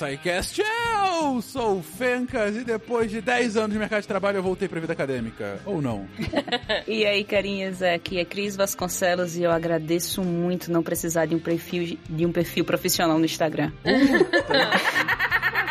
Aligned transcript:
SciCast. 0.00 0.62
Eu 0.62 1.42
sou 1.42 1.76
o 1.76 1.82
Fencas 1.82 2.56
e 2.56 2.64
depois 2.64 3.10
de 3.10 3.20
10 3.20 3.58
anos 3.58 3.72
de 3.72 3.78
mercado 3.78 4.00
de 4.00 4.08
trabalho 4.08 4.38
eu 4.38 4.42
voltei 4.42 4.66
pra 4.66 4.80
vida 4.80 4.94
acadêmica. 4.94 5.60
Ou 5.66 5.82
não? 5.82 6.08
e 6.88 7.04
aí, 7.04 7.22
carinhas, 7.22 7.82
aqui 7.82 8.18
é 8.18 8.24
Cris 8.24 8.56
Vasconcelos 8.56 9.36
e 9.36 9.42
eu 9.42 9.50
agradeço 9.50 10.22
muito 10.22 10.72
não 10.72 10.82
precisar 10.82 11.26
de 11.26 11.34
um 11.34 11.38
perfil, 11.38 11.98
de 12.08 12.24
um 12.24 12.32
perfil 12.32 12.64
profissional 12.64 13.18
no 13.18 13.26
Instagram. 13.26 13.72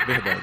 Verdade. 0.06 0.42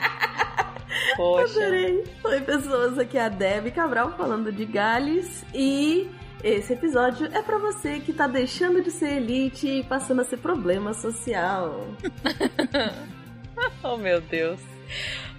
Poxa. 1.17 1.61
Adorei. 1.61 2.03
Oi, 2.25 2.41
pessoas, 2.41 2.99
aqui 2.99 3.17
é 3.17 3.27
a 3.27 3.29
Debbie 3.29 3.71
Cabral 3.71 4.17
falando 4.17 4.51
de 4.51 4.65
Gales 4.65 5.45
e 5.55 6.11
esse 6.43 6.73
episódio 6.73 7.29
é 7.33 7.41
para 7.41 7.59
você 7.59 8.01
que 8.01 8.13
tá 8.13 8.27
deixando 8.27 8.83
de 8.83 8.91
ser 8.91 9.19
elite 9.19 9.69
e 9.69 9.85
passando 9.85 10.23
a 10.23 10.25
ser 10.25 10.39
problema 10.39 10.93
social. 10.93 11.87
oh, 13.83 13.97
meu 13.97 14.21
Deus. 14.21 14.61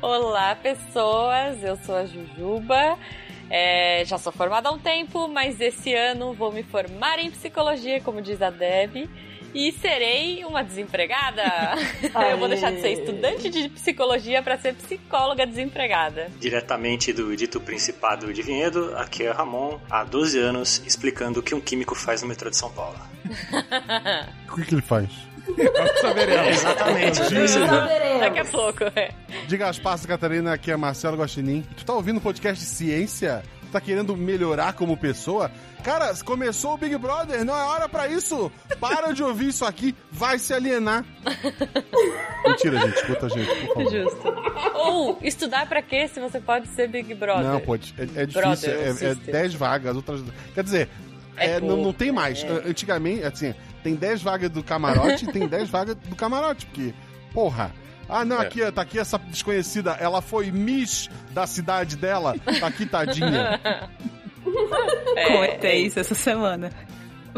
Olá, 0.02 0.56
pessoas. 0.56 1.64
Eu 1.64 1.78
sou 1.78 1.96
a 1.96 2.06
Jujuba. 2.06 2.98
É, 3.50 4.04
já 4.06 4.18
sou 4.18 4.32
formada 4.32 4.70
há 4.70 4.72
um 4.72 4.80
tempo, 4.80 5.28
mas 5.28 5.62
esse 5.62 5.94
ano 5.94 6.34
vou 6.34 6.52
me 6.52 6.64
formar 6.64 7.20
em 7.20 7.32
psicologia, 7.32 8.02
como 8.02 8.22
diz 8.22 8.42
a 8.42 8.50
Deb 8.50 9.08
e 9.54 9.72
serei 9.72 10.44
uma 10.44 10.64
desempregada. 10.64 11.42
eu 12.30 12.38
vou 12.38 12.48
deixar 12.48 12.72
de 12.72 12.82
ser 12.82 12.92
estudante 12.92 13.50
de 13.50 13.70
psicologia 13.70 14.44
para 14.44 14.58
ser 14.58 14.76
psicóloga 14.76 15.48
desempregada. 15.48 16.30
Diretamente 16.40 17.14
do 17.14 17.36
dito 17.36 17.60
Principado 17.60 18.32
de 18.34 18.42
Vinhedo, 18.42 18.94
aqui 18.98 19.24
é 19.24 19.32
Ramon, 19.32 19.80
há 19.90 20.04
12 20.04 20.38
anos, 20.38 20.84
explicando 20.86 21.40
o 21.40 21.44
que 21.44 21.56
um 21.56 21.62
químico 21.62 21.96
faz 21.96 22.22
no 22.22 22.28
metrô 22.28 22.50
de 22.50 22.58
São 22.58 22.72
Paulo. 22.72 23.00
o 24.52 24.56
que, 24.56 24.66
que 24.66 24.76
ele 24.76 24.82
faz? 24.82 25.27
Saberemos. 26.02 26.50
exatamente. 26.50 27.18
Saberemos. 27.18 28.20
Daqui 28.20 28.40
a 28.40 28.46
pouco, 28.46 28.84
é. 28.96 29.12
Diga 29.48 29.70
as 29.70 29.80
passas, 29.80 30.06
Catarina, 30.06 30.54
aqui 30.54 30.72
é 30.72 30.78
Marcelo 30.78 31.18
Guaxinim. 31.18 31.64
Tu 31.76 31.86
tá 31.86 31.94
ouvindo 31.94 32.18
o 32.18 32.22
podcast 32.22 32.64
de 32.64 32.70
ciência? 32.70 33.44
Tu 33.62 33.68
tá 33.72 33.82
querendo 33.82 34.16
melhorar 34.16 34.74
como 34.74 34.98
pessoa? 34.98 35.52
Cara, 35.84 36.14
começou 36.26 36.74
o 36.74 36.78
Big 36.78 36.98
Brother, 36.98 37.46
não 37.46 37.56
é 37.56 37.64
hora 37.64 37.88
para 37.88 38.08
isso. 38.08 38.52
Para 38.80 39.14
de 39.14 39.24
ouvir 39.24 39.50
isso 39.50 39.64
aqui, 39.64 39.96
vai 40.12 40.38
se 40.38 40.54
alienar. 40.54 41.06
Mentira, 42.46 42.80
gente, 42.80 42.96
escuta 42.96 43.26
a 43.28 43.30
gente, 43.30 43.68
por 43.68 43.76
favor. 43.76 43.92
Justo. 43.92 44.34
Ou 44.76 45.20
estudar 45.22 45.68
para 45.68 45.82
quê 45.82 46.08
se 46.08 46.20
você 46.20 46.40
pode 46.40 46.68
ser 46.70 46.90
Big 46.90 47.14
Brother? 47.14 47.46
Não, 47.46 47.60
pode. 47.62 47.94
É, 47.98 48.24
é 48.24 48.26
difícil, 48.26 48.72
é 48.72 49.16
10 49.16 49.54
é, 49.54 49.56
é 49.56 49.58
vagas, 49.58 49.96
outras. 49.96 50.24
Quer 50.54 50.64
dizer, 50.64 50.90
é, 51.38 51.52
é 51.52 51.62
não, 51.62 51.78
não 51.78 51.94
tem 51.94 52.12
mais. 52.12 52.44
É. 52.44 52.70
Antigamente, 52.70 53.24
assim, 53.24 53.54
tem 53.84 53.96
10 53.96 54.22
vagas 54.22 54.50
do 54.50 54.64
camarote 54.64 55.26
e 55.26 55.32
tem 55.32 55.48
10 55.48 55.70
vagas 55.70 55.96
do 55.96 56.16
camarote, 56.16 56.66
porque, 56.66 56.94
porra. 57.34 57.72
Ah, 58.10 58.24
não, 58.24 58.42
é. 58.42 58.46
aqui, 58.46 58.72
tá 58.72 58.82
aqui 58.82 59.00
essa 59.00 59.18
desconhecida, 59.18 59.92
ela 60.00 60.22
foi 60.22 60.50
Miss 60.50 61.10
da 61.32 61.46
cidade 61.46 61.98
dela, 61.98 62.36
tá 62.60 62.68
aqui, 62.68 62.86
tadinha. 62.86 63.60
É, 65.18 65.68
é 65.68 65.78
isso 65.78 66.00
essa 66.00 66.16
semana. 66.16 66.72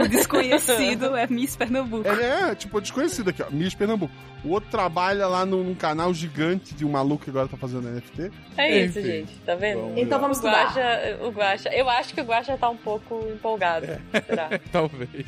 O 0.04 0.08
desconhecido 0.10 1.16
é 1.16 1.28
Miss 1.28 1.56
Pernambuco. 1.56 2.08
É, 2.08 2.52
é 2.52 2.56
tipo, 2.56 2.80
desconhecido 2.80 3.30
aqui, 3.30 3.44
ó, 3.44 3.50
Miss 3.50 3.74
Pernambuco. 3.74 4.14
O 4.44 4.52
outro 4.52 4.70
trabalha 4.70 5.28
lá 5.28 5.46
num, 5.46 5.64
num, 5.64 5.76
canal 5.76 6.14
gigante 6.14 6.74
de 6.74 6.86
um 6.86 6.90
maluco 6.90 7.26
que 7.26 7.30
agora 7.30 7.48
tá 7.48 7.58
fazendo 7.58 7.90
NFT. 7.90 8.32
É 8.58 8.86
isso, 8.86 9.00
Enfim. 9.00 9.10
gente, 9.10 9.36
tá 9.46 9.56
vendo? 9.56 9.82
Vamos 9.82 9.98
então 9.98 10.20
vamos 10.20 10.40
o 10.40 10.42
Guaxa, 10.42 11.18
o 11.22 11.30
Guaxa, 11.30 11.70
eu 11.70 11.90
acho 11.90 12.14
que 12.14 12.22
o 12.22 12.24
Guaxa 12.24 12.58
tá 12.58 12.70
um 12.70 12.78
pouco 12.78 13.28
empolgado. 13.34 13.86
É. 13.86 14.22
Será? 14.22 14.50
Talvez. 14.72 15.26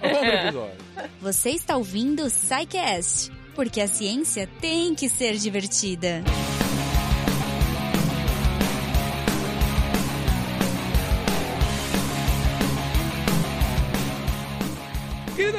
vamos 0.00 0.70
Você 1.20 1.50
está 1.50 1.76
ouvindo 1.76 2.24
o 2.24 2.30
Psycast, 2.30 3.32
porque 3.54 3.80
a 3.80 3.88
ciência 3.88 4.48
tem 4.60 4.94
que 4.94 5.08
ser 5.08 5.34
divertida. 5.34 6.22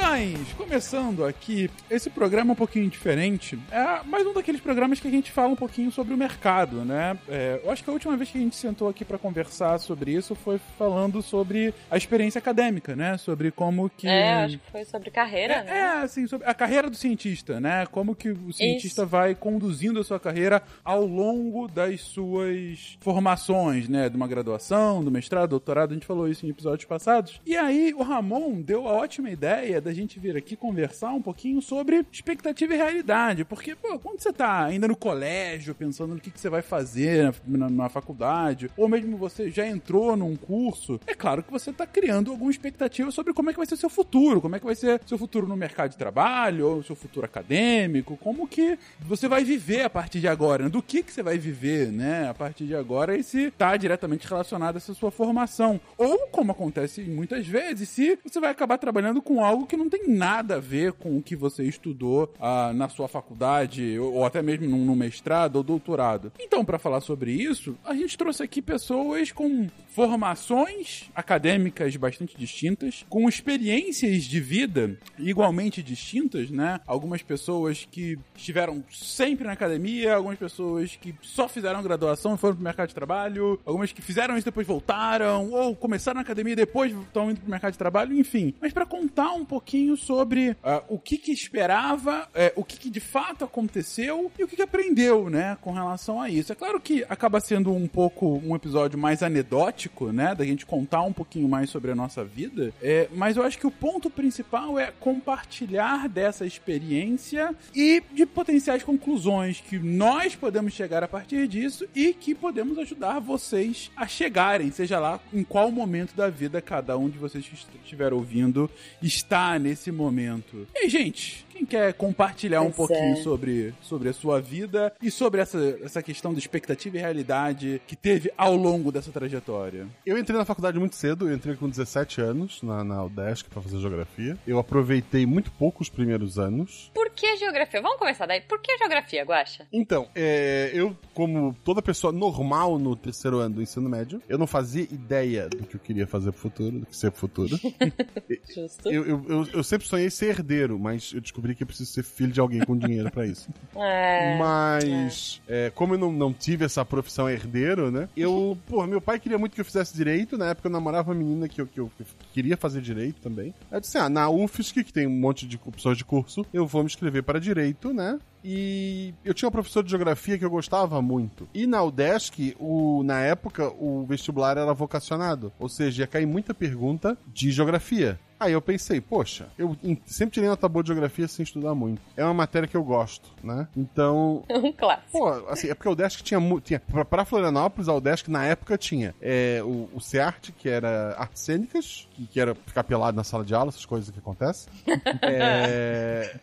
Queridões, 0.05 0.53
começando 0.53 1.25
aqui, 1.25 1.69
esse 1.89 2.11
programa 2.11 2.51
é 2.51 2.53
um 2.53 2.55
pouquinho 2.55 2.88
diferente. 2.88 3.57
É 3.71 4.03
mais 4.05 4.25
um 4.25 4.33
daqueles 4.33 4.61
programas 4.61 4.99
que 4.99 5.07
a 5.07 5.11
gente 5.11 5.31
fala 5.31 5.49
um 5.49 5.55
pouquinho 5.55 5.91
sobre 5.91 6.13
o 6.13 6.17
mercado, 6.17 6.85
né? 6.85 7.17
É, 7.27 7.59
eu 7.63 7.71
acho 7.71 7.83
que 7.83 7.89
a 7.89 7.93
última 7.93 8.16
vez 8.16 8.29
que 8.29 8.38
a 8.38 8.41
gente 8.41 8.55
sentou 8.55 8.88
aqui 8.88 9.03
para 9.03 9.17
conversar 9.17 9.79
sobre 9.79 10.11
isso 10.11 10.35
foi 10.35 10.59
falando 10.77 11.23
sobre 11.23 11.73
a 11.89 11.97
experiência 11.97 12.38
acadêmica, 12.38 12.95
né? 12.95 13.17
Sobre 13.17 13.49
como 13.49 13.89
que. 13.89 14.07
É, 14.07 14.43
acho 14.43 14.59
que 14.59 14.71
foi 14.71 14.85
sobre 14.85 15.09
carreira, 15.09 15.55
é, 15.55 15.63
né? 15.63 15.77
É, 15.77 15.88
assim, 16.03 16.27
sobre 16.27 16.47
a 16.47 16.53
carreira 16.53 16.87
do 16.87 16.95
cientista, 16.95 17.59
né? 17.59 17.87
Como 17.87 18.16
que 18.16 18.29
o 18.29 18.53
cientista 18.53 19.01
isso. 19.01 19.09
vai 19.09 19.33
conduzindo 19.33 19.99
a 19.99 20.03
sua 20.03 20.19
carreira 20.19 20.61
ao 20.83 21.03
longo 21.05 21.67
das 21.67 22.01
suas 22.01 22.95
formações, 23.01 23.89
né? 23.89 24.07
De 24.07 24.16
uma 24.16 24.27
graduação, 24.27 25.03
do 25.03 25.09
mestrado, 25.09 25.49
doutorado, 25.49 25.91
a 25.91 25.93
gente 25.95 26.05
falou 26.05 26.27
isso 26.27 26.45
em 26.45 26.49
episódios 26.49 26.85
passados. 26.85 27.41
E 27.43 27.57
aí 27.57 27.93
o 27.93 28.03
Ramon 28.03 28.61
deu 28.61 28.87
a 28.87 28.93
ótima 28.93 29.31
ideia 29.31 29.66
ideia 29.66 29.81
da 29.81 29.93
gente 29.95 30.19
vir 30.19 30.38
aqui 30.38 30.56
conversar 30.56 31.11
um 31.11 31.22
pouquinho 31.22 31.61
sobre 31.61 32.06
expectativa 32.11 32.73
e 32.73 32.78
realidade. 32.78 33.45
Porque, 33.45 33.75
pô, 33.75 33.97
quando 34.00 34.19
você 34.19 34.31
tá 34.31 34.63
ainda 34.63 34.88
no 34.88 34.95
colégio, 34.95 35.75
pensando 35.75 36.13
no 36.13 36.19
que, 36.19 36.31
que 36.31 36.39
você 36.39 36.50
vai 36.50 36.61
fazer 36.61 37.33
na, 37.45 37.57
na, 37.57 37.69
na, 37.69 37.89
faculdade, 37.89 38.69
ou 38.75 38.88
mesmo 38.88 39.17
você 39.17 39.50
já 39.50 39.67
entrou 39.67 40.16
num 40.16 40.35
curso, 40.35 41.00
é 41.07 41.13
claro 41.13 41.44
que 41.44 41.51
você 41.51 41.72
tá 41.72 41.85
criando 41.85 42.31
alguma 42.31 42.51
expectativa 42.51 43.11
sobre 43.11 43.34
como 43.34 43.50
é 43.50 43.53
que 43.53 43.59
vai 43.59 43.66
ser 43.66 43.75
o 43.75 43.78
seu 43.78 43.89
futuro, 43.89 44.41
como 44.41 44.55
é 44.55 44.59
que 44.59 44.66
vai 44.66 44.75
ser 44.75 45.01
seu 45.05 45.17
futuro 45.17 45.47
no 45.47 45.55
mercado 45.55 45.91
de 45.91 45.97
trabalho, 45.97 46.67
ou 46.67 46.84
seu 46.84 46.95
futuro 46.95 47.25
acadêmico, 47.25 48.17
como 48.17 48.47
que 48.47 48.78
você 49.00 49.28
vai 49.28 49.44
viver 49.44 49.84
a 49.84 49.89
partir 49.89 50.19
de 50.19 50.28
agora, 50.28 50.69
do 50.69 50.81
que 50.81 51.03
que 51.03 51.11
você 51.11 51.23
vai 51.23 51.38
viver, 51.38 51.91
né, 51.91 52.29
a 52.29 52.34
partir 52.34 52.66
de 52.66 52.75
agora, 52.75 53.17
e 53.17 53.23
se 53.23 53.51
tá 53.51 53.75
diretamente 53.78 54.28
relacionado 54.28 54.75
a 54.75 54.78
essa 54.78 54.94
sua 54.94 55.11
formação. 55.11 55.79
Ou, 55.97 56.28
como 56.28 56.51
acontece 56.51 57.01
muitas 57.01 57.47
vezes, 57.47 57.89
se 57.89 58.17
você 58.23 58.39
vai 58.39 58.51
acabar 58.51 58.78
trabalhando 58.78 59.22
com 59.22 59.44
algo 59.44 59.66
que 59.66 59.78
não 59.78 59.84
tem 59.90 60.07
nada 60.07 60.56
a 60.56 60.59
ver 60.59 60.94
com 60.94 61.18
o 61.18 61.22
que 61.22 61.35
você 61.35 61.63
estudou 61.63 62.34
ah, 62.40 62.72
na 62.73 62.90
sua 62.90 63.07
faculdade, 63.07 63.97
ou, 64.00 64.16
ou 64.16 64.25
até 64.25 64.41
mesmo 64.41 64.68
no, 64.68 64.96
mestrado 64.96 65.57
ou 65.57 65.63
doutorado. 65.63 66.31
Então, 66.40 66.63
para 66.63 66.79
falar 66.79 67.01
sobre 67.01 67.31
isso, 67.31 67.78
a 67.84 67.94
gente 67.94 68.18
trouxe 68.18 68.44
aqui 68.44 68.62
pessoas 68.62 69.31
com 69.31 69.68
formações 69.88 71.09
acadêmicas 71.16 71.96
bastante 71.96 72.38
distintas, 72.38 73.06
com 73.09 73.28
experiências 73.29 74.23
de 74.23 74.40
vida 74.40 75.00
igualmente 75.18 75.81
distintas, 75.81 76.50
né? 76.50 76.79
Algumas 76.85 77.22
pessoas 77.22 77.88
que 77.90 78.17
estiveram 78.35 78.84
sempre 78.91 79.46
na 79.46 79.53
academia, 79.53 80.16
algumas 80.16 80.38
pessoas 80.38 80.96
que 80.96 81.16
só 81.22 81.47
fizeram 81.47 81.81
graduação 81.81 82.35
e 82.35 82.38
foram 82.38 82.56
pro 82.56 82.63
mercado 82.63 82.90
de 82.90 82.96
trabalho, 82.96 83.59
algumas 83.66 83.91
que 83.91 84.02
fizeram 84.02 84.35
isso 84.38 84.46
e 84.46 84.52
depois 84.52 84.67
voltaram, 84.67 85.52
ou 85.52 85.75
começaram 85.75 86.16
na 86.16 86.22
academia 86.22 86.53
e 86.53 86.56
depois 86.56 86.91
estão 86.91 87.31
indo 87.31 87.41
pro 87.41 87.50
mercado 87.50 87.73
de 87.73 87.78
trabalho, 87.78 88.16
enfim. 88.17 88.53
Mas 88.62 88.73
para 88.73 88.85
contar 88.85 89.31
um 89.34 89.46
pouquinho 89.46 89.74
sobre 89.97 90.51
uh, 90.51 90.83
o 90.87 90.97
que 90.97 91.17
que 91.17 91.31
esperava, 91.31 92.27
uh, 92.33 92.59
o 92.59 92.63
que, 92.63 92.77
que 92.77 92.89
de 92.89 92.99
fato 92.99 93.43
aconteceu 93.43 94.31
e 94.37 94.43
o 94.43 94.47
que, 94.47 94.55
que 94.55 94.61
aprendeu, 94.61 95.29
né, 95.29 95.57
com 95.61 95.71
relação 95.71 96.21
a 96.21 96.29
isso. 96.29 96.51
É 96.51 96.55
claro 96.55 96.79
que 96.79 97.05
acaba 97.09 97.39
sendo 97.39 97.73
um 97.73 97.87
pouco 97.87 98.41
um 98.45 98.55
episódio 98.55 98.97
mais 98.97 99.21
anedótico, 99.21 100.11
né, 100.11 100.33
da 100.33 100.45
gente 100.45 100.65
contar 100.65 101.01
um 101.01 101.13
pouquinho 101.13 101.47
mais 101.47 101.69
sobre 101.69 101.91
a 101.91 101.95
nossa 101.95 102.23
vida, 102.23 102.73
é, 102.81 103.09
mas 103.13 103.37
eu 103.37 103.43
acho 103.43 103.57
que 103.57 103.67
o 103.67 103.71
ponto 103.71 104.09
principal 104.09 104.79
é 104.79 104.91
compartilhar 104.99 106.07
dessa 106.07 106.45
experiência 106.45 107.53
e 107.73 108.01
de 108.13 108.25
potenciais 108.25 108.83
conclusões 108.83 109.61
que 109.61 109.77
nós 109.79 110.35
podemos 110.35 110.73
chegar 110.73 111.03
a 111.03 111.07
partir 111.07 111.47
disso 111.47 111.87
e 111.93 112.13
que 112.13 112.33
podemos 112.33 112.78
ajudar 112.78 113.19
vocês 113.19 113.91
a 113.95 114.07
chegarem, 114.07 114.71
seja 114.71 114.99
lá 114.99 115.19
em 115.33 115.43
qual 115.43 115.71
momento 115.71 116.16
da 116.16 116.29
vida 116.29 116.61
cada 116.61 116.97
um 116.97 117.09
de 117.09 117.17
vocês 117.17 117.45
que 117.47 117.78
estiver 117.83 118.13
ouvindo 118.13 118.69
está 119.01 119.57
nesse 119.66 119.91
momento. 119.91 120.67
E, 120.76 120.88
gente, 120.88 121.44
quem 121.55 121.66
quer 121.66 121.93
compartilhar 121.93 122.59
pois 122.59 122.69
um 122.69 122.75
pouquinho 122.75 123.13
é. 123.13 123.23
sobre, 123.23 123.73
sobre 123.81 124.09
a 124.09 124.13
sua 124.13 124.41
vida 124.41 124.93
e 125.02 125.09
sobre 125.09 125.40
essa, 125.41 125.79
essa 125.81 126.03
questão 126.03 126.34
de 126.34 126.40
expectativa 126.40 126.97
e 126.97 126.99
realidade 126.99 127.81
que 127.87 127.96
teve 127.96 128.31
ao 128.37 128.55
longo 128.55 128.91
dessa 128.91 129.11
trajetória? 129.11 129.87
Eu 130.05 130.17
entrei 130.17 130.37
na 130.37 130.43
faculdade 130.43 130.78
muito 130.78 130.96
cedo, 130.96 131.29
eu 131.29 131.35
entrei 131.35 131.55
com 131.55 131.69
17 131.69 132.19
anos 132.19 132.61
na, 132.61 132.84
na 132.84 133.03
UDESC 133.05 133.49
para 133.49 133.61
fazer 133.61 133.79
geografia. 133.79 134.37
Eu 134.46 134.59
aproveitei 134.59 135.25
muito 135.25 135.49
pouco 135.52 135.81
os 135.81 135.90
primeiros 135.90 136.37
anos. 136.37 136.91
Por 136.93 137.09
que 137.11 137.37
geografia? 137.37 137.81
Vamos 137.81 137.97
começar 137.97 138.25
daí. 138.25 138.41
Por 138.41 138.59
que 138.59 138.78
geografia, 138.78 139.23
Guaxa? 139.23 139.66
Então, 139.72 140.09
é, 140.13 140.72
eu, 140.73 140.96
como 141.13 141.55
toda 141.63 141.81
pessoa 141.81 142.11
normal 142.11 142.78
no 142.78 142.96
terceiro 142.96 143.40
ano 143.40 143.55
do 143.55 143.61
ensino 143.61 143.90
médio, 143.90 144.22
eu 144.28 144.37
não 144.37 144.47
fazia 144.47 144.84
ideia 144.84 145.47
do 145.47 145.66
que 145.66 145.75
eu 145.78 145.79
queria 145.79 146.05
fazer 146.05 146.31
pro 146.34 146.41
futuro, 146.41 146.79
do 146.79 146.85
que 146.85 146.97
ser 146.97 147.11
pro 147.11 147.22
futuro. 147.22 147.57
Justo. 148.53 148.90
Eu, 148.90 149.05
eu, 149.05 149.25
eu, 149.29 149.47
eu 149.53 149.63
sempre 149.63 149.87
sonhei 149.87 150.09
ser 150.09 150.28
herdeiro, 150.28 150.78
mas 150.78 151.13
eu 151.13 151.22
descobri 151.22 151.44
descobri 151.45 151.55
que 151.55 151.63
eu 151.63 151.67
preciso 151.67 151.91
ser 151.91 152.03
filho 152.03 152.31
de 152.31 152.39
alguém 152.39 152.61
com 152.61 152.75
dinheiro 152.75 153.11
para 153.11 153.25
isso. 153.25 153.49
É, 153.77 154.37
Mas, 154.37 155.41
é. 155.47 155.67
É, 155.67 155.69
como 155.69 155.93
eu 155.93 155.97
não, 155.97 156.11
não 156.11 156.33
tive 156.33 156.63
essa 156.63 156.83
profissão 156.85 157.29
herdeiro, 157.29 157.91
né? 157.91 158.07
Eu, 158.15 158.57
pô, 158.67 158.85
meu 158.87 159.01
pai 159.01 159.19
queria 159.19 159.37
muito 159.37 159.53
que 159.53 159.61
eu 159.61 159.65
fizesse 159.65 159.93
direito. 159.93 160.37
Na 160.37 160.47
época 160.47 160.67
eu 160.67 160.71
namorava 160.71 161.11
uma 161.11 161.17
menina 161.17 161.47
que 161.47 161.59
eu, 161.59 161.67
que 161.67 161.79
eu, 161.79 161.91
que 161.95 162.03
eu 162.03 162.07
queria 162.33 162.55
fazer 162.55 162.81
direito 162.81 163.21
também. 163.21 163.53
Aí 163.69 163.77
eu 163.77 163.81
disse, 163.81 163.97
ah, 163.97 164.09
na 164.09 164.29
UFSC, 164.29 164.83
que 164.83 164.93
tem 164.93 165.05
um 165.07 165.19
monte 165.19 165.45
de 165.45 165.59
opções 165.65 165.97
de 165.97 166.05
curso, 166.05 166.45
eu 166.53 166.65
vou 166.65 166.83
me 166.83 166.87
inscrever 166.87 167.21
para 167.23 167.39
direito, 167.39 167.93
né? 167.93 168.17
E 168.47 169.11
eu 169.23 169.33
tinha 169.33 169.49
um 169.49 169.51
professor 169.51 169.83
de 169.83 169.89
geografia 169.89 170.37
que 170.37 170.45
eu 170.45 170.49
gostava 170.51 171.01
muito. 171.01 171.47
E 171.51 171.65
na 171.65 171.83
UDESC, 171.83 172.55
o, 172.59 173.01
na 173.03 173.19
época, 173.19 173.69
o 173.69 174.05
vestibular 174.05 174.55
era 174.55 174.71
vocacionado. 174.71 175.51
Ou 175.59 175.67
seja, 175.67 176.03
ia 176.03 176.07
cair 176.07 176.27
muita 176.27 176.53
pergunta 176.53 177.17
de 177.27 177.51
geografia. 177.51 178.19
Aí 178.40 178.53
eu 178.53 178.61
pensei, 178.61 178.99
poxa, 178.99 179.47
eu 179.58 179.76
sempre 180.05 180.34
tirei 180.34 180.49
nota 180.49 180.67
boa 180.67 180.84
de 180.84 180.87
geografia 180.87 181.28
sem 181.28 181.43
estudar 181.43 181.73
muito. 181.73 182.02
É 182.17 182.23
uma 182.23 182.34
matéria 182.34 182.67
que 182.67 182.76
eu 182.76 182.84
gosto, 182.84 183.29
né? 183.43 183.67
Então. 183.76 184.43
Um 184.66 184.72
clássico. 184.72 185.11
Pô, 185.11 185.29
assim, 185.49 185.70
é 185.70 185.76
porque 185.76 185.87
o 185.87 185.91
UDESC 185.91 186.23
tinha. 186.23 186.40
tinha 186.61 186.79
pra, 186.79 187.05
pra 187.05 187.26
Florianópolis, 187.26 187.87
a 187.87 187.93
UDESC 187.93 188.32
na 188.32 188.46
época 188.46 188.78
tinha 188.78 189.14
é, 189.22 189.61
o, 189.64 189.90
o 189.93 190.02
CEART, 190.02 190.52
que 190.58 190.67
era 190.67 191.16
artes 191.17 191.43
cênicas, 191.43 192.08
que, 192.11 192.26
que 192.26 192.40
era 192.40 192.55
ficar 192.55 192.84
pelado 192.84 193.16
na 193.16 193.23
sala 193.23 193.43
de 193.43 193.53
aula, 193.53 193.70
essas 193.70 193.85
coisas 193.85 194.09
que 194.09 194.20
acontecem. 194.20 194.72
é 195.22 196.40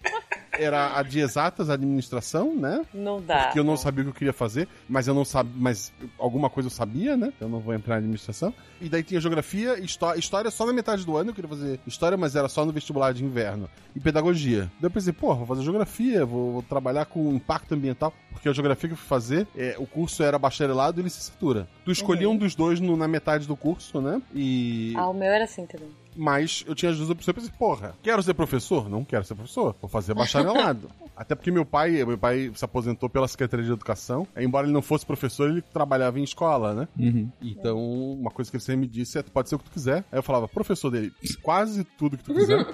era 0.53 0.99
a 0.99 1.03
de 1.03 1.21
exatas 1.21 1.71
administração, 1.71 2.55
né? 2.55 2.85
Não 2.93 3.21
dá. 3.21 3.45
Porque 3.45 3.59
eu 3.59 3.65
não 3.65 3.77
sabia 3.77 4.03
o 4.03 4.05
que 4.06 4.11
eu 4.11 4.15
queria 4.15 4.33
fazer, 4.33 4.69
mas 4.88 5.09
eu 5.09 5.15
não 5.15 5.25
sabia, 5.25 5.53
mas 5.56 5.93
alguma 6.19 6.50
coisa 6.50 6.67
eu 6.67 6.71
sabia, 6.71 7.17
né? 7.17 7.33
Eu 7.41 7.49
não 7.49 7.59
vou 7.61 7.75
entrar 7.75 7.97
em 7.97 7.99
administração. 7.99 8.53
E 8.81 8.88
daí 8.88 9.03
tinha 9.03 9.21
geografia, 9.21 9.79
história, 9.79 10.19
história 10.19 10.50
só 10.50 10.67
na 10.67 10.73
metade 10.73 11.06
do 11.06 11.17
ano, 11.17 11.31
eu 11.31 11.35
queria 11.35 11.49
fazer 11.49 11.81
história, 11.87 12.17
mas 12.17 12.37
era 12.37 12.49
só 12.49 12.64
no 12.64 12.73
vestibular 12.73 13.12
de 13.12 13.25
inverno. 13.25 13.69
E 13.94 14.00
pedagogia. 14.00 14.70
Daí 14.81 14.84
eu 14.84 14.90
pensei, 14.90 15.12
pô, 15.12 15.34
vou 15.34 15.46
fazer 15.46 15.62
geografia, 15.62 16.25
vou, 16.25 16.52
vou 16.52 16.62
trabalhar 16.62 17.05
com 17.06 17.32
impacto 17.34 17.75
ambiental, 17.75 18.12
porque 18.31 18.49
a 18.49 18.52
geografia 18.52 18.88
que 18.88 18.94
eu 18.94 18.99
fui 18.99 19.06
fazer, 19.06 19.46
é, 19.56 19.76
o 19.79 19.87
curso 19.87 20.23
era 20.23 20.38
bacharelado 20.38 21.00
e 21.00 21.05
licenciatura. 21.05 21.69
Tu 21.84 21.93
escolhia 21.93 22.29
uhum. 22.29 22.34
um 22.34 22.38
dos 22.38 22.55
dois 22.55 22.81
no, 22.81 22.96
na 22.96 23.06
metade 23.06 23.46
do 23.46 23.56
curso, 23.56 24.00
né? 24.00 24.20
E. 24.34 24.94
Ah, 24.96 25.08
o 25.08 25.14
meu 25.14 25.31
era 25.31 25.44
assim 25.44 25.67
também. 25.67 25.90
Mas 26.17 26.64
eu 26.67 26.75
tinha 26.75 26.91
as 26.91 26.99
duas 26.99 27.11
opções. 27.11 27.29
Eu 27.29 27.35
pensei, 27.35 27.53
porra, 27.59 27.94
quero 28.03 28.23
ser 28.23 28.35
professor? 28.35 28.88
Não 28.88 29.05
quero 29.05 29.25
ser 29.25 29.35
professor. 29.35 29.75
Vou 29.81 29.88
fazer 29.88 30.14
bacharelado. 30.14 30.91
Até 31.17 31.35
porque 31.35 31.50
meu 31.50 31.64
pai, 31.64 32.05
meu 32.05 32.19
pai 32.19 32.50
se 32.55 32.64
aposentou 32.64 33.09
pela 33.09 33.29
Secretaria 33.29 33.64
de 33.64 33.73
Educação. 33.73 34.26
Embora 34.37 34.67
ele 34.67 34.73
não 34.73 34.82
fosse 34.82 35.05
professor, 35.05 35.50
ele 35.50 35.62
trabalhava 35.62 36.19
em 36.19 36.25
escola, 36.25 36.75
né? 36.75 36.88
Uhum. 36.99 37.31
Então, 37.41 37.79
uma 38.12 38.31
coisa 38.31 38.50
que 38.50 38.56
ele 38.56 38.64
sempre 38.64 38.81
me 38.82 38.87
disse 38.87 39.19
é: 39.19 39.23
pode 39.23 39.49
ser 39.49 39.56
o 39.56 39.59
que 39.59 39.67
tu 39.67 39.70
quiser. 39.70 40.05
Aí 40.11 40.19
eu 40.19 40.23
falava, 40.23 40.49
professor 40.49 40.91
dele, 40.91 41.12
quase 41.43 41.85
tudo 41.85 42.17
que 42.17 42.25
tu 42.25 42.35
quiser. 42.35 42.61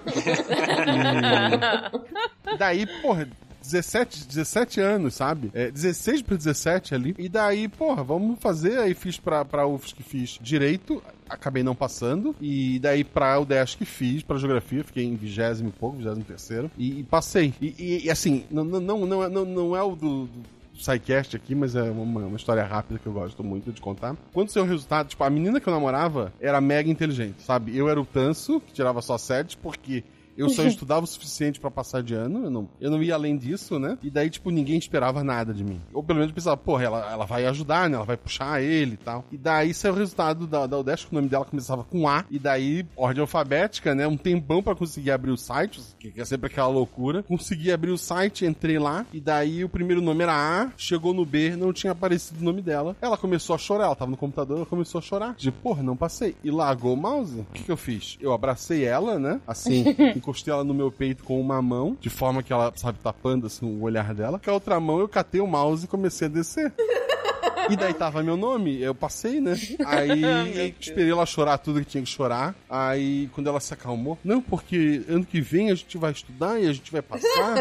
e 2.46 2.56
daí, 2.56 2.86
porra, 3.02 3.28
17, 3.70 4.26
17 4.26 4.80
anos, 4.80 5.14
sabe? 5.14 5.50
É, 5.52 5.70
16 5.70 6.22
para 6.22 6.36
17 6.36 6.94
ali. 6.94 7.14
E 7.18 7.28
daí, 7.28 7.68
porra, 7.68 8.02
vamos 8.02 8.38
fazer. 8.40 8.78
Aí 8.78 8.94
fiz 8.94 9.18
pra, 9.18 9.44
pra 9.44 9.66
UFS 9.66 9.92
que 9.92 10.02
fiz 10.02 10.38
direito, 10.40 11.02
acabei 11.28 11.62
não 11.62 11.74
passando. 11.74 12.34
E 12.40 12.78
daí 12.78 13.04
pra 13.04 13.38
UDESC 13.38 13.78
que 13.78 13.84
fiz, 13.84 14.22
pra 14.22 14.38
geografia, 14.38 14.82
fiquei 14.82 15.04
em 15.04 15.16
vigésimo 15.16 15.68
e 15.68 15.72
pouco, 15.72 15.98
vigésimo 15.98 16.24
terceiro. 16.24 16.70
E, 16.78 17.02
passei. 17.04 17.52
E, 17.60 17.74
e, 17.78 18.06
e, 18.06 18.10
assim, 18.10 18.44
não, 18.50 18.64
não, 18.64 18.80
não, 18.80 19.06
não, 19.06 19.28
não, 19.28 19.44
não 19.44 19.76
é 19.76 19.82
o 19.82 19.94
do, 19.94 20.26
do 20.26 20.42
SciCast 20.78 21.36
aqui, 21.36 21.54
mas 21.54 21.74
é 21.74 21.82
uma, 21.82 22.20
uma, 22.26 22.36
história 22.36 22.64
rápida 22.64 22.98
que 22.98 23.06
eu 23.06 23.12
gosto 23.12 23.42
muito 23.44 23.72
de 23.72 23.80
contar. 23.80 24.16
Quando 24.32 24.48
o 24.54 24.64
resultado, 24.64 25.08
tipo, 25.08 25.22
a 25.24 25.30
menina 25.30 25.60
que 25.60 25.68
eu 25.68 25.72
namorava 25.72 26.32
era 26.40 26.60
mega 26.60 26.90
inteligente, 26.90 27.42
sabe? 27.42 27.76
Eu 27.76 27.88
era 27.88 28.00
o 28.00 28.06
tanso, 28.06 28.60
que 28.60 28.72
tirava 28.72 29.02
só 29.02 29.18
sete, 29.18 29.56
porque 29.56 30.04
eu 30.38 30.48
só 30.48 30.62
estudava 30.64 31.04
o 31.04 31.06
suficiente 31.06 31.58
para 31.58 31.70
passar 31.70 32.02
de 32.02 32.14
ano, 32.14 32.44
eu 32.44 32.50
não, 32.50 32.68
eu 32.80 32.90
não 32.90 33.02
ia 33.02 33.14
além 33.14 33.36
disso, 33.36 33.78
né? 33.78 33.98
E 34.02 34.10
daí, 34.10 34.30
tipo, 34.30 34.50
ninguém 34.50 34.78
esperava 34.78 35.24
nada 35.24 35.52
de 35.52 35.64
mim. 35.64 35.80
Ou 35.92 36.02
pelo 36.02 36.20
menos 36.20 36.32
pensava, 36.32 36.56
porra, 36.56 36.84
ela, 36.84 37.12
ela 37.12 37.24
vai 37.24 37.44
ajudar, 37.46 37.90
né? 37.90 37.96
Ela 37.96 38.04
vai 38.04 38.16
puxar 38.16 38.62
ele 38.62 38.94
e 38.94 38.96
tal. 38.96 39.24
E 39.32 39.36
daí 39.36 39.74
saiu 39.74 39.94
o 39.94 39.96
resultado 39.96 40.46
da, 40.46 40.66
da 40.66 40.78
Udesc, 40.78 41.10
o 41.10 41.14
nome 41.14 41.28
dela 41.28 41.44
começava 41.44 41.82
com 41.82 42.08
A, 42.08 42.24
e 42.30 42.38
daí, 42.38 42.86
ordem 42.96 43.20
alfabética, 43.20 43.94
né? 43.94 44.06
Um 44.06 44.16
tempão 44.16 44.62
para 44.62 44.74
conseguir 44.74 45.10
abrir 45.10 45.30
o 45.30 45.36
site, 45.36 45.80
que 45.98 46.12
é 46.16 46.24
sempre 46.24 46.46
aquela 46.46 46.68
loucura. 46.68 47.22
Consegui 47.22 47.72
abrir 47.72 47.90
o 47.90 47.98
site, 47.98 48.46
entrei 48.46 48.78
lá, 48.78 49.04
e 49.12 49.20
daí 49.20 49.64
o 49.64 49.68
primeiro 49.68 50.00
nome 50.00 50.22
era 50.22 50.34
A, 50.34 50.72
chegou 50.76 51.12
no 51.12 51.26
B, 51.26 51.56
não 51.56 51.72
tinha 51.72 51.92
aparecido 51.92 52.40
o 52.40 52.44
nome 52.44 52.62
dela. 52.62 52.96
Ela 53.00 53.16
começou 53.16 53.54
a 53.54 53.58
chorar, 53.58 53.86
ela 53.86 53.96
tava 53.96 54.10
no 54.10 54.16
computador, 54.16 54.58
ela 54.58 54.66
começou 54.66 54.98
a 54.98 55.02
chorar. 55.02 55.34
De, 55.36 55.50
porra, 55.50 55.82
não 55.82 55.96
passei. 55.96 56.36
E 56.44 56.50
largou 56.50 56.94
o 56.94 56.96
mouse. 56.96 57.40
O 57.40 57.46
que, 57.52 57.64
que 57.64 57.72
eu 57.72 57.76
fiz? 57.76 58.16
Eu 58.20 58.32
abracei 58.32 58.84
ela, 58.84 59.18
né? 59.18 59.40
Assim, 59.46 59.84
encostei 60.28 60.52
ela 60.52 60.62
no 60.64 60.74
meu 60.74 60.92
peito 60.92 61.24
com 61.24 61.40
uma 61.40 61.60
mão, 61.62 61.96
de 61.98 62.10
forma 62.10 62.42
que 62.42 62.52
ela, 62.52 62.72
sabe, 62.76 62.98
tapando 62.98 63.46
assim, 63.46 63.64
o 63.64 63.82
olhar 63.82 64.14
dela. 64.14 64.38
Com 64.38 64.50
a 64.50 64.54
outra 64.54 64.78
mão 64.78 65.00
eu 65.00 65.08
catei 65.08 65.40
o 65.40 65.46
mouse 65.46 65.84
e 65.84 65.88
comecei 65.88 66.28
a 66.28 66.30
descer. 66.30 66.72
E 67.70 67.76
daí 67.76 67.94
tava 67.94 68.22
meu 68.22 68.36
nome, 68.36 68.80
eu 68.80 68.94
passei, 68.94 69.40
né? 69.40 69.56
Aí 69.86 70.74
esperei 70.78 71.10
ela 71.10 71.26
chorar 71.26 71.58
tudo 71.58 71.80
que 71.80 71.86
tinha 71.86 72.02
que 72.02 72.08
chorar. 72.08 72.54
Aí 72.68 73.28
quando 73.32 73.46
ela 73.46 73.60
se 73.60 73.72
acalmou, 73.72 74.18
não, 74.24 74.40
porque 74.40 75.02
ano 75.08 75.24
que 75.24 75.40
vem 75.40 75.70
a 75.70 75.74
gente 75.74 75.96
vai 75.96 76.12
estudar 76.12 76.60
e 76.60 76.66
a 76.66 76.72
gente 76.72 76.90
vai 76.90 77.02
passar. 77.02 77.56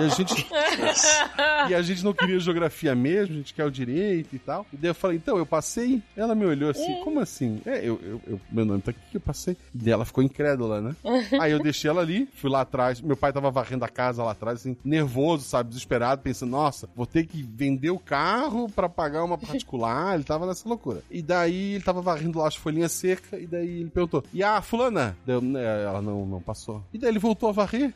e 0.00 0.04
a 0.04 0.08
gente. 0.08 0.46
e 1.70 1.74
a 1.74 1.82
gente 1.82 2.04
não 2.04 2.12
queria 2.12 2.38
geografia 2.48 2.94
mesmo, 2.94 3.34
a 3.34 3.38
gente 3.38 3.54
quer 3.54 3.64
o 3.64 3.70
direito 3.70 4.34
e 4.34 4.38
tal. 4.38 4.66
E 4.72 4.76
daí 4.76 4.90
eu 4.90 4.94
falei, 4.94 5.16
então, 5.16 5.36
eu 5.36 5.46
passei. 5.46 6.02
Ela 6.16 6.34
me 6.34 6.44
olhou 6.44 6.70
assim, 6.70 6.92
é. 6.92 7.04
como 7.04 7.20
assim? 7.20 7.60
É, 7.66 7.78
eu, 7.78 8.00
eu, 8.02 8.20
eu, 8.26 8.40
meu 8.50 8.64
nome 8.64 8.82
tá 8.82 8.90
aqui, 8.90 9.00
eu 9.14 9.20
passei. 9.20 9.56
E 9.74 9.78
daí 9.78 9.92
ela 9.92 10.04
ficou 10.04 10.22
incrédula, 10.22 10.80
né? 10.80 10.96
Aí 11.40 11.52
eu 11.52 11.62
deixei 11.62 11.90
ela 11.90 12.00
ali, 12.00 12.28
fui 12.34 12.50
lá 12.50 12.62
atrás. 12.62 13.00
Meu 13.00 13.16
pai 13.16 13.32
tava 13.32 13.50
varrendo 13.50 13.84
a 13.84 13.88
casa 13.88 14.22
lá 14.22 14.32
atrás, 14.32 14.60
assim, 14.60 14.76
nervoso, 14.84 15.44
sabe, 15.44 15.68
desesperado, 15.68 16.22
pensando, 16.22 16.50
nossa, 16.50 16.88
vou 16.94 17.06
ter 17.06 17.26
que 17.26 17.42
vender 17.42 17.90
o 17.90 17.98
carro 17.98 18.68
para 18.68 18.88
pagar 18.88 19.24
uma 19.24 19.36
particular, 19.52 20.14
ele 20.14 20.24
tava 20.24 20.46
nessa 20.46 20.68
loucura. 20.68 21.02
E 21.10 21.22
daí 21.22 21.74
ele 21.74 21.84
tava 21.84 22.00
varrendo 22.00 22.38
lá 22.38 22.48
as 22.48 22.56
folhinhas 22.56 22.92
secas, 22.92 23.40
e 23.40 23.46
daí 23.46 23.80
ele 23.80 23.90
perguntou: 23.90 24.22
E 24.32 24.42
a 24.42 24.60
fulana? 24.62 25.16
Deu, 25.26 25.40
né, 25.40 25.84
ela 25.84 26.00
não, 26.02 26.24
não 26.26 26.40
passou. 26.40 26.82
E 26.92 26.98
daí 26.98 27.10
ele 27.10 27.18
voltou 27.18 27.48
a 27.48 27.52
varrer. 27.52 27.92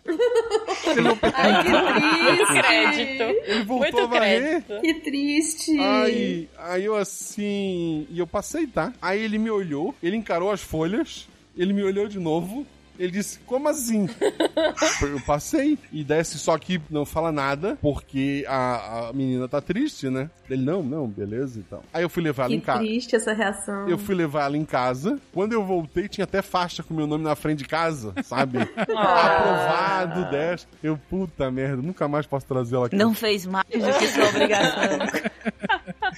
Ele 0.87 1.01
não 1.03 1.19
Ai, 1.23 1.63
que 1.65 2.37
triste. 2.37 2.63
crédito. 2.63 3.23
Ele 3.51 3.65
voltou 3.65 3.79
Muito 3.93 3.99
a 4.01 4.07
varrer. 4.07 4.63
Crédito. 4.63 4.81
Que 4.81 4.95
triste. 4.95 5.79
Aí, 5.79 6.49
aí 6.59 6.85
eu 6.85 6.97
assim. 6.97 8.07
E 8.11 8.19
eu 8.19 8.27
passei, 8.27 8.67
tá? 8.67 8.93
Aí 9.01 9.21
ele 9.23 9.39
me 9.39 9.51
olhou, 9.51 9.95
ele 10.03 10.17
encarou 10.17 10.51
as 10.51 10.61
folhas, 10.61 11.29
ele 11.57 11.73
me 11.73 11.83
olhou 11.83 12.09
de 12.09 12.19
novo, 12.19 12.67
ele 12.99 13.13
disse, 13.13 13.39
como 13.41 13.69
assim? 13.69 14.09
eu 15.03 15.21
passei. 15.27 15.79
E 15.93 16.05
desce 16.05 16.39
só 16.39 16.57
que 16.59 16.81
não 16.91 17.05
fala 17.05 17.33
nada, 17.33 17.79
porque 17.81 18.45
a, 18.49 19.09
a 19.09 19.13
menina 19.13 19.49
tá 19.49 19.61
triste, 19.61 20.09
né? 20.09 20.31
Ele, 20.49 20.63
não, 20.63 20.83
não, 20.83 21.09
beleza 21.09 21.61
e 21.61 21.63
tal. 21.63 21.83
Aí 21.93 22.03
eu 22.03 22.09
fui 22.09 22.23
levar 22.23 22.45
ela 22.45 22.55
em 22.55 22.61
casa. 22.61 22.79
triste 22.81 23.17
essa 23.17 23.33
reação. 23.33 23.89
Eu 23.89 23.99
fui 23.99 24.15
levar 24.15 24.45
ela 24.45 24.57
em 24.57 24.65
casa. 24.65 25.19
Quando 25.33 25.53
eu 25.53 25.65
voltei, 25.65 26.09
tinha 26.09 26.25
até 26.25 26.43
faixa 26.43 26.83
com 26.83 26.95
meu 26.95 27.07
nome 27.07 27.25
na 27.25 27.35
frente 27.35 27.59
de 27.59 27.65
casa, 27.65 28.13
sabe? 28.23 28.59
Aprovado, 28.77 30.31
10. 30.31 30.69
Eu, 30.83 30.99
puta 31.09 31.51
merda, 31.51 31.81
nunca 31.81 32.07
mais 32.09 32.27
posso 32.27 32.47
trazer 32.47 32.77
ela 32.77 32.87
aqui. 32.87 32.97
Não 32.97 33.15
fez 33.15 33.47
mais 33.47 33.67
do 33.67 33.99
que 33.99 34.09
sua 34.09 34.29
obrigação. 34.29 34.83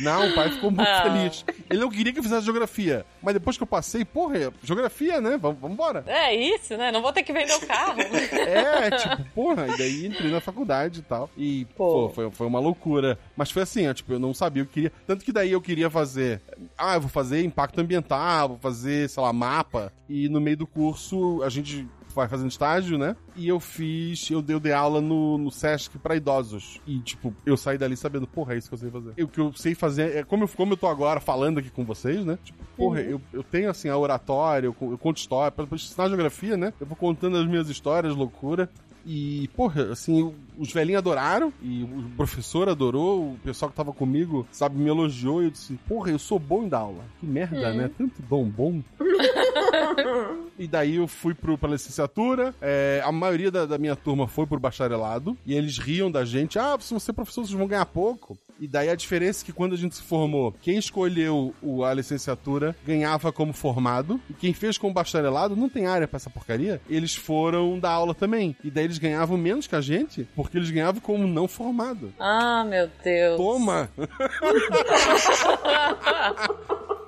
Não, 0.01 0.29
o 0.29 0.35
pai 0.35 0.51
ficou 0.51 0.71
muito 0.71 0.89
ah. 0.89 1.03
feliz. 1.03 1.45
Ele 1.71 1.81
não 1.81 1.91
queria 1.91 2.13
que 2.13 2.19
eu 2.19 2.23
fizesse 2.23 2.45
geografia. 2.45 3.05
Mas 3.23 3.35
depois 3.35 3.57
que 3.57 3.63
eu 3.63 3.67
passei, 3.67 4.05
porra, 4.05 4.53
geografia, 4.63 5.21
né? 5.21 5.37
Vamos 5.37 5.71
embora. 5.71 6.05
É 6.07 6.35
isso, 6.35 6.77
né? 6.77 6.91
Não 6.91 7.03
vou 7.03 7.13
ter 7.13 7.23
que 7.23 7.33
vender 7.33 7.55
o 7.55 7.67
carro. 7.67 8.01
é, 8.33 8.91
tipo, 8.91 9.25
porra. 9.35 9.69
E 9.69 9.79
daí 9.79 10.07
entrei 10.07 10.31
na 10.31 10.41
faculdade 10.41 11.01
e 11.01 11.03
tal. 11.03 11.31
E, 11.37 11.65
pô, 11.77 12.09
pô 12.09 12.09
foi, 12.11 12.31
foi 12.31 12.47
uma 12.47 12.61
loucura. 12.61 13.19
Mas 13.37 13.51
foi 13.51 13.63
assim, 13.63 13.89
ó, 13.89 13.95
tipo, 13.95 14.13
eu 14.13 14.19
não 14.19 14.35
sabia 14.35 14.63
o 14.63 14.67
que 14.67 14.75
queria. 14.75 14.93
Tanto 15.07 15.25
que 15.25 15.33
daí 15.33 15.53
eu 15.53 15.61
queria 15.61 15.91
fazer. 15.91 16.41
Ah, 16.77 16.95
eu 16.95 17.01
vou 17.01 17.11
fazer 17.11 17.43
impacto 17.45 17.81
ambiental, 17.81 18.49
vou 18.49 18.59
fazer, 18.59 19.09
sei 19.09 19.23
lá, 19.23 19.33
mapa. 19.33 19.93
E 20.09 20.29
no 20.29 20.41
meio 20.41 20.57
do 20.57 20.67
curso, 20.67 21.43
a 21.43 21.49
gente 21.49 21.87
vai 22.15 22.29
fazendo 22.29 22.51
estágio, 22.51 22.97
né? 22.97 23.17
E 23.37 23.49
eu 23.49 23.59
fiz, 23.59 24.31
eu 24.31 24.41
dei, 24.41 24.57
eu 24.57 24.61
dei 24.61 24.73
aula 24.73 25.01
no, 25.01 25.39
no 25.39 25.51
Sesc 25.51 25.99
pra 25.99 26.17
idosos. 26.17 26.81
E, 26.87 27.01
tipo, 27.01 27.35
eu 27.45 27.57
saí 27.57 27.77
dali 27.77 27.97
sabendo, 27.97 28.27
porra, 28.27 28.55
é 28.55 28.59
isso 28.59 28.69
que 28.69 28.75
eu 28.75 28.79
sei 28.79 28.91
fazer. 28.91 29.23
O 29.23 29.29
que 29.29 29.41
eu 29.41 29.53
sei 29.55 29.75
fazer 29.75 30.17
é 30.17 30.23
como 30.23 30.45
eu, 30.45 30.49
como 30.49 30.73
eu 30.73 30.77
tô 30.77 30.87
agora 30.87 31.21
falando 31.21 31.59
aqui 31.59 31.71
com 31.71 31.85
vocês, 31.85 32.25
né? 32.25 32.39
Tipo, 32.45 32.65
porra, 32.77 33.01
uhum. 33.01 33.07
eu, 33.07 33.21
eu 33.33 33.43
tenho, 33.43 33.71
assim, 33.71 33.89
a 33.89 33.97
oratória, 33.97 34.67
eu, 34.67 34.77
eu 34.81 34.99
conto 34.99 35.19
história. 35.19 35.51
Pra, 35.51 35.67
pra 35.67 35.77
ensinar 35.77 36.09
geografia, 36.09 36.57
né? 36.57 36.73
Eu 36.81 36.87
vou 36.87 36.97
contando 36.97 37.37
as 37.37 37.47
minhas 37.47 37.69
histórias, 37.69 38.15
loucura. 38.15 38.71
E, 39.07 39.49
porra, 39.49 39.93
assim, 39.93 40.35
os 40.59 40.73
velhinhos 40.73 40.99
adoraram, 40.99 41.53
e 41.63 41.83
o 41.83 42.11
professor 42.17 42.69
adorou, 42.69 43.33
o 43.33 43.39
pessoal 43.43 43.71
que 43.71 43.77
tava 43.77 43.93
comigo, 43.93 44.47
sabe, 44.51 44.77
me 44.77 44.89
elogiou, 44.89 45.43
e 45.43 45.47
eu 45.47 45.51
disse, 45.51 45.79
porra, 45.89 46.11
eu 46.11 46.19
sou 46.19 46.39
bom 46.39 46.65
em 46.65 46.69
dar 46.69 46.79
aula. 46.79 47.05
Que 47.21 47.27
merda, 47.27 47.71
hum. 47.71 47.77
né? 47.77 47.91
Tanto 47.97 48.23
bom, 48.23 48.45
bom. 48.45 48.83
e 50.59 50.67
daí 50.67 50.97
eu 50.97 51.07
fui 51.07 51.35
pro, 51.35 51.59
pra 51.59 51.71
licenciatura. 51.71 52.55
É, 52.61 53.03
a 53.05 53.13
maioria 53.13 53.51
da, 53.51 53.67
da, 53.67 53.79
minha 53.79 53.97
turma 53.97 54.27
foi 54.27 54.47
pro 54.47 54.59
bacharelado. 54.59 55.37
E 55.45 55.55
eles 55.55 55.79
riam 55.79 56.11
da 56.11 56.25
gente. 56.25 56.59
Ah, 56.59 56.77
se 56.81 56.93
você 56.93 57.11
é 57.11 57.15
professor, 57.15 57.45
vocês 57.45 57.57
vão 57.57 57.67
ganhar 57.67 57.87
pouco. 57.87 58.39
E 58.59 58.69
daí 58.69 58.89
a 58.89 58.95
diferença 58.95 59.43
é 59.43 59.47
que 59.47 59.53
quando 59.53 59.75
a 59.75 59.77
gente 59.77 59.97
se 59.97 60.03
formou, 60.03 60.55
quem 60.61 60.79
escolheu 60.79 61.53
o, 61.61 61.85
a 61.85 61.93
licenciatura 61.93 62.77
ganhava 62.87 63.33
como 63.33 63.53
formado. 63.53 64.21
E 64.31 64.35
quem 64.35 64.53
fez 64.53 64.79
como 64.79 64.95
bacharelado, 64.95 65.57
não 65.57 65.69
tem 65.69 65.87
área 65.87 66.07
pra 66.07 66.17
essa 66.17 66.31
porcaria, 66.31 66.81
eles 66.89 67.15
foram 67.15 67.79
dar 67.79 67.91
aula 67.91 68.15
também. 68.15 68.57
E 68.63 68.71
daí 68.71 68.85
eles 68.85 68.99
ganhavam 68.99 69.37
menos 69.37 69.67
que 69.67 69.75
a 69.75 69.81
gente, 69.81 70.27
porque 70.37 70.44
eles 70.53 70.71
ganhavam 70.71 71.01
como 71.01 71.27
não 71.27 71.49
formado. 71.49 72.13
Ah, 72.19 72.65
meu 72.65 72.89
Deus. 73.03 73.37
Toma! 73.37 73.89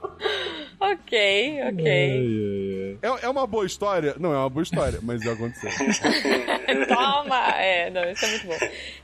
ok, 0.80 1.62
ok. 1.73 2.99
É, 3.02 3.26
é 3.26 3.28
uma 3.28 3.46
boa 3.46 3.66
história? 3.66 4.14
Não, 4.18 4.32
é 4.32 4.38
uma 4.38 4.50
boa 4.50 4.62
história, 4.62 4.99
mas 5.02 5.23
já 5.23 5.32
aconteceu. 5.32 5.70
Toma! 6.88 7.50
É, 7.56 7.90
não, 7.90 8.11
isso 8.11 8.25
é 8.25 8.28
muito 8.28 8.46
bom. 8.46 8.56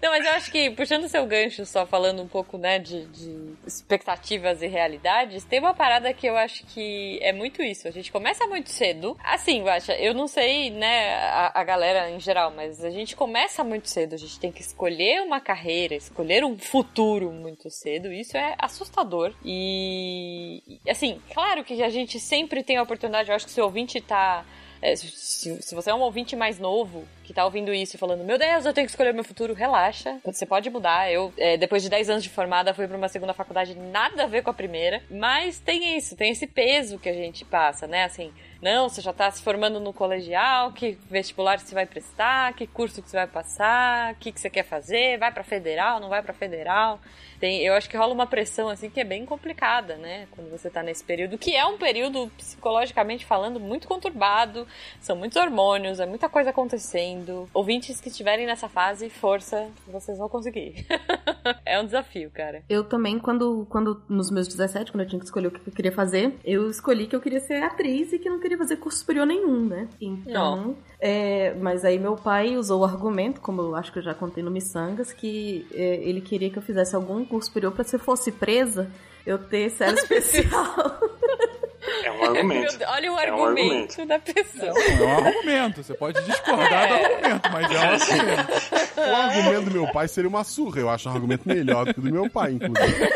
Não, 0.02 0.10
mas 0.10 0.24
eu 0.24 0.32
acho 0.32 0.50
que, 0.50 0.70
puxando 0.70 1.08
seu 1.08 1.26
gancho, 1.26 1.64
só 1.64 1.86
falando 1.86 2.22
um 2.22 2.28
pouco, 2.28 2.58
né, 2.58 2.78
de, 2.78 3.06
de 3.06 3.54
expectativas 3.66 4.62
e 4.62 4.66
realidades, 4.66 5.44
tem 5.44 5.60
uma 5.60 5.74
parada 5.74 6.12
que 6.12 6.26
eu 6.26 6.36
acho 6.36 6.64
que 6.66 7.18
é 7.22 7.32
muito 7.32 7.62
isso. 7.62 7.86
A 7.86 7.90
gente 7.90 8.10
começa 8.10 8.46
muito 8.46 8.70
cedo. 8.70 9.16
Assim, 9.22 9.62
Guaxa, 9.62 9.94
eu 9.94 10.14
não 10.14 10.26
sei, 10.26 10.70
né, 10.70 11.14
a, 11.14 11.60
a 11.60 11.64
galera 11.64 12.10
em 12.10 12.20
geral, 12.20 12.52
mas 12.54 12.82
a 12.84 12.90
gente 12.90 13.14
começa 13.14 13.62
muito 13.62 13.88
cedo. 13.88 14.14
A 14.14 14.18
gente 14.18 14.38
tem 14.38 14.52
que 14.52 14.60
escolher 14.62 15.22
uma 15.22 15.40
carreira, 15.40 15.94
escolher 15.94 16.44
um 16.44 16.58
futuro 16.58 17.30
muito 17.30 17.70
cedo. 17.70 18.12
Isso 18.12 18.36
é 18.36 18.54
assustador. 18.58 19.32
E, 19.44 20.62
assim, 20.88 21.01
claro 21.32 21.64
que 21.64 21.82
a 21.82 21.90
gente 21.90 22.18
sempre 22.20 22.62
tem 22.62 22.76
a 22.76 22.82
oportunidade, 22.82 23.28
eu 23.28 23.34
acho 23.34 23.46
que 23.46 23.52
se 23.52 23.60
o 23.60 23.64
ouvinte 23.64 24.00
tá. 24.00 24.44
É, 24.80 24.96
se, 24.96 25.62
se, 25.62 25.74
você 25.74 25.90
é 25.90 25.94
um 25.94 26.00
ouvinte 26.00 26.34
mais 26.34 26.58
novo 26.58 27.04
que 27.32 27.36
tá 27.36 27.44
ouvindo 27.46 27.72
isso 27.72 27.96
e 27.96 27.98
falando, 27.98 28.22
meu 28.22 28.38
Deus, 28.38 28.66
eu 28.66 28.74
tenho 28.74 28.86
que 28.86 28.90
escolher 28.90 29.14
meu 29.14 29.24
futuro, 29.24 29.54
relaxa. 29.54 30.18
Você 30.24 30.44
pode 30.44 30.68
mudar. 30.68 31.10
Eu, 31.10 31.32
é, 31.38 31.56
depois 31.56 31.82
de 31.82 31.88
10 31.88 32.10
anos 32.10 32.22
de 32.22 32.28
formada, 32.28 32.74
fui 32.74 32.86
para 32.86 32.96
uma 32.96 33.08
segunda 33.08 33.32
faculdade, 33.32 33.74
nada 33.74 34.24
a 34.24 34.26
ver 34.26 34.42
com 34.42 34.50
a 34.50 34.54
primeira. 34.54 35.02
Mas 35.10 35.58
tem 35.58 35.96
isso, 35.96 36.14
tem 36.14 36.30
esse 36.30 36.46
peso 36.46 36.98
que 36.98 37.08
a 37.08 37.14
gente 37.14 37.42
passa, 37.44 37.86
né? 37.86 38.04
Assim, 38.04 38.30
não, 38.60 38.88
você 38.88 39.00
já 39.00 39.12
tá 39.12 39.30
se 39.30 39.42
formando 39.42 39.80
no 39.80 39.92
colegial, 39.92 40.72
que 40.72 40.98
vestibular 41.10 41.58
você 41.58 41.74
vai 41.74 41.86
prestar, 41.86 42.52
que 42.52 42.66
curso 42.66 43.02
que 43.02 43.08
você 43.08 43.16
vai 43.16 43.26
passar, 43.26 44.12
o 44.12 44.16
que, 44.16 44.30
que 44.30 44.40
você 44.40 44.50
quer 44.50 44.64
fazer, 44.64 45.18
vai 45.18 45.32
para 45.32 45.42
federal, 45.42 45.98
não 45.98 46.10
vai 46.10 46.22
para 46.22 46.34
federal 46.34 47.00
tem, 47.42 47.60
eu 47.60 47.74
acho 47.74 47.90
que 47.90 47.96
rola 47.96 48.14
uma 48.14 48.24
pressão 48.24 48.68
assim 48.68 48.88
que 48.88 49.00
é 49.00 49.04
bem 49.04 49.26
complicada, 49.26 49.96
né? 49.96 50.28
Quando 50.30 50.48
você 50.48 50.70
tá 50.70 50.80
nesse 50.80 51.02
período, 51.02 51.36
que 51.36 51.56
é 51.56 51.66
um 51.66 51.76
período 51.76 52.30
psicologicamente 52.36 53.26
falando 53.26 53.58
muito 53.58 53.88
conturbado, 53.88 54.64
são 55.00 55.16
muitos 55.16 55.36
hormônios, 55.36 55.98
é 55.98 56.06
muita 56.06 56.28
coisa 56.28 56.50
acontecendo. 56.50 57.21
Ouvintes 57.52 58.00
que 58.00 58.08
estiverem 58.08 58.46
nessa 58.46 58.68
fase, 58.68 59.08
força, 59.08 59.68
vocês 59.86 60.18
vão 60.18 60.28
conseguir. 60.28 60.86
é 61.64 61.80
um 61.80 61.84
desafio, 61.84 62.30
cara. 62.30 62.62
Eu 62.68 62.84
também, 62.84 63.18
quando, 63.18 63.66
quando 63.68 64.02
nos 64.08 64.30
meus 64.30 64.48
17, 64.48 64.90
quando 64.90 65.02
eu 65.02 65.08
tinha 65.08 65.18
que 65.18 65.24
escolher 65.24 65.48
o 65.48 65.50
que 65.50 65.68
eu 65.68 65.72
queria 65.72 65.92
fazer, 65.92 66.34
eu 66.44 66.70
escolhi 66.70 67.06
que 67.06 67.16
eu 67.16 67.20
queria 67.20 67.40
ser 67.40 67.62
atriz 67.62 68.12
e 68.12 68.18
que 68.18 68.28
não 68.28 68.40
queria 68.40 68.58
fazer 68.58 68.76
curso 68.76 68.98
superior 68.98 69.26
nenhum, 69.26 69.66
né? 69.66 69.88
Então, 70.00 70.76
é, 71.00 71.54
mas 71.54 71.84
aí 71.84 71.98
meu 71.98 72.16
pai 72.16 72.56
usou 72.56 72.80
o 72.80 72.84
argumento, 72.84 73.40
como 73.40 73.60
eu 73.60 73.74
acho 73.74 73.92
que 73.92 73.98
eu 73.98 74.02
já 74.02 74.14
contei 74.14 74.42
no 74.42 74.50
Missangas, 74.50 75.12
que 75.12 75.66
é, 75.72 75.96
ele 75.96 76.20
queria 76.20 76.50
que 76.50 76.58
eu 76.58 76.62
fizesse 76.62 76.94
algum 76.94 77.24
curso 77.24 77.48
superior 77.48 77.72
para 77.72 77.84
se 77.84 77.98
fosse 77.98 78.32
presa, 78.32 78.90
eu 79.26 79.38
ter 79.38 79.70
cela 79.70 79.94
especial. 79.98 81.00
É 82.04 82.12
um 82.12 82.24
argumento. 82.24 82.78
Olha 82.86 83.12
o 83.12 83.18
é 83.18 83.28
argumento, 83.28 83.40
um 83.40 83.46
argumento, 83.46 84.06
da 84.06 84.18
pessoa. 84.18 84.78
É 84.78 85.02
um 85.02 85.26
argumento. 85.26 85.82
Você 85.82 85.94
pode 85.94 86.22
discordar 86.22 86.84
é. 86.84 86.88
do 86.88 86.94
argumento, 86.94 87.50
mas 87.50 87.70
é 87.70 87.78
um 87.78 87.82
argumento. 87.82 88.52
O 88.96 89.14
argumento 89.14 89.64
do 89.64 89.70
meu 89.72 89.92
pai 89.92 90.08
seria 90.08 90.28
uma 90.28 90.44
surra. 90.44 90.80
Eu 90.80 90.88
acho 90.88 91.08
um 91.08 91.12
argumento 91.12 91.48
melhor 91.48 91.86
do 91.86 91.94
que 91.94 92.00
o 92.00 92.02
do 92.02 92.12
meu 92.12 92.30
pai, 92.30 92.52
inclusive. 92.52 93.08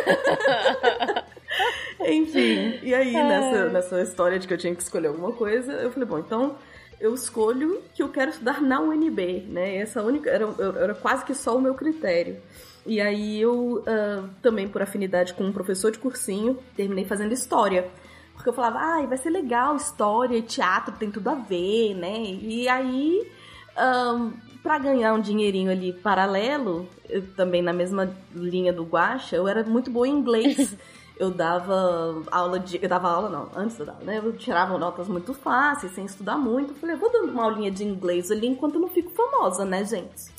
Enfim, 2.08 2.78
e 2.82 2.94
aí 2.94 3.12
nessa, 3.12 3.68
nessa 3.68 4.02
história 4.02 4.38
de 4.38 4.46
que 4.46 4.54
eu 4.54 4.58
tinha 4.58 4.75
que 4.75 4.82
escolher 4.82 5.08
alguma 5.08 5.32
coisa, 5.32 5.73
eu 5.73 5.90
falei, 5.90 6.08
bom, 6.08 6.18
então 6.18 6.56
eu 7.00 7.14
escolho 7.14 7.82
que 7.94 8.02
eu 8.02 8.08
quero 8.08 8.30
estudar 8.30 8.61
na 8.61 8.80
UNB, 8.80 9.46
né? 9.49 9.76
Essa 9.76 10.02
única 10.02 10.30
era, 10.30 10.46
era 10.80 10.94
quase 10.94 11.25
que 11.25 11.35
só 11.35 11.56
o 11.56 11.61
meu 11.61 11.75
critério. 11.75 12.37
E 12.87 13.00
aí 13.00 13.40
eu 13.40 13.82
uh, 13.82 14.28
também 14.40 14.68
por 14.68 14.80
afinidade 14.80 15.35
com 15.35 15.44
um 15.44 15.52
professor 15.52 15.90
de 15.90 15.99
cursinho 15.99 16.58
terminei 16.76 17.04
fazendo 17.04 17.32
história. 17.32 17.88
Porque 18.37 18.49
eu 18.49 18.52
falava, 18.52 18.78
ah, 18.78 19.07
vai 19.07 19.19
ser 19.19 19.31
legal, 19.31 19.75
história 19.75 20.37
e 20.37 20.43
teatro 20.43 20.95
tem 20.95 21.11
tudo 21.11 21.28
a 21.28 21.35
ver, 21.35 21.95
né? 21.95 22.23
E 22.23 22.69
aí, 22.69 23.28
um, 23.76 24.33
para 24.62 24.78
ganhar 24.78 25.14
um 25.14 25.21
dinheirinho 25.21 25.71
ali 25.71 25.93
paralelo, 25.93 26.88
eu 27.09 27.26
também 27.35 27.62
na 27.62 27.73
mesma 27.73 28.14
linha 28.35 28.73
do 28.73 28.85
Guacha, 28.85 29.37
eu 29.37 29.49
era 29.49 29.64
muito 29.64 29.90
boa 29.90 30.07
em 30.07 30.12
inglês. 30.12 30.76
eu 31.19 31.31
dava 31.31 32.23
aula 32.31 32.61
de. 32.61 32.78
Eu 32.83 32.88
dava 32.88 33.09
aula, 33.09 33.28
não, 33.28 33.49
antes 33.57 33.78
eu 33.78 33.87
dava, 33.87 34.05
né? 34.05 34.19
Eu 34.19 34.33
tirava 34.37 34.76
notas 34.78 35.09
muito 35.09 35.33
fáceis, 35.33 35.93
sem 35.93 36.05
estudar 36.05 36.37
muito. 36.37 36.73
Eu 36.73 36.76
falei, 36.76 36.95
vou 36.97 37.11
dando 37.11 37.33
uma 37.33 37.45
aulinha 37.45 37.71
de 37.71 37.85
inglês 37.85 38.31
ali 38.31 38.47
enquanto 38.47 38.75
eu 38.75 38.81
não 38.81 38.88
fico 38.88 39.11
famosa, 39.11 39.64
né, 39.64 39.85
gente? 39.85 40.36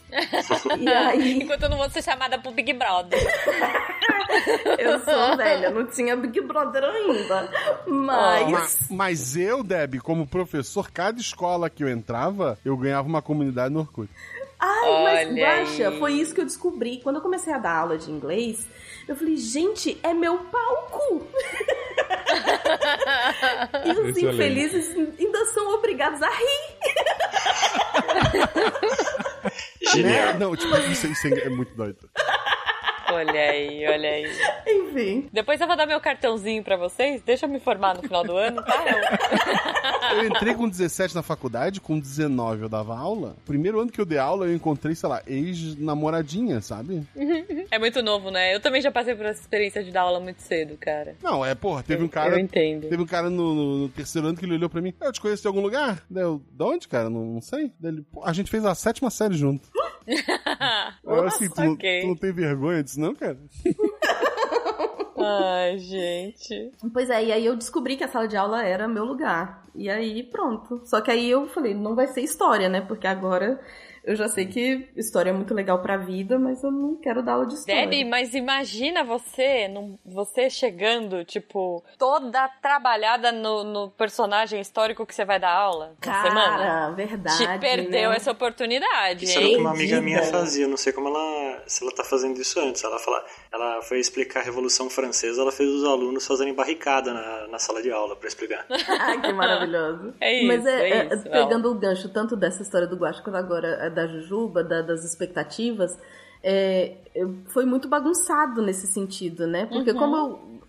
E 0.79 0.87
aí... 0.87 1.33
Enquanto 1.41 1.63
eu 1.63 1.69
não 1.69 1.77
vou 1.77 1.89
ser 1.89 2.03
chamada 2.03 2.37
pro 2.39 2.51
Big 2.51 2.73
Brother. 2.73 3.19
eu 4.77 4.99
sou 4.99 5.37
velha, 5.37 5.69
não 5.69 5.85
tinha 5.87 6.15
Big 6.15 6.39
Brother 6.41 6.83
ainda. 6.83 7.49
Mas... 7.87 8.41
Oh, 8.41 8.49
mas... 8.49 8.87
mas. 8.89 9.35
eu, 9.35 9.63
Deb, 9.63 9.99
como 10.01 10.27
professor, 10.27 10.91
cada 10.91 11.19
escola 11.19 11.69
que 11.69 11.83
eu 11.83 11.89
entrava, 11.89 12.57
eu 12.63 12.77
ganhava 12.77 13.07
uma 13.07 13.21
comunidade 13.21 13.73
no 13.73 13.81
Orkut. 13.81 14.09
Ai, 14.59 14.89
Olha 14.89 15.03
mas 15.03 15.39
baixa, 15.39 15.91
foi 15.99 16.13
isso 16.13 16.33
que 16.33 16.41
eu 16.41 16.45
descobri. 16.45 16.99
Quando 17.03 17.17
eu 17.17 17.21
comecei 17.21 17.53
a 17.53 17.59
dar 17.59 17.77
aula 17.77 17.95
de 17.97 18.09
inglês, 18.09 18.67
eu 19.07 19.15
falei, 19.15 19.37
gente, 19.37 19.99
é 20.01 20.13
meu 20.13 20.39
palco! 20.39 21.27
e 23.85 23.91
os 23.91 24.09
Excelente. 24.09 24.25
infelizes 24.25 24.89
ainda 25.19 25.45
são 25.53 25.75
obrigados 25.75 26.21
a 26.21 26.29
rir. 26.29 26.77
Genial. 29.91 30.39
Não, 30.39 30.55
tipo, 30.55 30.75
isso, 30.91 31.07
isso 31.07 31.27
é 31.27 31.49
muito 31.49 31.73
doido. 31.75 32.09
Olha 33.09 33.41
aí, 33.49 33.85
olha 33.87 34.09
aí. 34.09 34.31
Enfim. 34.67 35.29
Depois 35.31 35.61
eu 35.61 35.67
vou 35.67 35.77
dar 35.77 35.85
meu 35.85 35.99
cartãozinho 35.99 36.63
pra 36.63 36.75
vocês. 36.75 37.21
Deixa 37.21 37.45
eu 37.45 37.49
me 37.49 37.59
formar 37.59 37.95
no 37.95 38.01
final 38.01 38.23
do 38.23 38.35
ano, 38.35 38.61
tá? 38.63 38.83
Eu 40.15 40.25
entrei 40.25 40.53
com 40.53 40.69
17 40.69 41.15
na 41.15 41.21
faculdade, 41.21 41.81
com 41.81 41.99
19 41.99 42.63
eu 42.63 42.69
dava 42.69 42.97
aula. 42.97 43.35
Primeiro 43.45 43.79
ano 43.79 43.91
que 43.91 43.99
eu 43.99 44.05
dei 44.05 44.17
aula, 44.17 44.45
eu 44.45 44.55
encontrei, 44.55 44.95
sei 44.95 45.09
lá, 45.09 45.21
ex-namoradinha, 45.27 46.61
sabe? 46.61 47.05
É 47.69 47.77
muito 47.77 48.01
novo, 48.01 48.31
né? 48.31 48.55
Eu 48.55 48.59
também 48.61 48.81
já 48.81 48.91
passei 48.91 49.15
por 49.15 49.25
essa 49.25 49.41
experiência 49.41 49.83
de 49.83 49.91
dar 49.91 50.01
aula 50.01 50.19
muito 50.19 50.41
cedo, 50.41 50.77
cara. 50.77 51.15
Não, 51.21 51.45
é, 51.45 51.53
porra, 51.53 51.83
teve 51.83 52.03
um 52.03 52.07
cara. 52.07 52.35
Eu 52.35 52.39
entendo. 52.39 52.87
Teve 52.87 53.01
um 53.01 53.05
cara 53.05 53.29
no, 53.29 53.53
no, 53.53 53.77
no 53.79 53.89
terceiro 53.89 54.27
ano 54.27 54.37
que 54.37 54.45
ele 54.45 54.53
olhou 54.53 54.69
pra 54.69 54.81
mim. 54.81 54.93
Eu 55.01 55.11
te 55.11 55.19
conheço 55.19 55.41
de 55.41 55.47
algum 55.47 55.61
lugar? 55.61 56.01
Daí 56.09 56.23
eu, 56.23 56.41
de 56.49 56.63
onde, 56.63 56.87
cara? 56.87 57.09
Não, 57.09 57.25
não 57.25 57.41
sei. 57.41 57.71
Daí 57.79 58.03
a 58.23 58.33
gente 58.33 58.49
fez 58.49 58.63
a 58.65 58.75
sétima 58.75 59.09
série 59.09 59.35
junto. 59.35 59.69
eu, 61.03 61.25
assim, 61.25 61.49
tu, 61.49 61.61
okay. 61.71 62.01
tu 62.01 62.07
não 62.07 62.15
tem 62.15 62.31
vergonha 62.31 62.81
disso, 62.81 62.96
não, 62.97 63.15
cara? 63.15 63.37
Ai, 65.19 65.79
gente. 65.79 66.71
Pois 66.93 67.09
é, 67.09 67.25
e 67.25 67.31
aí 67.31 67.45
eu 67.45 67.55
descobri 67.55 67.97
que 67.97 68.03
a 68.03 68.07
sala 68.07 68.27
de 68.27 68.37
aula 68.37 68.63
era 68.63 68.87
meu 68.87 69.03
lugar. 69.03 69.65
E 69.73 69.89
aí, 69.89 70.23
pronto. 70.23 70.81
Só 70.85 71.01
que 71.01 71.09
aí 71.09 71.29
eu 71.29 71.47
falei, 71.47 71.73
não 71.73 71.95
vai 71.95 72.07
ser 72.07 72.21
história, 72.21 72.69
né? 72.69 72.81
Porque 72.81 73.07
agora 73.07 73.59
eu 74.07 74.15
já 74.15 74.29
sei 74.29 74.45
que 74.45 74.87
história 74.95 75.31
é 75.31 75.33
muito 75.33 75.53
legal 75.53 75.81
pra 75.81 75.97
vida, 75.97 76.39
mas 76.39 76.63
eu 76.63 76.71
não 76.71 76.95
quero 76.95 77.21
dar 77.21 77.33
aula 77.33 77.45
de 77.45 77.55
história. 77.55 77.81
Debbie, 77.81 78.05
mas 78.05 78.33
imagina 78.33 79.03
você, 79.03 79.69
você 80.05 80.49
chegando, 80.49 81.25
tipo, 81.25 81.83
toda 81.97 82.47
trabalhada 82.61 83.33
no, 83.33 83.65
no 83.65 83.89
personagem 83.89 84.61
histórico 84.61 85.05
que 85.05 85.13
você 85.13 85.25
vai 85.25 85.37
dar 85.41 85.51
aula 85.51 85.93
Cara, 85.99 86.29
semana. 86.29 86.91
verdade. 86.91 87.37
Te 87.37 87.59
perdeu 87.59 88.11
né? 88.11 88.15
essa 88.15 88.31
oportunidade, 88.31 89.25
Isso 89.25 89.39
hein? 89.39 89.43
era 89.43 89.47
o 89.47 89.55
que 89.55 89.61
uma 89.61 89.71
amiga 89.71 89.99
minha 89.99 90.23
fazia, 90.23 90.69
não 90.69 90.77
sei 90.77 90.93
como 90.93 91.09
ela, 91.09 91.63
se 91.67 91.83
ela 91.83 91.93
tá 91.93 92.05
fazendo 92.05 92.39
isso 92.39 92.57
antes. 92.61 92.81
Ela 92.85 92.99
fala, 92.99 93.25
ela 93.51 93.81
foi 93.81 93.99
explicar 93.99 94.39
a 94.39 94.43
Revolução 94.43 94.89
Francesa, 94.89 95.41
ela 95.41 95.51
fez 95.51 95.69
os 95.69 95.83
alunos 95.83 96.25
fazerem 96.25 96.53
barricada 96.53 97.13
na, 97.13 97.47
na 97.49 97.59
sala 97.59 97.81
de 97.81 97.91
aula 97.91 98.15
para 98.15 98.29
explicar. 98.29 98.65
que 99.21 99.33
maravilhoso. 99.33 100.13
É 100.21 100.33
isso, 100.33 100.47
Mas 100.47 100.65
é, 100.65 100.89
é, 100.89 100.97
é 101.13 101.17
pegando 101.17 101.69
o 101.69 101.75
gancho 101.75 102.07
tanto 102.07 102.37
dessa 102.37 102.61
história 102.61 102.87
do 102.87 102.95
Guacho 102.95 103.21
quanto 103.21 103.35
agora 103.35 103.67
é 103.81 103.96
da 103.97 104.07
Jujuba, 104.07 104.63
da, 104.63 104.81
das 104.81 105.03
expectativas, 105.03 105.97
é, 106.43 106.97
foi 107.47 107.65
muito 107.65 107.89
bagunçado 107.89 108.61
nesse 108.61 108.85
sentido, 108.85 109.47
né? 109.47 109.65
Porque 109.65 109.91
uhum. 109.91 109.97
como 109.97 110.15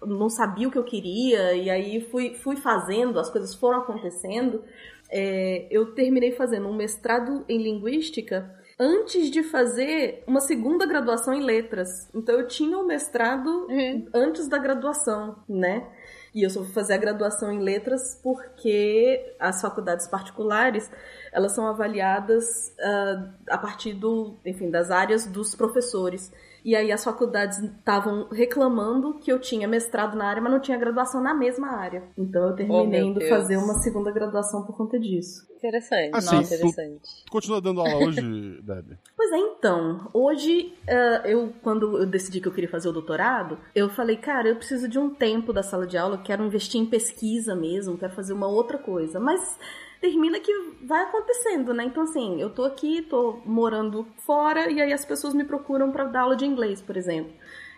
eu 0.00 0.06
não 0.06 0.30
sabia 0.30 0.66
o 0.66 0.70
que 0.70 0.78
eu 0.78 0.84
queria, 0.84 1.54
e 1.54 1.68
aí 1.68 2.00
fui, 2.00 2.34
fui 2.34 2.56
fazendo, 2.56 3.20
as 3.20 3.30
coisas 3.30 3.54
foram 3.54 3.80
acontecendo, 3.80 4.64
é, 5.10 5.66
eu 5.70 5.94
terminei 5.94 6.32
fazendo 6.32 6.68
um 6.68 6.74
mestrado 6.74 7.44
em 7.48 7.62
linguística 7.62 8.50
antes 8.78 9.30
de 9.30 9.42
fazer 9.42 10.22
uma 10.26 10.40
segunda 10.40 10.86
graduação 10.86 11.34
em 11.34 11.42
letras. 11.42 12.08
Então 12.14 12.36
eu 12.36 12.46
tinha 12.46 12.78
o 12.78 12.82
um 12.82 12.86
mestrado 12.86 13.66
uhum. 13.68 14.08
antes 14.14 14.48
da 14.48 14.58
graduação, 14.58 15.42
né? 15.48 15.88
E 16.34 16.42
eu 16.42 16.50
só 16.50 16.62
fui 16.62 16.72
fazer 16.72 16.94
a 16.94 16.98
graduação 16.98 17.50
em 17.50 17.60
letras 17.60 18.20
porque 18.22 19.34
as 19.40 19.60
faculdades 19.60 20.06
particulares 20.06 20.90
elas 21.32 21.52
são 21.52 21.66
avaliadas 21.66 22.74
uh, 22.78 23.28
a 23.48 23.58
partir 23.58 23.94
do, 23.94 24.36
enfim, 24.44 24.70
das 24.70 24.90
áreas 24.90 25.26
dos 25.26 25.54
professores. 25.54 26.32
E 26.64 26.74
aí 26.74 26.92
as 26.92 27.04
faculdades 27.04 27.58
estavam 27.58 28.28
reclamando 28.30 29.14
que 29.14 29.30
eu 29.32 29.38
tinha 29.38 29.66
mestrado 29.68 30.16
na 30.16 30.26
área, 30.26 30.42
mas 30.42 30.52
não 30.52 30.60
tinha 30.60 30.76
graduação 30.76 31.22
na 31.22 31.34
mesma 31.34 31.68
área. 31.68 32.04
Então 32.16 32.48
eu 32.48 32.56
terminei 32.56 33.02
oh, 33.02 33.06
indo 33.06 33.18
Deus. 33.20 33.30
fazer 33.30 33.56
uma 33.56 33.74
segunda 33.74 34.10
graduação 34.10 34.64
por 34.64 34.76
conta 34.76 34.98
disso. 34.98 35.46
Interessante. 35.56 36.14
Assim, 36.14 36.36
Nossa, 36.36 36.54
interessante. 36.54 37.24
Tu 37.26 37.32
continua 37.32 37.60
dando 37.60 37.80
aula 37.80 38.06
hoje, 38.06 38.20
Deb? 38.62 38.96
Pois 39.16 39.32
é, 39.32 39.38
então. 39.38 40.08
Hoje, 40.12 40.72
uh, 40.84 41.26
eu, 41.26 41.52
quando 41.62 41.98
eu 41.98 42.06
decidi 42.06 42.40
que 42.40 42.46
eu 42.46 42.52
queria 42.52 42.70
fazer 42.70 42.88
o 42.88 42.92
doutorado, 42.92 43.58
eu 43.74 43.88
falei, 43.88 44.16
cara, 44.16 44.48
eu 44.48 44.56
preciso 44.56 44.88
de 44.88 44.98
um 44.98 45.10
tempo 45.10 45.52
da 45.52 45.62
sala 45.62 45.86
de 45.86 45.98
aula, 45.98 46.18
quero 46.18 46.44
investir 46.44 46.80
em 46.80 46.86
pesquisa 46.86 47.56
mesmo, 47.56 47.98
quero 47.98 48.14
fazer 48.14 48.32
uma 48.32 48.46
outra 48.46 48.78
coisa. 48.78 49.18
Mas 49.18 49.58
termina 50.00 50.40
que 50.40 50.52
vai 50.82 51.02
acontecendo, 51.02 51.74
né? 51.74 51.84
Então, 51.84 52.02
assim, 52.02 52.40
eu 52.40 52.50
tô 52.50 52.64
aqui, 52.64 53.02
tô 53.02 53.40
morando 53.44 54.06
fora, 54.24 54.70
e 54.70 54.80
aí 54.80 54.92
as 54.92 55.04
pessoas 55.04 55.34
me 55.34 55.44
procuram 55.44 55.90
para 55.90 56.04
dar 56.04 56.22
aula 56.22 56.36
de 56.36 56.44
inglês, 56.44 56.80
por 56.80 56.96
exemplo. 56.96 57.32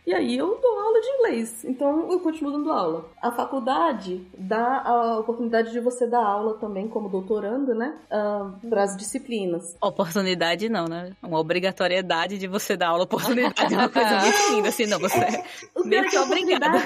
E 0.06 0.14
aí 0.14 0.36
eu 0.36 0.58
dou 0.60 0.78
aula 0.78 1.00
de 1.00 1.06
inglês, 1.08 1.64
então 1.64 2.10
eu 2.10 2.20
continuo 2.20 2.52
dando 2.52 2.72
aula. 2.72 3.10
A 3.20 3.30
faculdade 3.30 4.26
dá 4.36 4.80
a 4.82 5.18
oportunidade 5.18 5.70
de 5.72 5.78
você 5.78 6.06
dar 6.06 6.24
aula 6.24 6.54
também 6.54 6.88
como 6.88 7.08
doutorando, 7.08 7.74
né? 7.74 7.96
Uh, 8.10 8.14
ah, 8.14 8.54
para 8.68 8.82
as 8.82 8.96
disciplinas. 8.96 9.76
Oportunidade 9.80 10.68
não, 10.68 10.86
né? 10.86 11.12
Uma 11.22 11.38
obrigatoriedade 11.38 12.38
de 12.38 12.48
você 12.48 12.76
dar 12.76 12.88
aula. 12.88 13.04
Oportunidade 13.04 13.74
é 13.74 13.76
uma 13.76 13.88
coisa 13.88 14.20
muito 14.20 14.38
linda, 14.52 14.68
assim, 14.70 14.86
não, 14.86 14.98
você 14.98 15.18
é, 15.18 15.44
o 15.76 15.84
meio 15.84 16.08
que 16.08 16.16
é 16.16 16.20
obrigada. 16.20 16.78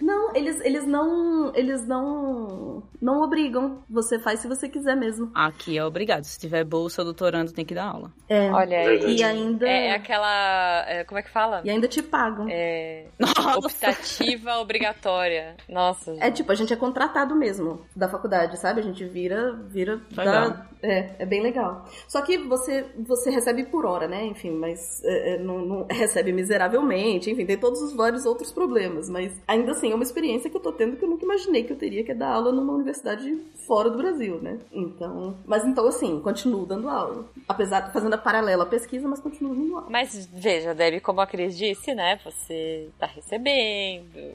Não, 0.00 0.34
eles, 0.34 0.60
eles 0.60 0.86
não. 0.86 1.52
Eles 1.54 1.86
não. 1.86 2.82
Não 3.00 3.22
obrigam. 3.22 3.82
Você 3.88 4.18
faz 4.18 4.40
se 4.40 4.48
você 4.48 4.68
quiser 4.68 4.96
mesmo. 4.96 5.30
Aqui 5.34 5.76
é 5.78 5.84
obrigado. 5.84 6.24
Se 6.24 6.38
tiver 6.38 6.64
bolsa 6.64 7.04
doutorando, 7.04 7.52
tem 7.52 7.64
que 7.64 7.74
dar 7.74 7.86
aula. 7.86 8.12
É. 8.28 8.50
Olha 8.50 8.78
aí. 8.78 9.16
E 9.16 9.22
ainda. 9.22 9.68
É 9.68 9.92
aquela. 9.92 10.84
É, 10.88 11.04
como 11.04 11.18
é 11.18 11.22
que 11.22 11.30
fala? 11.30 11.62
E 11.64 11.70
ainda 11.70 11.88
te 11.88 12.02
pagam. 12.02 12.46
É. 12.48 13.06
Nossa. 13.18 13.58
Optativa 13.58 14.58
obrigatória. 14.58 15.56
Nossa. 15.68 16.16
É 16.20 16.30
tipo, 16.30 16.50
a 16.50 16.54
gente 16.54 16.72
é 16.72 16.76
contratado 16.76 17.34
mesmo 17.34 17.84
da 17.94 18.08
faculdade, 18.08 18.58
sabe? 18.58 18.80
A 18.80 18.84
gente 18.84 19.04
vira. 19.04 19.52
vira 19.68 20.00
da, 20.14 20.66
é, 20.82 21.10
é 21.18 21.26
bem 21.26 21.42
legal. 21.42 21.84
Só 22.08 22.22
que 22.22 22.38
você, 22.38 22.84
você 22.98 23.30
recebe 23.30 23.64
por 23.64 23.84
hora, 23.84 24.08
né? 24.08 24.26
Enfim, 24.26 24.50
mas 24.50 25.02
é, 25.04 25.34
é 25.34 25.38
não, 25.38 25.64
não 25.64 25.86
recebe 25.90 26.32
miseravelmente. 26.32 27.30
Enfim, 27.30 27.46
tem 27.46 27.58
todos 27.58 27.80
os 27.82 27.94
vários 27.94 28.24
outros 28.24 28.52
problemas. 28.52 29.08
Mas 29.08 29.32
ainda 29.46 29.72
assim, 29.72 29.92
é 29.92 29.94
uma 29.94 30.04
experiência 30.04 30.50
que 30.50 30.56
eu 30.56 30.60
tô 30.60 30.72
tendo 30.72 30.96
que 30.96 31.04
eu 31.04 31.08
nunca 31.08 31.24
imaginei 31.24 31.64
que 31.64 31.72
eu 31.72 31.76
teria 31.76 32.04
que 32.04 32.14
dar 32.14 32.32
aula 32.32 32.52
numa 32.52 32.72
universidade 32.72 33.36
fora 33.66 33.90
do 33.90 33.98
Brasil, 33.98 34.40
né? 34.40 34.58
Então. 34.72 35.36
Mas 35.46 35.64
então, 35.64 35.86
assim, 35.86 36.20
continuo 36.20 36.66
dando 36.66 36.88
aula. 36.88 37.24
Apesar 37.48 37.80
de 37.80 37.92
fazendo 37.92 38.14
a 38.14 38.18
paralela 38.18 38.64
à 38.64 38.66
pesquisa, 38.66 39.08
mas 39.08 39.20
continuo 39.20 39.54
dando 39.54 39.76
aula. 39.76 39.90
Mas 39.90 40.26
veja, 40.26 40.74
Debbie, 40.74 41.00
como 41.00 41.20
a 41.20 41.26
Cris 41.26 41.56
disse, 41.56 41.94
né? 41.94 42.18
Você 42.24 42.88
tá 42.98 43.06
recebendo. 43.06 44.34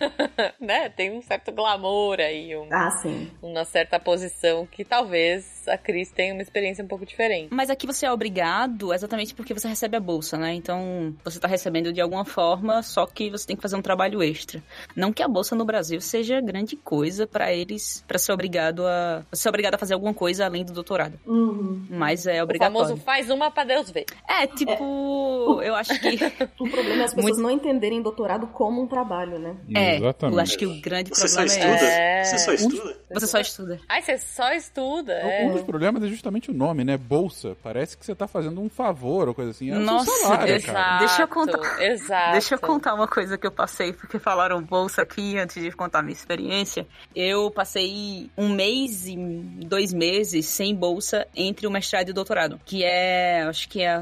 né? 0.60 0.88
Tem 0.88 1.16
um 1.16 1.22
certo 1.22 1.52
glamour 1.52 2.20
aí. 2.20 2.56
Um, 2.56 2.68
ah, 2.70 2.90
sim. 2.90 3.30
Uma 3.42 3.64
certa 3.64 3.98
posição 3.98 4.66
que 4.66 4.84
talvez 4.84 5.64
a 5.74 5.78
Cris 5.78 6.10
tenha 6.10 6.32
uma 6.32 6.42
experiência 6.42 6.84
um 6.84 6.88
pouco 6.88 7.04
diferente. 7.04 7.48
Mas 7.50 7.70
aqui 7.70 7.86
você 7.86 8.06
é 8.06 8.12
obrigado 8.12 8.92
exatamente 8.92 9.34
porque 9.34 9.52
você 9.52 9.68
recebe 9.68 9.96
a 9.96 10.00
bolsa, 10.00 10.36
né? 10.36 10.54
Então 10.54 11.14
você 11.24 11.38
tá 11.38 11.48
recebendo 11.48 11.92
de 11.92 12.00
alguma 12.00 12.24
forma, 12.24 12.82
só 12.82 13.06
que 13.06 13.30
você 13.30 13.46
tem 13.46 13.56
que 13.56 13.62
fazer 13.62 13.76
um 13.76 13.82
trabalho 13.82 14.22
extra. 14.22 14.62
Não 14.96 15.12
que 15.12 15.22
a 15.22 15.28
bolsa 15.28 15.54
no 15.54 15.64
Brasil 15.64 16.00
seja 16.00 16.40
grande 16.40 16.76
coisa 16.76 17.26
para 17.26 17.52
eles, 17.52 18.04
para 18.06 18.18
ser 18.18 18.32
obrigado 18.32 18.86
a 18.86 19.24
ser 19.32 19.48
obrigado 19.48 19.74
a 19.74 19.78
fazer 19.78 19.94
alguma 19.94 20.14
coisa 20.14 20.46
além 20.46 20.64
do 20.64 20.72
doutorado. 20.72 21.18
Uhum. 21.26 21.86
Mas 21.90 22.26
é 22.26 22.42
obrigatório. 22.42 22.76
O 22.76 22.82
famoso 22.84 23.02
faz 23.02 23.30
uma 23.30 23.50
para 23.50 23.64
Deus 23.64 23.90
ver. 23.90 24.06
É, 24.28 24.46
tipo, 24.46 25.60
é. 25.60 25.68
eu 25.68 25.74
acho 25.74 25.98
que 26.00 26.18
o 26.60 26.70
problema 26.70 27.02
é 27.02 27.04
as 27.04 27.14
pessoas 27.14 27.38
Muito... 27.38 27.42
não 27.42 27.50
entenderem 27.50 28.00
doutorado 28.00 28.46
como 28.48 28.82
um 28.82 28.86
trabalho, 28.86 29.38
né? 29.38 29.56
É, 29.74 29.96
Exatamente. 29.96 30.36
eu 30.36 30.42
acho 30.42 30.58
que 30.58 30.66
o 30.66 30.80
grande 30.80 31.10
você 31.10 31.26
problema 31.26 31.48
só 31.48 31.56
estuda? 31.56 31.86
é 31.86 32.24
Você 32.24 32.38
só 32.38 32.52
estuda? 32.52 32.96
Você 33.10 33.26
só 33.26 33.40
estuda. 33.40 33.80
Ai, 33.88 34.02
você 34.02 34.18
só 34.18 34.52
estuda. 34.52 35.12
É. 35.12 35.46
Um 35.46 35.52
dos 35.52 35.62
problemas 35.64 36.02
é 36.02 36.08
justamente 36.08 36.50
o 36.50 36.54
nome, 36.54 36.84
né? 36.84 36.96
Bolsa. 36.96 37.56
Parece 37.62 37.96
que 37.96 38.04
você 38.04 38.14
tá 38.14 38.26
fazendo 38.26 38.60
um 38.60 38.68
favor 38.68 39.28
ou 39.28 39.34
coisa 39.34 39.50
assim. 39.50 39.70
É 39.70 39.74
Nossa, 39.74 40.10
salário, 40.10 40.54
exato. 40.54 40.98
Deixa 40.98 41.22
eu 41.22 41.28
contar. 41.28 41.82
Exato. 41.82 42.32
Deixa 42.32 42.54
eu 42.54 42.58
contar 42.58 42.94
uma 42.94 43.08
coisa 43.08 43.38
que 43.38 43.46
eu 43.46 43.52
passei, 43.52 43.92
porque 43.92 44.18
falaram 44.18 44.62
bolsa 44.62 45.02
aqui 45.02 45.38
antes 45.38 45.62
de 45.62 45.70
contar 45.72 46.02
minha 46.02 46.12
experiência. 46.12 46.86
Eu 47.14 47.50
passei 47.50 48.30
um 48.36 48.48
mês 48.48 49.06
e 49.06 49.16
dois 49.16 49.92
meses 49.92 50.46
sem 50.46 50.74
bolsa 50.74 51.26
entre 51.34 51.66
o 51.66 51.70
mestrado 51.70 52.08
e 52.08 52.10
o 52.10 52.14
doutorado, 52.14 52.60
que 52.64 52.84
é, 52.84 53.42
acho 53.42 53.68
que 53.68 53.82
é 53.82 53.94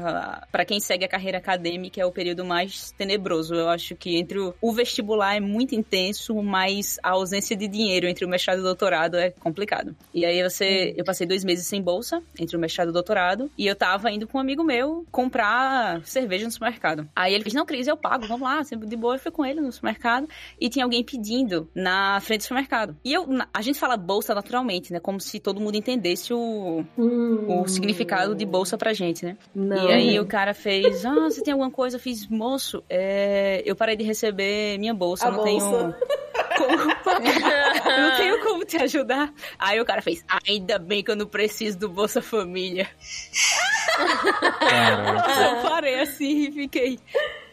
para 0.51 0.65
quem 0.65 0.79
segue 0.79 1.05
a 1.05 1.07
carreira 1.07 1.37
acadêmica 1.37 2.01
é 2.01 2.05
o 2.05 2.11
período 2.11 2.45
mais 2.45 2.91
tenebroso. 2.91 3.53
Eu 3.53 3.69
acho 3.69 3.95
que 3.95 4.17
entre 4.17 4.39
o, 4.39 4.53
o 4.61 4.73
vestibular 4.73 5.35
é 5.35 5.39
muito 5.39 5.75
intenso, 5.75 6.41
mas 6.41 6.97
a 7.03 7.11
ausência 7.11 7.55
de 7.55 7.67
dinheiro 7.67 8.07
entre 8.07 8.25
o 8.25 8.29
mestrado 8.29 8.57
e 8.57 8.61
o 8.61 8.63
doutorado 8.63 9.17
é 9.17 9.29
complicado. 9.31 9.95
E 10.13 10.25
aí 10.25 10.41
você, 10.41 10.93
eu 10.97 11.03
passei 11.03 11.27
dois 11.27 11.43
meses 11.43 11.52
sem 11.61 11.81
bolsa 11.81 12.21
entre 12.39 12.55
o 12.57 12.59
mestrado 12.59 12.87
e 12.87 12.89
o 12.89 12.93
doutorado 12.93 13.51
e 13.57 13.67
eu 13.67 13.75
tava 13.75 14.11
indo 14.11 14.27
com 14.27 14.37
um 14.37 14.41
amigo 14.41 14.63
meu 14.63 15.05
comprar 15.11 16.01
cerveja 16.05 16.45
no 16.45 16.51
supermercado. 16.51 17.07
Aí 17.15 17.33
ele 17.33 17.43
disse: 17.43 17.55
"Não, 17.55 17.65
Cris, 17.65 17.87
eu 17.87 17.97
pago, 17.97 18.25
vamos 18.27 18.47
lá". 18.47 18.63
Sempre 18.63 18.87
de 18.87 18.95
boa, 18.95 19.15
eu 19.15 19.19
fui 19.19 19.31
com 19.31 19.45
ele 19.45 19.61
no 19.61 19.71
supermercado 19.71 20.27
e 20.59 20.69
tinha 20.69 20.85
alguém 20.85 21.03
pedindo 21.03 21.69
na 21.75 22.19
frente 22.21 22.41
do 22.41 22.43
supermercado. 22.43 22.95
E 23.03 23.13
eu, 23.13 23.27
a 23.53 23.61
gente 23.61 23.79
fala 23.79 23.97
bolsa 23.97 24.33
naturalmente, 24.33 24.91
né? 24.91 24.99
Como 24.99 25.19
se 25.19 25.39
todo 25.39 25.59
mundo 25.59 25.75
entendesse 25.75 26.33
o, 26.33 26.83
hum. 26.97 27.61
o 27.61 27.67
significado 27.67 28.35
de 28.35 28.45
bolsa 28.45 28.77
pra 28.77 28.93
gente, 28.93 29.25
né? 29.25 29.37
Não. 29.53 29.89
E 29.89 29.93
aí 29.93 30.19
o 30.19 30.25
cara 30.25 30.53
fez: 30.53 31.05
"Ah, 31.05 31.29
você 31.29 31.41
tem 31.41 31.51
alguma 31.51 31.71
coisa?" 31.71 31.97
Eu 31.97 32.01
fiz: 32.01 32.27
"Moço, 32.27 32.83
é, 32.89 33.61
eu 33.65 33.75
parei 33.75 33.95
de 33.95 34.03
receber 34.03 34.77
minha 34.79 34.93
bolsa, 34.93 35.27
a 35.27 35.31
não 35.31 35.43
bolsa. 35.43 35.69
tenho 35.69 35.93
como 36.57 36.93
não 37.85 38.17
tenho 38.17 38.43
como 38.43 38.65
te 38.65 38.77
ajudar. 38.77 39.33
Aí 39.57 39.79
o 39.79 39.85
cara 39.85 40.01
fez, 40.01 40.23
ainda 40.47 40.77
bem 40.79 41.03
que 41.03 41.11
eu 41.11 41.15
não 41.15 41.25
preciso 41.25 41.42
do 41.77 41.89
Bolsa 41.89 42.21
Família. 42.21 42.89
eu 43.99 45.69
parei 45.69 45.99
assim 45.99 46.47
e 46.47 46.51
fiquei. 46.51 46.99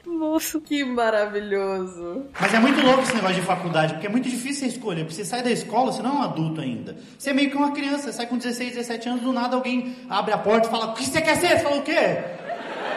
Moço. 0.07 0.61
Que 0.61 0.85
maravilhoso. 0.85 2.27
Mas 2.41 2.55
é 2.55 2.59
muito 2.59 2.81
louco 2.81 3.03
esse 3.03 3.15
negócio 3.15 3.37
de 3.37 3.43
faculdade, 3.43 3.95
porque 3.95 4.07
é 4.07 4.11
muito 4.11 4.29
difícil 4.29 4.61
você 4.61 4.77
escolher. 4.77 5.05
Porque 5.05 5.15
você 5.15 5.25
sai 5.25 5.43
da 5.43 5.51
escola, 5.51 5.93
você 5.93 6.03
não 6.03 6.11
é 6.11 6.15
um 6.15 6.23
adulto 6.23 6.61
ainda. 6.61 6.97
Você 7.19 7.31
é 7.31 7.33
meio 7.33 7.51
que 7.51 7.57
uma 7.57 7.73
criança, 7.73 8.05
você 8.05 8.13
sai 8.13 8.27
com 8.27 8.37
16, 8.37 8.75
17 8.75 9.09
anos, 9.09 9.23
do 9.23 9.33
nada 9.33 9.57
alguém 9.57 9.97
abre 10.09 10.33
a 10.33 10.39
porta 10.39 10.69
e 10.69 10.71
fala: 10.71 10.87
O 10.87 10.95
que 10.95 11.05
você 11.05 11.21
quer 11.21 11.37
ser? 11.37 11.49
Você 11.49 11.61
fala 11.61 11.77
o 11.77 11.83
quê? 11.83 12.19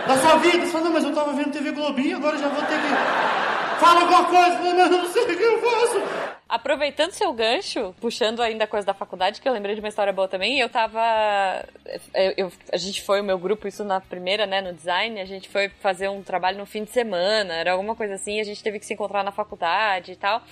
Da 0.08 0.18
sua 0.18 0.38
vida? 0.38 0.66
Você 0.66 0.72
fala: 0.72 0.86
Não, 0.86 0.94
mas 0.94 1.04
eu 1.04 1.14
tava 1.14 1.34
vendo 1.34 1.52
TV 1.52 1.72
Globinho, 1.72 2.18
agora 2.18 2.38
já 2.38 2.48
vou 2.48 2.64
ter 2.64 2.80
que. 2.80 3.80
Fala 3.80 4.02
alguma 4.02 4.24
coisa, 4.26 4.60
mas 4.62 4.92
eu 4.92 4.98
não 4.98 5.12
sei 5.12 5.24
o 5.24 5.28
que 5.28 5.44
eu 5.44 5.62
faço. 5.62 6.33
Aproveitando 6.54 7.10
seu 7.14 7.34
gancho, 7.34 7.96
puxando 8.00 8.40
ainda 8.40 8.66
a 8.66 8.68
coisa 8.68 8.86
da 8.86 8.94
faculdade, 8.94 9.42
que 9.42 9.50
eu 9.50 9.52
lembrei 9.52 9.74
de 9.74 9.82
uma 9.82 9.88
história 9.88 10.14
boa 10.14 10.28
também, 10.28 10.60
eu 10.60 10.70
tava. 10.70 11.68
Eu, 12.14 12.34
eu, 12.38 12.52
a 12.72 12.78
gente 12.78 13.02
foi, 13.02 13.22
o 13.22 13.24
meu 13.24 13.40
grupo, 13.40 13.68
isso 13.68 13.84
na 13.84 14.00
primeira, 14.00 14.46
né, 14.46 14.62
no 14.62 14.72
design, 14.72 15.20
a 15.20 15.26
gente 15.26 15.50
foi 15.50 15.70
fazer 15.80 16.10
um 16.10 16.22
trabalho 16.22 16.60
no 16.60 16.68
fim 16.68 16.84
de 16.84 16.92
semana, 16.92 17.56
era 17.56 17.72
alguma 17.72 17.96
coisa 17.96 18.14
assim, 18.14 18.40
a 18.40 18.44
gente 18.44 18.62
teve 18.62 18.78
que 18.78 18.86
se 18.86 18.94
encontrar 18.94 19.24
na 19.24 19.32
faculdade 19.32 20.12
e 20.12 20.16
tal. 20.16 20.44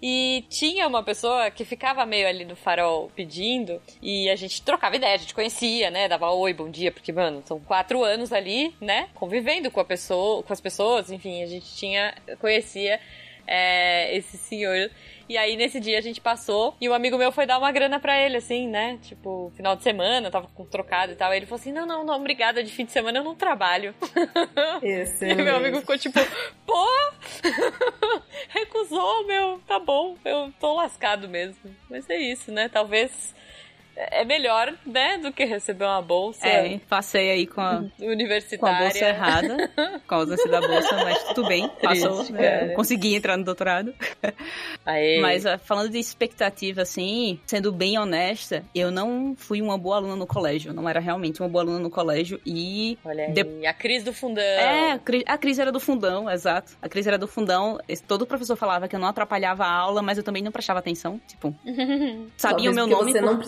E 0.00 0.44
tinha 0.48 0.86
uma 0.86 1.02
pessoa 1.02 1.50
que 1.50 1.64
ficava 1.64 2.06
meio 2.06 2.28
ali 2.28 2.44
no 2.44 2.54
farol 2.54 3.10
pedindo, 3.16 3.82
e 4.00 4.30
a 4.30 4.36
gente 4.36 4.62
trocava 4.62 4.94
ideia, 4.94 5.16
a 5.16 5.18
gente 5.18 5.34
conhecia, 5.34 5.90
né, 5.90 6.06
dava 6.06 6.30
oi, 6.30 6.54
bom 6.54 6.70
dia, 6.70 6.92
porque, 6.92 7.10
mano, 7.10 7.42
são 7.44 7.58
quatro 7.58 8.04
anos 8.04 8.32
ali, 8.32 8.72
né, 8.80 9.08
convivendo 9.12 9.72
com 9.72 9.80
a 9.80 9.84
pessoa, 9.84 10.40
com 10.40 10.52
as 10.52 10.60
pessoas, 10.60 11.10
enfim, 11.10 11.42
a 11.42 11.46
gente 11.46 11.66
tinha, 11.74 12.14
conhecia 12.38 13.00
é, 13.48 14.14
esse 14.14 14.36
senhor. 14.36 14.90
E 15.28 15.36
aí, 15.36 15.56
nesse 15.56 15.78
dia, 15.78 15.98
a 15.98 16.00
gente 16.00 16.20
passou 16.20 16.74
e 16.80 16.88
um 16.88 16.94
amigo 16.94 17.18
meu 17.18 17.30
foi 17.30 17.46
dar 17.46 17.58
uma 17.58 17.70
grana 17.70 18.00
pra 18.00 18.18
ele, 18.18 18.38
assim, 18.38 18.66
né? 18.66 18.98
Tipo, 19.02 19.52
final 19.54 19.76
de 19.76 19.82
semana, 19.82 20.30
tava 20.30 20.48
com 20.54 20.64
trocado 20.64 21.12
e 21.12 21.16
tal. 21.16 21.30
Aí 21.30 21.38
ele 21.38 21.46
falou 21.46 21.60
assim: 21.60 21.72
não, 21.72 21.84
não, 21.84 22.04
não, 22.04 22.14
obrigada, 22.14 22.64
de 22.64 22.72
fim 22.72 22.84
de 22.84 22.92
semana 22.92 23.18
eu 23.18 23.24
não 23.24 23.34
trabalho. 23.34 23.94
Esse. 24.82 25.28
E 25.28 25.34
meu 25.34 25.56
amigo 25.56 25.80
ficou 25.80 25.98
tipo, 25.98 26.18
pô! 26.66 26.86
Recusou, 28.48 29.26
meu, 29.26 29.60
tá 29.66 29.78
bom, 29.78 30.16
eu 30.24 30.52
tô 30.58 30.74
lascado 30.74 31.28
mesmo. 31.28 31.74
Mas 31.88 32.08
é 32.08 32.16
isso, 32.18 32.50
né? 32.50 32.68
Talvez 32.68 33.34
é 33.98 34.24
melhor, 34.24 34.72
né, 34.86 35.18
do 35.18 35.32
que 35.32 35.44
receber 35.44 35.84
uma 35.84 36.00
bolsa. 36.00 36.46
É, 36.46 36.78
passei 36.88 37.30
aí 37.30 37.46
com 37.46 37.60
a, 37.60 37.84
universitária. 37.98 38.58
Com 38.58 38.66
a 38.66 38.78
bolsa 38.84 39.04
errada, 39.04 39.70
com 40.06 40.14
a 40.14 40.18
ausência 40.18 40.48
da 40.48 40.60
bolsa, 40.60 40.94
mas 41.04 41.24
tudo 41.34 41.48
bem, 41.48 41.68
passou. 41.82 42.18
Triste, 42.18 42.36
é, 42.36 42.68
consegui 42.74 43.16
entrar 43.16 43.36
no 43.36 43.44
doutorado. 43.44 43.92
Aê. 44.86 45.20
Mas 45.20 45.44
ah, 45.44 45.58
falando 45.58 45.90
de 45.90 45.98
expectativa, 45.98 46.82
assim, 46.82 47.40
sendo 47.44 47.72
bem 47.72 47.98
honesta, 47.98 48.64
eu 48.74 48.90
não 48.90 49.34
fui 49.36 49.60
uma 49.60 49.76
boa 49.76 49.96
aluna 49.96 50.14
no 50.14 50.26
colégio. 50.26 50.72
Não 50.72 50.88
era 50.88 51.00
realmente 51.00 51.40
uma 51.40 51.48
boa 51.48 51.64
aluna 51.64 51.80
no 51.80 51.90
colégio 51.90 52.40
e... 52.46 52.96
Olha 53.04 53.26
aí, 53.26 53.32
de... 53.32 53.66
a 53.66 53.74
crise 53.74 54.04
do 54.04 54.12
fundão. 54.12 54.42
É, 54.42 55.00
a 55.26 55.38
crise 55.38 55.60
era 55.60 55.72
do 55.72 55.80
fundão, 55.80 56.30
exato. 56.30 56.76
A 56.80 56.88
crise 56.88 57.08
era 57.08 57.18
do 57.18 57.26
fundão. 57.26 57.78
Todo 58.06 58.26
professor 58.26 58.56
falava 58.56 58.86
que 58.86 58.94
eu 58.94 59.00
não 59.00 59.08
atrapalhava 59.08 59.64
a 59.64 59.72
aula, 59.72 60.02
mas 60.02 60.18
eu 60.18 60.24
também 60.24 60.42
não 60.42 60.52
prestava 60.52 60.78
atenção. 60.78 61.20
Tipo, 61.26 61.54
sabia 62.36 62.70
o 62.70 62.74
meu 62.74 62.86
nome. 62.86 63.12
você 63.12 63.20
por... 63.20 63.26
não 63.26 63.38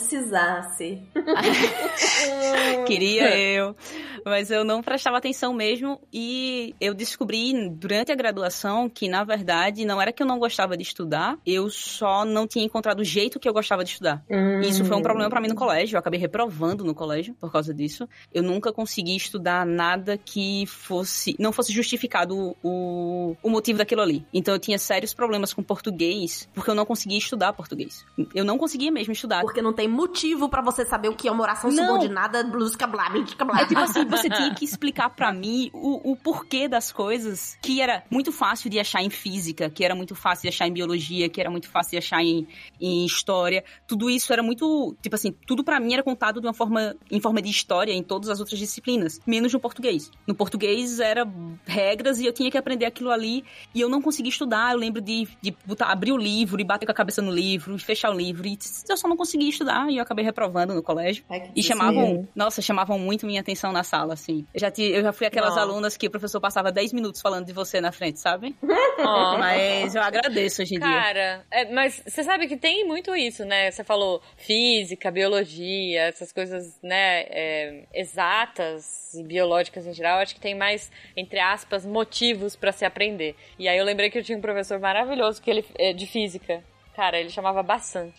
precisasse. 0.41 1.03
Queria 2.87 3.37
eu. 3.39 3.77
Mas 4.25 4.51
eu 4.51 4.65
não 4.65 4.83
prestava 4.83 5.17
atenção 5.17 5.53
mesmo 5.53 6.01
e 6.13 6.75
eu 6.81 6.95
descobri 6.95 7.69
durante 7.71 8.13
a 8.13 8.15
graduação 8.15 8.89
que, 8.89 9.09
na 9.09 9.25
verdade, 9.25 9.85
não 9.85 10.01
era 10.01 10.13
que 10.13 10.23
eu 10.23 10.27
não 10.27 10.39
gostava 10.39 10.77
de 10.77 10.83
estudar, 10.83 11.39
eu 11.47 11.71
só 11.71 12.25
não 12.25 12.47
tinha 12.47 12.65
encontrado 12.65 13.01
o 13.01 13.05
jeito 13.05 13.41
que 13.41 13.49
eu 13.49 13.53
gostava 13.53 13.83
de 13.85 13.91
estudar. 13.91 14.23
Hum. 14.31 14.61
Isso 14.61 14.85
foi 14.85 14.97
um 14.97 15.03
problema 15.03 15.31
para 15.31 15.41
mim 15.41 15.49
no 15.49 15.55
colégio, 15.55 15.97
eu 15.97 15.99
acabei 15.99 16.21
reprovando 16.21 16.85
no 16.85 16.95
colégio 16.95 17.35
por 17.35 17.51
causa 17.51 17.73
disso. 17.73 18.09
Eu 18.33 18.43
nunca 18.43 18.73
consegui 18.73 19.17
estudar 19.17 19.65
nada 19.65 20.19
que 20.19 20.67
fosse 20.67 21.35
não 21.39 21.53
fosse 21.53 21.73
justificado 21.73 22.55
o, 22.63 23.37
o 23.43 23.51
motivo 23.51 23.79
daquilo 23.79 24.03
ali. 24.03 24.27
Então 24.33 24.55
eu 24.55 24.59
tinha 24.59 24.79
sérios 24.79 25.15
problemas 25.15 25.55
com 25.55 25.63
português 25.63 26.49
porque 26.55 26.71
eu 26.71 26.75
não 26.75 26.85
conseguia 26.85 27.19
estudar 27.19 27.53
português. 27.53 28.05
Eu 28.35 28.45
não 28.45 28.59
conseguia 28.59 28.91
mesmo 28.91 29.13
estudar. 29.13 29.43
Porque 29.43 29.63
não 29.63 29.73
tem 29.73 29.89
motivo 29.89 30.30
para 30.49 30.63
você 30.63 30.85
saber 30.85 31.09
o 31.09 31.15
que 31.15 31.29
é 31.29 31.33
uma 31.33 31.43
oração 31.43 31.71
não. 31.71 31.85
subordinada, 31.85 32.43
blusca, 32.45 32.87
blá, 32.87 33.09
blá, 33.11 33.45
blá. 33.45 33.61
É 33.61 33.67
tipo 33.67 33.81
assim, 33.81 34.05
você 34.05 34.29
tinha 34.29 34.55
que 34.55 34.65
explicar 34.65 35.11
para 35.11 35.33
mim 35.33 35.71
o, 35.73 36.13
o 36.13 36.17
porquê 36.17 36.69
das 36.69 36.93
coisas 36.93 37.57
que 37.63 37.81
era 37.81 38.03
muito 38.11 38.33
fácil 38.33 38.71
de 38.71 38.79
achar 38.79 39.03
em 39.03 39.11
física, 39.11 39.71
que 39.71 39.85
era 39.85 39.95
muito 39.95 40.15
fácil 40.15 40.43
de 40.43 40.49
achar 40.49 40.67
em 40.67 40.73
biologia, 40.73 41.29
que 41.29 41.41
era 41.41 41.51
muito 41.51 41.69
fácil 41.69 41.93
de 41.93 41.99
achar 41.99 42.23
em, 42.23 42.47
em 42.81 43.05
história. 43.05 43.65
Tudo 43.87 44.11
isso 44.11 44.33
era 44.33 44.43
muito, 44.43 44.97
tipo 45.03 45.15
assim, 45.15 45.33
tudo 45.47 45.65
para 45.65 45.81
mim 45.81 45.93
era 45.93 46.03
contado 46.03 46.41
de 46.41 46.47
uma 46.47 46.55
forma, 46.55 46.95
em 47.11 47.21
forma 47.21 47.41
de 47.43 47.51
história 47.51 47.93
em 47.93 48.03
todas 48.03 48.29
as 48.29 48.41
outras 48.41 48.59
disciplinas, 48.59 49.21
menos 49.27 49.53
no 49.53 49.61
português. 49.61 50.11
No 50.27 50.35
português 50.35 51.01
era 51.01 51.27
regras 51.67 52.19
e 52.19 52.27
eu 52.27 52.33
tinha 52.33 52.51
que 52.51 52.59
aprender 52.59 52.87
aquilo 52.87 53.11
ali 53.11 53.45
e 53.75 53.81
eu 53.81 53.89
não 53.89 54.01
conseguia 54.01 54.31
estudar. 54.31 54.73
Eu 54.73 54.79
lembro 54.79 55.01
de, 55.01 55.29
de 55.41 55.55
botar, 55.65 55.87
abrir 55.87 56.13
o 56.13 56.17
livro 56.17 56.61
e 56.61 56.65
bater 56.65 56.87
com 56.87 56.93
a 56.93 56.95
cabeça 56.95 57.23
no 57.23 57.33
livro 57.33 57.75
e 57.75 57.79
fechar 57.79 58.11
o 58.11 58.17
livro 58.17 58.47
e 58.47 58.59
eu 58.89 58.97
só 58.97 59.09
não 59.09 59.17
conseguia 59.17 59.49
estudar 59.49 59.91
e 59.91 59.97
eu 59.97 60.03
acabei 60.03 60.20
reprovando 60.23 60.75
no 60.75 60.83
colégio. 60.83 61.25
Ai, 61.29 61.51
e 61.55 61.63
chamavam, 61.63 62.29
nossa, 62.35 62.63
chamavam 62.63 62.99
muito 62.99 63.27
minha 63.27 63.41
atenção 63.41 63.73
na 63.73 63.83
sala, 63.83 64.15
assim. 64.15 64.47
Eu 64.55 64.61
já, 64.61 64.73
eu 64.79 65.03
já 65.03 65.13
fui 65.13 65.27
aquelas 65.27 65.57
oh. 65.57 65.61
alunas 65.61 65.97
que 65.97 66.07
o 66.07 66.11
professor 66.11 66.41
passava 66.41 66.73
10 66.73 66.93
minutos 66.93 67.21
falando 67.21 67.47
de 67.47 67.53
você 67.53 67.81
na 67.81 67.93
frente, 67.93 68.21
sabe? 68.21 68.55
Oh. 69.03 69.39
Mas 69.39 69.95
eu 69.95 70.03
agradeço 70.03 70.61
hoje 70.61 70.75
em 70.75 70.79
Cara, 70.79 70.91
dia. 70.91 71.03
Cara, 71.03 71.47
é, 71.51 71.73
mas 71.73 72.03
você 72.07 72.23
sabe 72.23 72.47
que 72.47 72.57
tem 72.57 72.87
muito 72.87 73.17
isso, 73.17 73.47
né? 73.47 73.71
Você 73.71 73.83
falou 73.83 74.21
física, 74.37 75.11
biologia, 75.11 76.03
essas 76.03 76.33
coisas, 76.33 76.79
né, 76.83 77.23
é, 77.23 77.85
exatas 77.95 79.15
e 79.15 79.23
biológicas 79.23 79.87
em 79.87 79.95
geral. 79.95 80.19
Acho 80.19 80.35
que 80.35 80.41
tem 80.41 80.55
mais, 80.55 80.91
entre 81.17 81.41
aspas, 81.41 81.87
motivos 81.87 82.57
para 82.57 82.73
se 82.73 82.85
aprender. 82.85 83.35
E 83.59 83.69
aí 83.69 83.79
eu 83.79 83.85
lembrei 83.85 84.11
que 84.11 84.19
eu 84.19 84.23
tinha 84.25 84.37
um 84.37 84.43
professor 84.43 84.79
maravilhoso 84.79 85.41
que 85.41 85.51
ele 85.51 85.65
é 85.79 85.93
de 85.95 86.07
física. 86.07 86.63
Cara, 86.95 87.19
ele 87.19 87.31
chamava 87.31 87.63
Bassan. 87.63 88.11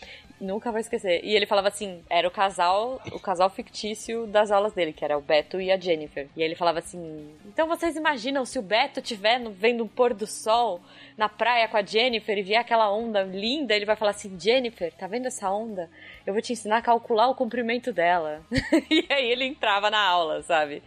Nunca 0.42 0.72
vou 0.72 0.80
esquecer. 0.80 1.24
E 1.24 1.36
ele 1.36 1.46
falava 1.46 1.68
assim, 1.68 2.04
era 2.10 2.28
o 2.28 2.32
casal, 2.32 3.00
o 3.12 3.20
casal 3.20 3.48
fictício 3.50 4.26
das 4.26 4.52
aulas 4.52 4.74
dele, 4.74 4.92
que 4.92 5.06
era 5.06 5.16
o 5.16 5.22
Beto 5.22 5.62
e 5.62 5.72
a 5.72 5.80
Jennifer. 5.80 6.28
E 6.36 6.42
aí 6.42 6.48
ele 6.48 6.56
falava 6.56 6.80
assim: 6.80 7.30
"Então 7.46 7.68
vocês 7.68 7.96
imaginam 7.96 8.44
se 8.44 8.58
o 8.58 8.62
Beto 8.62 9.02
tiver 9.02 9.40
vendo 9.52 9.84
um 9.84 9.88
pôr 9.88 10.16
do 10.16 10.26
sol 10.26 10.82
na 11.16 11.30
praia 11.30 11.68
com 11.68 11.78
a 11.78 11.84
Jennifer 11.84 12.36
e 12.38 12.42
vier 12.42 12.60
aquela 12.60 12.92
onda 12.92 13.22
linda, 13.22 13.76
ele 13.76 13.86
vai 13.86 13.96
falar 13.96 14.12
assim: 14.12 14.36
"Jennifer, 14.40 14.92
tá 14.94 15.06
vendo 15.06 15.28
essa 15.28 15.50
onda? 15.52 15.90
Eu 16.26 16.34
vou 16.34 16.42
te 16.42 16.54
ensinar 16.54 16.78
a 16.78 16.82
calcular 16.82 17.28
o 17.28 17.36
comprimento 17.36 17.94
dela". 17.94 18.42
e 18.90 19.06
aí 19.12 19.32
ele 19.32 19.46
entrava 19.46 19.92
na 19.92 20.02
aula, 20.02 20.42
sabe? 20.42 20.82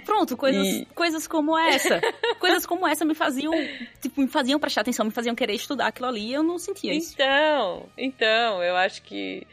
Pronto, 0.00 0.34
coisas, 0.34 0.66
e... 0.66 0.86
coisas 0.94 1.26
como 1.26 1.58
essa. 1.58 2.00
coisas 2.40 2.64
como 2.64 2.86
essa 2.86 3.04
me 3.04 3.14
faziam, 3.14 3.52
tipo, 4.00 4.20
me 4.20 4.28
faziam 4.28 4.58
prestar 4.58 4.80
atenção, 4.80 5.04
me 5.04 5.12
faziam 5.12 5.34
querer 5.34 5.54
estudar 5.54 5.88
aquilo 5.88 6.08
ali, 6.08 6.30
e 6.30 6.32
eu 6.32 6.42
não 6.42 6.58
sentia 6.58 6.94
isso. 6.94 7.12
Então, 7.14 7.86
então, 7.96 8.62
eu 8.62 8.76
acho 8.76 8.93
que 9.02 9.46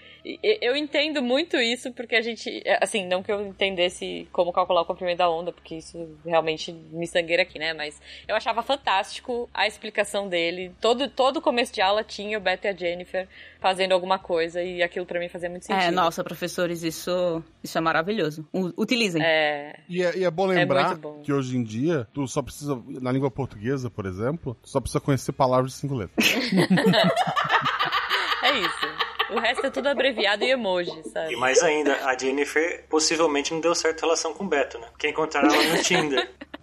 eu 0.61 0.75
entendo 0.75 1.21
muito 1.21 1.57
isso 1.57 1.91
porque 1.91 2.15
a 2.15 2.21
gente, 2.21 2.61
é, 2.63 2.77
assim, 2.81 3.07
não 3.07 3.23
que 3.23 3.31
eu 3.31 3.47
entendesse 3.47 4.27
como 4.31 4.53
calcular 4.53 4.81
o 4.81 4.85
comprimento 4.85 5.17
da 5.17 5.29
onda, 5.29 5.51
porque 5.51 5.75
isso 5.75 6.15
realmente 6.23 6.71
me 6.71 7.07
sangueira 7.07 7.41
aqui, 7.41 7.57
né? 7.57 7.73
Mas 7.73 7.99
eu 8.27 8.35
achava 8.35 8.61
fantástico 8.61 9.49
a 9.51 9.65
explicação 9.65 10.29
dele. 10.29 10.75
Todo 10.79 11.09
todo 11.09 11.41
começo 11.41 11.73
de 11.73 11.81
aula 11.81 12.03
tinha 12.03 12.37
o 12.37 12.41
Beto 12.41 12.67
e 12.67 12.69
a 12.69 12.73
Jennifer 12.73 13.27
fazendo 13.59 13.93
alguma 13.93 14.19
coisa 14.19 14.61
e 14.61 14.83
aquilo 14.83 15.07
para 15.07 15.19
mim 15.19 15.27
fazia 15.27 15.49
muito 15.49 15.63
é, 15.63 15.65
sentido. 15.65 15.87
É, 15.87 15.91
nossa, 15.91 16.23
professores, 16.23 16.83
isso 16.83 17.43
isso 17.63 17.77
é 17.77 17.81
maravilhoso. 17.81 18.47
Utilizem. 18.77 19.23
É. 19.23 19.79
E 19.89 20.03
é, 20.03 20.17
e 20.17 20.23
é 20.23 20.29
bom 20.29 20.51
é 20.51 20.55
lembrar 20.55 20.91
é 20.91 20.95
bom. 20.95 21.21
que 21.21 21.33
hoje 21.33 21.57
em 21.57 21.63
dia 21.63 22.07
tu 22.13 22.27
só 22.27 22.43
precisa 22.43 22.79
na 22.87 23.11
língua 23.11 23.31
portuguesa, 23.31 23.89
por 23.89 24.05
exemplo, 24.05 24.55
tu 24.61 24.69
só 24.69 24.79
precisa 24.79 24.99
conhecer 24.99 25.31
palavras 25.31 25.71
de 25.71 25.77
cinco 25.79 25.95
letras. 25.95 26.27
é 28.43 28.59
isso. 28.59 29.00
O 29.31 29.39
resto 29.39 29.65
é 29.65 29.69
tudo 29.69 29.87
abreviado 29.87 30.43
e 30.43 30.51
emoji, 30.51 30.91
sabe? 31.11 31.33
E 31.33 31.37
mais 31.37 31.63
ainda, 31.63 32.05
a 32.05 32.17
Jennifer 32.17 32.85
possivelmente 32.89 33.53
não 33.53 33.61
deu 33.61 33.73
certo 33.73 34.01
relação 34.01 34.33
com 34.33 34.43
o 34.43 34.47
Beto, 34.47 34.77
né? 34.77 34.87
Porque 34.91 35.07
encontraram 35.07 35.53
ela 35.53 35.75
no 35.75 35.81
Tinder. 35.81 36.29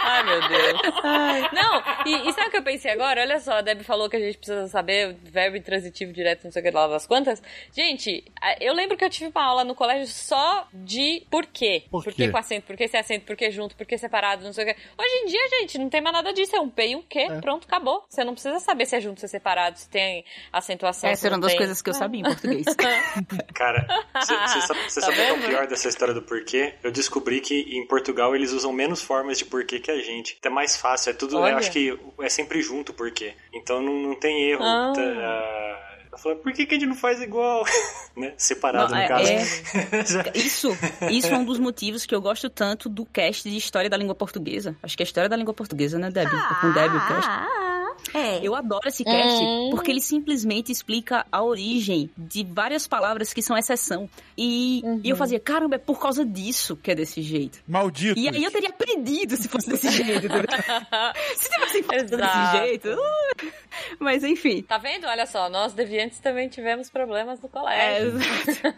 Ai, 0.00 0.22
meu 0.24 0.48
Deus. 0.48 0.80
Ai. 1.02 1.48
Não, 1.52 1.82
e, 2.06 2.28
e, 2.28 2.32
sabe 2.32 2.48
o 2.48 2.50
que 2.50 2.56
eu 2.58 2.62
pensei 2.62 2.90
agora? 2.90 3.22
Olha 3.22 3.40
só, 3.40 3.54
a 3.54 3.60
Deb 3.62 3.82
falou 3.82 4.08
que 4.08 4.16
a 4.16 4.20
gente 4.20 4.36
precisa 4.36 4.66
saber 4.68 5.16
verbo 5.22 5.56
intransitivo 5.56 6.12
direto, 6.12 6.44
não 6.44 6.52
sei 6.52 6.60
o 6.60 6.64
que 6.64 6.70
lá 6.70 6.86
das 6.86 7.06
quantas. 7.06 7.42
Gente, 7.72 8.24
eu 8.60 8.74
lembro 8.74 8.96
que 8.96 9.04
eu 9.04 9.10
tive 9.10 9.30
uma 9.34 9.44
aula 9.44 9.64
no 9.64 9.74
colégio 9.74 10.06
só 10.06 10.68
de 10.72 11.26
por 11.30 11.46
quê. 11.46 11.84
Por, 11.90 12.04
por 12.04 12.12
quê? 12.12 12.28
com 12.28 12.38
acento, 12.38 12.66
por 12.66 12.76
que 12.76 12.86
sem 12.88 13.00
acento, 13.00 13.24
por 13.24 13.36
que 13.36 13.50
junto, 13.50 13.76
por 13.76 13.86
que 13.86 13.96
separado, 13.96 14.44
não 14.44 14.52
sei 14.52 14.64
o 14.64 14.66
que. 14.66 14.80
Hoje 14.98 15.14
em 15.22 15.26
dia, 15.26 15.48
gente, 15.60 15.78
não 15.78 15.88
tem 15.88 16.00
mais 16.00 16.14
nada 16.14 16.32
disso. 16.32 16.54
É 16.54 16.60
um 16.60 16.68
P 16.68 16.88
e 16.88 16.96
um 16.96 17.02
Q. 17.02 17.18
É. 17.18 17.40
Pronto, 17.40 17.66
acabou. 17.66 18.04
Você 18.08 18.24
não 18.24 18.34
precisa 18.34 18.58
saber 18.60 18.86
se 18.86 18.96
é 18.96 19.00
junto, 19.00 19.20
se 19.20 19.26
é 19.26 19.28
separado, 19.28 19.78
se 19.78 19.88
tem 19.88 20.24
acentuação. 20.52 21.08
Essa 21.08 21.28
era 21.28 21.36
uma 21.36 21.42
das 21.42 21.54
coisas 21.54 21.80
que 21.80 21.90
eu 21.90 21.94
sabia 21.94 22.20
em 22.20 22.24
português. 22.24 22.66
Cara, 23.54 23.86
você 24.14 24.60
sabe, 24.60 24.90
cê 24.90 25.00
tá 25.00 25.06
sabe 25.06 25.12
o 25.12 25.14
que 25.14 25.20
é 25.20 25.32
o 25.32 25.42
pior 25.42 25.66
dessa 25.66 25.88
história 25.88 26.12
do 26.12 26.22
porquê? 26.22 26.74
Eu 26.82 26.90
descobri 26.90 27.40
que 27.40 27.54
em 27.76 27.86
Portugal 27.86 28.34
eles 28.34 28.52
usam 28.52 28.72
menos 28.72 29.02
formas 29.02 29.33
de 29.38 29.44
porquê 29.44 29.80
que 29.80 29.90
a 29.90 29.98
gente. 29.98 30.38
É 30.42 30.48
mais 30.48 30.76
fácil, 30.76 31.10
é 31.10 31.12
tudo. 31.12 31.36
Eu 31.36 31.44
acho 31.44 31.70
que 31.70 31.98
é 32.20 32.28
sempre 32.28 32.62
junto 32.62 32.92
o 32.92 32.94
porquê. 32.94 33.34
Então 33.52 33.82
não, 33.82 33.92
não 33.92 34.14
tem 34.14 34.50
erro. 34.50 34.62
Ah. 34.62 34.92
Tá, 34.94 35.02
uh, 35.02 35.94
eu 36.12 36.18
falei, 36.18 36.38
por 36.38 36.52
que, 36.52 36.64
que 36.64 36.74
a 36.74 36.78
gente 36.78 36.88
não 36.88 36.94
faz 36.94 37.20
igual? 37.20 37.64
né? 38.16 38.34
Separado, 38.36 38.92
não, 38.92 38.98
no 38.98 39.04
é, 39.04 39.08
caso. 39.08 39.32
É... 39.32 40.32
isso, 40.38 40.68
isso 41.10 41.26
é 41.26 41.36
um 41.36 41.44
dos 41.44 41.58
motivos 41.58 42.06
que 42.06 42.14
eu 42.14 42.20
gosto 42.20 42.48
tanto 42.48 42.88
do 42.88 43.04
cast 43.04 43.48
de 43.48 43.56
História 43.56 43.90
da 43.90 43.96
Língua 43.96 44.14
Portuguesa. 44.14 44.76
Acho 44.82 44.96
que 44.96 45.02
é 45.02 45.04
a 45.04 45.08
História 45.08 45.28
da 45.28 45.36
Língua 45.36 45.52
Portuguesa, 45.52 45.98
né, 45.98 46.10
Debbie? 46.10 46.36
Ah, 46.36 46.58
com 46.60 46.72
Debbie 46.72 46.96
o 46.96 47.06
cast. 47.08 47.73
É. 48.12 48.40
Eu 48.42 48.54
adoro 48.54 48.88
esse 48.88 49.04
cast 49.04 49.42
uhum. 49.42 49.70
porque 49.70 49.90
ele 49.90 50.00
simplesmente 50.00 50.70
explica 50.70 51.26
a 51.30 51.42
origem 51.42 52.10
de 52.16 52.44
várias 52.44 52.86
palavras 52.86 53.32
que 53.32 53.42
são 53.42 53.56
exceção. 53.56 54.08
E, 54.36 54.82
uhum. 54.84 55.00
e 55.02 55.10
eu 55.10 55.16
fazia, 55.16 55.40
caramba, 55.40 55.76
é 55.76 55.78
por 55.78 56.00
causa 56.00 56.24
disso 56.24 56.76
que 56.76 56.90
é 56.90 56.94
desse 56.94 57.22
jeito. 57.22 57.60
Maldito. 57.66 58.18
E 58.18 58.28
aí 58.28 58.42
eu 58.42 58.50
teria 58.50 58.68
aprendido 58.68 59.36
se 59.36 59.48
fosse 59.48 59.70
desse 59.70 59.90
jeito. 59.92 60.28
se 61.36 61.50
tivesse 61.50 61.82
feito 61.82 62.16
desse 62.16 62.58
jeito. 62.58 62.88
Uh. 62.90 63.52
Mas 63.98 64.24
enfim. 64.24 64.62
Tá 64.62 64.78
vendo? 64.78 65.06
Olha 65.06 65.26
só, 65.26 65.48
nós 65.48 65.72
deviantes 65.72 66.18
também 66.18 66.48
tivemos 66.48 66.90
problemas 66.90 67.40
no 67.40 67.48
colégio. 67.48 67.84
É, 67.84 68.02
exato. 68.02 68.74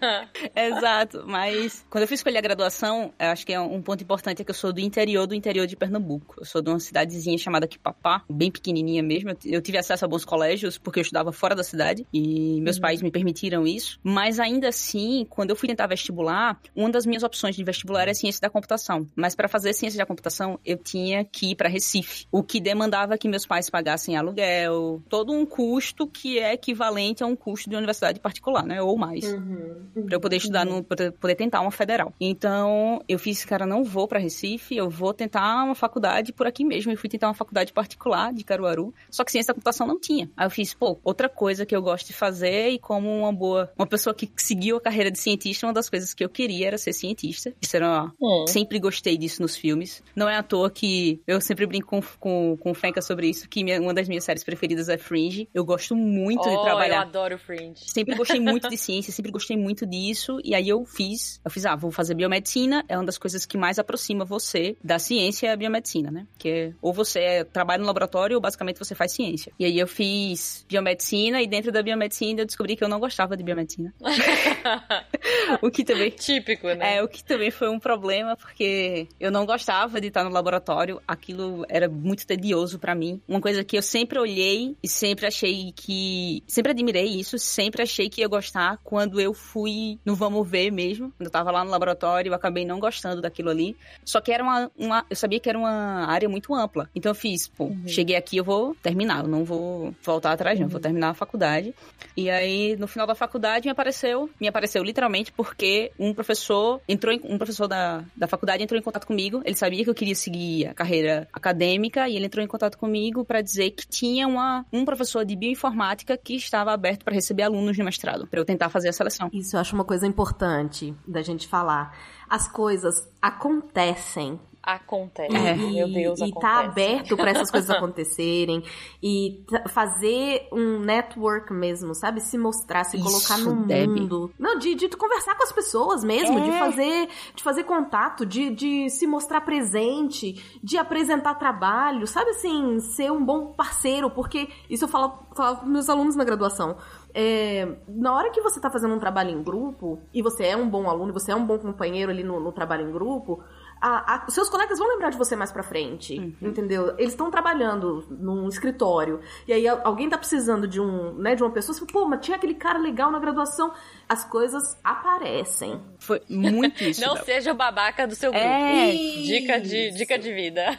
exato. 0.57 1.25
Mas 1.27 1.85
quando 1.91 2.03
eu 2.03 2.09
fui 2.09 2.15
escolher 2.15 2.39
a 2.39 2.43
graduação, 2.43 3.13
eu 3.19 3.29
acho 3.29 3.47
que 3.47 3.53
é 3.53 3.61
um 3.61 3.83
ponto 3.83 4.03
importante 4.03 4.43
é 4.43 4.45
que 4.45 4.51
eu 4.51 4.55
sou 4.55 4.73
do 4.73 4.81
interior 4.81 5.27
do 5.27 5.35
interior 5.35 5.67
de 5.67 5.77
Pernambuco. 5.77 6.37
Eu 6.39 6.45
sou 6.45 6.63
de 6.63 6.71
uma 6.71 6.81
cidadezinha 6.81 7.39
chamada 7.39 7.67
Quipapá, 7.67 8.23
bem 8.29 8.51
pequenininha 8.51 9.03
mesmo. 9.03 9.31
Eu 9.45 9.61
tive 9.61 9.79
acesso 9.79 10.05
a 10.05 10.09
bons 10.09 10.25
colégios 10.25 10.79
porque 10.79 10.99
eu 10.99 11.03
estudava 11.03 11.33
fora 11.33 11.55
da 11.55 11.63
cidade 11.63 12.07
e 12.13 12.61
meus 12.61 12.77
uhum. 12.77 12.83
pais 12.83 13.03
me 13.03 13.11
permitiram 13.11 13.67
isso. 13.67 13.99
Mas 14.03 14.39
ainda 14.39 14.69
assim, 14.69 15.27
quando 15.29 15.51
eu 15.51 15.57
fui 15.57 15.69
tentar 15.69 15.87
vestibular, 15.87 16.61
uma 16.75 16.91
das 16.91 17.07
minhas 17.07 17.23
opções 17.23 17.57
de 17.57 17.65
vestibular 17.65 18.03
era 18.03 18.15
ciência 18.15 18.41
da 18.41 18.51
computação. 18.51 19.07
Mas 19.15 19.35
para 19.35 19.49
fazer 19.49 19.73
ciência 19.73 19.99
da 19.99 20.07
computação, 20.07 20.59
eu 20.65 20.77
tinha 20.77 21.25
que 21.25 21.53
ir 21.53 21.55
para 21.55 21.69
Recife, 21.69 22.27
o 22.31 22.43
que 22.43 22.61
demandava 22.61 23.19
que 23.19 23.29
meus 23.29 23.47
pais 23.47 23.71
pagassem 23.71 24.17
aluguel, 24.17 25.03
todo 25.09 25.33
um 25.33 25.47
custo 25.47 26.07
que 26.07 26.39
é 26.39 26.53
equivalente 26.53 27.23
a 27.23 27.27
um 27.27 27.37
custo 27.37 27.69
de 27.69 27.75
uma 27.75 27.81
universidade 27.81 28.21
particular, 28.21 28.65
né? 28.65 28.83
Ou 28.83 28.97
mais. 28.97 29.25
Uhum. 29.25 30.05
Pra 30.07 30.17
eu 30.17 30.21
poder 30.21 30.37
estudar, 30.37 30.67
uhum. 30.67 30.77
no, 30.77 30.85
pra 30.85 31.13
poder 31.13 31.35
tentar 31.35 31.61
uma 31.61 31.71
federal. 31.71 32.13
Então, 32.21 33.03
eu 33.09 33.19
fiz, 33.19 33.45
cara, 33.45 33.67
não 33.67 33.85
vou 33.85 34.09
para 34.09 34.19
Recife, 34.19 34.77
eu 34.77 34.89
vou 34.91 35.13
tentar 35.15 35.65
uma 35.65 35.75
faculdade 35.75 36.33
por 36.33 36.47
aqui 36.47 36.65
mesmo. 36.65 36.93
Eu 36.93 36.97
fui 36.97 37.09
tentar 37.09 37.29
uma 37.29 37.35
faculdade 37.35 37.73
particular 37.73 38.33
de 38.33 38.45
Caruaru, 38.45 38.93
só 39.11 39.25
que 39.25 39.33
ciência 39.33 39.49
da 39.49 39.55
computação 39.55 39.87
não 39.87 39.99
tinha. 39.99 40.31
Aí 40.37 40.47
eu 40.47 40.51
fiz, 40.51 40.75
pô, 40.75 40.99
outra 41.05 41.29
coisa 41.29 41.65
que 41.65 41.75
eu 41.75 41.83
gosto 41.83 42.07
de 42.07 42.13
fazer 42.13 42.71
e 42.71 42.79
como 42.79 43.09
uma 43.09 43.33
boa, 43.33 43.71
uma 43.77 43.87
pessoa 43.87 44.15
que 44.15 44.31
seguiu 44.37 44.77
a 44.77 44.81
carreira 44.81 45.11
de 45.11 45.19
cientista, 45.19 45.67
uma 45.67 45.73
das 45.73 45.89
coisas 45.89 46.15
que 46.15 46.25
eu 46.25 46.29
queria 46.29 46.69
era 46.69 46.79
ser 46.79 46.93
cientista. 46.93 47.53
Isso 47.61 47.77
era 47.77 47.87
uma... 47.87 48.15
Hum. 48.21 48.47
Sempre 48.47 48.79
gostei 48.79 49.17
disso 49.17 49.43
nos 49.43 49.57
filmes. 49.57 50.03
Não 50.15 50.29
é 50.29 50.37
à 50.37 50.43
toa 50.43 50.71
que 50.71 51.21
eu 51.27 51.41
sempre 51.41 51.67
brinco 51.67 51.89
com, 51.89 52.03
com, 52.19 52.57
com 52.57 52.71
o 52.71 52.75
Fenka 52.75 53.01
sobre 53.03 53.29
isso, 53.29 53.49
que 53.49 53.63
minha, 53.63 53.81
uma 53.81 53.95
das 53.95 54.09
minhas 54.09 54.25
séries 54.25 54.45
preferidas 54.45 54.89
é 54.89 54.96
Fringe. 54.99 55.49
Eu 55.55 55.65
gosto 55.65 55.95
muito 55.95 56.43
oh, 56.43 56.49
de 56.49 56.63
trabalhar. 56.63 56.97
Eu 56.97 57.03
adoro 57.03 57.39
Fringe. 57.39 57.83
Sempre 57.87 58.15
gostei 58.15 58.41
muito 58.41 58.69
de 58.69 58.77
ciência, 58.79 59.13
sempre 59.13 59.31
gostei 59.31 59.57
muito 59.57 59.87
disso. 59.87 60.39
E 60.45 60.55
aí 60.55 60.69
eu 60.69 60.85
fiz, 60.85 61.41
eu 61.45 61.51
fiz, 61.51 61.65
ah, 61.67 61.77
vou 61.77 61.91
fazer 61.91 62.15
biomedicina. 62.15 62.85
É 62.89 62.97
uma 62.97 63.05
das 63.05 63.19
coisas 63.19 63.47
que 63.47 63.57
mais 63.57 63.79
aproxima 63.79 64.25
você 64.25 64.77
da 64.83 64.99
ciência 64.99 65.47
e 65.47 65.51
a 65.51 65.57
biomedicina, 65.57 66.11
né? 66.11 66.27
Que 66.39 66.75
ou 66.81 66.93
você 66.93 67.45
trabalha 67.45 67.81
no 67.81 67.87
laboratório 67.87 68.37
ou 68.37 68.41
basicamente 68.41 68.79
você 68.79 68.95
faz 68.95 69.13
ciência. 69.13 69.53
E 69.59 69.65
aí 69.65 69.79
eu 69.79 69.87
fiz 69.87 70.65
biomedicina 70.69 71.43
e 71.43 71.47
dentro 71.47 71.73
da 71.73 71.83
biomedicina 71.83 72.43
eu 72.43 72.47
descobri 72.47 72.77
que 72.77 72.85
eu 72.85 72.89
não 72.89 73.01
gostava 73.01 73.37
de 73.37 73.43
biomedicina. 73.43 73.95
o 75.63 75.71
que 75.71 75.85
também. 75.85 76.11
Típico, 76.11 76.67
né? 76.69 76.97
É, 76.97 77.03
o 77.03 77.09
que 77.09 77.23
também 77.23 77.51
foi 77.51 77.69
um 77.69 77.79
problema, 77.79 78.37
porque 78.37 79.09
eu 79.19 79.31
não 79.31 79.47
gostava 79.47 80.01
de 80.01 80.09
estar 80.09 80.25
no 80.25 80.31
laboratório. 80.31 81.01
Aquilo 81.07 81.65
era 81.69 81.89
muito 81.89 82.27
tedioso 82.27 82.79
para 82.79 82.95
mim. 82.95 83.21
Uma 83.27 83.41
coisa 83.41 83.65
que 83.65 83.77
eu 83.77 83.83
sempre 83.83 84.19
olhei 84.19 84.77
e 84.87 84.89
sempre 84.89 85.27
achei 85.27 85.73
que. 85.75 86.45
Sempre 86.47 86.71
admirei 86.71 87.07
isso, 87.07 87.37
sempre 87.41 87.83
achei 87.83 88.09
que 88.09 88.21
ia 88.21 88.29
gostar 88.29 88.79
quando 88.85 89.21
eu 89.21 89.35
fui 89.35 89.99
no 90.05 90.15
Vamos 90.15 90.47
Ver 90.49 90.71
mesmo. 90.71 91.11
Quando 91.19 91.27
eu 91.27 91.31
tava 91.31 91.51
lá 91.51 91.65
no 91.65 91.71
laboratório, 91.73 92.31
eu 92.31 92.35
acabei 92.35 92.65
não 92.65 92.79
gostando 92.79 93.21
daquilo 93.21 93.51
ali. 93.51 93.77
Só 94.05 94.21
que 94.21 94.31
era 94.31 94.45
uma. 94.45 94.71
uma 94.79 95.05
eu 95.11 95.17
sabia 95.17 95.41
que 95.41 95.49
era 95.49 95.59
uma 95.59 96.07
área 96.07 96.29
muito 96.29 96.55
ampla. 96.55 96.89
Então 96.95 97.11
eu 97.11 97.17
fiz, 97.17 97.49
pô, 97.49 97.65
uhum. 97.65 97.89
cheguei 97.89 98.15
aqui, 98.15 98.37
eu 98.37 98.45
vou 98.45 98.77
terminar. 98.77 99.25
Eu 99.25 99.29
não 99.29 99.45
vou 99.45 99.93
voltar 100.05 100.31
atrás, 100.31 100.61
não. 100.61 100.69
Vou 100.69 100.77
uhum. 100.77 100.83
terminar 100.83 101.11
a 101.11 101.15
faculdade. 101.15 101.75
E 102.17 102.31
aí, 102.31 102.77
no 102.77 102.87
final 102.87 103.09
da 103.09 103.15
faculdade, 103.17 103.67
me 103.67 103.73
apareceu. 103.73 104.31
Me 104.41 104.47
apareceu 104.47 104.85
literalmente 104.85 105.33
porque 105.33 105.91
um 105.99 106.15
professor 106.15 106.81
entrou 106.89 107.13
em, 107.13 107.21
um 107.25 107.37
professor 107.39 107.67
da, 107.67 108.05
da 108.17 108.29
faculdade 108.29 108.63
entrou 108.63 108.79
em 108.79 108.83
contato 108.83 109.07
comigo. 109.07 109.43
Ele 109.45 109.57
sabia 109.57 109.83
que 109.83 109.91
eu 109.91 109.95
queria 109.95 110.15
seguir 110.15 110.69
a 110.69 110.75
carreira 110.75 111.27
acadêmica 111.33 112.09
e 112.09 112.15
ele 112.15 112.27
entrou 112.27 112.45
em 112.45 112.49
contato 112.49 112.79
comigo 112.79 113.25
para 113.25 113.41
dizer 113.41 113.73
que 113.73 113.85
tinha 113.87 114.29
uma, 114.29 114.65
um 114.77 114.85
professor 114.85 115.25
de 115.25 115.35
bioinformática 115.35 116.17
que 116.17 116.35
estava 116.35 116.73
aberto 116.73 117.05
para 117.05 117.15
receber 117.15 117.43
alunos 117.43 117.77
de 117.77 117.83
mestrado, 117.83 118.27
para 118.27 118.41
eu 118.41 118.45
tentar 118.45 118.69
fazer 118.69 118.89
a 118.89 118.93
seleção. 118.93 119.31
Isso 119.33 119.57
eu 119.57 119.61
acho 119.61 119.75
uma 119.75 119.85
coisa 119.85 120.07
importante 120.07 120.95
da 121.07 121.23
gente 121.23 121.49
falar. 121.49 121.97
As 122.29 122.49
coisas 122.49 123.09
acontecem 123.21 124.39
acontece. 124.67 125.35
É. 125.35 125.55
Meu 125.55 125.89
Deus, 125.89 126.19
e, 126.19 126.25
acontece. 126.25 126.39
E 126.39 126.41
tá 126.41 126.61
aberto 126.61 127.17
para 127.17 127.31
essas 127.31 127.51
coisas 127.51 127.71
acontecerem 127.71 128.65
e 129.01 129.45
fazer 129.69 130.49
um 130.53 130.81
network 130.81 131.53
mesmo, 131.53 131.95
sabe? 131.95 132.21
Se 132.21 132.37
mostrar, 132.37 132.83
se 132.83 132.97
Isso, 132.97 133.07
colocar 133.07 133.39
no 133.39 133.65
deve. 133.65 133.87
mundo. 133.87 134.33
Não, 134.37 134.59
de, 134.59 134.75
de 134.75 134.89
conversar 134.89 135.37
com 135.37 135.45
as 135.45 135.53
pessoas 135.53 136.03
mesmo, 136.03 136.39
é. 136.39 136.43
de 136.43 136.59
fazer 136.59 137.09
de 137.35 137.43
fazer 137.43 137.65
contato, 137.65 138.27
de, 138.27 138.51
de 138.51 138.91
se 138.91 139.07
mostrar 139.07 139.43
presente, 139.43 140.61
de 140.63 140.77
apresentar 140.77 141.35
trabalho, 141.35 142.07
sabe 142.07 142.31
assim, 142.31 142.81
ser 142.81 143.13
um 143.13 143.25
bom 143.25 143.53
parceiro, 143.53 144.11
porque 144.11 144.49
isso 144.69 144.85
eu 144.85 144.89
falo, 144.89 145.27
falo 145.37 145.59
pros 145.59 145.71
meus 145.71 145.89
alunos 145.89 146.17
na 146.17 146.25
graduação. 146.25 146.77
É, 147.15 147.77
na 147.89 148.13
hora 148.13 148.31
que 148.31 148.43
você 148.43 148.61
tá 148.61 148.71
fazendo 148.71 148.95
um 148.95 148.99
trabalho 148.99 149.31
em 149.31 149.43
grupo, 149.43 150.01
e 150.13 150.21
você 150.21 150.47
é 150.47 150.57
um 150.57 150.69
bom 150.69 150.89
aluno, 150.89 151.13
você 151.13 151.33
é 151.33 151.37
um 151.37 151.47
bom 151.47 151.59
companheiro 151.59 152.11
ali 152.11 152.25
no, 152.25 152.41
no 152.41 152.53
trabalho 152.53 152.89
em 152.89 152.93
grupo, 152.93 153.43
a, 153.81 154.15
a, 154.15 154.31
seus 154.31 154.49
colegas 154.49 154.79
vão 154.79 154.89
lembrar 154.89 155.11
de 155.11 155.19
você 155.19 155.37
mais 155.37 155.53
pra 155.53 155.63
frente, 155.63 156.19
uhum. 156.19 156.35
entendeu? 156.49 156.95
Eles 156.99 157.13
estão 157.13 157.31
trabalhando 157.31 158.07
num 158.11 158.49
escritório, 158.49 159.21
e 159.47 159.53
aí 159.53 159.69
alguém 159.69 160.09
tá 160.09 160.17
precisando 160.17 160.67
de 160.67 160.81
um, 160.81 161.15
né, 161.15 161.35
de 161.35 161.43
uma 161.43 161.51
pessoa, 161.51 161.75
você 161.75 161.81
fala, 161.81 161.93
pô, 161.93 162.09
mas 162.09 162.25
tinha 162.25 162.37
aquele 162.37 162.55
cara 162.55 162.79
legal 162.79 163.11
na 163.11 163.19
graduação. 163.19 163.73
As 164.09 164.25
coisas 164.25 164.79
aparecem. 164.85 165.81
Foi 165.99 166.23
muito 166.29 166.83
isso. 166.85 167.01
Não 167.01 167.17
seja 167.17 167.53
o 167.53 167.55
babaca 167.55 168.07
do 168.07 168.15
seu 168.15 168.31
grupo. 168.31 168.47
É. 168.47 168.93
Dica 168.93 169.61
de, 169.61 169.91
dica 169.91 170.19
de 170.19 170.33
vida. 170.33 170.79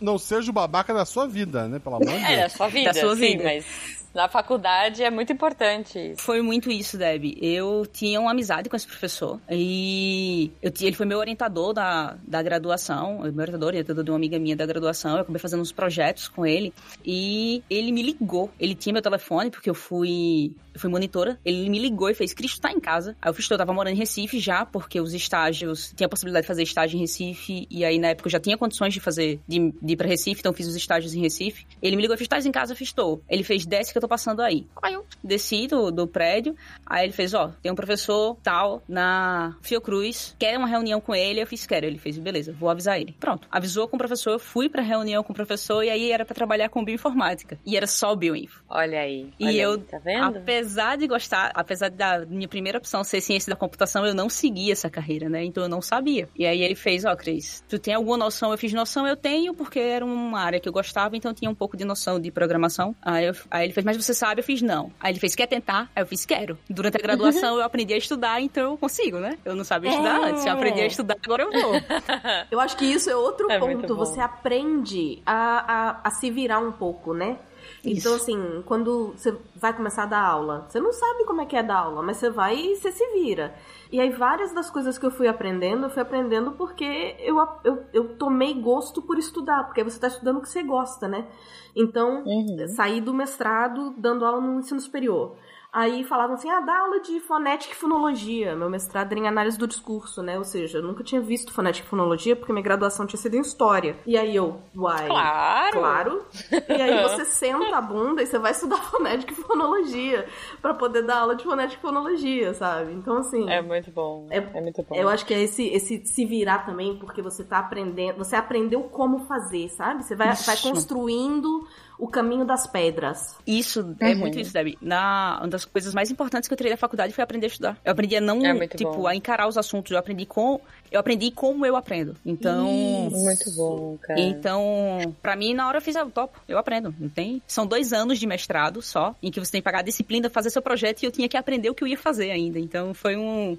Não 0.00 0.18
seja 0.18 0.50
o 0.50 0.54
babaca 0.54 0.94
da 0.94 1.04
sua 1.04 1.26
vida, 1.26 1.68
né? 1.68 1.78
Pelo 1.78 1.96
amor 1.96 2.08
de 2.08 2.14
é, 2.14 2.26
Deus. 2.26 2.30
É, 2.30 2.42
da 2.42 2.48
sua 2.48 2.68
vida, 2.68 2.92
da 2.92 3.00
sua 3.00 3.14
sim, 3.16 3.20
vida. 3.20 3.44
mas 3.44 3.98
na 4.18 4.28
faculdade 4.28 5.04
é 5.04 5.10
muito 5.12 5.32
importante. 5.32 6.14
Foi 6.18 6.42
muito 6.42 6.72
isso, 6.72 6.98
Deb. 6.98 7.38
Eu 7.40 7.86
tinha 7.86 8.20
uma 8.20 8.32
amizade 8.32 8.68
com 8.68 8.74
esse 8.74 8.84
professor 8.86 9.40
e 9.48 10.50
eu, 10.60 10.72
ele 10.80 10.96
foi 10.96 11.06
meu 11.06 11.18
orientador 11.18 11.72
da, 11.72 12.16
da 12.26 12.42
graduação, 12.42 13.20
meu 13.20 13.42
orientador, 13.42 13.68
orientador 13.68 14.02
de 14.02 14.10
uma 14.10 14.16
amiga 14.16 14.36
minha 14.36 14.56
da 14.56 14.66
graduação. 14.66 15.12
Eu 15.14 15.20
acabei 15.20 15.38
fazendo 15.38 15.60
uns 15.60 15.70
projetos 15.70 16.26
com 16.26 16.44
ele 16.44 16.74
e 17.06 17.62
ele 17.70 17.92
me 17.92 18.02
ligou. 18.02 18.50
Ele 18.58 18.74
tinha 18.74 18.92
meu 18.92 19.02
telefone 19.02 19.52
porque 19.52 19.70
eu 19.70 19.74
fui 19.74 20.52
eu 20.78 20.80
fui 20.80 20.90
monitora. 20.90 21.38
Ele 21.44 21.68
me 21.68 21.78
ligou 21.78 22.08
e 22.08 22.14
fez: 22.14 22.32
Cristo 22.32 22.60
tá 22.60 22.70
em 22.70 22.80
casa. 22.80 23.16
Aí 23.20 23.28
eu 23.28 23.34
fiz: 23.34 23.50
eu 23.50 23.58
tava 23.58 23.72
morando 23.74 23.94
em 23.94 23.98
Recife 23.98 24.38
já, 24.38 24.64
porque 24.64 25.00
os 25.00 25.12
estágios. 25.12 25.92
Tinha 25.94 26.06
a 26.06 26.08
possibilidade 26.08 26.44
de 26.44 26.48
fazer 26.48 26.62
estágio 26.62 26.96
em 26.96 27.00
Recife. 27.00 27.66
E 27.68 27.84
aí 27.84 27.98
na 27.98 28.08
época 28.08 28.28
eu 28.28 28.32
já 28.32 28.40
tinha 28.40 28.56
condições 28.56 28.94
de 28.94 29.00
fazer, 29.00 29.40
de, 29.46 29.72
de 29.82 29.92
ir 29.92 29.96
pra 29.96 30.06
Recife, 30.06 30.40
então 30.40 30.52
fiz 30.52 30.66
os 30.66 30.76
estágios 30.76 31.14
em 31.14 31.20
Recife. 31.20 31.66
Ele 31.82 31.96
me 31.96 32.02
ligou 32.02 32.14
e 32.14 32.18
fez: 32.18 32.28
tá 32.28 32.38
em 32.38 32.52
casa? 32.52 32.72
Eu 32.72 32.76
fiz: 32.76 32.92
tô. 32.92 33.20
Ele 33.28 33.42
fez: 33.42 33.66
desce 33.66 33.92
que 33.92 33.98
eu 33.98 34.02
tô 34.02 34.07
passando 34.08 34.40
aí. 34.40 34.66
Aí 34.82 34.94
eu 34.94 35.04
desci 35.22 35.66
do, 35.66 35.90
do 35.90 36.06
prédio. 36.06 36.56
Aí 36.86 37.04
ele 37.04 37.12
fez: 37.12 37.34
ó, 37.34 37.52
tem 37.62 37.70
um 37.70 37.74
professor 37.76 38.36
tal 38.42 38.82
na 38.88 39.56
Fiocruz, 39.62 40.34
quer 40.38 40.56
uma 40.58 40.66
reunião 40.66 41.00
com 41.00 41.14
ele? 41.14 41.40
Eu 41.40 41.46
fiz: 41.46 41.66
quero. 41.66 41.86
Ele 41.86 41.98
fez: 41.98 42.18
beleza, 42.18 42.52
vou 42.52 42.70
avisar 42.70 43.00
ele. 43.00 43.14
Pronto. 43.18 43.46
Avisou 43.50 43.86
com 43.88 43.96
o 43.96 43.98
professor, 43.98 44.32
eu 44.32 44.38
fui 44.38 44.68
pra 44.68 44.82
reunião 44.82 45.22
com 45.22 45.32
o 45.32 45.36
professor 45.36 45.82
e 45.82 45.90
aí 45.90 46.10
era 46.10 46.24
para 46.24 46.34
trabalhar 46.34 46.68
com 46.68 46.84
bioinformática. 46.84 47.58
E 47.64 47.76
era 47.76 47.86
só 47.86 48.14
bioinfo. 48.14 48.62
Olha 48.68 49.00
aí. 49.00 49.30
Olha 49.40 49.50
e 49.50 49.58
eu, 49.58 49.78
tá 49.78 49.98
vendo? 49.98 50.38
apesar 50.38 50.96
de 50.96 51.06
gostar, 51.06 51.52
apesar 51.54 51.90
da 51.90 52.24
minha 52.26 52.48
primeira 52.48 52.78
opção 52.78 53.04
ser 53.04 53.20
ciência 53.20 53.50
da 53.50 53.56
computação, 53.56 54.06
eu 54.06 54.14
não 54.14 54.28
seguia 54.28 54.72
essa 54.72 54.88
carreira, 54.88 55.28
né? 55.28 55.44
Então 55.44 55.62
eu 55.62 55.68
não 55.68 55.82
sabia. 55.82 56.28
E 56.36 56.46
aí 56.46 56.62
ele 56.62 56.74
fez: 56.74 57.04
ó, 57.04 57.12
oh, 57.12 57.16
Cris, 57.16 57.64
tu 57.68 57.78
tem 57.78 57.94
alguma 57.94 58.16
noção? 58.16 58.50
Eu 58.50 58.58
fiz 58.58 58.72
noção, 58.72 59.06
eu 59.06 59.16
tenho, 59.16 59.54
porque 59.54 59.78
era 59.78 60.04
uma 60.04 60.40
área 60.40 60.60
que 60.60 60.68
eu 60.68 60.72
gostava, 60.72 61.16
então 61.16 61.30
eu 61.30 61.34
tinha 61.34 61.50
um 61.50 61.54
pouco 61.54 61.76
de 61.76 61.84
noção 61.84 62.20
de 62.20 62.30
programação. 62.30 62.94
Aí, 63.02 63.26
eu, 63.26 63.34
aí 63.50 63.66
ele 63.66 63.72
fez: 63.72 63.84
mas 63.88 63.96
você 63.96 64.12
sabe? 64.12 64.40
Eu 64.40 64.44
fiz: 64.44 64.60
não. 64.60 64.92
Aí 65.00 65.12
ele 65.12 65.18
fez: 65.18 65.34
quer 65.34 65.46
tentar? 65.46 65.90
Aí 65.96 66.02
eu 66.02 66.06
fiz: 66.06 66.26
quero. 66.26 66.58
Durante 66.68 66.98
a 66.98 67.00
graduação 67.00 67.56
eu 67.56 67.62
aprendi 67.62 67.94
a 67.94 67.96
estudar, 67.96 68.38
então 68.38 68.72
eu 68.72 68.76
consigo, 68.76 69.18
né? 69.18 69.38
Eu 69.46 69.56
não 69.56 69.64
sabia 69.64 69.88
estudar 69.88 70.20
é. 70.20 70.30
antes. 70.30 70.44
Eu 70.44 70.52
aprendi 70.52 70.82
a 70.82 70.86
estudar, 70.86 71.16
agora 71.24 71.44
eu 71.44 71.50
vou. 71.50 71.72
eu 72.52 72.60
acho 72.60 72.76
que 72.76 72.84
isso 72.84 73.08
é 73.08 73.16
outro 73.16 73.50
é 73.50 73.58
ponto. 73.58 73.96
Você 73.96 74.20
aprende 74.20 75.22
a, 75.24 75.32
a, 75.32 76.00
a 76.04 76.10
se 76.10 76.30
virar 76.30 76.58
um 76.58 76.70
pouco, 76.70 77.14
né? 77.14 77.38
Isso. 77.84 78.00
Então, 78.00 78.16
assim, 78.16 78.62
quando 78.66 79.12
você 79.16 79.36
vai 79.54 79.72
começar 79.72 80.02
a 80.02 80.06
dar 80.06 80.20
aula, 80.20 80.66
você 80.68 80.80
não 80.80 80.92
sabe 80.92 81.24
como 81.24 81.40
é 81.40 81.46
que 81.46 81.56
é 81.56 81.62
dar 81.62 81.78
aula, 81.78 82.02
mas 82.02 82.16
você 82.16 82.28
vai 82.28 82.56
e 82.56 82.76
você 82.76 82.90
se 82.90 83.06
vira. 83.12 83.54
E 83.92 84.00
aí, 84.00 84.10
várias 84.10 84.52
das 84.52 84.68
coisas 84.68 84.98
que 84.98 85.06
eu 85.06 85.10
fui 85.10 85.28
aprendendo, 85.28 85.86
eu 85.86 85.90
fui 85.90 86.02
aprendendo 86.02 86.52
porque 86.52 87.16
eu, 87.20 87.38
eu, 87.64 87.84
eu 87.92 88.16
tomei 88.16 88.54
gosto 88.54 89.00
por 89.00 89.18
estudar, 89.18 89.64
porque 89.64 89.84
você 89.84 89.96
está 89.96 90.08
estudando 90.08 90.38
o 90.38 90.40
que 90.42 90.48
você 90.48 90.62
gosta, 90.62 91.06
né? 91.06 91.26
Então, 91.74 92.24
uhum. 92.24 92.68
saí 92.68 93.00
do 93.00 93.14
mestrado 93.14 93.94
dando 93.96 94.24
aula 94.24 94.40
no 94.40 94.58
ensino 94.58 94.80
superior. 94.80 95.36
Aí 95.70 96.02
falavam 96.04 96.34
assim, 96.34 96.48
ah, 96.48 96.60
dá 96.60 96.78
aula 96.78 97.00
de 97.00 97.20
fonética 97.20 97.74
e 97.74 97.76
fonologia. 97.76 98.56
Meu 98.56 98.70
mestrado 98.70 99.12
era 99.12 99.20
em 99.20 99.28
análise 99.28 99.58
do 99.58 99.66
discurso, 99.66 100.22
né? 100.22 100.38
Ou 100.38 100.44
seja, 100.44 100.78
eu 100.78 100.82
nunca 100.82 101.04
tinha 101.04 101.20
visto 101.20 101.52
fonética 101.52 101.86
e 101.86 101.90
fonologia 101.90 102.34
porque 102.34 102.52
minha 102.52 102.62
graduação 102.62 103.06
tinha 103.06 103.20
sido 103.20 103.34
em 103.34 103.40
história. 103.40 103.96
E 104.06 104.16
aí 104.16 104.34
eu, 104.34 104.62
uai. 104.74 105.06
Claro! 105.06 105.78
Claro. 105.78 106.26
E 106.68 106.72
aí 106.72 107.02
você 107.02 107.24
senta 107.26 107.76
a 107.76 107.80
bunda 107.82 108.22
e 108.22 108.26
você 108.26 108.38
vai 108.38 108.52
estudar 108.52 108.78
fonética 108.78 109.32
e 109.32 109.36
fonologia 109.36 110.26
para 110.62 110.72
poder 110.72 111.02
dar 111.02 111.18
aula 111.18 111.36
de 111.36 111.44
fonética 111.44 111.78
e 111.78 111.82
fonologia, 111.82 112.54
sabe? 112.54 112.92
Então, 112.94 113.18
assim. 113.18 113.48
É 113.50 113.60
muito 113.60 113.90
bom. 113.90 114.26
É, 114.30 114.38
é 114.38 114.60
muito 114.62 114.82
bom. 114.82 114.94
Eu 114.94 115.08
acho 115.08 115.26
que 115.26 115.34
é 115.34 115.42
esse, 115.42 115.66
esse 115.68 116.04
se 116.06 116.24
virar 116.24 116.64
também, 116.64 116.96
porque 116.96 117.20
você 117.20 117.44
tá 117.44 117.58
aprendendo. 117.58 118.16
Você 118.16 118.36
aprendeu 118.36 118.84
como 118.84 119.26
fazer, 119.26 119.68
sabe? 119.68 120.02
Você 120.02 120.16
vai, 120.16 120.34
vai 120.34 120.56
construindo 120.56 121.66
o 121.98 122.06
caminho 122.06 122.44
das 122.44 122.66
pedras. 122.66 123.36
Isso, 123.46 123.94
é 123.98 124.12
uhum. 124.12 124.18
muito 124.18 124.38
isso, 124.38 124.52
Debbie. 124.52 124.78
Na, 124.80 125.38
uma 125.40 125.48
das 125.48 125.64
coisas 125.64 125.92
mais 125.92 126.10
importantes 126.10 126.48
que 126.48 126.52
eu 126.52 126.56
tirei 126.56 126.72
da 126.72 126.76
faculdade 126.76 127.12
foi 127.12 127.24
aprender 127.24 127.46
a 127.46 127.48
estudar. 127.48 127.78
Eu 127.84 127.92
aprendi 127.92 128.16
a 128.16 128.20
não, 128.20 128.44
é 128.44 128.68
tipo, 128.68 128.92
bom. 128.92 129.06
a 129.06 129.14
encarar 129.14 129.48
os 129.48 129.58
assuntos. 129.58 129.90
Eu 129.90 129.98
aprendi 129.98 130.24
com. 130.24 130.60
Eu 130.90 131.00
aprendi 131.00 131.30
como 131.30 131.64
eu 131.64 131.76
aprendo. 131.76 132.16
Então. 132.24 132.68
Muito 133.10 133.50
bom, 133.52 133.98
cara. 134.00 134.20
Então, 134.20 135.14
pra 135.22 135.36
mim, 135.36 135.54
na 135.54 135.68
hora 135.68 135.78
eu 135.78 135.82
fiz 135.82 135.96
o 135.96 136.10
topo. 136.10 136.40
Eu 136.48 136.58
aprendo. 136.58 136.94
Não 136.98 137.08
tem? 137.08 137.42
São 137.46 137.66
dois 137.66 137.92
anos 137.92 138.18
de 138.18 138.26
mestrado 138.26 138.80
só, 138.82 139.14
em 139.22 139.30
que 139.30 139.40
você 139.40 139.52
tem 139.52 139.60
que 139.60 139.64
pagar 139.64 139.80
a 139.80 139.82
disciplina, 139.82 140.30
fazer 140.30 140.50
seu 140.50 140.62
projeto, 140.62 141.02
e 141.02 141.06
eu 141.06 141.12
tinha 141.12 141.28
que 141.28 141.36
aprender 141.36 141.70
o 141.70 141.74
que 141.74 141.82
eu 141.82 141.88
ia 141.88 141.98
fazer 141.98 142.30
ainda. 142.30 142.58
Então 142.58 142.94
foi 142.94 143.16
um, 143.16 143.58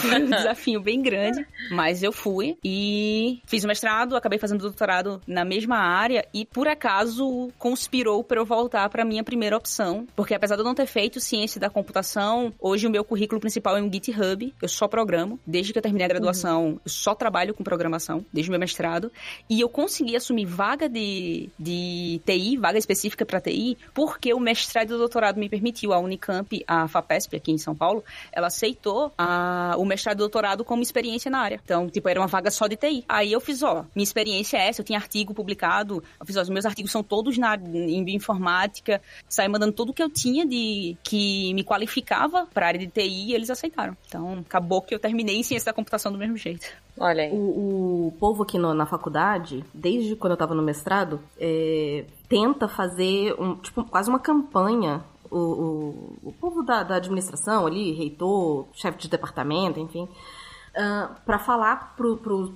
foi 0.00 0.22
um 0.22 0.26
desafio 0.30 0.80
bem 0.80 1.02
grande. 1.02 1.46
Mas 1.70 2.02
eu 2.02 2.12
fui 2.12 2.56
e 2.64 3.40
fiz 3.46 3.64
o 3.64 3.68
mestrado, 3.68 4.16
acabei 4.16 4.38
fazendo 4.38 4.60
doutorado 4.60 5.20
na 5.26 5.44
mesma 5.44 5.76
área 5.76 6.26
e, 6.32 6.44
por 6.44 6.68
acaso, 6.68 7.50
conspirou 7.58 8.22
para 8.22 8.40
eu 8.40 8.44
voltar 8.44 8.88
para 8.88 9.04
minha 9.04 9.24
primeira 9.24 9.56
opção, 9.56 10.06
porque 10.14 10.34
apesar 10.34 10.56
de 10.56 10.62
eu 10.62 10.64
não 10.64 10.74
ter 10.74 10.86
feito 10.86 11.20
ciência 11.20 11.60
da 11.60 11.70
computação, 11.70 12.52
hoje 12.60 12.86
o 12.86 12.90
meu 12.90 13.04
currículo 13.04 13.40
principal 13.40 13.76
é 13.76 13.82
um 13.82 13.92
GitHub, 13.92 14.54
eu 14.60 14.68
só 14.68 14.88
programo, 14.88 15.38
desde 15.46 15.72
que 15.72 15.78
eu 15.78 15.82
terminei 15.82 16.04
a 16.04 16.08
graduação, 16.08 16.65
uhum. 16.65 16.65
Eu 16.70 16.80
só 16.86 17.14
trabalho 17.14 17.54
com 17.54 17.64
programação, 17.64 18.24
desde 18.32 18.50
o 18.50 18.52
meu 18.52 18.60
mestrado, 18.60 19.10
e 19.48 19.60
eu 19.60 19.68
consegui 19.68 20.16
assumir 20.16 20.44
vaga 20.44 20.88
de, 20.88 21.48
de 21.58 22.20
TI, 22.24 22.56
vaga 22.56 22.78
específica 22.78 23.24
para 23.24 23.40
TI, 23.40 23.76
porque 23.94 24.32
o 24.32 24.40
mestrado 24.40 24.90
e 24.90 24.94
o 24.94 24.98
doutorado 24.98 25.38
me 25.38 25.48
permitiu, 25.48 25.92
a 25.92 25.98
Unicamp, 25.98 26.64
a 26.66 26.88
FAPESP 26.88 27.36
aqui 27.36 27.52
em 27.52 27.58
São 27.58 27.74
Paulo, 27.74 28.04
ela 28.32 28.46
aceitou 28.46 29.12
a, 29.16 29.74
o 29.78 29.84
mestrado 29.84 30.16
e 30.16 30.18
doutorado 30.18 30.64
como 30.64 30.82
experiência 30.82 31.30
na 31.30 31.38
área. 31.38 31.60
Então, 31.62 31.88
tipo, 31.88 32.08
era 32.08 32.20
uma 32.20 32.26
vaga 32.26 32.50
só 32.50 32.66
de 32.66 32.76
TI. 32.76 33.04
Aí 33.08 33.32
eu 33.32 33.40
fiz, 33.40 33.62
ó, 33.62 33.84
minha 33.94 34.04
experiência 34.04 34.56
é 34.56 34.68
essa, 34.68 34.80
eu 34.80 34.84
tinha 34.84 34.98
artigo 34.98 35.34
publicado, 35.34 36.02
eu 36.18 36.26
fiz, 36.26 36.36
ó, 36.36 36.42
os 36.42 36.48
meus 36.48 36.64
artigos 36.64 36.90
são 36.90 37.02
todos 37.02 37.38
na, 37.38 37.54
em 37.56 38.04
bioinformática, 38.04 39.00
saí 39.28 39.48
mandando 39.48 39.72
tudo 39.72 39.92
que 39.92 40.02
eu 40.02 40.10
tinha 40.10 40.46
de 40.46 40.96
que 41.02 41.52
me 41.54 41.64
qualificava 41.64 42.46
para 42.46 42.66
a 42.66 42.68
área 42.68 42.80
de 42.80 42.86
TI 42.86 43.30
e 43.30 43.34
eles 43.34 43.50
aceitaram. 43.50 43.96
Então, 44.06 44.38
acabou 44.40 44.82
que 44.82 44.94
eu 44.94 44.98
terminei 44.98 45.36
em 45.36 45.42
ciência 45.42 45.66
da 45.66 45.72
computação 45.72 46.12
do 46.12 46.18
mesmo 46.18 46.36
jeito. 46.36 46.55
Olha 46.98 47.24
aí. 47.24 47.30
O, 47.32 48.08
o 48.08 48.12
povo 48.18 48.42
aqui 48.42 48.58
no, 48.58 48.72
na 48.72 48.86
faculdade, 48.86 49.62
desde 49.72 50.16
quando 50.16 50.32
eu 50.32 50.36
estava 50.36 50.54
no 50.54 50.62
mestrado, 50.62 51.20
é, 51.38 52.06
tenta 52.28 52.68
fazer 52.68 53.34
um, 53.38 53.54
tipo, 53.56 53.84
quase 53.84 54.08
uma 54.08 54.18
campanha 54.18 55.04
o, 55.30 55.38
o, 55.38 56.28
o, 56.28 56.32
povo 56.32 56.62
da, 56.62 56.82
da, 56.82 56.96
administração 56.96 57.66
ali, 57.66 57.92
reitor, 57.92 58.66
chefe 58.72 58.98
de 58.98 59.08
departamento, 59.08 59.80
enfim, 59.80 60.04
uh, 60.04 61.14
para 61.24 61.38
falar, 61.38 61.96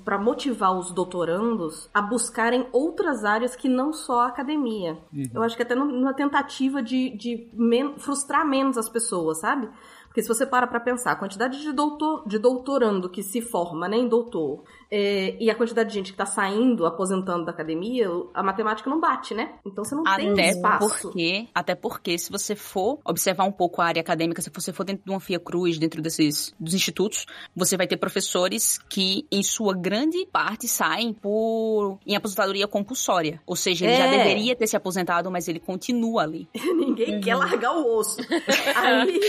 para 0.04 0.18
motivar 0.18 0.76
os 0.78 0.90
doutorandos 0.90 1.88
a 1.92 2.00
buscarem 2.00 2.66
outras 2.72 3.24
áreas 3.24 3.56
que 3.56 3.68
não 3.68 3.92
só 3.92 4.20
a 4.20 4.28
academia. 4.28 4.98
Uhum. 5.12 5.24
Eu 5.34 5.42
acho 5.42 5.56
que 5.56 5.62
até 5.62 5.74
numa 5.74 6.14
tentativa 6.14 6.82
de, 6.82 7.10
de 7.16 7.48
men 7.52 7.94
frustrar 7.98 8.46
menos 8.46 8.78
as 8.78 8.88
pessoas, 8.88 9.40
sabe? 9.40 9.68
Porque 10.10 10.22
se 10.22 10.28
você 10.28 10.44
para 10.44 10.66
para 10.66 10.80
pensar, 10.80 11.12
a 11.12 11.16
quantidade 11.16 11.60
de, 11.60 11.70
doutor, 11.70 12.26
de 12.26 12.36
doutorando 12.36 13.08
que 13.08 13.22
se 13.22 13.40
forma 13.40 13.88
né, 13.88 13.96
em 13.96 14.08
doutor 14.08 14.64
é, 14.90 15.36
e 15.38 15.48
a 15.48 15.54
quantidade 15.54 15.88
de 15.88 15.94
gente 15.94 16.06
que 16.06 16.14
está 16.14 16.26
saindo, 16.26 16.84
aposentando 16.84 17.44
da 17.44 17.52
academia, 17.52 18.08
a 18.34 18.42
matemática 18.42 18.90
não 18.90 18.98
bate, 18.98 19.34
né? 19.34 19.54
Então 19.64 19.84
você 19.84 19.94
não 19.94 20.02
até 20.06 20.32
tem 20.32 20.50
espaço. 20.50 21.02
Porque, 21.02 21.48
até 21.54 21.74
porque, 21.74 22.18
se 22.18 22.30
você 22.30 22.56
for 22.56 22.98
observar 23.04 23.44
um 23.44 23.52
pouco 23.52 23.80
a 23.80 23.86
área 23.86 24.00
acadêmica, 24.00 24.42
se 24.42 24.50
você 24.52 24.72
for 24.72 24.84
dentro 24.84 25.04
de 25.04 25.10
uma 25.10 25.20
FIA 25.20 25.38
Cruz, 25.38 25.78
dentro 25.78 26.02
desses 26.02 26.52
dos 26.58 26.74
institutos, 26.74 27.26
você 27.54 27.76
vai 27.76 27.86
ter 27.86 27.96
professores 27.96 28.78
que, 28.88 29.26
em 29.30 29.42
sua 29.42 29.74
grande 29.74 30.26
parte, 30.26 30.66
saem 30.66 31.12
por 31.12 31.98
em 32.04 32.16
aposentadoria 32.16 32.66
compulsória. 32.66 33.40
Ou 33.46 33.54
seja, 33.54 33.84
ele 33.84 33.94
é. 33.94 33.98
já 33.98 34.10
deveria 34.10 34.56
ter 34.56 34.66
se 34.66 34.76
aposentado, 34.76 35.30
mas 35.30 35.46
ele 35.46 35.60
continua 35.60 36.22
ali. 36.22 36.48
Ninguém 36.54 37.14
uhum. 37.14 37.20
quer 37.20 37.36
largar 37.36 37.76
o 37.76 37.96
osso. 37.96 38.20
Aí... 38.74 39.20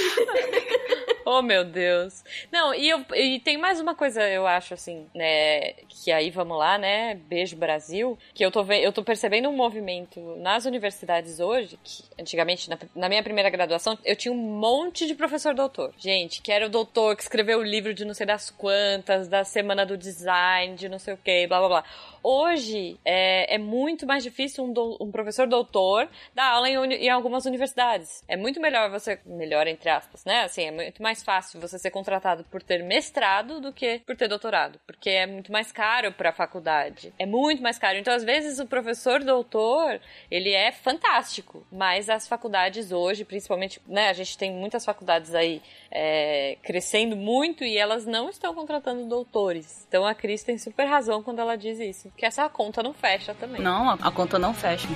Oh, 1.25 1.41
meu 1.41 1.63
Deus. 1.63 2.23
Não, 2.51 2.73
e, 2.73 2.89
eu, 2.89 3.05
e 3.13 3.39
tem 3.39 3.57
mais 3.57 3.79
uma 3.79 3.93
coisa, 3.95 4.27
eu 4.27 4.47
acho, 4.47 4.73
assim, 4.73 5.05
né? 5.13 5.73
Que 5.87 6.11
aí 6.11 6.29
vamos 6.29 6.57
lá, 6.57 6.77
né? 6.77 7.15
Beijo 7.15 7.55
Brasil. 7.55 8.17
Que 8.33 8.43
eu 8.45 8.51
tô, 8.51 8.63
eu 8.73 8.91
tô 8.91 9.03
percebendo 9.03 9.47
um 9.49 9.55
movimento 9.55 10.19
nas 10.37 10.65
universidades 10.65 11.39
hoje, 11.39 11.79
que 11.83 12.03
antigamente, 12.19 12.69
na, 12.69 12.77
na 12.95 13.09
minha 13.09 13.23
primeira 13.23 13.49
graduação, 13.49 13.97
eu 14.03 14.15
tinha 14.15 14.31
um 14.31 14.37
monte 14.37 15.05
de 15.05 15.15
professor 15.15 15.53
doutor. 15.53 15.93
Gente, 15.97 16.41
que 16.41 16.51
era 16.51 16.65
o 16.65 16.69
doutor 16.69 17.15
que 17.15 17.23
escreveu 17.23 17.59
o 17.59 17.63
livro 17.63 17.93
de 17.93 18.03
não 18.03 18.13
sei 18.13 18.25
das 18.25 18.49
quantas, 18.49 19.27
da 19.27 19.43
semana 19.43 19.85
do 19.85 19.97
design, 19.97 20.75
de 20.75 20.89
não 20.89 20.99
sei 20.99 21.13
o 21.13 21.17
que, 21.17 21.47
blá 21.47 21.59
blá 21.59 21.69
blá. 21.69 21.83
Hoje 22.23 22.99
é, 23.03 23.55
é 23.55 23.57
muito 23.57 24.05
mais 24.05 24.23
difícil 24.23 24.63
um, 24.63 24.71
do, 24.71 24.97
um 25.01 25.11
professor 25.11 25.47
doutor 25.47 26.07
dar 26.33 26.51
aula 26.51 26.69
em, 26.69 26.75
em, 26.93 27.09
algumas 27.09 27.45
universidades. 27.45 28.23
É 28.27 28.37
muito 28.37 28.59
melhor 28.59 28.89
você. 28.89 29.19
Melhor, 29.25 29.67
entre 29.67 29.89
aspas, 29.89 30.23
né? 30.25 30.43
Assim, 30.43 30.63
é 30.65 30.71
muito 30.71 31.01
mais 31.01 31.23
fácil 31.23 31.59
você 31.59 31.79
ser 31.79 31.89
contratado 31.89 32.43
por 32.45 32.61
ter 32.61 32.83
mestrado 32.83 33.59
do 33.59 33.73
que 33.73 33.99
por 34.05 34.15
ter 34.15 34.27
doutorado. 34.27 34.79
Porque 34.85 35.09
é 35.09 35.25
muito 35.25 35.51
mais 35.51 35.71
caro 35.71 36.11
para 36.11 36.29
a 36.29 36.33
faculdade. 36.33 37.13
É 37.17 37.25
muito 37.25 37.63
mais 37.63 37.79
caro. 37.79 37.97
Então, 37.97 38.13
às 38.13 38.23
vezes, 38.23 38.59
o 38.59 38.67
professor 38.67 39.23
doutor, 39.23 39.99
ele 40.29 40.53
é 40.53 40.71
fantástico. 40.71 41.65
Mas 41.71 42.09
as 42.09 42.27
faculdades 42.27 42.91
hoje, 42.91 43.25
principalmente, 43.25 43.81
né? 43.87 44.09
A 44.09 44.13
gente 44.13 44.37
tem 44.37 44.51
muitas 44.51 44.85
faculdades 44.85 45.33
aí 45.33 45.61
é, 45.89 46.57
crescendo 46.63 47.15
muito 47.15 47.63
e 47.63 47.77
elas 47.77 48.05
não 48.05 48.29
estão 48.29 48.53
contratando 48.53 49.05
doutores. 49.07 49.85
Então 49.87 50.05
a 50.05 50.15
Cris 50.15 50.43
tem 50.43 50.57
super 50.57 50.85
razão 50.85 51.21
quando 51.21 51.39
ela 51.39 51.55
diz 51.55 51.79
isso, 51.79 52.10
que 52.17 52.25
essa 52.25 52.47
conta 52.49 52.83
não 52.83 52.93
fecha 52.93 53.33
também. 53.33 53.61
Não, 53.61 53.89
a, 53.89 53.93
a 53.93 54.11
conta 54.11 54.37
não 54.37 54.53
fecha. 54.53 54.87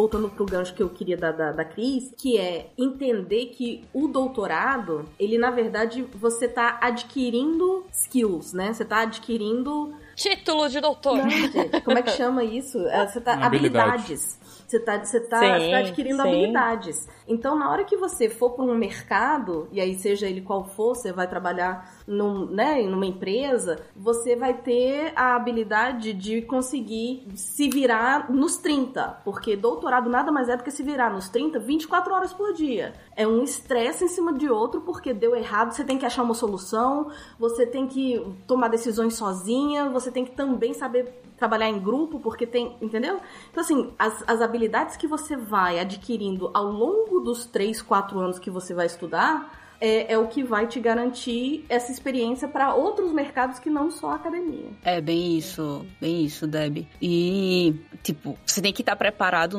Voltando 0.00 0.30
pro 0.30 0.46
gancho 0.46 0.74
que 0.74 0.82
eu 0.82 0.88
queria 0.88 1.16
dar 1.16 1.32
da, 1.32 1.52
da 1.52 1.62
Cris, 1.62 2.14
que 2.16 2.38
é 2.38 2.70
entender 2.78 3.46
que 3.46 3.84
o 3.92 4.08
doutorado, 4.08 5.04
ele 5.18 5.36
na 5.36 5.50
verdade 5.50 6.02
você 6.14 6.48
tá 6.48 6.78
adquirindo 6.80 7.84
skills, 7.92 8.54
né? 8.54 8.72
Você 8.72 8.82
tá 8.84 9.02
adquirindo 9.02 9.94
título 10.16 10.68
de 10.70 10.80
doutor. 10.80 11.18
Não, 11.18 11.28
gente, 11.28 11.80
como 11.82 11.98
é 11.98 12.02
que 12.02 12.12
chama 12.12 12.42
isso? 12.42 12.78
É, 12.86 13.06
você 13.06 13.20
tá 13.20 13.34
habilidades. 13.34 14.38
Você 14.70 14.76
está 14.76 15.04
você 15.04 15.18
tá, 15.18 15.40
sim, 15.40 15.64
você 15.64 15.70
tá 15.72 15.78
adquirindo 15.78 16.22
sim. 16.22 16.28
habilidades. 16.28 17.08
Então, 17.26 17.58
na 17.58 17.68
hora 17.68 17.82
que 17.82 17.96
você 17.96 18.28
for 18.28 18.50
para 18.50 18.64
um 18.64 18.76
mercado, 18.76 19.66
e 19.72 19.80
aí 19.80 19.98
seja 19.98 20.28
ele 20.28 20.42
qual 20.42 20.64
for, 20.64 20.94
você 20.94 21.12
vai 21.12 21.26
trabalhar 21.26 21.92
num, 22.06 22.46
né, 22.46 22.80
numa 22.84 23.04
empresa, 23.04 23.80
você 23.96 24.36
vai 24.36 24.54
ter 24.54 25.12
a 25.16 25.34
habilidade 25.34 26.12
de 26.12 26.42
conseguir 26.42 27.26
se 27.34 27.68
virar 27.68 28.30
nos 28.30 28.58
30. 28.58 29.22
Porque 29.24 29.56
doutorado 29.56 30.08
nada 30.08 30.30
mais 30.30 30.48
é 30.48 30.56
do 30.56 30.62
que 30.62 30.70
se 30.70 30.84
virar 30.84 31.10
nos 31.10 31.28
30, 31.28 31.58
24 31.58 32.14
horas 32.14 32.32
por 32.32 32.52
dia. 32.52 32.92
É 33.16 33.26
um 33.26 33.42
estresse 33.42 34.04
em 34.04 34.08
cima 34.08 34.32
de 34.32 34.48
outro, 34.48 34.82
porque 34.82 35.12
deu 35.12 35.34
errado, 35.34 35.72
você 35.72 35.82
tem 35.82 35.98
que 35.98 36.06
achar 36.06 36.22
uma 36.22 36.34
solução, 36.34 37.10
você 37.36 37.66
tem 37.66 37.88
que 37.88 38.24
tomar 38.46 38.68
decisões 38.68 39.14
sozinha, 39.14 39.90
você 39.90 40.12
tem 40.12 40.24
que 40.24 40.30
também 40.30 40.72
saber 40.72 41.12
trabalhar 41.40 41.68
em 41.68 41.80
grupo, 41.80 42.20
porque 42.20 42.46
tem. 42.46 42.76
Entendeu? 42.80 43.18
Então, 43.50 43.62
assim, 43.64 43.92
as, 43.98 44.22
as 44.28 44.40
habilidades 44.40 44.96
que 44.96 45.08
você 45.08 45.36
vai 45.36 45.80
adquirindo 45.80 46.50
ao 46.54 46.66
longo 46.66 47.18
dos 47.20 47.46
3, 47.46 47.82
4 47.82 48.18
anos 48.20 48.38
que 48.38 48.50
você 48.50 48.72
vai 48.72 48.86
estudar 48.86 49.59
é, 49.80 50.12
é 50.12 50.18
o 50.18 50.26
que 50.26 50.42
vai 50.42 50.66
te 50.66 50.78
garantir 50.78 51.64
essa 51.68 51.90
experiência 51.90 52.46
para 52.46 52.74
outros 52.74 53.12
mercados 53.12 53.58
que 53.58 53.70
não 53.70 53.90
só 53.90 54.10
a 54.10 54.14
academia. 54.16 54.66
É 54.84 55.00
bem 55.00 55.36
isso, 55.38 55.86
bem 56.00 56.24
isso, 56.24 56.46
Deb. 56.46 56.86
E, 57.00 57.74
tipo, 58.02 58.38
você 58.44 58.60
tem 58.60 58.72
que 58.72 58.82
estar 58.82 58.96
preparado 58.96 59.58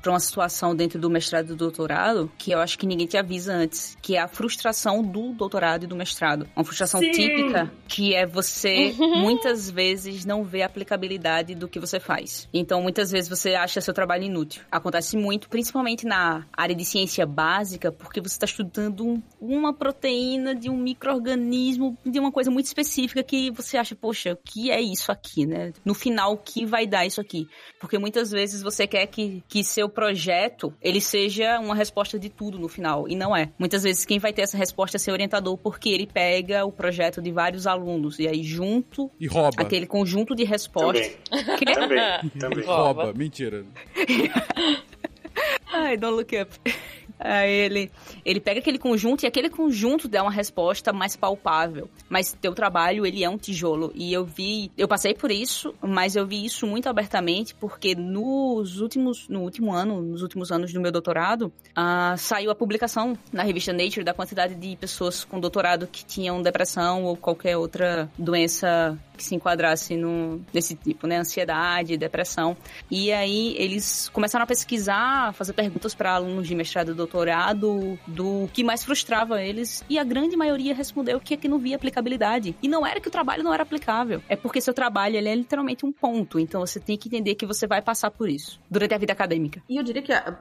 para 0.00 0.12
uma 0.12 0.20
situação 0.20 0.74
dentro 0.74 0.98
do 1.00 1.10
mestrado 1.10 1.46
e 1.46 1.48
do 1.48 1.56
doutorado 1.56 2.30
que 2.38 2.52
eu 2.52 2.60
acho 2.60 2.78
que 2.78 2.86
ninguém 2.86 3.06
te 3.06 3.16
avisa 3.16 3.52
antes, 3.52 3.96
que 4.00 4.16
é 4.16 4.20
a 4.20 4.28
frustração 4.28 5.02
do 5.02 5.32
doutorado 5.32 5.84
e 5.84 5.86
do 5.86 5.96
mestrado. 5.96 6.48
Uma 6.54 6.64
frustração 6.64 7.00
Sim. 7.00 7.10
típica 7.10 7.72
que 7.88 8.14
é 8.14 8.26
você 8.26 8.94
uhum. 8.98 9.18
muitas 9.22 9.70
vezes 9.70 10.24
não 10.24 10.44
ver 10.44 10.62
a 10.62 10.66
aplicabilidade 10.66 11.54
do 11.54 11.68
que 11.68 11.80
você 11.80 11.98
faz. 11.98 12.48
Então, 12.52 12.80
muitas 12.82 13.10
vezes 13.10 13.28
você 13.28 13.54
acha 13.54 13.80
seu 13.80 13.92
trabalho 13.92 14.24
inútil. 14.24 14.62
Acontece 14.70 15.16
muito, 15.16 15.48
principalmente 15.48 16.06
na 16.06 16.46
área 16.52 16.74
de 16.74 16.84
ciência 16.84 17.26
básica, 17.26 17.90
porque 17.90 18.20
você 18.20 18.34
está 18.34 18.46
estudando 18.46 19.06
um 19.06 19.22
uma 19.42 19.72
proteína 19.72 20.54
de 20.54 20.70
um 20.70 20.76
microorganismo, 20.76 21.98
de 22.06 22.20
uma 22.20 22.30
coisa 22.30 22.50
muito 22.50 22.66
específica 22.66 23.22
que 23.24 23.50
você 23.50 23.76
acha, 23.76 23.96
poxa, 23.96 24.32
o 24.32 24.36
que 24.36 24.70
é 24.70 24.80
isso 24.80 25.10
aqui, 25.10 25.44
né? 25.44 25.72
No 25.84 25.94
final, 25.94 26.34
o 26.34 26.36
que 26.36 26.64
vai 26.64 26.86
dar 26.86 27.04
isso 27.04 27.20
aqui? 27.20 27.48
Porque 27.80 27.98
muitas 27.98 28.30
vezes 28.30 28.62
você 28.62 28.86
quer 28.86 29.06
que, 29.06 29.42
que 29.48 29.64
seu 29.64 29.88
projeto, 29.88 30.72
ele 30.80 31.00
seja 31.00 31.58
uma 31.58 31.74
resposta 31.74 32.18
de 32.18 32.28
tudo 32.28 32.58
no 32.58 32.68
final, 32.68 33.08
e 33.08 33.16
não 33.16 33.34
é. 33.36 33.50
Muitas 33.58 33.82
vezes 33.82 34.04
quem 34.04 34.20
vai 34.20 34.32
ter 34.32 34.42
essa 34.42 34.56
resposta 34.56 34.96
é 34.96 35.00
seu 35.00 35.12
orientador, 35.12 35.58
porque 35.58 35.88
ele 35.88 36.06
pega 36.06 36.64
o 36.64 36.70
projeto 36.70 37.20
de 37.20 37.32
vários 37.32 37.66
alunos, 37.66 38.20
e 38.20 38.28
aí 38.28 38.44
junto... 38.44 39.10
E 39.18 39.26
rouba. 39.26 39.50
Aquele 39.60 39.86
conjunto 39.86 40.36
de 40.36 40.44
respostas... 40.44 41.18
Também, 41.28 41.74
também, 41.74 42.30
também. 42.38 42.64
Rouba, 42.64 43.12
mentira. 43.12 43.64
Ai, 45.72 45.96
don't 45.96 46.14
look 46.14 46.36
up. 46.36 46.50
Aí 47.24 47.50
ele, 47.50 47.90
ele 48.24 48.40
pega 48.40 48.60
aquele 48.60 48.78
conjunto 48.78 49.24
e 49.24 49.26
aquele 49.26 49.48
conjunto 49.48 50.08
dá 50.08 50.22
uma 50.22 50.30
resposta 50.30 50.92
mais 50.92 51.16
palpável. 51.16 51.88
Mas 52.08 52.32
teu 52.40 52.54
trabalho, 52.54 53.06
ele 53.06 53.22
é 53.22 53.30
um 53.30 53.38
tijolo. 53.38 53.92
E 53.94 54.12
eu 54.12 54.24
vi, 54.24 54.70
eu 54.76 54.88
passei 54.88 55.14
por 55.14 55.30
isso, 55.30 55.74
mas 55.80 56.16
eu 56.16 56.26
vi 56.26 56.44
isso 56.44 56.66
muito 56.66 56.88
abertamente 56.88 57.54
porque 57.54 57.94
nos 57.94 58.80
últimos, 58.80 59.28
no 59.28 59.40
último 59.40 59.72
ano, 59.72 60.02
nos 60.02 60.22
últimos 60.22 60.50
anos 60.50 60.72
do 60.72 60.80
meu 60.80 60.90
doutorado, 60.90 61.52
uh, 61.76 62.16
saiu 62.16 62.50
a 62.50 62.54
publicação 62.54 63.16
na 63.32 63.42
revista 63.42 63.72
Nature 63.72 64.04
da 64.04 64.14
quantidade 64.14 64.54
de 64.54 64.76
pessoas 64.76 65.24
com 65.24 65.38
doutorado 65.38 65.86
que 65.86 66.04
tinham 66.04 66.42
depressão 66.42 67.04
ou 67.04 67.16
qualquer 67.16 67.56
outra 67.56 68.10
doença 68.18 68.98
que 69.16 69.24
se 69.24 69.34
enquadrasse 69.34 69.96
no, 69.96 70.40
nesse 70.52 70.74
tipo, 70.74 71.06
né? 71.06 71.18
Ansiedade, 71.18 71.96
depressão. 71.96 72.56
E 72.90 73.12
aí 73.12 73.54
eles 73.58 74.08
começaram 74.08 74.44
a 74.44 74.46
pesquisar, 74.46 75.32
fazer 75.34 75.52
perguntas 75.52 75.94
para 75.94 76.14
alunos 76.14 76.46
de 76.46 76.54
mestrado 76.54 76.92
e 76.92 76.94
doutorado 76.94 77.98
do 78.06 78.48
que 78.52 78.64
mais 78.64 78.84
frustrava 78.84 79.42
eles. 79.42 79.84
E 79.88 79.98
a 79.98 80.04
grande 80.04 80.36
maioria 80.36 80.74
respondeu 80.74 81.20
que, 81.20 81.34
é 81.34 81.36
que 81.36 81.48
não 81.48 81.58
via 81.58 81.76
aplicabilidade. 81.76 82.56
E 82.62 82.68
não 82.68 82.86
era 82.86 83.00
que 83.00 83.08
o 83.08 83.10
trabalho 83.10 83.42
não 83.42 83.52
era 83.52 83.62
aplicável. 83.62 84.22
É 84.28 84.36
porque 84.36 84.60
seu 84.60 84.74
trabalho 84.74 85.16
ele 85.16 85.28
é 85.28 85.34
literalmente 85.34 85.84
um 85.84 85.92
ponto. 85.92 86.38
Então 86.38 86.60
você 86.60 86.80
tem 86.80 86.96
que 86.96 87.08
entender 87.08 87.34
que 87.34 87.46
você 87.46 87.66
vai 87.66 87.82
passar 87.82 88.10
por 88.10 88.28
isso 88.28 88.60
durante 88.70 88.94
a 88.94 88.98
vida 88.98 89.12
acadêmica. 89.12 89.62
E 89.68 89.76
eu 89.76 89.82
diria 89.82 90.02
que 90.02 90.12
a, 90.12 90.38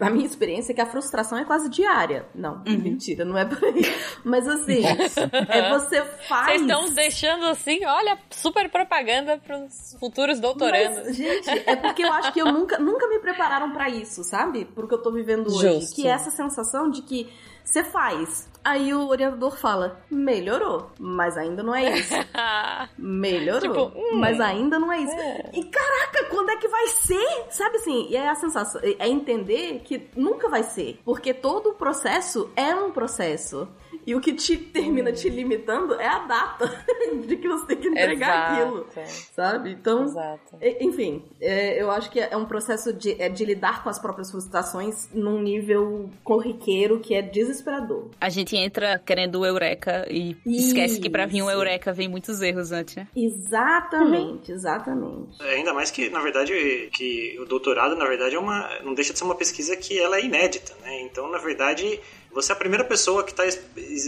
a 0.00 0.10
minha 0.10 0.26
experiência 0.26 0.72
é 0.72 0.74
que 0.74 0.80
a 0.80 0.86
frustração 0.86 1.38
é 1.38 1.44
quase 1.44 1.68
diária. 1.68 2.26
Não, 2.34 2.62
uhum. 2.66 2.78
mentira, 2.78 3.24
não 3.24 3.36
é 3.36 3.44
por 3.44 3.62
aí. 3.64 3.82
Mas 4.24 4.46
assim, 4.48 4.82
é 5.48 5.70
você 5.70 6.02
faz. 6.28 6.46
Vocês 6.46 6.62
estão 6.62 6.92
deixando 6.92 7.46
assim, 7.46 7.84
olha, 8.00 8.18
super 8.30 8.68
propaganda 8.70 9.38
para 9.38 9.58
os 9.58 9.96
futuros 10.00 10.40
doutorandos. 10.40 11.04
Mas, 11.06 11.16
gente, 11.16 11.48
é 11.48 11.76
porque 11.76 12.02
eu 12.02 12.12
acho 12.12 12.32
que 12.32 12.40
eu 12.40 12.46
nunca, 12.46 12.78
nunca 12.78 13.06
me 13.08 13.18
prepararam 13.18 13.70
para 13.72 13.88
isso, 13.88 14.24
sabe? 14.24 14.64
Porque 14.64 14.94
eu 14.94 15.02
tô 15.02 15.12
vivendo 15.12 15.48
hoje. 15.48 15.80
Justo. 15.80 15.96
Que 15.96 16.08
é 16.08 16.10
essa 16.10 16.30
sensação 16.30 16.90
de 16.90 17.02
que 17.02 17.30
você 17.64 17.84
faz. 17.84 18.48
Aí 18.64 18.92
o 18.92 19.08
orientador 19.08 19.56
fala: 19.56 20.00
melhorou, 20.10 20.90
mas 20.98 21.36
ainda 21.36 21.62
não 21.62 21.74
é 21.74 21.98
isso. 21.98 22.14
melhorou, 22.98 23.60
tipo, 23.60 23.98
hum, 23.98 24.18
mas 24.18 24.40
ainda 24.40 24.78
não 24.78 24.92
é 24.92 25.00
isso. 25.00 25.14
É. 25.14 25.50
E 25.54 25.64
caraca, 25.64 26.24
quando 26.30 26.50
é 26.50 26.56
que 26.56 26.68
vai 26.68 26.86
ser? 26.88 27.46
Sabe 27.50 27.76
assim? 27.76 28.08
E 28.10 28.16
é 28.16 28.28
a 28.28 28.34
sensação, 28.34 28.80
é 28.82 29.08
entender 29.08 29.80
que 29.84 30.08
nunca 30.16 30.48
vai 30.48 30.62
ser. 30.62 31.00
Porque 31.04 31.32
todo 31.32 31.70
o 31.70 31.74
processo 31.74 32.50
é 32.54 32.74
um 32.74 32.90
processo. 32.90 33.68
E 34.10 34.14
o 34.16 34.20
que 34.20 34.32
te 34.32 34.56
termina 34.56 35.12
te 35.12 35.28
limitando 35.28 35.94
é 35.94 36.08
a 36.08 36.18
data 36.26 36.84
de 37.28 37.36
que 37.36 37.46
você 37.46 37.64
tem 37.64 37.76
que 37.76 37.88
entregar 37.90 38.50
Exato. 38.50 38.52
aquilo, 38.52 38.86
sabe? 39.32 39.70
Então, 39.70 40.02
Exato. 40.02 40.58
enfim, 40.80 41.22
é, 41.40 41.80
eu 41.80 41.88
acho 41.92 42.10
que 42.10 42.18
é 42.18 42.36
um 42.36 42.44
processo 42.44 42.92
de, 42.92 43.14
é 43.22 43.28
de 43.28 43.44
lidar 43.44 43.84
com 43.84 43.88
as 43.88 44.00
próprias 44.00 44.28
frustrações 44.28 45.08
num 45.14 45.40
nível 45.40 46.10
corriqueiro 46.24 46.98
que 46.98 47.14
é 47.14 47.22
desesperador. 47.22 48.10
A 48.20 48.28
gente 48.28 48.56
entra 48.56 48.98
querendo 48.98 49.36
o 49.36 49.46
eureka 49.46 50.04
e 50.10 50.36
Isso. 50.44 50.66
esquece 50.66 51.00
que 51.00 51.08
para 51.08 51.24
vir 51.26 51.42
um 51.44 51.48
eureka 51.48 51.92
vem 51.92 52.08
muitos 52.08 52.42
erros 52.42 52.72
antes, 52.72 52.96
né? 52.96 53.06
Exatamente, 53.14 54.50
exatamente. 54.50 55.40
É, 55.40 55.54
ainda 55.54 55.72
mais 55.72 55.92
que, 55.92 56.10
na 56.10 56.20
verdade, 56.20 56.90
que 56.92 57.38
o 57.38 57.44
doutorado, 57.44 57.94
na 57.94 58.06
verdade, 58.06 58.34
é 58.34 58.40
uma 58.40 58.68
não 58.82 58.92
deixa 58.92 59.12
de 59.12 59.20
ser 59.20 59.24
uma 59.24 59.36
pesquisa 59.36 59.76
que 59.76 59.96
ela 59.96 60.16
é 60.16 60.24
inédita, 60.24 60.74
né? 60.82 61.00
Então, 61.02 61.30
na 61.30 61.38
verdade, 61.38 62.00
você 62.32 62.52
é 62.52 62.54
a 62.54 62.58
primeira 62.58 62.84
pessoa 62.84 63.24
que 63.24 63.32
está 63.32 63.44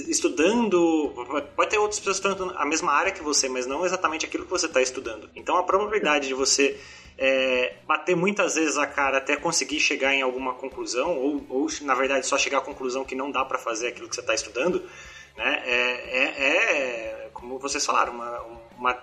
estudando. 0.09 1.13
Pode 1.57 1.71
ter 1.71 1.79
outras 1.79 1.99
pessoas 1.99 2.17
estudando 2.17 2.53
a 2.57 2.65
mesma 2.65 2.93
área 2.93 3.13
que 3.13 3.23
você, 3.23 3.49
mas 3.49 3.67
não 3.67 3.85
exatamente 3.85 4.27
aquilo 4.27 4.45
que 4.45 4.51
você 4.51 4.67
está 4.67 4.81
estudando. 4.81 5.29
Então 5.35 5.57
a 5.57 5.63
probabilidade 5.65 6.29
de 6.29 6.35
você 6.35 6.79
é, 7.19 7.75
bater 7.87 8.17
muitas 8.17 8.55
vezes 8.55 8.77
a 8.79 8.87
cara 8.87 9.19
até 9.19 9.37
conseguir 9.37 9.81
chegar 9.81 10.15
em 10.15 10.23
alguma 10.23 10.55
conclusão, 10.55 11.17
ou, 11.19 11.45
ou 11.49 11.67
na 11.83 11.95
verdade 11.95 12.27
só 12.27 12.39
chegar 12.39 12.59
à 12.59 12.61
conclusão 12.61 13.05
que 13.05 13.15
não 13.15 13.31
dá 13.31 13.45
para 13.45 13.59
fazer 13.59 13.89
aquilo 13.89 14.09
que 14.09 14.15
você 14.15 14.21
está 14.21 14.35
estudando, 14.35 14.83
né, 15.37 15.63
é, 15.65 15.73
é, 15.73 16.47
é, 16.47 17.31
como 17.33 17.59
vocês 17.59 17.85
falaram, 17.85 18.13
uma, 18.13 18.41
uma 18.43 18.62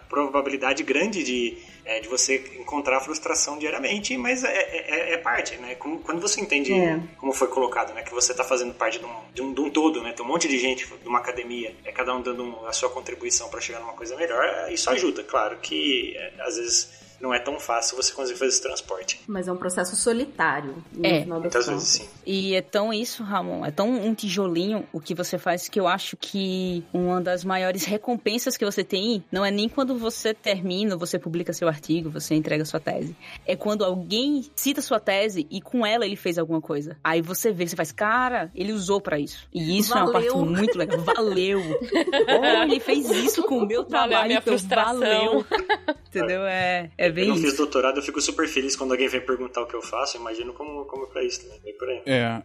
probabilidade 0.09 0.83
grande 0.83 1.23
de 1.23 1.57
é, 1.89 1.99
de 1.99 2.07
você 2.07 2.35
encontrar 2.59 2.99
frustração 2.99 3.57
diariamente, 3.57 4.15
mas 4.15 4.43
é, 4.43 4.55
é, 4.55 5.11
é, 5.11 5.13
é 5.13 5.17
parte, 5.17 5.55
né? 5.57 5.73
Como, 5.73 5.97
quando 5.99 6.21
você 6.21 6.39
entende 6.39 6.71
é. 6.71 6.99
como 7.17 7.33
foi 7.33 7.47
colocado, 7.47 7.93
né? 7.95 8.03
Que 8.03 8.13
você 8.13 8.31
está 8.31 8.43
fazendo 8.43 8.75
parte 8.75 8.99
de 8.99 9.05
um, 9.05 9.09
de, 9.33 9.41
um, 9.41 9.53
de 9.53 9.61
um, 9.61 9.69
todo, 9.71 10.03
né? 10.03 10.13
Tem 10.13 10.23
um 10.23 10.27
monte 10.27 10.47
de 10.47 10.59
gente 10.59 10.85
de 10.85 11.07
uma 11.07 11.17
academia, 11.17 11.75
é 11.83 11.91
cada 11.91 12.15
um 12.15 12.21
dando 12.21 12.63
a 12.67 12.73
sua 12.73 12.89
contribuição 12.89 13.49
para 13.49 13.59
chegar 13.59 13.79
numa 13.79 13.93
coisa 13.93 14.15
melhor, 14.15 14.71
isso 14.71 14.87
ajuda. 14.91 15.23
Claro 15.23 15.57
que 15.57 16.15
às 16.41 16.57
vezes 16.57 17.08
não 17.21 17.33
é 17.33 17.39
tão 17.39 17.59
fácil 17.59 17.95
você 17.97 18.13
conseguir 18.13 18.39
fazer 18.39 18.49
esse 18.49 18.61
transporte. 18.61 19.21
Mas 19.27 19.47
é 19.47 19.51
um 19.51 19.57
processo 19.57 19.95
solitário. 19.95 20.75
é. 21.03 21.25
Muitas 21.25 21.67
vezes 21.67 21.87
sim. 21.87 22.09
E 22.25 22.55
é 22.55 22.61
tão 22.61 22.93
isso, 22.93 23.23
Ramon, 23.23 23.65
é 23.65 23.71
tão 23.71 23.89
um 23.89 24.13
tijolinho 24.13 24.85
o 24.93 24.99
que 24.99 25.13
você 25.13 25.37
faz 25.37 25.67
que 25.67 25.79
eu 25.79 25.87
acho 25.87 26.17
que 26.17 26.83
uma 26.93 27.21
das 27.21 27.43
maiores 27.43 27.85
recompensas 27.85 28.57
que 28.57 28.65
você 28.65 28.83
tem 28.83 29.23
não 29.31 29.45
é 29.45 29.51
nem 29.51 29.69
quando 29.69 29.97
você 29.97 30.33
termina, 30.33 30.95
você 30.95 31.17
publica 31.17 31.53
seu 31.53 31.67
artigo, 31.67 32.09
você 32.09 32.35
entrega 32.35 32.65
sua 32.65 32.79
tese. 32.79 33.15
É 33.45 33.55
quando 33.55 33.83
alguém 33.83 34.49
cita 34.55 34.81
sua 34.81 34.99
tese 34.99 35.47
e 35.49 35.61
com 35.61 35.85
ela 35.85 36.05
ele 36.05 36.15
fez 36.15 36.37
alguma 36.37 36.61
coisa. 36.61 36.97
Aí 37.03 37.21
você 37.21 37.51
vê, 37.51 37.67
você 37.67 37.75
faz, 37.75 37.91
cara, 37.91 38.51
ele 38.55 38.73
usou 38.73 39.01
para 39.01 39.19
isso. 39.19 39.47
E 39.53 39.77
isso 39.77 39.89
valeu. 39.89 40.03
é 40.03 40.05
uma 40.05 40.13
parte 40.13 40.37
muito 40.37 40.77
legal. 40.77 40.99
Valeu. 40.99 41.59
oh, 41.89 42.63
ele 42.63 42.79
fez 42.79 43.09
isso 43.09 43.43
com 43.43 43.59
o 43.59 43.65
meu 43.65 43.83
trabalho, 43.83 44.11
valeu, 44.11 44.27
minha 44.27 44.39
então 44.39 44.53
frustração. 44.53 44.99
valeu. 44.99 45.45
Entendeu? 46.09 46.41
É, 46.43 46.89
é 46.97 47.08
bem 47.11 47.27
Eu 47.27 47.35
não 47.35 47.41
fiz 47.41 47.55
doutorado, 47.55 47.97
eu 47.97 48.03
fico 48.03 48.21
super 48.21 48.47
feliz 48.47 48.75
quando 48.75 48.91
alguém 48.91 49.07
vem 49.07 49.21
perguntar 49.21 49.61
o 49.61 49.67
que 49.67 49.75
eu 49.75 49.81
faço. 49.81 50.17
imagino 50.17 50.53
como, 50.53 50.85
como 50.85 51.05
é 51.05 51.07
pra 51.07 51.23
isso, 51.23 51.47
né? 51.47 51.55
Por 51.77 51.89
aí. 51.89 52.01
É, 52.05 52.41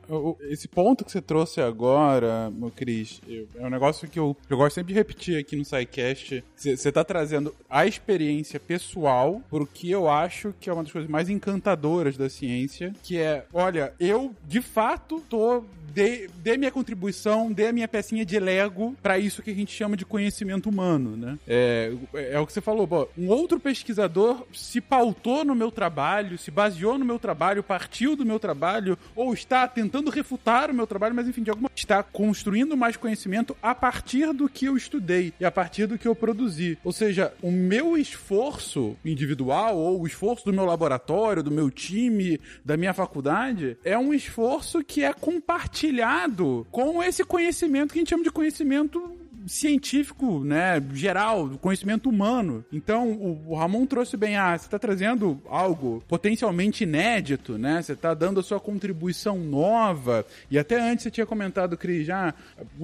esse 0.48 0.68
ponto 0.68 1.04
que 1.04 1.10
você 1.10 1.20
trouxe 1.20 1.60
agora, 1.60 2.50
meu 2.50 2.70
Cris, 2.70 3.20
é 3.56 3.66
um 3.66 3.70
negócio 3.70 4.08
que 4.08 4.18
eu, 4.18 4.36
eu 4.48 4.56
gosto 4.56 4.74
sempre 4.74 4.92
de 4.92 4.98
repetir 4.98 5.38
aqui 5.38 5.56
no 5.56 5.64
SciCast. 5.64 6.44
Você 6.56 6.92
tá 6.92 7.02
trazendo 7.02 7.54
a 7.68 7.86
experiência 7.86 8.60
pessoal 8.60 9.42
pro 9.50 9.66
que 9.66 9.90
eu 9.90 10.08
acho 10.08 10.54
que 10.60 10.70
é 10.70 10.72
uma 10.72 10.82
das 10.82 10.92
coisas 10.92 11.10
mais 11.10 11.28
encantadoras 11.28 12.16
da 12.16 12.28
ciência, 12.28 12.94
que 13.02 13.18
é, 13.18 13.44
olha, 13.52 13.92
eu 13.98 14.34
de 14.46 14.60
fato 14.60 15.22
tô 15.28 15.64
dê, 15.94 16.28
dê 16.42 16.56
minha 16.56 16.70
contribuição, 16.72 17.52
dê 17.52 17.68
a 17.68 17.72
minha 17.72 17.86
pecinha 17.86 18.24
de 18.26 18.38
Lego 18.38 18.96
para 19.00 19.18
isso 19.18 19.42
que 19.42 19.50
a 19.50 19.54
gente 19.54 19.72
chama 19.72 19.96
de 19.96 20.04
conhecimento 20.04 20.68
humano, 20.68 21.16
né? 21.16 21.38
É, 21.46 21.92
é 22.14 22.40
o 22.40 22.46
que 22.46 22.52
você 22.52 22.60
falou, 22.60 23.10
um 23.16 23.28
outro 23.28 23.60
pesquisador 23.60 24.44
se 24.52 24.80
pautou 24.80 25.44
no 25.44 25.54
meu 25.54 25.70
trabalho, 25.70 26.36
se 26.36 26.50
baseou 26.50 26.98
no 26.98 27.04
meu 27.04 27.18
trabalho, 27.18 27.62
partiu 27.62 28.16
do 28.16 28.26
meu 28.26 28.40
trabalho, 28.40 28.98
ou 29.14 29.32
está 29.32 29.68
tentando 29.68 30.10
refutar 30.10 30.70
o 30.70 30.74
meu 30.74 30.86
trabalho, 30.86 31.14
mas 31.14 31.28
enfim, 31.28 31.42
de 31.42 31.50
alguma 31.50 31.70
está 31.74 32.02
construindo 32.02 32.76
mais 32.76 32.96
conhecimento 32.96 33.56
a 33.62 33.74
partir 33.74 34.32
do 34.32 34.48
que 34.48 34.66
eu 34.66 34.76
estudei 34.76 35.32
e 35.38 35.44
a 35.44 35.50
partir 35.50 35.86
do 35.86 35.98
que 35.98 36.08
eu 36.08 36.14
produzi. 36.14 36.76
Ou 36.82 36.92
seja, 36.92 37.32
o 37.40 37.52
meu 37.52 37.96
esforço 37.96 38.96
individual 39.04 39.76
ou 39.76 40.00
o 40.00 40.06
esforço 40.06 40.44
do 40.44 40.52
meu 40.52 40.64
laboratório, 40.64 41.42
do 41.42 41.50
meu 41.50 41.70
time, 41.70 42.40
da 42.64 42.76
minha 42.76 42.94
faculdade, 42.94 43.76
é 43.84 43.96
um 43.96 44.12
esforço 44.12 44.82
que 44.82 45.04
é 45.04 45.12
compartilhado 45.12 45.83
compartilhado 45.84 46.66
com 46.70 47.02
esse 47.02 47.24
conhecimento 47.24 47.92
que 47.92 47.98
a 47.98 48.00
gente 48.00 48.10
chama 48.10 48.24
de 48.24 48.30
conhecimento 48.30 49.18
científico, 49.46 50.44
né, 50.44 50.82
geral, 50.92 51.50
conhecimento 51.60 52.08
humano. 52.08 52.64
Então, 52.72 53.12
o, 53.12 53.52
o 53.52 53.54
Ramon 53.54 53.86
trouxe 53.86 54.16
bem, 54.16 54.36
ah, 54.36 54.56
você 54.56 54.66
está 54.66 54.78
trazendo 54.78 55.40
algo 55.48 56.02
potencialmente 56.08 56.84
inédito, 56.84 57.58
né? 57.58 57.82
Você 57.82 57.92
está 57.92 58.14
dando 58.14 58.40
a 58.40 58.42
sua 58.42 58.60
contribuição 58.60 59.38
nova. 59.38 60.26
E 60.50 60.58
até 60.58 60.80
antes 60.80 61.04
você 61.04 61.10
tinha 61.10 61.26
comentado, 61.26 61.76
Cris, 61.76 62.06
já 62.06 62.34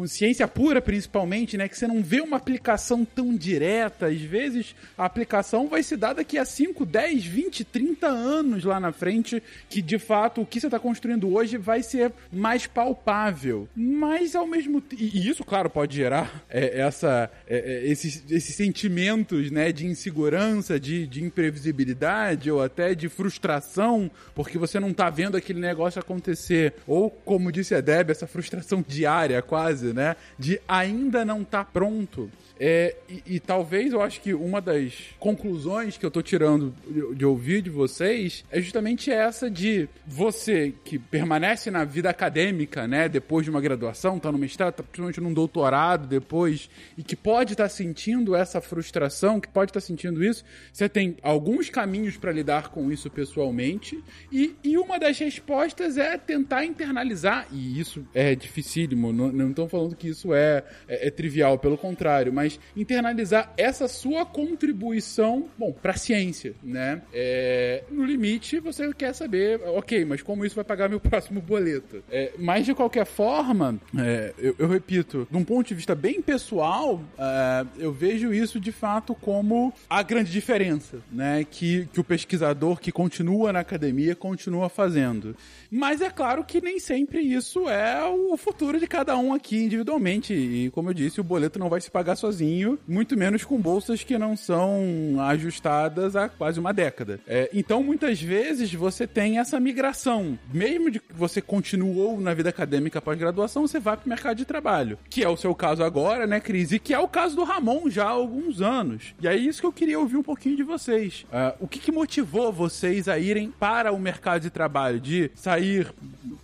ciência 0.07 0.47
pura 0.47 0.81
principalmente, 0.81 1.57
né, 1.57 1.69
que 1.69 1.77
você 1.77 1.87
não 1.87 2.03
vê 2.03 2.21
uma 2.21 2.37
aplicação 2.37 3.05
tão 3.05 3.35
direta. 3.35 4.07
Às 4.07 4.21
vezes 4.21 4.75
a 4.97 5.05
aplicação 5.05 5.69
vai 5.69 5.83
se 5.83 5.97
dar 5.97 6.15
daqui 6.15 6.39
a 6.39 6.45
5, 6.45 6.85
10, 6.85 7.25
20, 7.25 7.65
30 7.65 8.07
anos 8.07 8.65
lá 8.65 8.81
na 8.81 8.93
frente, 8.93 9.43
que 9.69 9.81
de 9.83 9.99
fato 9.99 10.41
o 10.41 10.47
que 10.47 10.61
você 10.61 10.67
está 10.67 10.79
construindo 10.79 11.33
hoje 11.33 11.57
vai 11.57 11.83
ser 11.83 12.13
mais 12.33 12.67
palpável. 12.67 13.69
Mas 13.75 14.35
ao 14.35 14.47
mesmo 14.47 14.81
tempo, 14.81 15.03
e 15.03 15.29
isso, 15.29 15.45
claro, 15.45 15.71
pode 15.71 15.97
gerar 15.97 16.45
é, 16.51 16.81
essa, 16.81 17.31
é, 17.47 17.59
é, 17.59 17.87
esses, 17.87 18.25
esses 18.31 18.55
sentimentos 18.55 19.51
né, 19.51 19.73
de 19.73 19.87
insegurança, 19.87 20.79
de, 20.79 21.07
de 21.07 21.23
imprevisibilidade 21.23 22.51
ou 22.51 22.63
até 22.63 22.95
de 22.95 23.09
frustração, 23.09 24.11
porque 24.35 24.59
você 24.59 24.81
não 24.81 24.91
está 24.91 25.09
vendo 25.09 25.37
aquele 25.37 25.61
negócio 25.61 26.01
acontecer. 26.01 26.75
Ou, 26.87 27.11
como 27.11 27.53
disse 27.53 27.75
a 27.75 27.81
Deb, 27.81 28.11
essa 28.11 28.27
frustração 28.27 28.85
diária 28.87 29.41
quase, 29.43 29.93
né? 29.93 30.17
De 30.39 30.61
ainda 30.67 31.25
não 31.25 31.45
tá 31.45 31.65
pronto. 31.65 32.31
É, 32.63 32.95
e, 33.09 33.37
e, 33.37 33.41
talvez 33.41 33.95
eu 33.95 34.03
acho 34.03 34.21
que 34.21 34.35
uma 34.35 34.61
das 34.61 34.93
conclusões 35.19 35.97
que 35.97 36.05
eu 36.05 36.11
tô 36.11 36.21
tirando 36.21 36.75
de, 36.87 37.15
de, 37.15 37.25
ouvir 37.25 37.63
de 37.63 37.71
vocês 37.71 38.45
é 38.51 38.61
justamente 38.61 39.11
essa 39.11 39.51
de 39.51 39.89
você 40.07 40.75
que 40.85 40.99
permanece 40.99 41.71
na 41.71 41.85
vida 41.85 42.11
acadêmica, 42.11 42.87
né, 42.87 43.09
depois 43.09 43.45
de 43.45 43.51
uma 43.51 43.63
graduação, 43.63 44.19
tá 44.19 44.31
no 44.31 44.37
mestrado, 44.37 44.75
tá 44.75 44.83
principalmente 44.83 45.23
num 45.23 45.33
doutorado 45.33 46.07
depois, 46.07 46.69
e 46.99 47.03
que 47.03 47.17
pode 47.17 47.53
estar 47.55 47.65
tá 47.65 47.69
sentindo 47.71 48.37
essa 48.37 48.61
frustração, 48.61 49.41
que 49.41 49.49
pode 49.49 49.71
estar 49.71 49.81
tá 49.81 49.87
sentindo 49.87 50.23
isso, 50.23 50.45
você 50.71 50.87
tem 50.87 51.17
alguns 51.23 51.71
caminhos 51.71 52.19
para 52.19 52.31
lidar 52.31 52.69
com 52.69 52.93
isso 52.93 53.09
pessoalmente, 53.09 53.99
e, 54.31 54.55
e 54.63 54.77
uma 54.77 54.99
das 54.99 55.19
respostas 55.19 55.97
é 55.97 56.19
tentar 56.19 56.67
internalizar, 56.67 57.47
e 57.51 57.81
isso 57.81 58.07
é 58.13 58.35
dificílimo, 58.35 59.15
não, 59.15 59.33
não 59.33 59.69
falando 59.71 59.97
que 59.97 60.09
isso 60.09 60.35
é, 60.35 60.63
é, 60.87 61.09
é 61.09 61.11
trivial, 61.11 61.59
pelo 61.59 61.79
contrário, 61.79 62.31
mas 62.31 62.50
mas 62.51 62.61
internalizar 62.77 63.53
essa 63.57 63.87
sua 63.87 64.25
contribuição, 64.25 65.49
bom, 65.57 65.73
para 65.73 65.93
a 65.93 65.97
ciência, 65.97 66.55
né? 66.63 67.03
É, 67.13 67.85
no 67.91 68.05
limite, 68.05 68.59
você 68.59 68.93
quer 68.95 69.15
saber, 69.15 69.61
ok, 69.67 70.05
mas 70.05 70.23
como 70.23 70.45
isso 70.45 70.55
vai 70.55 70.65
pagar 70.65 70.89
meu 70.89 70.99
próximo 71.01 71.41
boleto? 71.41 72.03
É, 72.11 72.33
mas 72.39 72.65
de 72.65 72.75
qualquer 72.75 73.07
forma, 73.07 73.79
é, 73.99 74.35
eu, 74.39 74.55
eu, 74.59 74.69
repito, 74.69 75.29
de 75.31 75.37
um 75.37 75.45
ponto 75.45 75.69
de 75.69 75.75
vista 75.75 75.95
bem 75.95 76.21
pessoal, 76.21 77.03
é, 77.19 77.67
eu 77.79 77.93
vejo 77.93 78.33
isso 78.33 78.59
de 78.59 78.73
fato 78.73 79.15
como 79.15 79.73
a 79.89 80.03
grande 80.03 80.31
diferença, 80.31 80.99
né? 81.13 81.45
Que, 81.49 81.87
que 81.93 82.01
o 82.01 82.05
pesquisador 82.05 82.81
que 82.81 82.91
continua 82.91 83.53
na 83.53 83.61
academia 83.61 84.17
continua 84.17 84.69
fazendo. 84.69 85.37
Mas 85.71 86.01
é 86.01 86.11
claro 86.11 86.45
que 86.45 86.61
nem 86.61 86.81
sempre 86.81 87.21
isso 87.21 87.69
é 87.69 88.03
o 88.05 88.37
futuro 88.37 88.79
de 88.81 88.87
cada 88.87 89.17
um 89.17 89.35
aqui 89.35 89.63
individualmente. 89.63 90.33
E 90.33 90.71
como 90.71 90.91
eu 90.91 90.95
disse, 90.95 91.21
o 91.21 91.25
boleto 91.25 91.59
não 91.59 91.69
vai 91.69 91.81
se 91.81 91.91
pagar 91.91 92.17
sozinho, 92.17 92.40
muito 92.87 93.17
menos 93.17 93.45
com 93.45 93.59
bolsas 93.59 94.03
que 94.03 94.19
não 94.19 94.37
são 94.37 95.17
ajustadas 95.21 96.17
há 96.17 96.29
quase 96.29 96.59
uma 96.61 96.73
década. 96.73 97.21
É, 97.27 97.51
então, 97.53 97.83
muitas 97.83 98.21
vezes, 98.21 98.73
você 98.73 99.07
tem 99.07 99.39
essa 99.39 99.59
migração. 99.59 100.39
Mesmo 100.53 100.91
de 100.91 101.01
que 101.01 101.13
você 101.13 101.41
continuou 101.41 102.21
na 102.21 102.35
vida 102.35 102.51
acadêmica 102.51 103.01
pós-graduação, 103.01 103.67
você 103.67 103.79
vai 103.79 103.97
para 103.97 104.07
o 104.07 104.09
mercado 104.09 104.37
de 104.37 104.45
trabalho. 104.45 104.99
Que 105.09 105.23
é 105.23 105.29
o 105.29 105.37
seu 105.37 105.55
caso 105.55 105.83
agora, 105.83 106.27
né, 106.27 106.41
Cris? 106.41 106.73
E 106.73 106.79
que 106.79 106.95
é 106.95 106.99
o 106.99 107.09
caso 107.09 107.37
do 107.37 107.45
Ramon 107.45 107.89
já 107.89 108.05
há 108.05 108.11
alguns 108.11 108.61
anos. 108.61 109.15
E 109.21 109.29
é 109.29 109.37
isso 109.37 109.61
que 109.61 109.67
eu 109.67 109.73
queria 109.73 109.99
ouvir 109.99 110.17
um 110.17 110.23
pouquinho 110.23 110.57
de 110.57 110.63
vocês. 110.63 111.25
Uh, 111.31 111.65
o 111.65 111.69
que, 111.69 111.79
que 111.79 111.93
motivou 111.93 112.53
vocês 112.53 113.09
a 113.09 113.19
irem 113.19 113.51
para 113.51 113.93
o 113.93 113.99
mercado 113.99 114.43
de 114.43 114.51
trabalho? 114.51 115.01
De 115.01 115.31
sair 115.35 115.61
sair 115.61 115.93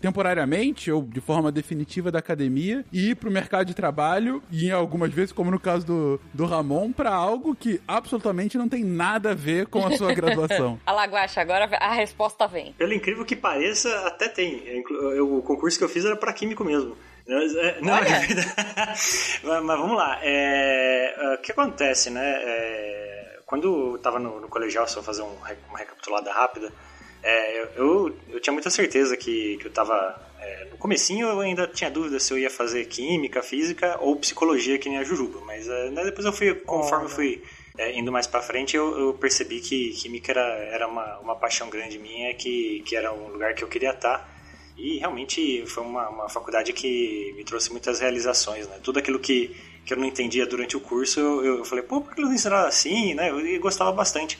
temporariamente 0.00 0.90
ou 0.90 1.02
de 1.02 1.20
forma 1.20 1.50
definitiva 1.50 2.10
da 2.10 2.18
academia 2.18 2.84
e 2.92 3.10
ir 3.10 3.16
para 3.16 3.28
o 3.28 3.32
mercado 3.32 3.66
de 3.66 3.74
trabalho 3.74 4.42
e 4.50 4.70
algumas 4.70 5.12
vezes, 5.12 5.32
como 5.32 5.50
no 5.50 5.58
caso 5.58 5.85
do, 5.86 6.20
do 6.34 6.44
Ramon, 6.44 6.92
para 6.92 7.14
algo 7.14 7.54
que 7.54 7.80
absolutamente 7.86 8.58
não 8.58 8.68
tem 8.68 8.84
nada 8.84 9.30
a 9.30 9.34
ver 9.34 9.66
com 9.68 9.86
a 9.86 9.96
sua 9.96 10.12
graduação. 10.12 10.78
Alaguacha, 10.84 11.40
agora 11.40 11.64
a 11.78 11.94
resposta 11.94 12.46
vem. 12.46 12.72
Pelo 12.72 12.92
incrível 12.92 13.24
que 13.24 13.36
pareça, 13.36 13.88
até 14.06 14.28
tem. 14.28 14.84
O 15.20 15.40
concurso 15.42 15.78
que 15.78 15.84
eu 15.84 15.88
fiz 15.88 16.04
era 16.04 16.16
para 16.16 16.32
químico 16.32 16.64
mesmo. 16.64 16.96
É, 17.28 17.80
não, 17.80 17.96
é 17.96 18.02
verdade. 18.02 18.54
mas, 19.42 19.78
vamos 19.78 19.96
lá. 19.96 20.18
É, 20.22 21.14
é, 21.16 21.34
o 21.34 21.38
que 21.38 21.52
acontece, 21.52 22.10
né? 22.10 22.22
É, 22.24 23.40
quando 23.44 23.64
eu 23.64 23.96
estava 23.96 24.18
no, 24.18 24.40
no 24.40 24.48
colegial, 24.48 24.86
só 24.86 25.02
fazer 25.02 25.22
um, 25.22 25.34
uma 25.68 25.78
recapitulada 25.78 26.32
rápida, 26.32 26.72
é, 27.28 27.68
eu, 27.76 28.16
eu 28.30 28.40
tinha 28.40 28.52
muita 28.52 28.70
certeza 28.70 29.16
que, 29.16 29.56
que 29.56 29.66
eu 29.66 29.68
estava 29.68 30.20
é, 30.40 30.68
no 30.70 30.76
comecinho 30.78 31.26
eu 31.26 31.40
ainda 31.40 31.66
tinha 31.66 31.90
dúvida 31.90 32.20
se 32.20 32.32
eu 32.32 32.38
ia 32.38 32.48
fazer 32.48 32.84
química, 32.86 33.42
física 33.42 33.98
ou 34.00 34.14
psicologia 34.16 34.78
que 34.78 34.88
nem 34.88 34.98
a 34.98 35.04
Jujuba, 35.04 35.40
mas 35.44 35.68
é, 35.68 35.90
né, 35.90 36.04
depois 36.04 36.24
eu 36.24 36.32
fui, 36.32 36.54
conforme 36.54 37.06
eu 37.06 37.08
fui 37.08 37.42
é, 37.78 37.98
indo 37.98 38.10
mais 38.10 38.26
para 38.26 38.40
frente, 38.40 38.76
eu, 38.76 38.98
eu, 38.98 39.14
percebi 39.14 39.60
que 39.60 39.90
química 39.90 40.32
era, 40.32 40.46
era 40.72 40.88
uma, 40.88 41.18
uma 41.18 41.36
paixão 41.36 41.68
grande 41.68 41.98
minha, 41.98 42.32
que, 42.34 42.82
que 42.86 42.96
era 42.96 43.12
um 43.12 43.28
lugar 43.28 43.54
que 43.54 43.62
eu 43.62 43.68
queria 43.68 43.90
estar. 43.90 44.34
E 44.78 44.98
realmente 44.98 45.64
foi 45.66 45.84
uma, 45.84 46.08
uma 46.08 46.28
faculdade 46.28 46.72
que 46.72 47.34
me 47.36 47.44
trouxe 47.44 47.70
muitas 47.70 48.00
realizações, 48.00 48.68
né? 48.68 48.78
Tudo 48.82 48.98
aquilo 48.98 49.18
que, 49.18 49.56
que 49.84 49.92
eu 49.92 49.98
não 49.98 50.06
entendia 50.06 50.46
durante 50.46 50.76
o 50.76 50.80
curso, 50.80 51.18
eu, 51.18 51.58
eu 51.58 51.64
falei, 51.64 51.82
pô, 51.82 52.00
por 52.00 52.14
que 52.14 52.20
eles 52.20 52.32
ensinaram 52.32 52.68
assim, 52.68 53.14
né? 53.14 53.30
Eu, 53.30 53.60
gostava 53.60 53.90
bastante. 53.92 54.38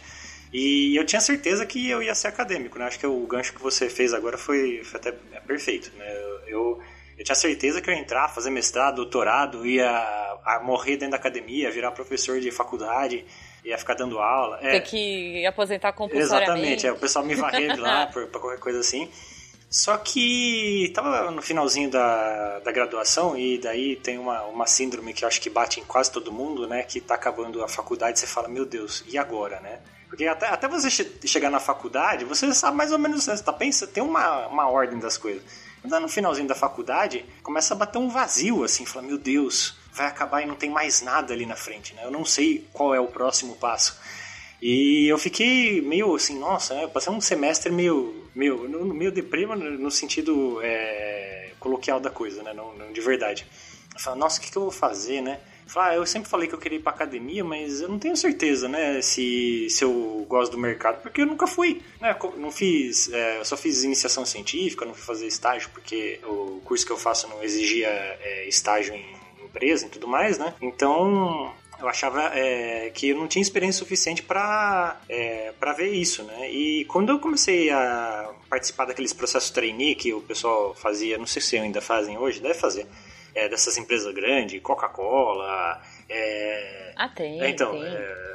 E 0.59 0.97
eu 0.97 1.05
tinha 1.05 1.21
certeza 1.21 1.67
que 1.67 1.91
eu 1.91 2.03
ia 2.03 2.15
ser 2.15 2.29
acadêmico, 2.29 2.79
né? 2.79 2.87
Acho 2.87 2.99
que 2.99 3.07
o 3.07 3.27
gancho 3.27 3.53
que 3.53 3.61
você 3.61 3.91
fez 3.91 4.15
agora 4.15 4.39
foi, 4.39 4.83
foi 4.83 4.99
até 4.99 5.13
perfeito, 5.47 5.93
né? 5.99 6.11
Eu, 6.47 6.81
eu 7.19 7.25
tinha 7.25 7.35
certeza 7.35 7.79
que 7.83 7.91
eu 7.91 7.95
ia 7.95 8.01
entrar, 8.01 8.31
fazer 8.31 8.49
mestrado, 8.49 8.97
doutorado, 8.97 9.67
ia 9.67 10.41
morrer 10.63 10.97
dentro 10.97 11.11
da 11.11 11.19
academia, 11.19 11.71
virar 11.71 11.91
professor 11.91 12.41
de 12.41 12.51
faculdade, 12.51 13.23
ia 13.63 13.77
ficar 13.77 13.93
dando 13.93 14.19
aula. 14.19 14.59
É, 14.63 14.81
Ter 14.81 14.81
que 14.81 15.45
aposentar 15.45 15.93
compulsoriamente. 15.93 16.51
Exatamente, 16.51 16.87
é, 16.87 16.93
o 16.93 16.97
pessoal 16.97 17.23
me 17.23 17.35
varrer 17.35 17.79
lá 17.79 18.07
por, 18.11 18.27
por 18.29 18.41
qualquer 18.41 18.59
coisa 18.59 18.81
assim. 18.81 19.11
Só 19.69 19.99
que 19.99 20.91
tava 20.95 21.31
no 21.33 21.43
finalzinho 21.43 21.91
da, 21.91 22.61
da 22.61 22.73
graduação 22.73 23.37
e 23.37 23.59
daí 23.59 23.97
tem 23.97 24.17
uma, 24.17 24.45
uma 24.45 24.67
síndrome 24.67 25.13
que 25.13 25.23
eu 25.23 25.29
acho 25.29 25.39
que 25.39 25.51
bate 25.51 25.81
em 25.81 25.85
quase 25.85 26.11
todo 26.11 26.33
mundo, 26.33 26.67
né? 26.67 26.83
Que 26.83 26.99
tá 26.99 27.15
acabando 27.15 27.63
a 27.63 27.69
faculdade 27.69 28.17
e 28.17 28.21
você 28.21 28.27
fala, 28.27 28.49
meu 28.49 28.65
Deus, 28.65 29.05
e 29.07 29.19
agora, 29.19 29.61
né? 29.61 29.81
Porque 30.09 30.27
até, 30.27 30.47
até 30.47 30.69
você 30.69 30.89
che 30.91 31.05
chegar 31.27 31.51
na 31.51 31.61
faculdade, 31.61 32.25
você 32.25 32.53
sabe 32.55 32.77
mais 32.77 32.93
ou 32.93 32.99
menos, 32.99 33.27
né? 33.27 33.37
você 33.37 33.43
tá 33.43 33.53
pensando, 33.53 33.91
tem 33.91 34.03
uma, 34.03 34.47
uma 34.47 34.69
ordem 34.69 34.99
das 34.99 35.19
coisas. 35.19 35.43
Quando 35.81 36.01
no 36.01 36.09
finalzinho 36.09 36.49
da 36.49 36.55
faculdade, 36.55 37.25
começa 37.43 37.75
a 37.75 37.77
bater 37.77 37.99
um 37.99 38.09
vazio, 38.09 38.65
assim, 38.65 38.85
fala, 38.85 39.07
meu 39.07 39.19
Deus, 39.19 39.77
vai 39.93 40.07
acabar 40.07 40.43
e 40.43 40.47
não 40.47 40.55
tem 40.55 40.71
mais 40.71 41.03
nada 41.03 41.33
ali 41.33 41.47
na 41.47 41.57
frente, 41.57 41.95
né? 41.95 42.05
Eu 42.05 42.11
não 42.11 42.25
sei 42.25 42.67
qual 42.73 42.95
é 42.95 43.01
o 43.01 43.07
próximo 43.07 43.57
passo. 43.57 43.99
E 44.61 45.07
eu 45.07 45.19
fiquei 45.19 45.81
meio 45.83 46.15
assim, 46.15 46.39
nossa, 46.39 46.75
né? 46.75 46.87
passei 46.87 47.13
um 47.13 47.21
semestre 47.21 47.71
meio, 47.71 48.29
meio, 48.35 48.69
meio 48.95 49.13
deprima 49.13 49.55
no 49.55 49.91
sentido 49.91 50.61
é, 50.63 51.51
coloquial 51.61 52.01
da 52.01 52.11
coisa, 52.11 52.43
né? 52.43 52.53
Não, 52.53 52.75
não 52.75 52.93
de 52.93 53.01
verdade. 53.01 53.47
Eu 53.95 54.01
falei, 54.01 54.19
nossa, 54.19 54.39
o 54.39 54.43
que, 54.43 54.51
que 54.51 54.57
eu 54.57 54.63
vou 54.63 54.71
fazer, 54.71 55.21
né? 55.21 55.41
Ah, 55.75 55.95
eu 55.95 56.07
sempre 56.07 56.29
falei 56.29 56.49
que 56.49 56.55
eu 56.55 56.59
queria 56.59 56.79
ir 56.79 56.83
pra 56.83 56.93
academia, 56.93 57.43
mas 57.45 57.81
eu 57.81 57.89
não 57.89 57.99
tenho 57.99 58.17
certeza, 58.17 58.69
né, 58.69 59.03
se, 59.03 59.69
se 59.69 59.85
eu 59.85 60.25
gosto 60.29 60.53
do 60.53 60.59
mercado, 60.59 61.03
porque 61.03 61.21
eu 61.23 61.27
nunca 61.27 61.47
fui, 61.47 61.83
né, 62.01 62.17
não 62.37 62.51
fiz, 62.51 63.13
é, 63.13 63.39
eu 63.39 63.45
só 63.45 63.57
fiz 63.57 63.83
iniciação 63.85 64.25
científica, 64.25 64.85
não 64.85 64.95
fui 64.95 65.05
fazer 65.05 65.27
estágio, 65.27 65.69
porque 65.73 66.21
o 66.25 66.61
curso 66.65 66.87
que 66.87 66.93
eu 66.93 66.97
faço 66.97 67.29
não 67.29 67.43
exigia 67.43 67.89
é, 67.89 68.49
estágio 68.49 68.95
em 68.95 69.05
empresa 69.45 69.87
e 69.87 69.89
tudo 69.89 70.07
mais, 70.07 70.39
né, 70.39 70.55
então 70.63 71.53
eu 71.79 71.89
achava 71.89 72.23
é, 72.35 72.91
que 72.91 73.11
eu 73.11 73.17
não 73.17 73.29
tinha 73.29 73.43
experiência 73.43 73.81
suficiente 73.81 74.23
para 74.23 74.99
é, 75.09 75.53
para 75.61 75.73
ver 75.73 75.91
isso, 75.91 76.23
né? 76.23 76.51
E 76.51 76.87
quando 76.87 77.11
eu 77.11 77.19
comecei 77.19 77.71
a 77.71 78.31
participar 78.49 78.87
daqueles 78.87 79.13
processos 79.13 79.51
trainee 79.51 79.95
que 79.95 80.13
o 80.13 80.21
pessoal 80.23 80.75
fazia, 80.75 81.19
não 81.19 81.27
sei 81.27 81.43
se 81.43 81.57
ainda 81.59 81.81
fazem 81.81 82.17
hoje, 82.17 82.41
deve 82.41 82.55
fazer, 82.55 82.87
é, 83.37 83.49
dessas 83.51 83.77
empresas 83.77 84.13
grandes, 84.15 84.61
Coca-Cola. 84.63 85.81
É, 86.09 86.93
ah, 86.97 87.09
tem. 87.11 87.43
É, 87.43 87.51
então, 87.51 87.71
tem. 87.73 87.85
É, 87.85 88.27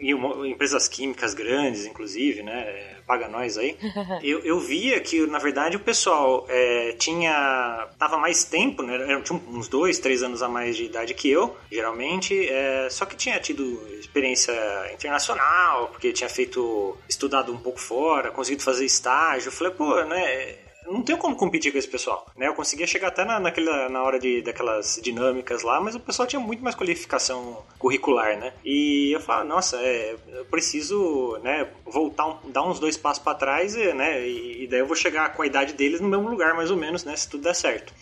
e 0.00 0.14
uma, 0.14 0.48
empresas 0.48 0.88
químicas 0.88 1.34
grandes, 1.34 1.84
inclusive, 1.84 2.42
né? 2.42 2.60
É, 2.60 2.96
paga 3.06 3.28
nós 3.28 3.58
aí. 3.58 3.76
eu, 4.22 4.40
eu 4.40 4.58
via 4.58 5.00
que, 5.00 5.26
na 5.26 5.38
verdade, 5.38 5.76
o 5.76 5.80
pessoal 5.80 6.46
é, 6.48 6.92
tinha. 6.92 7.88
tava 7.98 8.16
mais 8.16 8.42
tempo, 8.44 8.82
né? 8.82 9.20
Tinha 9.22 9.38
uns 9.48 9.68
dois, 9.68 9.98
três 9.98 10.22
anos 10.22 10.42
a 10.42 10.48
mais 10.48 10.76
de 10.76 10.84
idade 10.84 11.12
que 11.12 11.28
eu, 11.28 11.54
geralmente. 11.70 12.48
Só 12.90 13.04
que 13.04 13.16
tinha 13.16 13.38
tido 13.38 13.62
experiência 13.98 14.54
internacional, 14.94 15.88
porque 15.88 16.10
tinha 16.12 16.30
feito. 16.30 16.96
estudado 17.06 17.52
um 17.52 17.58
pouco 17.58 17.78
fora, 17.80 18.30
conseguido 18.30 18.62
fazer 18.62 18.86
estágio. 18.86 19.48
Eu 19.48 19.52
falei, 19.52 19.74
pô, 19.74 20.02
né? 20.04 20.67
Não 20.90 21.02
tenho 21.02 21.18
como 21.18 21.36
competir 21.36 21.70
com 21.70 21.78
esse 21.78 21.88
pessoal, 21.88 22.26
né? 22.36 22.48
Eu 22.48 22.54
conseguia 22.54 22.86
chegar 22.86 23.08
até 23.08 23.24
na, 23.24 23.38
naquela, 23.38 23.88
na 23.88 24.02
hora 24.02 24.18
de, 24.18 24.42
daquelas 24.42 24.98
dinâmicas 25.02 25.62
lá, 25.62 25.80
mas 25.80 25.94
o 25.94 26.00
pessoal 26.00 26.26
tinha 26.26 26.40
muito 26.40 26.62
mais 26.62 26.74
qualificação 26.74 27.62
curricular, 27.78 28.38
né? 28.38 28.52
E 28.64 29.12
eu 29.14 29.20
falava, 29.20 29.44
nossa, 29.44 29.76
é, 29.76 30.16
eu 30.28 30.44
preciso, 30.46 31.38
né, 31.42 31.68
voltar, 31.84 32.40
dar 32.46 32.62
uns 32.62 32.80
dois 32.80 32.96
passos 32.96 33.22
para 33.22 33.36
trás, 33.36 33.74
né? 33.74 34.26
E, 34.26 34.64
e 34.64 34.66
daí 34.66 34.80
eu 34.80 34.86
vou 34.86 34.96
chegar 34.96 35.32
com 35.34 35.42
a 35.42 35.46
idade 35.46 35.74
deles 35.74 36.00
no 36.00 36.08
mesmo 36.08 36.28
lugar, 36.28 36.54
mais 36.54 36.70
ou 36.70 36.76
menos, 36.76 37.04
né? 37.04 37.14
Se 37.16 37.28
tudo 37.28 37.44
der 37.44 37.54
certo. 37.54 37.92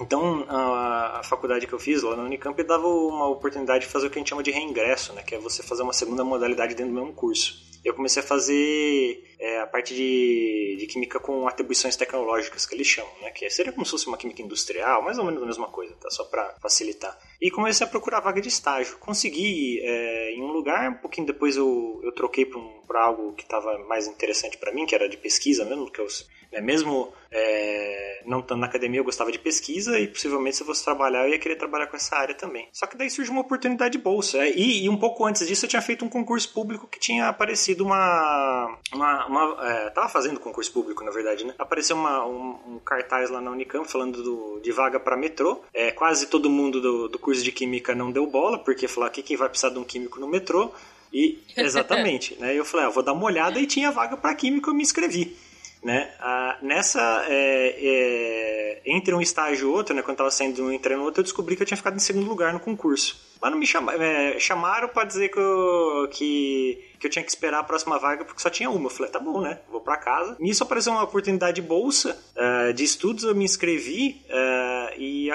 Então, 0.00 0.44
a, 0.48 1.20
a, 1.20 1.22
faculdade 1.22 1.68
que 1.68 1.72
eu 1.72 1.78
fiz 1.78 2.02
lá 2.02 2.16
na 2.16 2.24
Unicamp 2.24 2.60
dava 2.64 2.86
uma 2.86 3.28
oportunidade 3.28 3.86
de 3.86 3.92
fazer 3.92 4.08
o 4.08 4.10
que 4.10 4.18
a 4.18 4.20
gente 4.20 4.28
chama 4.28 4.42
de 4.42 4.50
reingresso, 4.50 5.12
né? 5.12 5.22
Que 5.22 5.36
é 5.36 5.38
você 5.38 5.62
fazer 5.62 5.82
uma 5.82 5.92
segunda 5.92 6.24
modalidade 6.24 6.74
dentro 6.74 6.92
do 6.92 6.98
mesmo 6.98 7.12
curso 7.12 7.73
eu 7.84 7.94
comecei 7.94 8.22
a 8.22 8.26
fazer 8.26 9.24
é, 9.38 9.60
a 9.60 9.66
parte 9.66 9.94
de, 9.94 10.76
de 10.78 10.86
química 10.86 11.20
com 11.20 11.46
atribuições 11.46 11.96
tecnológicas, 11.96 12.64
que 12.64 12.74
eles 12.74 12.86
chamam, 12.86 13.12
né? 13.20 13.30
Que 13.30 13.48
seria 13.50 13.72
como 13.72 13.84
se 13.84 13.90
fosse 13.90 14.06
uma 14.06 14.16
química 14.16 14.40
industrial, 14.40 15.02
mais 15.02 15.18
ou 15.18 15.24
menos 15.24 15.42
a 15.42 15.46
mesma 15.46 15.66
coisa, 15.68 15.94
tá? 16.00 16.10
Só 16.10 16.24
para 16.24 16.54
facilitar. 16.62 17.18
E 17.40 17.50
comecei 17.50 17.86
a 17.86 17.90
procurar 17.90 18.20
vaga 18.20 18.40
de 18.40 18.48
estágio. 18.48 18.96
Consegui 18.98 19.80
é, 19.82 20.32
em 20.32 20.42
um 20.42 20.52
lugar, 20.52 20.90
um 20.90 20.94
pouquinho 20.94 21.26
depois 21.26 21.56
eu, 21.56 22.00
eu 22.02 22.12
troquei 22.12 22.46
para 22.46 22.58
um, 22.58 22.82
algo 22.94 23.32
que 23.34 23.42
estava 23.42 23.78
mais 23.86 24.06
interessante 24.06 24.56
para 24.56 24.72
mim, 24.72 24.86
que 24.86 24.94
era 24.94 25.08
de 25.08 25.16
pesquisa 25.16 25.64
mesmo, 25.64 25.90
que 25.90 26.00
eu 26.00 26.06
né? 26.06 26.43
Mesmo 26.60 27.12
é, 27.30 28.22
não 28.26 28.40
estando 28.40 28.60
na 28.60 28.66
academia, 28.66 29.00
eu 29.00 29.04
gostava 29.04 29.32
de 29.32 29.38
pesquisa 29.38 29.98
e 29.98 30.06
possivelmente 30.06 30.56
se 30.56 30.62
eu 30.62 30.66
fosse 30.66 30.84
trabalhar, 30.84 31.24
eu 31.24 31.30
ia 31.30 31.38
querer 31.38 31.56
trabalhar 31.56 31.86
com 31.86 31.96
essa 31.96 32.16
área 32.16 32.34
também. 32.34 32.68
Só 32.72 32.86
que 32.86 32.96
daí 32.96 33.10
surgiu 33.10 33.32
uma 33.32 33.42
oportunidade 33.42 33.96
de 33.96 34.02
bolsa. 34.02 34.38
É, 34.38 34.50
e, 34.50 34.84
e, 34.84 34.88
um 34.88 34.96
pouco 34.96 35.24
antes 35.24 35.46
disso, 35.46 35.64
eu 35.64 35.68
tinha 35.68 35.82
feito 35.82 36.04
um 36.04 36.08
concurso 36.08 36.52
público 36.52 36.86
que 36.86 36.98
tinha 36.98 37.28
aparecido 37.28 37.84
uma. 37.84 38.78
uma, 38.92 39.26
uma 39.26 39.68
é, 39.68 39.90
tava 39.90 40.08
fazendo 40.08 40.40
concurso 40.40 40.72
público, 40.72 41.04
na 41.04 41.10
verdade, 41.10 41.44
né? 41.44 41.54
Apareceu 41.58 41.96
uma, 41.96 42.24
um, 42.26 42.58
um, 42.66 42.78
cartaz 42.78 43.30
lá 43.30 43.40
na 43.40 43.50
Unicamp 43.50 43.90
falando 43.90 44.22
do, 44.22 44.60
de 44.60 44.72
vaga 44.72 44.98
para 45.00 45.16
metrô. 45.16 45.62
É, 45.72 45.90
quase 45.90 46.26
todo 46.26 46.50
mundo 46.50 46.80
do, 46.80 47.08
do 47.08 47.18
curso 47.18 47.42
de 47.42 47.52
química 47.52 47.94
não 47.94 48.10
deu 48.10 48.26
bola, 48.26 48.58
porque 48.58 48.88
falou: 48.88 49.08
aqui 49.08 49.22
quem 49.22 49.36
vai 49.36 49.48
precisar 49.48 49.70
de 49.70 49.78
um 49.78 49.84
químico 49.84 50.20
no 50.20 50.28
metrô? 50.28 50.72
E 51.12 51.38
exatamente, 51.56 52.36
né? 52.40 52.58
Eu 52.58 52.64
falei, 52.64 52.86
ah, 52.86 52.90
vou 52.90 53.02
dar 53.02 53.12
uma 53.12 53.24
olhada 53.24 53.60
e 53.60 53.66
tinha 53.66 53.92
vaga 53.92 54.16
para 54.16 54.34
química, 54.34 54.68
eu 54.68 54.74
me 54.74 54.82
inscrevi. 54.82 55.36
Né? 55.84 56.10
Ah, 56.18 56.56
nessa, 56.62 57.26
é, 57.28 57.76
é, 57.78 58.82
entre 58.86 59.14
um 59.14 59.20
estágio 59.20 59.68
e 59.68 59.70
outro, 59.70 59.94
né? 59.94 60.00
Quando 60.00 60.12
eu 60.12 60.16
tava 60.16 60.30
saindo 60.30 60.54
de 60.54 60.62
um 60.62 60.72
e 60.72 60.78
no 60.78 61.04
outro, 61.04 61.20
eu 61.20 61.24
descobri 61.24 61.54
que 61.54 61.62
eu 61.62 61.66
tinha 61.66 61.76
ficado 61.76 61.94
em 61.94 62.00
segundo 62.00 62.26
lugar 62.26 62.54
no 62.54 62.58
concurso. 62.58 63.22
Mas 63.40 63.50
não 63.50 63.58
me 63.58 63.66
chamaram, 63.66 64.02
é, 64.02 64.38
chamaram 64.38 64.88
pra 64.88 65.04
dizer 65.04 65.28
que 65.28 65.38
eu, 65.38 66.08
que, 66.10 66.82
que 66.98 67.06
eu 67.06 67.10
tinha 67.10 67.22
que 67.22 67.30
esperar 67.30 67.58
a 67.58 67.64
próxima 67.64 67.98
vaga 67.98 68.24
porque 68.24 68.40
só 68.40 68.48
tinha 68.48 68.70
uma. 68.70 68.86
Eu 68.86 68.90
falei, 68.90 69.12
tá 69.12 69.20
bom, 69.20 69.42
né? 69.42 69.60
Vou 69.70 69.82
para 69.82 69.98
casa. 69.98 70.34
Nisso 70.40 70.62
apareceu 70.62 70.92
uma 70.92 71.02
oportunidade 71.02 71.56
de 71.56 71.62
bolsa 71.62 72.18
uh, 72.34 72.72
de 72.72 72.82
estudos, 72.82 73.24
eu 73.24 73.34
me 73.34 73.44
inscrevi 73.44 74.22
uh, 74.30 74.43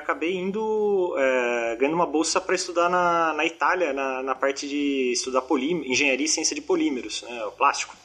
acabei 0.09 0.35
indo 0.35 1.13
uh, 1.13 1.77
ganhando 1.77 1.93
uma 1.93 2.05
bolsa 2.05 2.41
para 2.41 2.55
estudar 2.55 2.89
na, 2.89 3.33
na 3.33 3.45
Itália, 3.45 3.93
na, 3.93 4.23
na 4.23 4.33
parte 4.33 4.67
de 4.67 5.11
estudar 5.13 5.43
polímero, 5.43 5.87
engenharia 5.87 6.25
e 6.25 6.29
ciência 6.29 6.55
de 6.55 6.61
polímeros, 6.61 7.21
né? 7.21 7.45
O 7.45 7.51
plástico. 7.51 7.95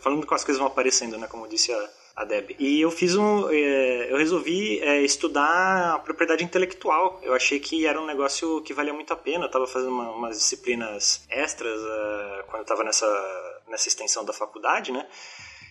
Falando 0.00 0.26
com 0.26 0.34
as 0.34 0.42
coisas 0.42 0.58
vão 0.58 0.66
aparecendo, 0.66 1.18
né? 1.18 1.26
Como 1.28 1.46
disse 1.46 1.72
a, 1.72 1.90
a 2.16 2.24
Deb. 2.24 2.56
E 2.58 2.80
eu 2.80 2.90
fiz 2.90 3.14
um. 3.16 3.50
É, 3.50 4.10
eu 4.10 4.16
resolvi 4.16 4.80
é, 4.80 5.02
estudar 5.02 5.94
a 5.94 5.98
propriedade 5.98 6.42
intelectual. 6.42 7.20
Eu 7.22 7.34
achei 7.34 7.60
que 7.60 7.86
era 7.86 8.00
um 8.00 8.06
negócio 8.06 8.62
que 8.62 8.72
valia 8.72 8.94
muito 8.94 9.12
a 9.12 9.16
pena. 9.16 9.44
Eu 9.44 9.48
estava 9.48 9.66
fazendo 9.66 9.92
uma, 9.92 10.10
umas 10.12 10.38
disciplinas 10.38 11.24
extras 11.28 11.80
uh, 11.80 12.44
quando 12.46 12.60
eu 12.60 12.62
estava 12.62 12.82
nessa, 12.82 13.60
nessa 13.68 13.88
extensão 13.88 14.24
da 14.24 14.32
faculdade, 14.32 14.90
né? 14.90 15.06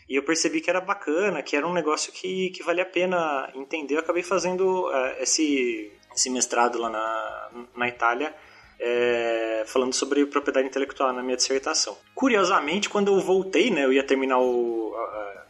E 0.09 0.15
eu 0.15 0.23
percebi 0.23 0.59
que 0.59 0.69
era 0.69 0.81
bacana, 0.81 1.43
que 1.43 1.55
era 1.55 1.67
um 1.67 1.73
negócio 1.73 2.11
que, 2.11 2.49
que 2.49 2.63
valia 2.63 2.83
a 2.83 2.85
pena 2.85 3.49
entender. 3.53 3.95
Eu 3.95 3.99
acabei 3.99 4.23
fazendo 4.23 4.87
uh, 4.87 5.21
esse, 5.21 5.91
esse 6.15 6.29
mestrado 6.29 6.79
lá 6.79 6.89
na, 6.89 7.49
na 7.75 7.87
Itália. 7.87 8.33
É, 8.81 9.65
falando 9.67 9.91
sobre 9.91 10.25
propriedade 10.25 10.65
intelectual 10.65 11.11
na 11.11 11.21
minha 11.21 11.35
dissertação. 11.35 11.97
Curiosamente, 12.15 12.87
quando 12.87 13.13
eu 13.13 13.19
voltei, 13.19 13.69
né, 13.69 13.83
eu 13.83 13.91
ia 13.91 14.05
terminar 14.05 14.39
o, 14.39 14.95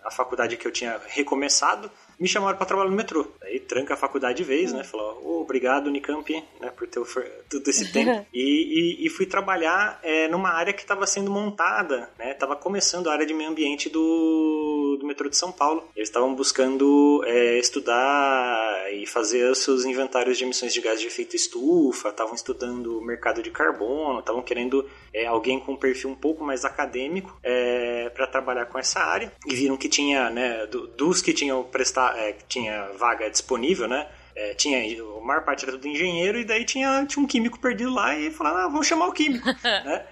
a 0.04 0.10
faculdade 0.10 0.58
que 0.58 0.68
eu 0.68 0.72
tinha 0.72 1.00
recomeçado, 1.08 1.92
me 2.20 2.28
chamaram 2.28 2.58
para 2.58 2.66
trabalhar 2.66 2.90
no 2.90 2.96
metrô. 2.96 3.28
Aí 3.42 3.60
tranca 3.60 3.94
a 3.94 3.98
faculdade 3.98 4.38
de 4.38 4.44
vez, 4.44 4.74
né? 4.74 4.84
Falou, 4.84 5.22
oh, 5.24 5.42
obrigado, 5.42 5.88
Unicamp, 5.88 6.30
né, 6.60 6.70
por 6.70 6.88
ter 6.88 7.02
todo 7.50 7.68
esse 7.68 7.92
tempo. 7.94 8.26
e, 8.34 9.00
e, 9.02 9.06
e, 9.06 9.10
fui 9.10 9.26
trabalhar 9.26 10.00
é, 10.04 10.28
numa 10.28 10.50
área 10.50 10.74
que 10.74 10.82
estava 10.82 11.08
sendo 11.08 11.32
montada, 11.32 12.10
né? 12.18 12.34
Tava 12.34 12.56
começando 12.56 13.10
a 13.10 13.14
área 13.14 13.26
de 13.26 13.34
meio 13.34 13.50
ambiente 13.50 13.90
do, 13.90 14.98
do 15.00 15.06
metrô 15.08 15.30
de 15.30 15.38
São 15.38 15.52
Paulo. 15.52 15.88
Eles 15.96 16.10
estavam 16.10 16.36
buscando 16.36 17.24
é, 17.26 17.58
estudar 17.58 18.94
e 18.94 19.06
fazer 19.06 19.50
os 19.50 19.60
seus 19.60 19.86
inventários 19.86 20.38
de 20.38 20.44
emissões 20.44 20.74
de 20.74 20.82
gás 20.82 21.00
de 21.00 21.08
efeito 21.08 21.36
estufa, 21.36 22.10
estavam 22.10 22.36
estudando 22.36 23.00
o 23.00 23.02
mercado 23.02 23.42
de 23.42 23.50
carbono, 23.50 24.20
estavam 24.20 24.42
querendo 24.42 24.88
é, 25.14 25.26
alguém 25.26 25.60
com 25.60 25.74
um 25.74 25.78
perfil 25.78 26.10
um 26.10 26.16
pouco 26.16 26.44
mais 26.44 26.66
acadêmico 26.66 27.38
é, 27.44 28.10
para 28.10 28.28
trabalhar 28.28 28.66
com 28.66 28.78
essa 28.78 29.00
área. 29.00 29.32
E 29.46 29.56
viram 29.56 29.78
que 29.78 29.88
tinha, 29.88 30.30
né, 30.30 30.66
do, 30.68 30.88
dos 30.88 31.22
que 31.22 31.34
tinham 31.34 31.64
prestado 31.64 32.09
é, 32.18 32.36
tinha 32.48 32.90
vaga 32.98 33.30
disponível, 33.30 33.88
né? 33.88 34.08
É, 34.36 34.54
tinha 34.54 34.80
a 34.80 35.22
maior 35.22 35.44
parte 35.44 35.66
era 35.66 35.74
tudo 35.74 35.88
engenheiro 35.88 36.40
e 36.40 36.46
daí 36.46 36.64
tinha, 36.64 37.06
tinha 37.06 37.22
um 37.22 37.28
químico 37.28 37.60
perdido 37.60 37.94
lá 37.94 38.16
e 38.18 38.32
falaram, 38.32 38.58
ah, 38.60 38.68
vamos 38.68 38.88
chamar 38.88 39.08
o 39.08 39.12
químico, 39.12 39.46
né? 39.64 40.06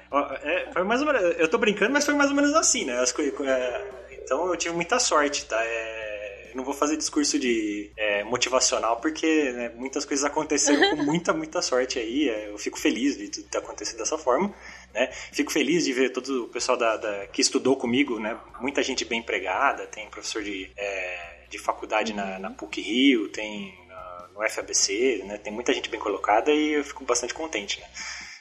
É, 0.43 0.69
foi 0.73 0.83
mais 0.83 1.01
ou 1.01 1.07
menos, 1.07 1.21
eu 1.37 1.47
tô 1.47 1.57
brincando, 1.57 1.93
mas 1.93 2.05
foi 2.05 2.13
mais 2.13 2.29
ou 2.29 2.35
menos 2.35 2.53
assim, 2.53 2.83
né? 2.83 2.99
As, 2.99 3.13
é, 3.17 3.87
então 4.11 4.47
eu 4.47 4.57
tive 4.57 4.75
muita 4.75 4.99
sorte, 4.99 5.45
tá? 5.45 5.57
É, 5.63 6.27
não 6.57 6.63
vou 6.63 6.73
fazer 6.73 6.97
discurso 6.97 7.37
de 7.37 7.91
é, 7.95 8.23
motivacional 8.23 8.99
porque 8.99 9.51
né, 9.51 9.69
muitas 9.75 10.03
coisas 10.03 10.25
aconteceram 10.25 10.97
com 10.97 11.03
muita, 11.05 11.31
muita 11.31 11.61
sorte 11.61 11.99
aí. 11.99 12.27
É, 12.27 12.49
eu 12.49 12.57
fico 12.57 12.79
feliz 12.79 13.15
de 13.15 13.29
tudo 13.29 13.47
ter 13.47 13.59
acontecido 13.59 13.99
dessa 13.99 14.17
forma. 14.17 14.53
Né? 14.93 15.09
Fico 15.31 15.51
feliz 15.51 15.85
de 15.85 15.93
ver 15.93 16.09
todo 16.09 16.45
o 16.45 16.47
pessoal 16.47 16.77
da, 16.77 16.97
da, 16.97 17.27
que 17.27 17.41
estudou 17.41 17.77
comigo, 17.77 18.19
né? 18.19 18.37
Muita 18.59 18.81
gente 18.81 19.05
bem 19.05 19.19
empregada, 19.19 19.85
tem 19.85 20.09
professor 20.09 20.41
de 20.41 20.71
é, 20.75 21.36
de 21.49 21.57
faculdade 21.57 22.11
uhum. 22.11 22.17
na, 22.17 22.39
na 22.39 22.51
PUC 22.51 22.81
Rio, 22.81 23.29
tem 23.29 23.77
na, 23.87 24.27
no 24.33 24.49
FABC, 24.49 25.23
né? 25.25 25.37
Tem 25.37 25.51
muita 25.51 25.73
gente 25.73 25.89
bem 25.89 25.99
colocada 25.99 26.51
e 26.51 26.73
eu 26.73 26.83
fico 26.83 27.03
bastante 27.03 27.33
contente, 27.33 27.79
né? 27.79 27.87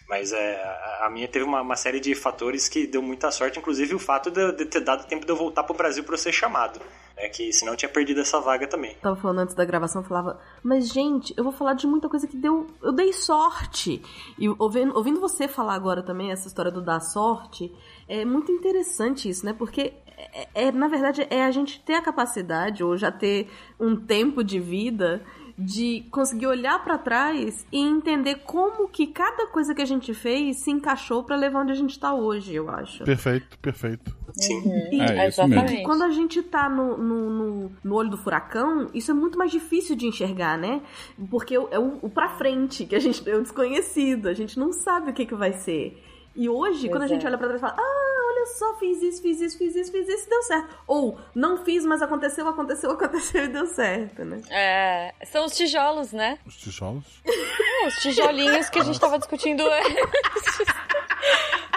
Mas 0.09 0.33
é, 0.33 0.63
a 1.01 1.11
minha 1.11 1.27
teve 1.27 1.45
uma, 1.45 1.61
uma, 1.61 1.75
série 1.75 1.99
de 1.99 2.15
fatores 2.15 2.69
que 2.69 2.87
deu 2.87 3.03
muita 3.03 3.31
sorte, 3.33 3.59
inclusive 3.59 3.95
o 3.95 3.99
fato 3.99 4.31
de, 4.31 4.53
de 4.53 4.65
ter 4.65 4.81
dado 4.81 5.07
tempo 5.07 5.27
de 5.27 5.33
eu 5.33 5.37
voltar 5.37 5.65
para 5.65 5.75
o 5.75 5.77
Brasil 5.77 6.05
para 6.05 6.17
ser 6.17 6.33
chamado. 6.33 6.81
Né, 7.17 7.29
que 7.29 7.51
senão 7.53 7.73
eu 7.73 7.77
tinha 7.77 7.89
perdido 7.89 8.21
essa 8.21 8.39
vaga 8.39 8.69
também. 8.69 8.95
Tava 9.01 9.17
falando 9.17 9.39
antes 9.39 9.55
da 9.55 9.65
gravação, 9.65 10.03
eu 10.03 10.07
falava, 10.07 10.39
mas 10.63 10.93
gente, 10.93 11.35
eu 11.37 11.43
vou 11.43 11.53
falar 11.53 11.73
de 11.73 11.87
muita 11.87 12.09
coisa 12.09 12.27
que 12.27 12.37
deu. 12.37 12.67
Eu 12.83 12.93
dei 12.93 13.13
sorte. 13.13 14.03
E 14.39 14.49
ouvindo, 14.59 14.95
ouvindo 14.95 15.19
você 15.19 15.49
falar 15.49 15.75
agora 15.75 16.03
também, 16.03 16.31
essa 16.31 16.47
história 16.47 16.71
do 16.71 16.83
dar 16.83 17.01
sorte, 17.01 17.75
é 18.07 18.25
muito 18.25 18.53
interessante 18.53 19.29
isso, 19.29 19.45
né? 19.45 19.55
Porque 19.55 19.95
é, 20.17 20.49
é, 20.55 20.73
na 20.73 20.89
verdade, 20.89 21.27
é 21.31 21.45
a 21.45 21.51
gente 21.51 21.81
ter 21.81 21.95
a 21.95 22.03
capacidade, 22.03 22.83
ou 22.83 22.97
já 22.97 23.13
ter 23.13 23.49
um 23.79 23.95
tempo 23.95 24.43
de 24.43 24.59
vida, 24.59 25.23
de 25.59 26.05
conseguir 26.11 26.47
olhar 26.47 26.83
para 26.85 26.99
trás 26.99 27.67
e 27.73 27.81
entender 27.81 28.37
como 28.45 28.89
que 28.89 29.07
cada 29.07 29.47
coisa 29.47 29.75
que 29.75 29.81
a 29.81 29.87
gente 29.87 30.13
fez 30.13 30.59
se 30.59 30.71
encaixou 30.71 31.25
para 31.25 31.35
levar 31.35 31.63
onde 31.63 31.73
a 31.73 31.77
gente 31.77 31.99
tá 31.99 32.15
hoje, 32.15 32.55
eu 32.55 32.69
acho. 32.69 33.05
Perfeito, 33.05 33.59
perfeito. 33.59 34.15
Sim. 34.35 34.61
Uhum. 34.61 34.89
E, 34.93 35.01
é, 35.01 35.29
isso 35.29 35.47
mesmo. 35.49 35.83
quando 35.83 36.03
a 36.03 36.11
gente 36.11 36.43
tá 36.43 36.69
no, 36.69 36.99
no, 36.99 37.31
no, 37.31 37.73
no, 37.83 37.95
olho 37.95 38.11
do 38.11 38.19
furacão, 38.19 38.91
isso 38.93 39.11
é 39.11 39.15
muito 39.15 39.39
mais 39.39 39.51
difícil 39.51 39.97
de 39.97 40.07
enxergar, 40.07 40.59
né? 40.59 40.83
Porque 41.31 41.55
é 41.55 41.79
o, 41.79 41.99
o 42.03 42.11
pra 42.11 42.29
frente 42.29 42.85
que 42.85 42.95
a 42.95 43.01
gente 43.01 43.27
é 43.29 43.35
o 43.35 43.43
desconhecido, 43.43 44.29
a 44.29 44.35
gente 44.35 44.59
não 44.59 44.73
sabe 44.73 45.11
o 45.11 45.15
que, 45.15 45.25
que 45.25 45.35
vai 45.35 45.55
ser. 45.55 46.03
E 46.37 46.49
hoje, 46.49 46.81
pois 46.83 46.93
quando 46.93 47.03
a 47.03 47.07
gente 47.07 47.25
é. 47.25 47.29
olha 47.29 47.39
pra 47.39 47.49
trás 47.49 47.61
e 47.61 47.65
fala, 47.65 47.77
ah, 47.79 48.27
olha 48.31 48.47
só, 48.47 48.75
fiz 48.75 49.03
isso, 49.03 49.23
fiz 49.23 49.41
isso, 49.41 49.57
fiz 49.57 49.75
isso, 49.75 49.91
fiz 49.91 50.09
isso 50.09 50.27
e 50.27 50.29
deu 50.29 50.43
certo. 50.43 50.79
Ou, 50.87 51.19
não 51.35 51.65
fiz, 51.65 51.85
mas 51.87 52.03
aconteceu, 52.03 52.47
aconteceu, 52.47 52.91
aconteceu 52.91 53.45
e 53.45 53.49
deu 53.49 53.67
certo, 53.67 54.25
né? 54.25 54.43
É, 54.51 55.15
são 55.25 55.47
os 55.47 55.57
tijolos, 55.57 56.13
né? 56.13 56.39
Os 56.47 56.57
tijolos? 56.57 57.23
É, 57.25 57.87
os 57.89 57.95
tijolinhos 57.97 58.69
que 58.69 58.79
a 58.79 58.85
gente 58.85 59.01
tava 59.01 59.19
discutindo 59.19 59.65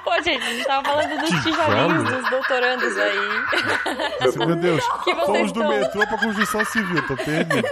Pô, 0.10 0.24
gente, 0.24 0.44
a 0.44 0.54
gente 0.54 0.66
tava 0.66 0.90
falando 0.90 1.20
dos 1.20 1.30
tijolinhos 1.30 2.04
dos 2.04 2.30
doutorandos 2.32 2.98
aí. 2.98 4.38
Meu 4.48 4.56
Deus, 4.56 4.84
que 5.04 5.16
fomos 5.16 5.52
do 5.52 5.70
metrô 5.70 6.08
pra 6.08 6.18
construção 6.18 6.66
civil, 6.66 7.08
tô 7.08 7.16
perdido. 7.16 7.68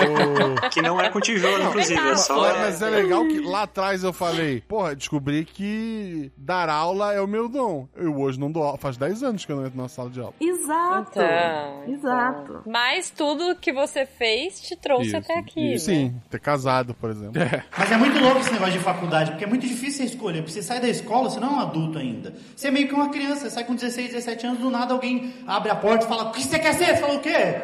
o... 0.00 0.56
Que 0.72 0.80
não 0.80 0.98
é 1.00 1.10
com 1.10 1.20
tijolo, 1.20 1.64
inclusive, 1.64 2.00
é 2.00 2.16
só... 2.16 2.46
É, 2.46 2.58
mas 2.58 2.80
é 2.80 2.88
legal 2.88 3.26
que 3.26 3.40
lá 3.40 3.62
atrás 3.62 4.02
eu 4.02 4.12
falei, 4.12 4.62
porra, 4.62 4.96
descobri 4.96 5.44
que 5.44 6.32
dar 6.36 6.68
aula 6.70 7.12
é 7.12 7.20
o 7.20 7.26
meu 7.26 7.46
dom. 7.46 7.86
Eu 7.94 8.18
hoje 8.18 8.40
não 8.40 8.50
dou 8.50 8.62
aula, 8.62 8.78
faz 8.78 8.96
10 8.96 9.22
anos 9.22 9.44
que 9.44 9.52
eu 9.52 9.56
não 9.56 9.66
entro 9.66 9.80
na 9.80 9.88
sala 9.88 10.08
de 10.08 10.20
aula. 10.20 10.32
Exato. 10.40 11.10
Então, 11.10 11.94
Exato. 11.94 12.52
Então. 12.52 12.62
Mas 12.66 13.10
tudo 13.10 13.54
que 13.56 13.72
você 13.72 14.06
fez 14.06 14.60
te 14.60 14.76
trouxe 14.76 15.08
Isso. 15.08 15.16
até 15.18 15.38
aqui, 15.38 15.72
né? 15.72 15.78
Sim, 15.78 16.20
ter 16.30 16.40
casado, 16.40 16.94
por 16.94 17.10
exemplo. 17.10 17.40
É. 17.42 17.62
Mas 17.76 17.92
é 17.92 17.96
muito 17.96 18.18
louco 18.18 18.38
esse 18.38 18.52
negócio 18.52 18.72
de 18.72 18.80
faculdade, 18.80 19.30
porque 19.32 19.44
é 19.44 19.48
muito 19.48 19.66
difícil 19.66 20.06
você 20.06 20.14
escolher, 20.14 20.38
porque 20.38 20.52
você 20.52 20.62
sai 20.62 20.80
da 20.80 20.88
escola, 20.88 21.30
você 21.30 21.38
não 21.38 21.60
é 21.60 21.64
um 21.64 21.65
adulto 21.66 21.98
ainda. 21.98 22.34
Você 22.54 22.68
é 22.68 22.70
meio 22.70 22.88
que 22.88 22.94
uma 22.94 23.10
criança, 23.10 23.50
sai 23.50 23.64
com 23.64 23.74
16, 23.74 24.12
17 24.12 24.46
anos, 24.46 24.58
do 24.60 24.70
nada 24.70 24.94
alguém 24.94 25.34
abre 25.46 25.70
a 25.70 25.76
porta 25.76 26.04
e 26.04 26.08
fala, 26.08 26.24
o 26.24 26.32
que 26.32 26.42
você 26.42 26.58
quer 26.58 26.74
ser? 26.74 26.86
Você 26.86 26.96
fala 26.96 27.14
o 27.14 27.20
quê? 27.20 27.56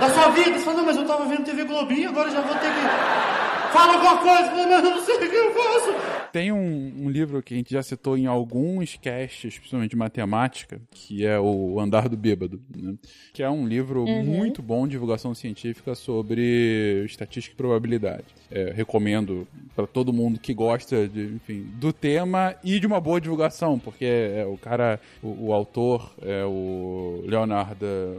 Da 0.00 0.10
sua 0.10 0.28
vida? 0.30 0.58
Você 0.58 0.64
fala, 0.64 0.76
não, 0.78 0.86
mas 0.86 0.96
eu 0.96 1.06
tava 1.06 1.24
vendo 1.26 1.44
TV 1.44 1.64
Globinho, 1.64 2.08
agora 2.08 2.30
já 2.30 2.40
vou 2.40 2.54
ter 2.54 2.68
que... 2.68 3.53
Fala 3.74 3.94
alguma 3.94 4.18
coisa, 4.18 4.52
mas 4.54 4.84
eu 4.84 4.90
não 4.90 5.04
sei 5.04 5.16
o 5.16 5.18
que 5.18 5.34
eu 5.34 5.52
faço. 5.52 6.24
Tem 6.30 6.52
um, 6.52 6.92
um, 7.04 7.10
livro 7.10 7.42
que 7.42 7.54
a 7.54 7.56
gente 7.56 7.72
já 7.72 7.82
citou 7.82 8.16
em 8.16 8.26
alguns 8.26 8.96
casts, 8.96 9.58
principalmente 9.58 9.90
de 9.90 9.96
matemática, 9.96 10.80
que 10.92 11.26
é 11.26 11.40
o 11.40 11.80
Andar 11.80 12.08
do 12.08 12.16
Bêbado, 12.16 12.60
né? 12.74 12.94
que 13.32 13.42
é 13.42 13.50
um 13.50 13.66
livro 13.66 14.04
uhum. 14.04 14.22
muito 14.22 14.62
bom 14.62 14.86
de 14.86 14.92
divulgação 14.92 15.34
científica 15.34 15.96
sobre 15.96 17.04
estatística 17.04 17.52
e 17.52 17.56
probabilidade. 17.56 18.24
É, 18.50 18.72
recomendo 18.72 19.46
para 19.74 19.86
todo 19.86 20.12
mundo 20.12 20.38
que 20.38 20.54
gosta 20.54 21.08
de, 21.08 21.34
enfim, 21.34 21.66
do 21.74 21.92
tema 21.92 22.54
e 22.62 22.78
de 22.78 22.86
uma 22.86 23.00
boa 23.00 23.20
divulgação, 23.20 23.78
porque 23.78 24.04
é, 24.04 24.46
o 24.46 24.56
cara, 24.56 25.00
o, 25.20 25.48
o, 25.48 25.52
autor 25.52 26.14
é 26.22 26.44
o 26.44 27.24
Leonard 27.26 27.76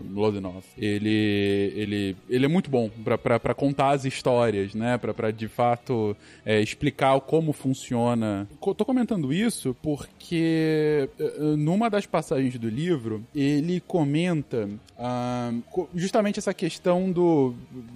Mlodinov. 0.10 0.66
Ele, 0.78 1.72
ele, 1.76 2.18
ele 2.30 2.45
é 2.45 2.49
muito 2.49 2.70
bom 2.70 2.89
para 3.22 3.53
contar 3.53 3.91
as 3.91 4.03
histórias, 4.03 4.74
né? 4.74 4.97
Para 4.97 5.32
de 5.46 5.48
fato 5.48 6.16
é, 6.46 6.60
explicar 6.60 7.20
como 7.22 7.54
funciona. 7.54 8.48
Tô 8.60 8.86
comentando 8.86 9.32
isso 9.32 9.76
porque 9.82 11.10
eh, 11.20 11.24
eh, 11.24 11.56
numa 11.56 11.89
das 11.89 12.06
passagens 12.06 12.58
do 12.58 12.68
livro 12.68 13.24
ele 13.34 13.80
comenta 13.80 14.68
uh, 14.98 15.88
justamente 15.93 16.39
essa 16.39 16.54
questão 16.54 17.12
do 17.12 17.54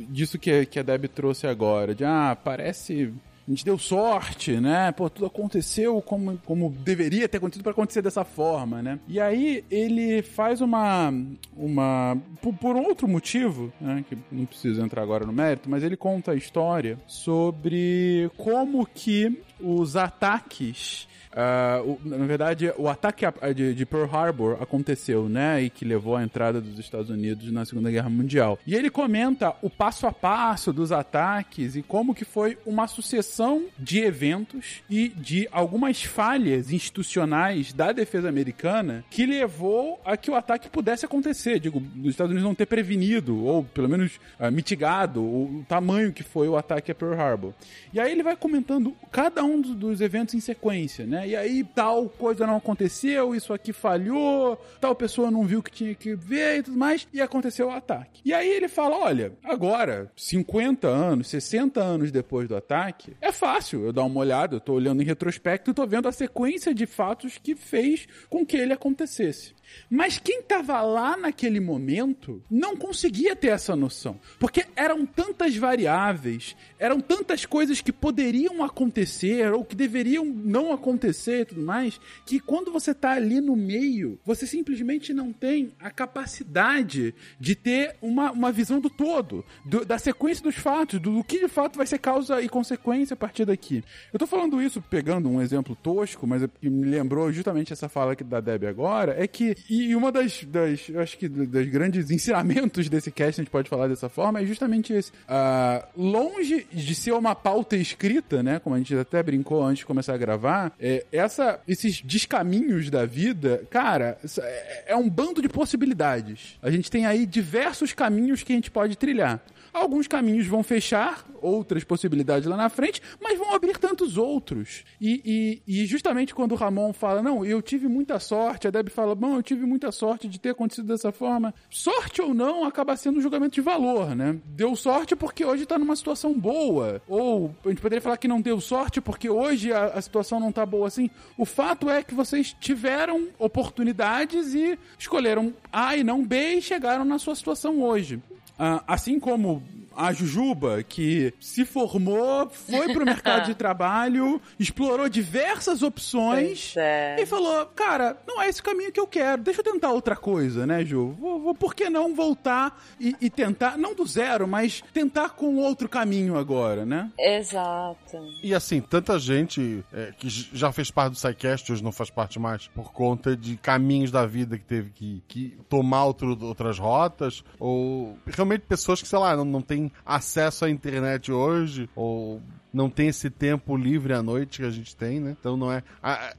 disso 0.09 0.37
que, 0.37 0.65
que 0.65 0.79
a 0.79 0.83
Deb 0.83 1.05
trouxe 1.07 1.47
agora, 1.47 1.95
de 1.95 2.05
ah, 2.05 2.37
parece 2.41 3.11
a 3.49 3.51
gente 3.51 3.65
deu 3.65 3.79
sorte, 3.79 4.59
né? 4.59 4.91
Pô, 4.91 5.09
tudo 5.09 5.25
aconteceu 5.25 5.99
como, 6.03 6.37
como 6.45 6.69
deveria 6.69 7.27
ter 7.27 7.37
acontecido 7.37 7.63
para 7.63 7.71
acontecer 7.71 7.99
dessa 8.03 8.23
forma, 8.23 8.79
né? 8.83 8.99
E 9.07 9.19
aí 9.19 9.65
ele 9.71 10.21
faz 10.21 10.61
uma. 10.61 11.11
uma 11.57 12.15
por, 12.43 12.53
por 12.53 12.75
outro 12.75 13.07
motivo, 13.07 13.73
né? 13.81 14.05
Que 14.07 14.15
não 14.31 14.45
preciso 14.45 14.79
entrar 14.83 15.01
agora 15.01 15.25
no 15.25 15.33
mérito, 15.33 15.67
mas 15.67 15.83
ele 15.83 15.97
conta 15.97 16.33
a 16.33 16.35
história 16.35 16.99
sobre 17.07 18.29
como 18.37 18.85
que 18.85 19.41
os 19.59 19.95
ataques 19.95 21.07
Uh, 21.29 21.91
o, 21.91 21.99
na 22.03 22.25
verdade, 22.25 22.73
o 22.75 22.87
ataque 22.87 23.23
de, 23.53 23.75
de, 23.75 23.85
Pearl 23.85 24.09
Harbor 24.11 24.57
aconteceu, 24.61 25.29
né? 25.29 25.61
E 25.61 25.69
que 25.69 25.85
levou 25.85 26.15
à 26.15 26.23
entrada 26.23 26.59
dos 26.59 26.79
Estados 26.79 27.09
Unidos 27.09 27.51
na 27.51 27.65
Segunda 27.65 27.91
Guerra 27.91 28.09
Mundial. 28.09 28.57
E 28.65 28.73
ele 28.73 28.89
comenta 28.89 29.55
o 29.61 29.69
passo 29.69 30.07
a 30.07 30.11
passo 30.11 30.73
dos 30.73 30.91
ataques 30.91 31.75
e 31.75 31.83
como 31.83 32.15
que 32.15 32.25
foi 32.25 32.57
uma 32.65 32.87
sucessão 32.87 33.65
de 33.77 33.99
eventos 33.99 34.81
e 34.89 35.09
de 35.09 35.47
algumas 35.51 36.03
falhas 36.03 36.71
institucionais 36.71 37.73
da 37.73 37.91
defesa 37.91 38.27
americana 38.27 39.05
que 39.09 39.25
levou 39.25 40.01
a 40.03 40.17
que 40.17 40.31
o 40.31 40.35
ataque 40.35 40.67
pudesse 40.67 41.05
acontecer. 41.05 41.59
Digo, 41.59 41.81
os 42.01 42.09
Estados 42.09 42.31
Unidos 42.31 42.47
não 42.47 42.55
ter 42.55 42.65
prevenido, 42.65 43.45
ou 43.45 43.63
pelo 43.63 43.87
menos 43.87 44.19
uh, 44.39 44.51
mitigado, 44.51 45.21
o, 45.21 45.59
o 45.59 45.65
tamanho 45.67 46.11
que 46.11 46.23
foi 46.23 46.47
o 46.47 46.57
ataque 46.57 46.91
a 46.91 46.95
Pearl 46.95 47.19
Harbor. 47.19 47.53
E 47.93 47.99
aí 47.99 48.11
ele 48.11 48.23
vai 48.23 48.35
comentando 48.35 48.95
cada 49.11 49.43
um 49.43 49.61
dos, 49.61 49.75
dos 49.75 50.01
eventos 50.01 50.33
em 50.33 50.39
sequência, 50.39 51.05
né? 51.05 51.18
E 51.27 51.35
aí 51.35 51.63
tal 51.63 52.09
coisa 52.09 52.45
não 52.45 52.57
aconteceu, 52.57 53.35
isso 53.35 53.53
aqui 53.53 53.73
falhou, 53.73 54.59
tal 54.79 54.95
pessoa 54.95 55.31
não 55.31 55.43
viu 55.43 55.61
que 55.61 55.71
tinha 55.71 55.95
que 55.95 56.15
ver 56.15 56.59
e 56.59 56.63
tudo 56.63 56.77
mais, 56.77 57.07
e 57.13 57.21
aconteceu 57.21 57.67
o 57.67 57.71
ataque. 57.71 58.21
E 58.23 58.33
aí 58.33 58.49
ele 58.49 58.67
fala: 58.67 58.97
olha, 58.97 59.33
agora, 59.43 60.11
50 60.15 60.87
anos, 60.87 61.27
60 61.27 61.81
anos 61.81 62.11
depois 62.11 62.47
do 62.47 62.55
ataque, 62.55 63.15
é 63.21 63.31
fácil 63.31 63.85
eu 63.85 63.93
dar 63.93 64.03
uma 64.03 64.19
olhada, 64.19 64.55
eu 64.55 64.59
tô 64.59 64.73
olhando 64.73 65.01
em 65.01 65.05
retrospecto 65.05 65.71
e 65.71 65.73
tô 65.73 65.85
vendo 65.85 66.07
a 66.07 66.11
sequência 66.11 66.73
de 66.73 66.85
fatos 66.85 67.37
que 67.37 67.55
fez 67.55 68.07
com 68.29 68.45
que 68.45 68.57
ele 68.57 68.73
acontecesse. 68.73 69.53
Mas 69.89 70.17
quem 70.17 70.39
estava 70.39 70.81
lá 70.81 71.17
naquele 71.17 71.59
momento 71.59 72.41
não 72.49 72.75
conseguia 72.75 73.35
ter 73.35 73.47
essa 73.47 73.75
noção. 73.75 74.19
Porque 74.39 74.65
eram 74.75 75.05
tantas 75.05 75.55
variáveis, 75.55 76.55
eram 76.77 76.99
tantas 76.99 77.45
coisas 77.45 77.81
que 77.81 77.91
poderiam 77.91 78.63
acontecer 78.63 79.51
ou 79.51 79.65
que 79.65 79.75
deveriam 79.75 80.25
não 80.25 80.71
acontecer 80.71 81.41
e 81.41 81.45
tudo 81.45 81.61
mais, 81.61 81.99
que 82.25 82.39
quando 82.39 82.71
você 82.71 82.91
está 82.91 83.11
ali 83.11 83.41
no 83.41 83.55
meio, 83.55 84.19
você 84.25 84.45
simplesmente 84.45 85.13
não 85.13 85.33
tem 85.33 85.73
a 85.79 85.89
capacidade 85.89 87.13
de 87.39 87.55
ter 87.55 87.95
uma, 88.01 88.31
uma 88.31 88.51
visão 88.51 88.79
do 88.79 88.89
todo, 88.89 89.43
do, 89.65 89.85
da 89.85 89.97
sequência 89.97 90.43
dos 90.43 90.55
fatos, 90.55 90.99
do, 90.99 91.13
do, 91.13 91.23
que 91.23 91.39
de 91.39 91.47
fato 91.47 91.77
vai 91.77 91.87
ser 91.87 91.97
causa 91.99 92.41
e 92.41 92.49
consequência 92.49 93.13
a 93.13 93.17
partir 93.17 93.45
daqui. 93.45 93.83
Eu 94.13 94.17
estou 94.17 94.27
falando 94.27 94.61
isso 94.61 94.81
pegando 94.81 95.29
um 95.29 95.41
exemplo 95.41 95.75
tosco, 95.75 96.27
mas 96.27 96.43
é 96.43 96.49
me 96.61 96.85
lembrou 96.85 97.31
justamente 97.31 97.73
essa 97.73 97.89
fala 97.89 98.15
da 98.15 98.39
Debbie 98.39 98.67
agora, 98.67 99.15
é 99.17 99.27
que 99.27 99.55
e 99.69 99.95
uma 99.95 100.11
das, 100.11 100.43
das 100.43 100.89
acho 100.97 101.17
que 101.17 101.27
das 101.27 101.67
grandes 101.67 102.11
ensinamentos 102.11 102.89
desse 102.89 103.11
cast, 103.11 103.41
a 103.41 103.43
gente 103.43 103.51
pode 103.51 103.69
falar 103.69 103.87
dessa 103.87 104.09
forma, 104.09 104.41
é 104.41 104.45
justamente 104.45 104.93
esse. 104.93 105.11
Uh, 105.11 105.87
longe 105.95 106.67
de 106.71 106.95
ser 106.95 107.11
uma 107.13 107.35
pauta 107.35 107.75
escrita, 107.75 108.43
né, 108.43 108.59
como 108.59 108.75
a 108.75 108.77
gente 108.77 108.95
até 108.95 109.21
brincou 109.21 109.63
antes 109.63 109.79
de 109.79 109.85
começar 109.85 110.13
a 110.13 110.17
gravar, 110.17 110.71
é, 110.79 111.05
essa, 111.11 111.59
esses 111.67 112.01
descaminhos 112.01 112.89
da 112.89 113.05
vida, 113.05 113.63
cara, 113.69 114.17
é, 114.39 114.83
é 114.93 114.95
um 114.95 115.09
bando 115.09 115.41
de 115.41 115.49
possibilidades. 115.49 116.57
A 116.61 116.69
gente 116.69 116.89
tem 116.89 117.05
aí 117.05 117.25
diversos 117.25 117.93
caminhos 117.93 118.43
que 118.43 118.53
a 118.53 118.55
gente 118.55 118.71
pode 118.71 118.97
trilhar. 118.97 119.41
Alguns 119.73 120.07
caminhos 120.07 120.47
vão 120.47 120.63
fechar, 120.63 121.25
outras 121.41 121.83
possibilidades 121.83 122.47
lá 122.47 122.57
na 122.57 122.69
frente, 122.69 123.01
mas 123.21 123.37
vão 123.37 123.53
abrir 123.53 123.77
tantos 123.77 124.17
outros. 124.17 124.83
E, 124.99 125.61
e, 125.67 125.81
e 125.81 125.85
justamente 125.85 126.33
quando 126.35 126.53
o 126.53 126.55
Ramon 126.55 126.93
fala, 126.93 127.21
não, 127.21 127.45
eu 127.45 127.61
tive 127.61 127.87
muita 127.87 128.19
sorte, 128.19 128.67
a 128.67 128.71
Deb 128.71 128.89
fala, 128.89 129.15
bom, 129.15 129.35
eu 129.35 129.43
tive 129.43 129.65
muita 129.65 129.91
sorte 129.91 130.27
de 130.27 130.39
ter 130.39 130.49
acontecido 130.49 130.87
dessa 130.87 131.11
forma. 131.11 131.53
Sorte 131.69 132.21
ou 132.21 132.33
não, 132.33 132.65
acaba 132.65 132.95
sendo 132.95 133.19
um 133.19 133.21
julgamento 133.21 133.55
de 133.55 133.61
valor, 133.61 134.15
né? 134.15 134.37
Deu 134.45 134.75
sorte 134.75 135.15
porque 135.15 135.45
hoje 135.45 135.65
tá 135.65 135.77
numa 135.77 135.95
situação 135.95 136.33
boa. 136.33 137.01
Ou 137.07 137.55
a 137.65 137.69
gente 137.69 137.81
poderia 137.81 138.01
falar 138.01 138.17
que 138.17 138.27
não 138.27 138.41
deu 138.41 138.59
sorte 138.59 139.01
porque 139.01 139.29
hoje 139.29 139.71
a, 139.71 139.85
a 139.85 140.01
situação 140.01 140.39
não 140.39 140.51
tá 140.51 140.65
boa 140.65 140.87
assim. 140.87 141.09
O 141.37 141.45
fato 141.45 141.89
é 141.89 142.03
que 142.03 142.13
vocês 142.13 142.55
tiveram 142.59 143.27
oportunidades 143.37 144.53
e 144.53 144.77
escolheram 144.97 145.53
A 145.71 145.95
e 145.95 146.03
não 146.03 146.25
B 146.25 146.55
e 146.55 146.61
chegaram 146.61 147.05
na 147.05 147.19
sua 147.19 147.35
situação 147.35 147.81
hoje. 147.81 148.21
Uh, 148.59 148.83
assim 148.85 149.21
como 149.21 149.63
a 149.99 150.13
Jujuba, 150.13 150.81
que 150.81 151.33
se 151.41 151.65
formou, 151.65 152.49
foi 152.49 152.93
pro 152.93 153.05
mercado 153.05 153.47
de 153.47 153.53
trabalho, 153.55 154.41
explorou 154.57 155.09
diversas 155.09 155.83
opções 155.83 156.73
é. 156.77 157.17
e 157.21 157.25
falou: 157.25 157.65
Cara, 157.75 158.17
não 158.25 158.41
é 158.41 158.47
esse 158.47 158.63
caminho 158.63 158.93
que 158.93 158.99
eu 158.99 159.05
quero, 159.05 159.41
deixa 159.41 159.59
eu 159.59 159.63
tentar 159.65 159.91
outra 159.91 160.15
coisa, 160.15 160.65
né, 160.65 160.85
Ju? 160.85 161.17
Vou, 161.19 161.41
vou, 161.41 161.53
por 161.53 161.75
que 161.75 161.89
não 161.89 162.15
voltar 162.15 162.81
e, 162.97 163.13
e, 163.19 163.29
tentar, 163.29 163.77
não 163.77 163.93
do 163.93 164.05
zero, 164.05 164.47
mas 164.47 164.81
tentar 164.93 165.31
com 165.31 165.57
outro 165.57 165.89
caminho 165.89 166.37
agora, 166.37 166.85
né? 166.85 167.11
Exato. 167.19 168.17
E 168.41 168.55
assim, 168.55 168.79
tanta 168.79 169.19
gente 169.19 169.83
é, 169.91 170.13
que 170.17 170.29
já 170.29 170.71
fez 170.71 170.89
parte 170.89 171.11
do 171.11 171.17
SciCast, 171.17 171.73
hoje 171.73 171.83
não 171.83 171.91
faz 171.91 172.09
parte 172.09 172.39
mais, 172.39 172.67
por 172.67 172.93
conta 172.93 173.35
de 173.35 173.57
caminhos 173.57 174.11
da 174.11 174.25
vida 174.25 174.57
que 174.57 174.63
teve 174.63 174.91
que, 174.91 175.21
que 175.27 175.57
tomar 175.67 176.05
outro, 176.05 176.37
outras 176.41 176.79
rotas, 176.79 177.43
ou 177.59 178.17
realmente 178.25 178.61
pessoas 178.61 179.01
que, 179.01 179.07
sei 179.07 179.19
lá, 179.19 179.35
não, 179.35 179.43
não 179.43 179.61
tem 179.61 179.88
acesso 180.05 180.65
à 180.65 180.69
internet 180.69 181.31
hoje, 181.31 181.89
ou 181.95 182.41
não 182.73 182.89
tem 182.89 183.07
esse 183.07 183.29
tempo 183.29 183.75
livre 183.75 184.13
à 184.13 184.21
noite 184.21 184.59
que 184.59 184.65
a 184.65 184.69
gente 184.69 184.95
tem, 184.95 185.19
né? 185.19 185.35
Então 185.39 185.57
não 185.57 185.71
é. 185.71 185.83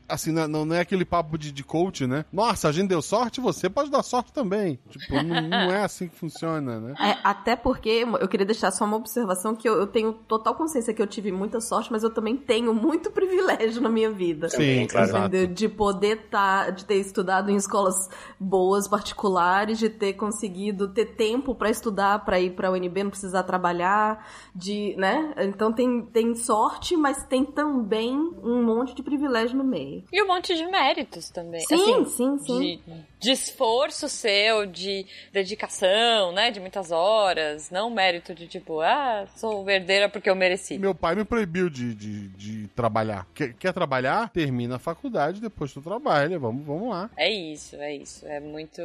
Assim, 0.09 0.33
não, 0.33 0.65
não 0.65 0.75
é 0.75 0.81
aquele 0.81 1.05
papo 1.05 1.37
de, 1.37 1.51
de 1.51 1.65
coach, 1.65 2.07
né? 2.07 2.25
Nossa, 2.33 2.69
a 2.69 2.73
gente 2.73 2.89
deu 2.89 3.03
sorte, 3.03 3.41
você 3.41 3.69
pode 3.69 3.91
dar 3.91 4.03
sorte 4.03 4.33
também. 4.33 4.79
Tipo, 4.89 5.23
não, 5.23 5.41
não 5.49 5.73
é 5.73 5.83
assim 5.83 6.09
que 6.09 6.17
funciona, 6.17 6.81
né? 6.81 6.95
É, 6.99 7.19
até 7.25 7.57
porque 7.57 8.07
eu 8.21 8.29
queria 8.29 8.47
deixar 8.47 8.71
só 8.71 8.85
uma 8.85 8.97
observação 8.97 9.55
que 9.55 9.69
eu, 9.69 9.75
eu, 9.75 9.87
tenho 9.87 10.13
total 10.13 10.55
consciência 10.55 10.95
que 10.95 11.03
eu 11.03 11.07
tive 11.07 11.33
muita 11.33 11.61
sorte, 11.61 11.91
mas 11.91 12.03
eu 12.03 12.11
também 12.11 12.37
tenho 12.37 12.73
muito 12.73 13.11
privilégio 13.13 13.81
na 13.81 13.89
minha 13.89 14.11
vida. 14.11 14.49
Sim, 14.49 14.87
claro. 14.87 15.29
De 15.49 15.69
poder 15.69 16.29
tá, 16.31 16.71
de 16.71 16.85
ter 16.85 16.97
estudado 16.97 17.51
em 17.51 17.57
escolas 17.57 18.09
boas, 18.39 18.87
particulares, 18.87 19.79
de 19.79 19.89
ter 19.89 20.15
conseguido 20.15 20.89
ter 20.89 21.07
tempo 21.17 21.55
para 21.55 21.71
estudar, 21.71 22.25
para 22.25 22.39
ir 22.41 22.51
para 22.51 22.69
a 22.69 22.71
UNB, 22.71 23.05
não 23.05 23.11
precisar 23.11 23.43
trabalhar, 23.43 24.27
de, 24.55 24.95
né? 24.97 25.35
Então 25.39 25.73
tem, 25.73 26.03
tem 26.03 26.20
tem 26.21 26.35
sorte, 26.35 26.97
mas 26.97 27.25
tem 27.25 27.45
também 27.45 28.15
um 28.15 28.63
monte 28.63 28.95
de 28.95 29.03
privilégio 29.03 29.57
no 29.57 29.65
meio. 29.65 30.05
E 30.13 30.23
um 30.23 30.27
monte 30.27 30.55
de 30.55 30.67
méritos 30.67 31.31
também. 31.31 31.61
Sim, 31.63 32.03
assim, 32.03 32.05
sim, 32.05 32.39
sim. 32.39 32.59
De, 32.59 32.81
de, 33.21 33.31
esforço 33.31 34.09
seu, 34.09 34.67
de 34.67 35.07
dedicação, 35.33 36.33
né? 36.33 36.51
De 36.51 36.59
muitas 36.59 36.91
horas. 36.91 37.71
Não 37.71 37.91
mérito 37.91 38.35
de 38.35 38.47
tipo, 38.47 38.81
ah, 38.81 39.27
sou 39.37 39.69
herdeira 39.69 40.09
porque 40.09 40.31
eu 40.31 40.35
mereci. 40.35 40.79
Meu 40.79 40.95
pai 40.95 41.15
me 41.15 41.25
proibiu 41.25 41.69
de, 41.69 41.95
de, 41.95 42.29
de 42.29 42.69
trabalhar. 42.69 43.27
Quer, 43.35 43.53
quer 43.55 43.73
trabalhar? 43.73 44.31
Termina 44.31 44.77
a 44.77 44.79
faculdade, 44.79 45.41
depois 45.41 45.73
tu 45.73 45.81
trabalha. 45.81 46.39
Vamos, 46.39 46.65
vamos 46.65 46.91
lá. 46.91 47.11
É 47.17 47.31
isso, 47.31 47.77
é 47.77 47.95
isso. 47.95 48.27
É 48.27 48.41
muito. 48.41 48.81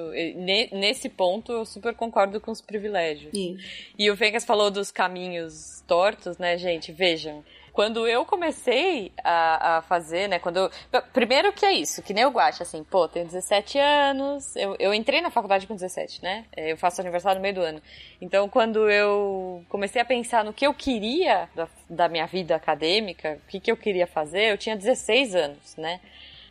Nesse 0.71 1.09
ponto, 1.09 1.51
eu 1.51 1.65
super 1.65 1.95
concordo 1.95 2.39
com 2.41 2.51
os 2.51 2.61
privilégios. 2.61 3.31
Sim. 3.31 3.57
E 3.97 4.11
o 4.11 4.15
Vegas 4.15 4.45
falou 4.45 4.69
dos 4.69 4.91
caminhos 4.91 5.83
tortos, 5.88 6.38
né, 6.38 6.57
gente? 6.57 6.91
Veja, 6.91 7.36
quando 7.76 8.07
eu 8.07 8.23
comecei 8.26 9.11
a, 9.21 9.78
a 9.78 9.82
fazer, 9.82 10.30
né, 10.30 10.39
quando 10.39 10.57
eu... 10.57 10.71
Primeiro 11.11 11.51
que 11.51 11.65
é 11.65 11.73
isso, 11.73 12.01
que 12.01 12.13
nem 12.13 12.23
eu 12.23 12.32
gosto, 12.32 12.63
assim, 12.63 12.82
pô, 12.86 13.05
tenho 13.05 13.26
17 13.26 13.78
anos, 13.78 14.55
eu, 14.55 14.78
eu 14.80 14.93
entrei 14.93 15.19
na 15.19 15.30
faculdade 15.30 15.67
com 15.67 15.76
17, 15.76 16.23
né, 16.23 16.45
é, 16.55 16.71
eu 16.71 16.78
faço 16.78 17.01
aniversário 17.01 17.38
no 17.38 17.41
meio 17.41 17.53
do 17.53 17.61
ano. 17.61 17.82
Então, 18.21 18.47
quando 18.47 18.89
eu 18.89 19.61
comecei 19.67 20.01
a 20.01 20.05
pensar 20.05 20.45
no 20.45 20.53
que 20.53 20.65
eu 20.65 20.73
queria 20.73 21.49
da, 21.53 21.67
da 21.89 22.07
minha 22.07 22.26
vida 22.26 22.55
acadêmica, 22.55 23.41
o 23.43 23.47
que, 23.49 23.59
que 23.59 23.69
eu 23.69 23.76
queria 23.76 24.07
fazer, 24.07 24.53
eu 24.53 24.57
tinha 24.57 24.78
16 24.78 25.36
anos, 25.36 25.76
né, 25.76 25.99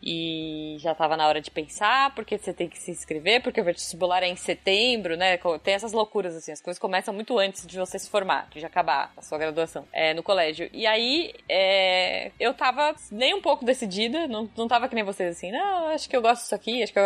e 0.04 0.76
já 0.80 0.92
estava 0.92 1.16
na 1.16 1.26
hora 1.26 1.40
de 1.40 1.50
pensar, 1.50 2.14
porque 2.14 2.36
você 2.36 2.52
tem 2.52 2.68
que 2.68 2.78
se 2.78 2.90
inscrever, 2.90 3.42
porque 3.42 3.58
o 3.58 3.64
vestibular 3.64 4.22
é 4.22 4.28
em 4.28 4.36
setembro, 4.36 5.16
né? 5.16 5.38
Tem 5.62 5.72
essas 5.72 5.94
loucuras, 5.94 6.36
assim, 6.36 6.52
as 6.52 6.60
coisas 6.60 6.78
começam 6.78 7.14
muito 7.14 7.38
antes 7.38 7.66
de 7.66 7.78
você 7.78 7.98
se 7.98 8.10
formar, 8.10 8.48
de 8.50 8.64
acabar 8.66 9.12
a 9.16 9.22
sua 9.22 9.38
graduação 9.38 9.86
é, 9.92 10.12
no 10.12 10.22
colégio. 10.22 10.68
E 10.74 10.86
aí, 10.86 11.32
é, 11.48 12.30
eu 12.38 12.52
tava 12.52 12.94
nem 13.10 13.34
um 13.34 13.40
pouco 13.40 13.64
decidida, 13.64 14.28
não, 14.28 14.50
não 14.54 14.68
tava 14.68 14.88
que 14.88 14.94
nem 14.94 15.02
vocês, 15.02 15.36
assim, 15.36 15.50
não, 15.50 15.88
acho 15.88 16.08
que 16.08 16.14
eu 16.14 16.20
gosto 16.20 16.42
disso 16.42 16.54
aqui, 16.54 16.82
acho 16.82 16.92
que 16.92 16.98
eu... 16.98 17.04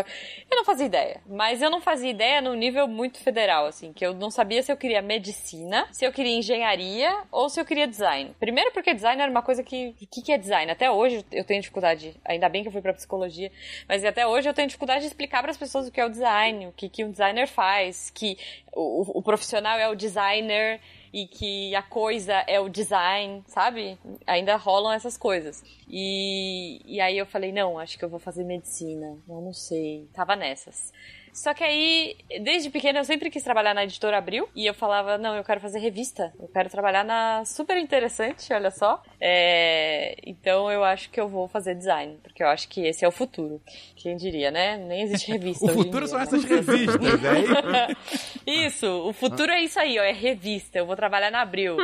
Eu 0.51 0.57
não 0.57 0.64
fazia 0.64 0.86
ideia, 0.86 1.20
mas 1.26 1.62
eu 1.62 1.70
não 1.70 1.80
fazia 1.80 2.11
ideia 2.11 2.40
no 2.40 2.55
nível 2.55 2.88
muito 2.88 3.18
federal, 3.20 3.66
assim, 3.66 3.92
que 3.92 4.05
eu 4.05 4.12
não 4.12 4.30
sabia 4.30 4.61
se 4.61 4.72
eu 4.72 4.76
queria 4.76 5.01
medicina, 5.01 5.86
se 5.92 6.05
eu 6.05 6.12
queria 6.12 6.36
engenharia 6.36 7.16
ou 7.30 7.49
se 7.49 7.61
eu 7.61 7.64
queria 7.64 7.86
design. 7.86 8.34
Primeiro 8.40 8.72
porque 8.72 8.92
design 8.92 9.22
era 9.22 9.30
uma 9.30 9.42
coisa 9.42 9.62
que... 9.62 9.94
O 10.03 10.07
que, 10.07 10.22
que 10.22 10.32
é 10.32 10.38
design? 10.38 10.72
Até 10.72 10.90
hoje 10.90 11.24
eu 11.30 11.44
tenho 11.44 11.61
dificuldade, 11.61 12.16
ainda 12.24 12.49
bem 12.49 12.62
que 12.62 12.68
eu 12.68 12.72
fui 12.72 12.82
para 12.89 12.95
psicologia, 12.95 13.53
mas 13.89 14.05
até 14.05 14.26
hoje 14.26 14.49
eu 14.49 14.55
tenho 14.55 14.66
dificuldade 14.66 15.01
de 15.01 15.07
explicar 15.07 15.43
para 15.43 15.51
as 15.51 15.57
pessoas 15.57 15.89
o 15.89 15.93
que 15.93 16.01
é 16.01 16.05
o 16.05 16.09
design, 16.09 16.66
o 16.66 16.72
que, 16.72 16.89
que 16.89 17.05
um 17.05 17.11
designer 17.11 17.47
faz, 17.47 18.11
que 18.11 18.39
o, 18.72 19.18
o 19.18 19.22
profissional 19.22 19.78
é 19.78 19.89
o 19.89 19.95
designer 19.95 20.80
e 21.12 21.26
que 21.26 21.74
a 21.74 21.82
coisa 21.82 22.45
é 22.47 22.61
o 22.61 22.68
design, 22.68 23.43
sabe? 23.47 23.99
Ainda 24.26 24.57
rolam 24.57 24.93
essas 24.93 25.16
coisas. 25.16 25.62
E, 25.89 26.80
e 26.84 27.01
aí 27.01 27.16
eu 27.16 27.26
falei, 27.26 27.53
não, 27.53 27.78
acho 27.78 27.99
que 27.99 28.05
eu 28.05 28.09
vou 28.09 28.18
fazer 28.18 28.45
medicina. 28.45 29.18
Eu 29.28 29.41
não 29.41 29.53
sei. 29.53 30.09
Tava 30.12 30.36
nessas. 30.36 30.93
Só 31.39 31.55
que 31.55 31.62
aí, 31.62 32.16
desde 32.41 32.68
pequena, 32.68 32.99
eu 32.99 33.05
sempre 33.05 33.30
quis 33.30 33.45
trabalhar 33.45 33.72
na 33.72 33.84
editora 33.84 34.18
Abril. 34.18 34.49
E 34.57 34.66
eu 34.66 34.74
falava, 34.74 35.16
não, 35.16 35.36
eu 35.36 35.45
quero 35.45 35.61
fazer 35.61 35.78
revista. 35.78 36.32
Eu 36.36 36.49
quero 36.49 36.68
trabalhar 36.68 37.05
na 37.05 37.45
super 37.45 37.76
interessante, 37.76 38.53
olha 38.53 38.72
só. 38.72 39.01
É... 39.20 40.16
Então 40.26 40.68
eu 40.68 40.82
acho 40.82 41.09
que 41.11 41.20
eu 41.20 41.28
vou 41.28 41.47
fazer 41.47 41.76
design. 41.76 42.18
Porque 42.24 42.43
eu 42.43 42.49
acho 42.49 42.68
que 42.68 42.84
esse 42.84 43.05
é 43.05 43.09
o 43.09 43.12
futuro. 43.12 43.62
Quem 43.95 44.16
diria, 44.16 44.51
né? 44.51 44.76
Nem 44.78 45.03
existe 45.03 45.30
revista. 45.32 45.64
o 45.64 45.68
futuro 45.68 46.09
são 46.09 46.18
essas 46.18 46.43
revistas, 46.43 47.20
né? 47.20 47.86
isso, 48.45 48.89
o 49.09 49.12
futuro 49.12 49.53
é 49.53 49.62
isso 49.62 49.78
aí, 49.78 49.97
ó. 49.97 50.03
É 50.03 50.12
revista. 50.12 50.78
Eu 50.78 50.86
vou 50.86 50.97
trabalhar 50.97 51.30
na 51.30 51.43
Abril. 51.43 51.76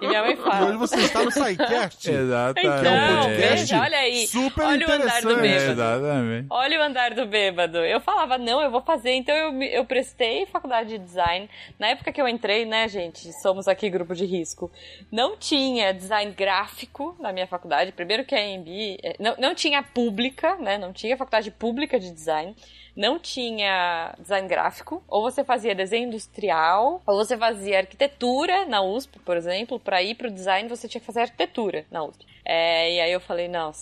E 0.00 0.06
minha 0.06 0.22
mãe 0.22 0.36
fala. 0.36 0.60
E 0.60 0.68
hoje 0.70 0.78
você 0.78 1.00
está 1.00 1.22
no 1.22 1.30
SciCast. 1.30 2.08
Exatamente. 2.10 2.66
Então, 2.66 2.94
é 2.94 3.10
um 3.10 3.22
podcast 3.24 3.54
veja, 3.56 3.80
olha 3.82 3.98
aí. 3.98 4.26
Super 4.26 4.64
olha 4.64 4.88
o 4.88 4.92
andar 4.92 5.20
do 5.20 5.36
bêbado. 5.36 5.72
Exatamente. 5.72 6.46
Olha 6.48 6.80
o 6.80 6.82
andar 6.82 7.14
do 7.14 7.26
bêbado. 7.26 7.78
Eu 7.78 8.00
falava, 8.00 8.38
não, 8.38 8.62
eu 8.62 8.70
vou 8.70 8.80
fazer. 8.80 8.93
Então 9.16 9.34
eu, 9.34 9.62
eu 9.62 9.84
prestei 9.84 10.46
faculdade 10.46 10.90
de 10.90 10.98
design. 10.98 11.48
Na 11.78 11.88
época 11.88 12.12
que 12.12 12.20
eu 12.20 12.28
entrei, 12.28 12.64
né, 12.64 12.88
gente? 12.88 13.32
Somos 13.40 13.66
aqui 13.66 13.88
grupo 13.90 14.14
de 14.14 14.24
risco. 14.24 14.70
Não 15.10 15.36
tinha 15.36 15.92
design 15.92 16.32
gráfico 16.32 17.16
na 17.18 17.32
minha 17.32 17.46
faculdade. 17.46 17.92
Primeiro 17.92 18.24
que 18.24 18.34
a 18.34 18.38
AMB. 18.38 18.98
É, 19.02 19.16
não, 19.18 19.34
não 19.38 19.54
tinha 19.54 19.82
pública, 19.82 20.56
né? 20.56 20.78
Não 20.78 20.92
tinha 20.92 21.16
faculdade 21.16 21.50
pública 21.50 21.98
de 21.98 22.10
design 22.10 22.54
não 22.96 23.18
tinha 23.18 24.14
design 24.20 24.46
gráfico, 24.46 25.02
ou 25.08 25.22
você 25.22 25.42
fazia 25.42 25.74
desenho 25.74 26.06
industrial, 26.06 27.02
ou 27.04 27.16
você 27.16 27.36
fazia 27.36 27.78
arquitetura 27.78 28.66
na 28.66 28.82
USP, 28.82 29.18
por 29.18 29.36
exemplo, 29.36 29.80
para 29.80 30.02
ir 30.02 30.14
para 30.14 30.28
o 30.28 30.30
design 30.30 30.68
você 30.68 30.86
tinha 30.86 31.00
que 31.00 31.06
fazer 31.06 31.22
arquitetura 31.22 31.84
na 31.90 32.04
USP. 32.04 32.24
É, 32.44 32.92
e 32.92 33.00
aí 33.00 33.12
eu 33.12 33.20
falei, 33.20 33.48
não, 33.48 33.72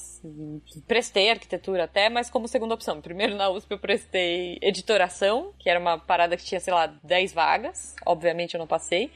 prestei 0.86 1.30
arquitetura 1.30 1.84
até, 1.84 2.08
mas 2.08 2.30
como 2.30 2.46
segunda 2.46 2.74
opção. 2.74 3.00
Primeiro 3.00 3.34
na 3.34 3.50
USP 3.50 3.72
eu 3.72 3.78
prestei 3.78 4.58
editoração, 4.62 5.52
que 5.58 5.68
era 5.68 5.80
uma 5.80 5.98
parada 5.98 6.36
que 6.36 6.44
tinha, 6.44 6.60
sei 6.60 6.72
lá, 6.72 6.86
10 7.02 7.32
vagas. 7.32 7.96
Obviamente 8.06 8.54
eu 8.54 8.58
não 8.58 8.66
passei. 8.66 9.10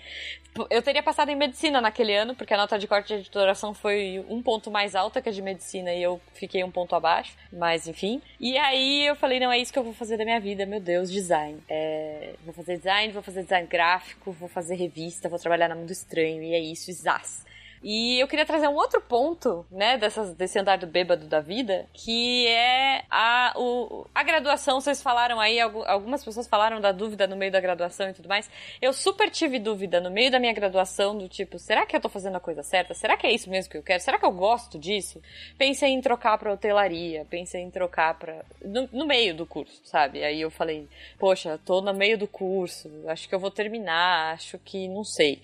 Eu 0.71 0.81
teria 0.83 1.03
passado 1.03 1.29
em 1.29 1.37
medicina 1.37 1.83
naquele 1.83 2.17
ano, 2.17 2.35
porque 2.35 2.55
a 2.55 2.57
nota 2.57 2.79
de 2.79 2.89
corte 2.89 3.09
de 3.09 3.15
editoração 3.21 3.75
foi 3.75 4.25
um 4.29 4.43
ponto 4.43 4.71
mais 4.71 4.95
alta 4.95 5.21
que 5.21 5.29
a 5.29 5.33
de 5.33 5.43
medicina 5.43 5.93
e 5.93 6.03
eu 6.03 6.19
fiquei 6.33 6.65
um 6.65 6.71
ponto 6.71 6.95
abaixo. 6.95 7.37
Mas 7.53 7.87
enfim. 7.87 8.23
E 8.41 8.57
aí 8.57 9.07
eu 9.07 9.15
falei, 9.15 9.39
não, 9.39 9.53
é 9.53 9.59
isso 9.59 9.73
que 9.73 9.79
eu 9.79 9.85
vou 9.85 9.93
fazer 9.93 10.17
da 10.17 10.25
minha 10.25 10.41
vida, 10.41 10.65
meu 10.65 10.81
Deus, 10.81 11.11
design. 11.11 11.63
É, 11.69 12.35
vou 12.45 12.55
fazer 12.55 12.79
design, 12.79 13.13
vou 13.13 13.23
fazer 13.23 13.43
design 13.43 13.69
gráfico, 13.69 14.33
vou 14.33 14.49
fazer 14.49 14.77
revista, 14.77 15.29
vou 15.29 15.39
trabalhar 15.39 15.69
na 15.69 15.75
Mundo 15.75 15.93
Estranho, 15.93 16.43
e 16.43 16.55
é 16.55 16.59
isso, 16.59 16.91
exato. 16.91 17.47
E 17.83 18.19
eu 18.21 18.27
queria 18.27 18.47
trazer 18.47 18.69
um 18.69 18.75
outro 18.75 19.01
ponto, 19.01 19.67
né, 19.71 19.97
dessas, 19.97 20.35
desse 20.35 20.59
andar 20.59 20.79
do 20.79 20.87
bêbado 20.87 21.27
da 21.27 21.41
vida, 21.41 21.87
que 21.93 22.47
é 22.49 23.05
a, 23.11 23.53
o, 23.57 24.07
a 24.15 24.23
graduação. 24.23 24.81
Vocês 24.81 25.03
falaram 25.03 25.39
aí, 25.39 25.61
algumas 25.61 26.25
pessoas 26.25 26.49
falaram 26.49 26.81
da 26.81 26.93
dúvida 26.93 27.27
no 27.27 27.37
meio 27.37 27.53
da 27.53 27.61
graduação 27.61 28.09
e 28.09 28.13
tudo 28.13 28.29
mais. 28.29 28.51
Eu 28.81 28.93
super 28.93 29.31
tive 29.31 29.59
dúvida 29.59 30.01
no 30.01 30.11
meio 30.11 30.31
da 30.31 30.39
minha 30.39 30.53
graduação, 30.53 31.17
do 31.17 31.29
tipo, 31.29 31.59
será 31.59 31.87
que 31.87 31.95
eu 31.95 32.01
tô 32.01 32.09
fazendo 32.09 32.37
a 32.37 32.41
coisa 32.41 32.63
certa? 32.63 32.95
Será 32.95 33.17
que 33.17 33.27
é 33.27 33.33
isso 33.33 33.51
mesmo 33.51 33.71
que 33.71 33.79
eu 33.79 33.83
quero? 33.83 34.03
Será 34.03 34.19
que 34.19 34.27
eu 34.27 34.33
gosto 34.33 34.79
disso? 34.79 35.23
Pensei 35.59 35.91
em 35.91 36.01
trocar 36.01 36.39
pra 36.39 36.53
hotelaria, 36.53 37.27
pensei 37.29 37.63
em 37.63 37.71
trocar 37.71 38.19
pra. 38.19 38.45
No, 38.65 38.89
no 38.93 39.07
meio 39.07 39.35
do 39.35 39.47
curso, 39.47 39.81
sabe? 39.85 40.25
Aí 40.25 40.41
eu 40.41 40.51
falei, 40.51 40.89
poxa, 41.19 41.59
tô 41.65 41.81
no 41.81 41.95
meio 41.95 42.19
do 42.19 42.27
curso, 42.27 42.91
acho 43.09 43.29
que 43.29 43.35
eu 43.35 43.39
vou 43.39 43.51
terminar, 43.51 44.35
acho 44.35 44.59
que 44.59 44.89
não 44.89 45.05
sei. 45.05 45.41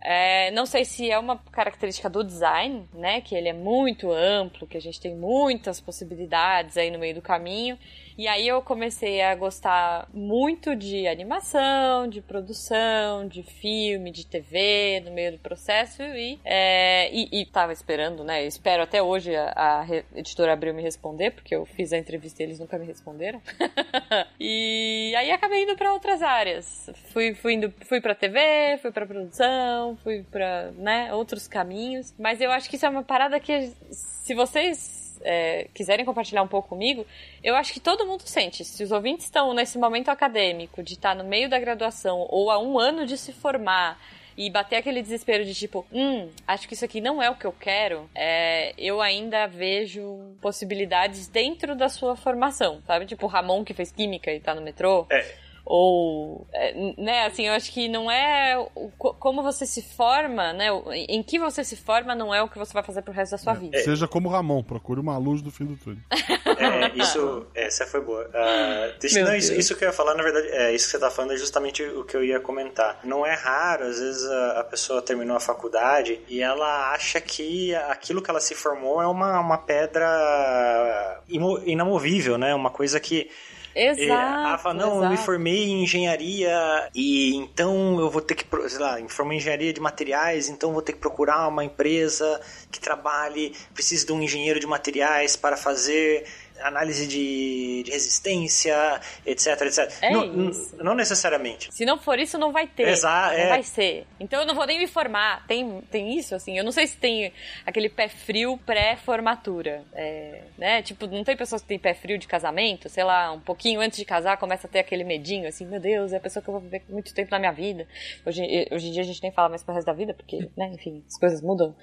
É, 0.00 0.50
não 0.52 0.64
sei 0.64 0.84
se 0.84 1.10
é 1.10 1.18
uma 1.18 1.38
característica 1.50 2.08
do 2.08 2.22
design, 2.22 2.88
né? 2.94 3.20
Que 3.20 3.34
ele 3.34 3.48
é 3.48 3.52
muito 3.52 4.12
amplo, 4.12 4.66
que 4.66 4.76
a 4.76 4.80
gente 4.80 5.00
tem 5.00 5.14
muitas 5.14 5.80
possibilidades 5.80 6.76
aí 6.76 6.90
no 6.90 6.98
meio 6.98 7.14
do 7.14 7.22
caminho. 7.22 7.78
E 8.18 8.26
aí 8.26 8.48
eu 8.48 8.60
comecei 8.60 9.22
a 9.22 9.32
gostar 9.36 10.08
muito 10.12 10.74
de 10.74 11.06
animação, 11.06 12.08
de 12.08 12.20
produção, 12.20 13.28
de 13.28 13.44
filme, 13.44 14.10
de 14.10 14.26
TV 14.26 15.00
no 15.04 15.12
meio 15.12 15.30
do 15.30 15.38
processo 15.38 16.02
e, 16.02 16.36
é, 16.44 17.08
e, 17.12 17.42
e 17.42 17.46
tava 17.46 17.72
esperando, 17.72 18.24
né? 18.24 18.44
espero 18.44 18.82
até 18.82 19.00
hoje 19.00 19.36
a, 19.36 19.52
a 19.54 19.86
editora 20.16 20.52
Abril 20.52 20.74
me 20.74 20.82
responder, 20.82 21.30
porque 21.30 21.54
eu 21.54 21.64
fiz 21.64 21.92
a 21.92 21.98
entrevista 21.98 22.42
e 22.42 22.46
eles 22.46 22.58
nunca 22.58 22.76
me 22.76 22.86
responderam. 22.86 23.40
e 24.40 25.14
aí 25.16 25.30
acabei 25.30 25.62
indo 25.62 25.76
para 25.76 25.92
outras 25.92 26.20
áreas. 26.20 26.90
Fui, 27.12 27.34
fui, 27.34 27.54
indo, 27.54 27.72
fui 27.86 28.00
pra 28.00 28.16
TV, 28.16 28.78
fui 28.82 28.90
pra 28.90 29.06
produção, 29.06 29.96
fui 30.02 30.24
pra, 30.24 30.72
né, 30.72 31.14
outros 31.14 31.46
caminhos. 31.46 32.12
Mas 32.18 32.40
eu 32.40 32.50
acho 32.50 32.68
que 32.68 32.74
isso 32.74 32.86
é 32.86 32.88
uma 32.88 33.04
parada 33.04 33.38
que, 33.38 33.72
se 33.92 34.34
vocês 34.34 34.97
é, 35.22 35.68
quiserem 35.74 36.04
compartilhar 36.04 36.42
um 36.42 36.48
pouco 36.48 36.68
comigo, 36.68 37.06
eu 37.42 37.54
acho 37.54 37.72
que 37.72 37.80
todo 37.80 38.06
mundo 38.06 38.22
sente. 38.24 38.64
Se 38.64 38.82
os 38.82 38.92
ouvintes 38.92 39.26
estão 39.26 39.52
nesse 39.54 39.78
momento 39.78 40.08
acadêmico, 40.08 40.82
de 40.82 40.94
estar 40.94 41.14
no 41.14 41.24
meio 41.24 41.48
da 41.48 41.58
graduação 41.58 42.26
ou 42.28 42.50
a 42.50 42.58
um 42.58 42.78
ano 42.78 43.06
de 43.06 43.16
se 43.16 43.32
formar 43.32 44.00
e 44.36 44.48
bater 44.48 44.76
aquele 44.76 45.02
desespero 45.02 45.44
de 45.44 45.52
tipo, 45.52 45.84
hum, 45.92 46.30
acho 46.46 46.68
que 46.68 46.74
isso 46.74 46.84
aqui 46.84 47.00
não 47.00 47.20
é 47.20 47.28
o 47.28 47.34
que 47.34 47.44
eu 47.44 47.52
quero, 47.52 48.08
é, 48.14 48.72
eu 48.78 49.00
ainda 49.00 49.46
vejo 49.48 50.16
possibilidades 50.40 51.26
dentro 51.26 51.74
da 51.74 51.88
sua 51.88 52.14
formação, 52.14 52.80
sabe? 52.86 53.04
Tipo 53.04 53.26
o 53.26 53.28
Ramon 53.28 53.64
que 53.64 53.74
fez 53.74 53.90
química 53.90 54.32
e 54.32 54.38
tá 54.38 54.54
no 54.54 54.62
metrô. 54.62 55.06
É 55.10 55.47
ou 55.70 56.48
é, 56.50 56.94
né 56.96 57.26
assim 57.26 57.46
eu 57.46 57.52
acho 57.52 57.70
que 57.70 57.88
não 57.88 58.10
é 58.10 58.56
como 58.98 59.42
você 59.42 59.66
se 59.66 59.82
forma 59.82 60.50
né 60.54 60.68
em 61.06 61.22
que 61.22 61.38
você 61.38 61.62
se 61.62 61.76
forma 61.76 62.14
não 62.14 62.34
é 62.34 62.42
o 62.42 62.48
que 62.48 62.58
você 62.58 62.72
vai 62.72 62.82
fazer 62.82 63.02
pro 63.02 63.12
resto 63.12 63.32
da 63.32 63.38
sua 63.38 63.52
é, 63.52 63.56
vida. 63.56 63.78
Seja 63.80 64.08
como 64.08 64.30
Ramon 64.30 64.62
procure 64.62 64.98
uma 64.98 65.18
luz 65.18 65.42
do 65.42 65.50
fim 65.50 65.66
do 65.66 65.76
túnel. 65.76 66.02
É, 66.58 66.98
isso 66.98 67.46
essa 67.54 67.86
foi 67.86 68.00
boa. 68.00 68.24
Uh, 68.24 68.98
deixa, 68.98 69.22
não, 69.22 69.36
isso, 69.36 69.52
isso, 69.52 69.76
que 69.76 69.84
eu 69.84 69.88
ia 69.88 69.92
falar 69.92 70.16
na 70.16 70.24
verdade 70.24 70.48
é 70.48 70.74
isso 70.74 70.86
que 70.86 70.90
você 70.90 70.98
tá 70.98 71.08
falando 71.08 71.32
é 71.32 71.36
justamente 71.36 71.84
o 71.84 72.02
que 72.02 72.16
eu 72.16 72.24
ia 72.24 72.40
comentar. 72.40 72.98
Não 73.04 73.24
é 73.24 73.34
raro 73.34 73.84
às 73.84 74.00
vezes 74.00 74.24
a, 74.24 74.60
a 74.60 74.64
pessoa 74.64 75.00
terminou 75.00 75.36
a 75.36 75.40
faculdade 75.40 76.20
e 76.28 76.40
ela 76.40 76.92
acha 76.92 77.20
que 77.20 77.74
aquilo 77.74 78.20
que 78.20 78.28
ela 78.28 78.40
se 78.40 78.56
formou 78.56 79.00
é 79.00 79.06
uma, 79.06 79.38
uma 79.38 79.58
pedra 79.58 81.22
inamovível 81.28 82.38
né 82.38 82.54
uma 82.54 82.70
coisa 82.70 82.98
que 82.98 83.30
Exato. 83.78 84.02
ela 84.10 84.58
fala, 84.58 84.74
não, 84.74 84.90
exato. 84.90 85.04
eu 85.04 85.10
me 85.10 85.16
formei 85.16 85.64
em 85.68 85.82
engenharia 85.82 86.90
e 86.94 87.36
então 87.36 87.98
eu 88.00 88.10
vou 88.10 88.20
ter 88.20 88.34
que, 88.34 88.44
sei 88.68 88.78
lá, 88.78 88.96
me 88.98 89.08
formei 89.08 89.38
em 89.38 89.40
engenharia 89.40 89.72
de 89.72 89.80
materiais, 89.80 90.48
então 90.48 90.72
vou 90.72 90.82
ter 90.82 90.92
que 90.92 90.98
procurar 90.98 91.46
uma 91.48 91.64
empresa 91.64 92.40
que 92.70 92.80
trabalhe, 92.80 93.54
precisa 93.72 94.04
de 94.04 94.12
um 94.12 94.20
engenheiro 94.20 94.58
de 94.58 94.66
materiais 94.66 95.36
para 95.36 95.56
fazer 95.56 96.24
análise 96.60 97.06
de, 97.06 97.82
de 97.84 97.90
resistência, 97.90 99.00
etc, 99.24 99.60
etc. 99.62 99.92
É 100.02 100.10
não, 100.10 100.50
isso. 100.50 100.76
não 100.76 100.94
necessariamente. 100.94 101.68
Se 101.72 101.84
não 101.84 101.98
for 101.98 102.18
isso, 102.18 102.38
não 102.38 102.52
vai 102.52 102.66
ter. 102.66 102.88
Exato. 102.88 103.34
Não 103.34 103.40
é. 103.40 103.48
vai 103.48 103.62
ser. 103.62 104.06
Então 104.18 104.40
eu 104.40 104.46
não 104.46 104.54
vou 104.54 104.66
nem 104.66 104.78
me 104.78 104.86
formar. 104.86 105.46
Tem, 105.46 105.80
tem 105.90 106.16
isso, 106.18 106.34
assim. 106.34 106.56
Eu 106.56 106.64
não 106.64 106.72
sei 106.72 106.86
se 106.86 106.96
tem 106.96 107.32
aquele 107.64 107.88
pé 107.88 108.08
frio 108.08 108.58
pré-formatura. 108.64 109.84
É, 109.92 110.42
né? 110.56 110.82
Tipo, 110.82 111.06
não 111.06 111.24
tem 111.24 111.36
pessoas 111.36 111.62
que 111.62 111.68
têm 111.68 111.78
pé 111.78 111.94
frio 111.94 112.18
de 112.18 112.26
casamento, 112.26 112.88
sei 112.88 113.04
lá, 113.04 113.32
um 113.32 113.40
pouquinho 113.40 113.80
antes 113.80 113.98
de 113.98 114.04
casar 114.04 114.36
começa 114.36 114.66
a 114.66 114.70
ter 114.70 114.78
aquele 114.80 115.04
medinho, 115.04 115.48
assim, 115.48 115.66
meu 115.66 115.80
Deus, 115.80 116.12
é 116.12 116.16
a 116.16 116.20
pessoa 116.20 116.42
que 116.42 116.48
eu 116.48 116.52
vou 116.52 116.60
viver 116.60 116.82
muito 116.88 117.14
tempo 117.14 117.30
na 117.30 117.38
minha 117.38 117.52
vida. 117.52 117.86
Hoje, 118.24 118.42
hoje 118.70 118.88
em 118.88 118.92
dia 118.92 119.02
a 119.02 119.04
gente 119.04 119.22
nem 119.22 119.32
fala 119.32 119.48
mais 119.48 119.62
pro 119.62 119.74
resto 119.74 119.86
da 119.86 119.92
vida, 119.92 120.14
porque, 120.14 120.48
né, 120.56 120.70
enfim, 120.72 121.04
as 121.06 121.18
coisas 121.18 121.42
mudam. 121.42 121.74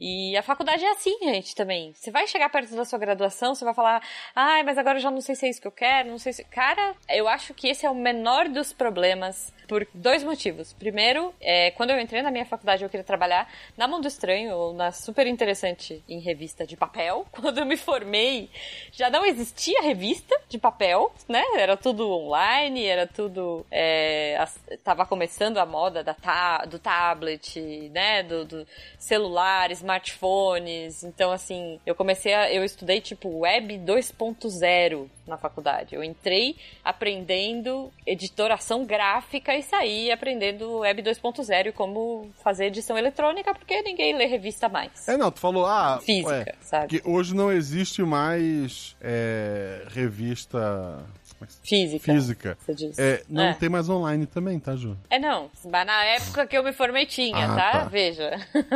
E 0.00 0.36
a 0.36 0.42
faculdade 0.42 0.84
é 0.84 0.90
assim, 0.90 1.16
gente, 1.22 1.54
também. 1.54 1.92
Você 1.94 2.10
vai 2.10 2.26
chegar 2.26 2.48
perto 2.50 2.74
da 2.74 2.84
sua 2.84 2.98
graduação, 2.98 3.54
você 3.54 3.64
vai 3.64 3.74
falar, 3.74 4.02
ai, 4.34 4.62
mas 4.62 4.78
agora 4.78 4.98
eu 4.98 5.02
já 5.02 5.10
não 5.10 5.20
sei 5.20 5.34
se 5.34 5.46
é 5.46 5.50
isso 5.50 5.60
que 5.60 5.66
eu 5.66 5.72
quero, 5.72 6.10
não 6.10 6.18
sei 6.18 6.32
se. 6.32 6.44
Cara, 6.44 6.94
eu 7.08 7.28
acho 7.28 7.54
que 7.54 7.68
esse 7.68 7.86
é 7.86 7.90
o 7.90 7.94
menor 7.94 8.48
dos 8.48 8.72
problemas 8.72 9.52
por 9.70 9.86
dois 9.94 10.24
motivos. 10.24 10.72
Primeiro, 10.72 11.32
é, 11.40 11.70
quando 11.70 11.90
eu 11.90 12.00
entrei 12.00 12.22
na 12.22 12.30
minha 12.32 12.44
faculdade, 12.44 12.82
eu 12.82 12.90
queria 12.90 13.04
trabalhar 13.04 13.48
na 13.76 13.86
Mundo 13.86 14.08
Estranho, 14.08 14.52
ou 14.56 14.74
na 14.74 14.90
super 14.90 15.28
interessante 15.28 16.02
em 16.08 16.18
revista 16.18 16.66
de 16.66 16.76
papel. 16.76 17.24
Quando 17.30 17.58
eu 17.58 17.64
me 17.64 17.76
formei, 17.76 18.50
já 18.90 19.08
não 19.08 19.24
existia 19.24 19.80
revista 19.80 20.36
de 20.48 20.58
papel, 20.58 21.12
né? 21.28 21.44
Era 21.56 21.76
tudo 21.76 22.10
online, 22.10 22.84
era 22.84 23.06
tudo. 23.06 23.64
É, 23.70 24.44
tava 24.82 25.06
começando 25.06 25.58
a 25.58 25.64
moda 25.64 26.02
da 26.02 26.14
ta, 26.14 26.64
do 26.64 26.80
tablet, 26.80 27.60
né? 27.92 28.24
Do, 28.24 28.44
do 28.44 28.66
celular, 28.98 29.70
smartphones. 29.70 31.04
Então, 31.04 31.30
assim, 31.30 31.78
eu 31.86 31.94
comecei 31.94 32.34
a. 32.34 32.52
Eu 32.52 32.64
estudei 32.64 33.00
tipo 33.00 33.28
web 33.38 33.78
2.0 34.12 35.06
na 35.26 35.36
faculdade. 35.36 35.94
Eu 35.94 36.02
entrei 36.02 36.56
aprendendo 36.84 37.90
editoração 38.06 38.84
gráfica 38.84 39.54
e 39.54 39.62
saí 39.62 40.10
aprendendo 40.10 40.78
Web 40.78 41.02
2.0 41.02 41.66
e 41.66 41.72
como 41.72 42.30
fazer 42.42 42.66
edição 42.66 42.96
eletrônica, 42.98 43.54
porque 43.54 43.80
ninguém 43.82 44.16
lê 44.16 44.26
revista 44.26 44.68
mais. 44.68 45.08
É, 45.08 45.16
não, 45.16 45.30
tu 45.30 45.40
falou, 45.40 45.66
ah, 45.66 46.00
física, 46.04 46.30
ué, 46.30 46.54
sabe? 46.60 47.00
Que 47.00 47.08
hoje 47.08 47.34
não 47.34 47.50
existe 47.52 48.02
mais 48.02 48.96
é, 49.00 49.86
revista 49.90 50.98
Física. 51.62 52.12
Física. 52.12 52.58
É, 52.98 53.22
não 53.28 53.44
é. 53.44 53.54
tem 53.54 53.68
mais 53.68 53.88
online 53.88 54.26
também, 54.26 54.58
tá, 54.58 54.76
Ju? 54.76 54.96
É, 55.08 55.18
não. 55.18 55.50
Mas 55.64 55.86
na 55.86 56.04
época 56.04 56.46
que 56.46 56.56
eu 56.56 56.62
me 56.62 56.72
formei 56.72 57.06
tinha, 57.06 57.46
ah, 57.46 57.54
tá? 57.54 57.72
tá? 57.72 57.84
Veja. 57.84 58.30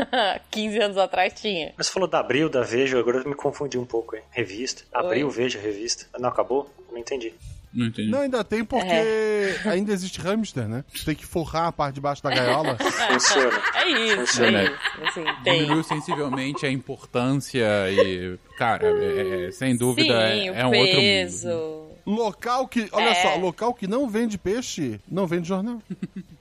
15 0.51 0.79
anos 0.79 0.97
atrás 0.97 1.33
tinha. 1.35 1.73
Mas 1.77 1.87
você 1.87 1.93
falou 1.93 2.09
da 2.09 2.21
Abril, 2.21 2.49
da 2.49 2.63
Veja, 2.63 2.99
agora 2.99 3.19
eu 3.19 3.29
me 3.29 3.35
confundi 3.35 3.79
um 3.79 3.87
pouco, 3.87 4.17
hein? 4.17 4.23
Revista. 4.31 4.83
Abril, 4.93 5.29
Oi? 5.29 5.33
Veja, 5.33 5.59
revista. 5.59 6.07
Não, 6.19 6.29
acabou? 6.29 6.71
Não 6.91 6.99
entendi. 6.99 7.35
Não 7.75 7.87
entendi. 7.87 8.09
Não, 8.09 8.21
ainda 8.21 8.45
tem 8.45 8.65
porque 8.65 8.87
é. 8.87 9.57
ainda 9.65 9.93
existe 9.93 10.21
hamster, 10.21 10.69
né? 10.69 10.85
Você 10.95 11.07
tem 11.07 11.15
que 11.15 11.27
forrar 11.27 11.67
a 11.67 11.73
parte 11.73 11.97
de 11.97 12.01
baixo 12.01 12.23
da 12.23 12.31
gaiola. 12.31 12.79
Funciona. 12.79 13.63
É 13.75 13.89
isso, 13.89 14.17
Funciona. 14.19 14.61
é 14.61 14.65
isso. 14.65 14.75
Assim, 15.03 15.25
Diminuiu 15.43 15.83
sensivelmente 15.83 16.65
a 16.65 16.71
importância 16.71 17.67
e, 17.91 18.39
cara, 18.57 18.87
é, 18.87 19.47
é, 19.47 19.51
sem 19.51 19.77
dúvida 19.77 20.15
Sim, 20.31 20.51
é, 20.51 20.61
é 20.61 20.67
um 20.67 20.71
peso. 20.71 21.49
outro 21.49 21.79
mundo. 21.79 21.84
Local 22.07 22.69
que, 22.69 22.89
olha 22.93 23.11
é. 23.11 23.15
só, 23.15 23.37
local 23.37 23.73
que 23.73 23.87
não 23.87 24.09
vende 24.09 24.37
peixe, 24.37 25.01
não 25.09 25.27
vende 25.27 25.49
jornal. 25.49 25.81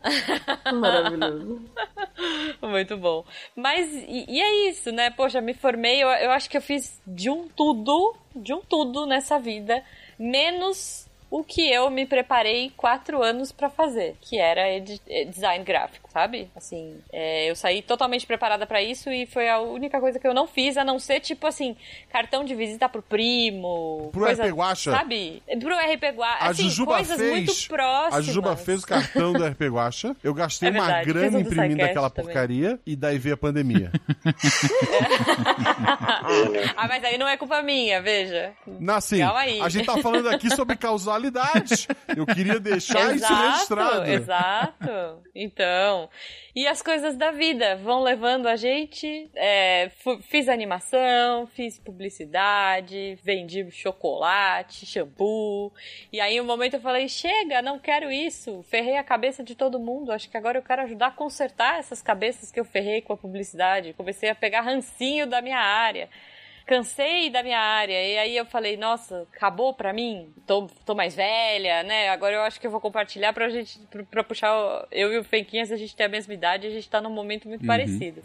Maravilhoso. 0.74 1.61
Muito 2.61 2.97
bom. 2.97 3.24
Mas, 3.55 3.89
e, 3.91 4.26
e, 4.28 4.41
é 4.41 4.70
isso, 4.70 4.91
né? 4.91 5.09
Poxa, 5.09 5.39
me 5.39 5.53
formei, 5.53 6.03
eu, 6.03 6.09
eu 6.09 6.32
acho 6.32 6.49
que 6.49 6.57
eu 6.57 6.61
fiz 6.61 7.01
de 7.07 7.30
um 7.30 7.47
tudo, 7.47 8.16
de 8.36 8.53
um 8.53 8.61
tudo 8.61 9.05
nessa 9.05 9.39
vida, 9.39 9.84
menos 10.20 11.07
o 11.32 11.43
que 11.43 11.72
eu 11.72 11.89
me 11.89 12.05
preparei 12.05 12.72
quatro 12.76 13.24
anos 13.24 13.51
para 13.51 13.70
fazer, 13.70 14.16
que 14.22 14.38
era 14.38 14.80
design 15.28 15.64
gráfico, 15.64 16.03
sabe? 16.14 16.49
Assim, 16.55 16.95
é, 17.11 17.49
eu 17.49 17.55
saí 17.55 17.82
totalmente 17.82 18.28
preparada 18.28 18.68
para 18.68 18.82
isso 18.82 19.11
e 19.11 19.26
foi 19.26 19.49
a 19.49 19.59
única 19.59 19.99
coisa 19.99 20.20
que 20.20 20.28
eu 20.28 20.34
não 20.34 20.45
fiz, 20.45 20.78
a 20.78 20.86
não 20.86 20.99
ser, 20.99 21.20
tipo 21.20 21.47
assim, 21.47 21.76
cartão 22.11 22.45
de 22.45 22.53
visita 22.53 22.88
pro 22.88 23.01
primo. 23.01 24.09
Pro 24.11 24.22
coisa, 24.22 24.45
RP 24.45 24.53
Guacha? 24.53 24.91
Sabe? 24.91 25.41
Pro 25.59 25.76
RP 25.76 26.16
Guacha. 26.16 26.45
Assim, 26.45 26.61
a 26.61 26.70
Jujuba 26.70 26.95
coisas 26.95 27.18
fez, 27.18 27.32
muito 27.32 27.68
próximas. 27.68 28.14
A 28.14 28.22
Jujuba 28.22 28.55
fez 28.55 28.84
o 28.84 28.88
cartão 28.88 29.34
do 29.34 29.43
RP 29.43 29.61
Guacha. 29.64 30.16
Eu 30.24 30.34
gastei 30.34 30.70
é 30.70 30.72
uma 30.72 31.03
grana 31.03 31.39
imprimindo 31.39 31.84
aquela 31.84 32.09
porcaria 32.09 32.80
e 32.86 32.95
daí 32.95 33.18
veio 33.18 33.34
a 33.34 33.38
pandemia. 33.38 33.91
ah, 36.78 36.88
mas 36.88 37.03
aí 37.03 37.18
não 37.18 37.28
é 37.28 37.36
culpa 37.38 37.61
minha, 37.64 38.01
veja. 38.01 38.53
Não, 38.68 38.95
assim, 38.95 39.20
Calma 39.20 39.39
aí. 39.39 39.59
a 39.59 39.70
gente 39.70 39.86
tá 39.86 39.97
falando 39.97 40.30
aqui 40.30 40.53
sobre 40.55 40.76
causalidade. 40.76 41.88
Eu 42.16 42.26
queria 42.26 42.59
deixar 42.59 43.16
exato, 43.16 43.34
isso 43.34 43.49
registrado. 43.49 44.05
Exato. 44.05 45.24
Então, 45.36 46.03
e 46.56 46.68
as 46.68 46.82
coisas 46.82 47.16
da 47.16 47.32
vida 47.32 47.76
vão 47.78 48.01
levando 48.01 48.47
a 48.47 48.56
gente. 48.56 49.30
É, 49.36 49.89
fiz 50.22 50.47
animação, 50.47 51.47
fiz 51.47 51.80
publicidade, 51.80 53.18
vendi 53.24 53.70
chocolate, 53.72 54.86
shampoo. 54.86 55.74
E 56.12 56.20
aí, 56.20 56.39
um 56.39 56.45
momento 56.45 56.76
eu 56.76 56.82
falei: 56.82 57.08
chega, 57.08 57.62
não 57.62 57.80
quero 57.80 58.12
isso. 58.12 58.64
Ferrei 58.64 58.97
a 58.97 59.04
cabeça 59.04 59.43
de 59.43 59.56
todo 59.56 59.80
mundo. 59.80 60.12
Acho 60.12 60.30
que 60.30 60.38
agora 60.38 60.58
eu 60.58 60.64
quero 60.64 60.84
ajudar 60.84 61.08
a 61.08 61.12
consertar 61.12 61.80
essas 61.80 62.01
cabeças 62.01 62.51
que 62.51 62.60
eu 62.60 62.66
ferrei 62.66 63.01
com 63.01 63.14
a 63.14 63.18
publicidade. 63.18 63.93
Comecei 63.93 64.30
a 64.30 64.36
pegar 64.36 64.62
rancinho 64.62 65.28
da 65.28 65.41
minha 65.41 65.60
área 65.60 66.10
cansei 66.66 67.30
da 67.30 67.43
minha 67.43 67.59
área. 67.59 67.93
E 67.93 68.18
aí 68.18 68.38
eu 68.38 68.45
falei, 68.45 68.78
nossa, 68.78 69.28
acabou 69.34 69.74
pra 69.74 69.93
mim? 69.93 70.34
Tô, 70.45 70.68
tô 70.86 70.95
mais 70.95 71.16
velha, 71.16 71.84
né? 71.84 72.09
Agora 72.09 72.36
eu 72.36 72.41
acho 72.41 72.59
que 72.59 72.68
eu 72.68 72.72
vou 72.72 72.82
compartilhar 72.82 73.34
pra 73.34 73.49
gente, 73.49 73.80
pra, 73.89 74.03
pra 74.03 74.24
puxar. 74.24 74.88
Eu 74.91 75.14
e 75.14 75.18
o 75.18 75.24
Fenquinhas, 75.24 75.72
a 75.72 75.78
gente 75.78 75.95
tem 75.95 76.05
a 76.05 76.09
mesma 76.09 76.34
idade, 76.34 76.68
a 76.68 76.72
gente 76.72 76.89
tá 76.89 77.01
num 77.01 77.09
momento 77.09 77.47
muito 77.47 77.61
uhum. 77.61 77.68
parecido. 77.68 78.22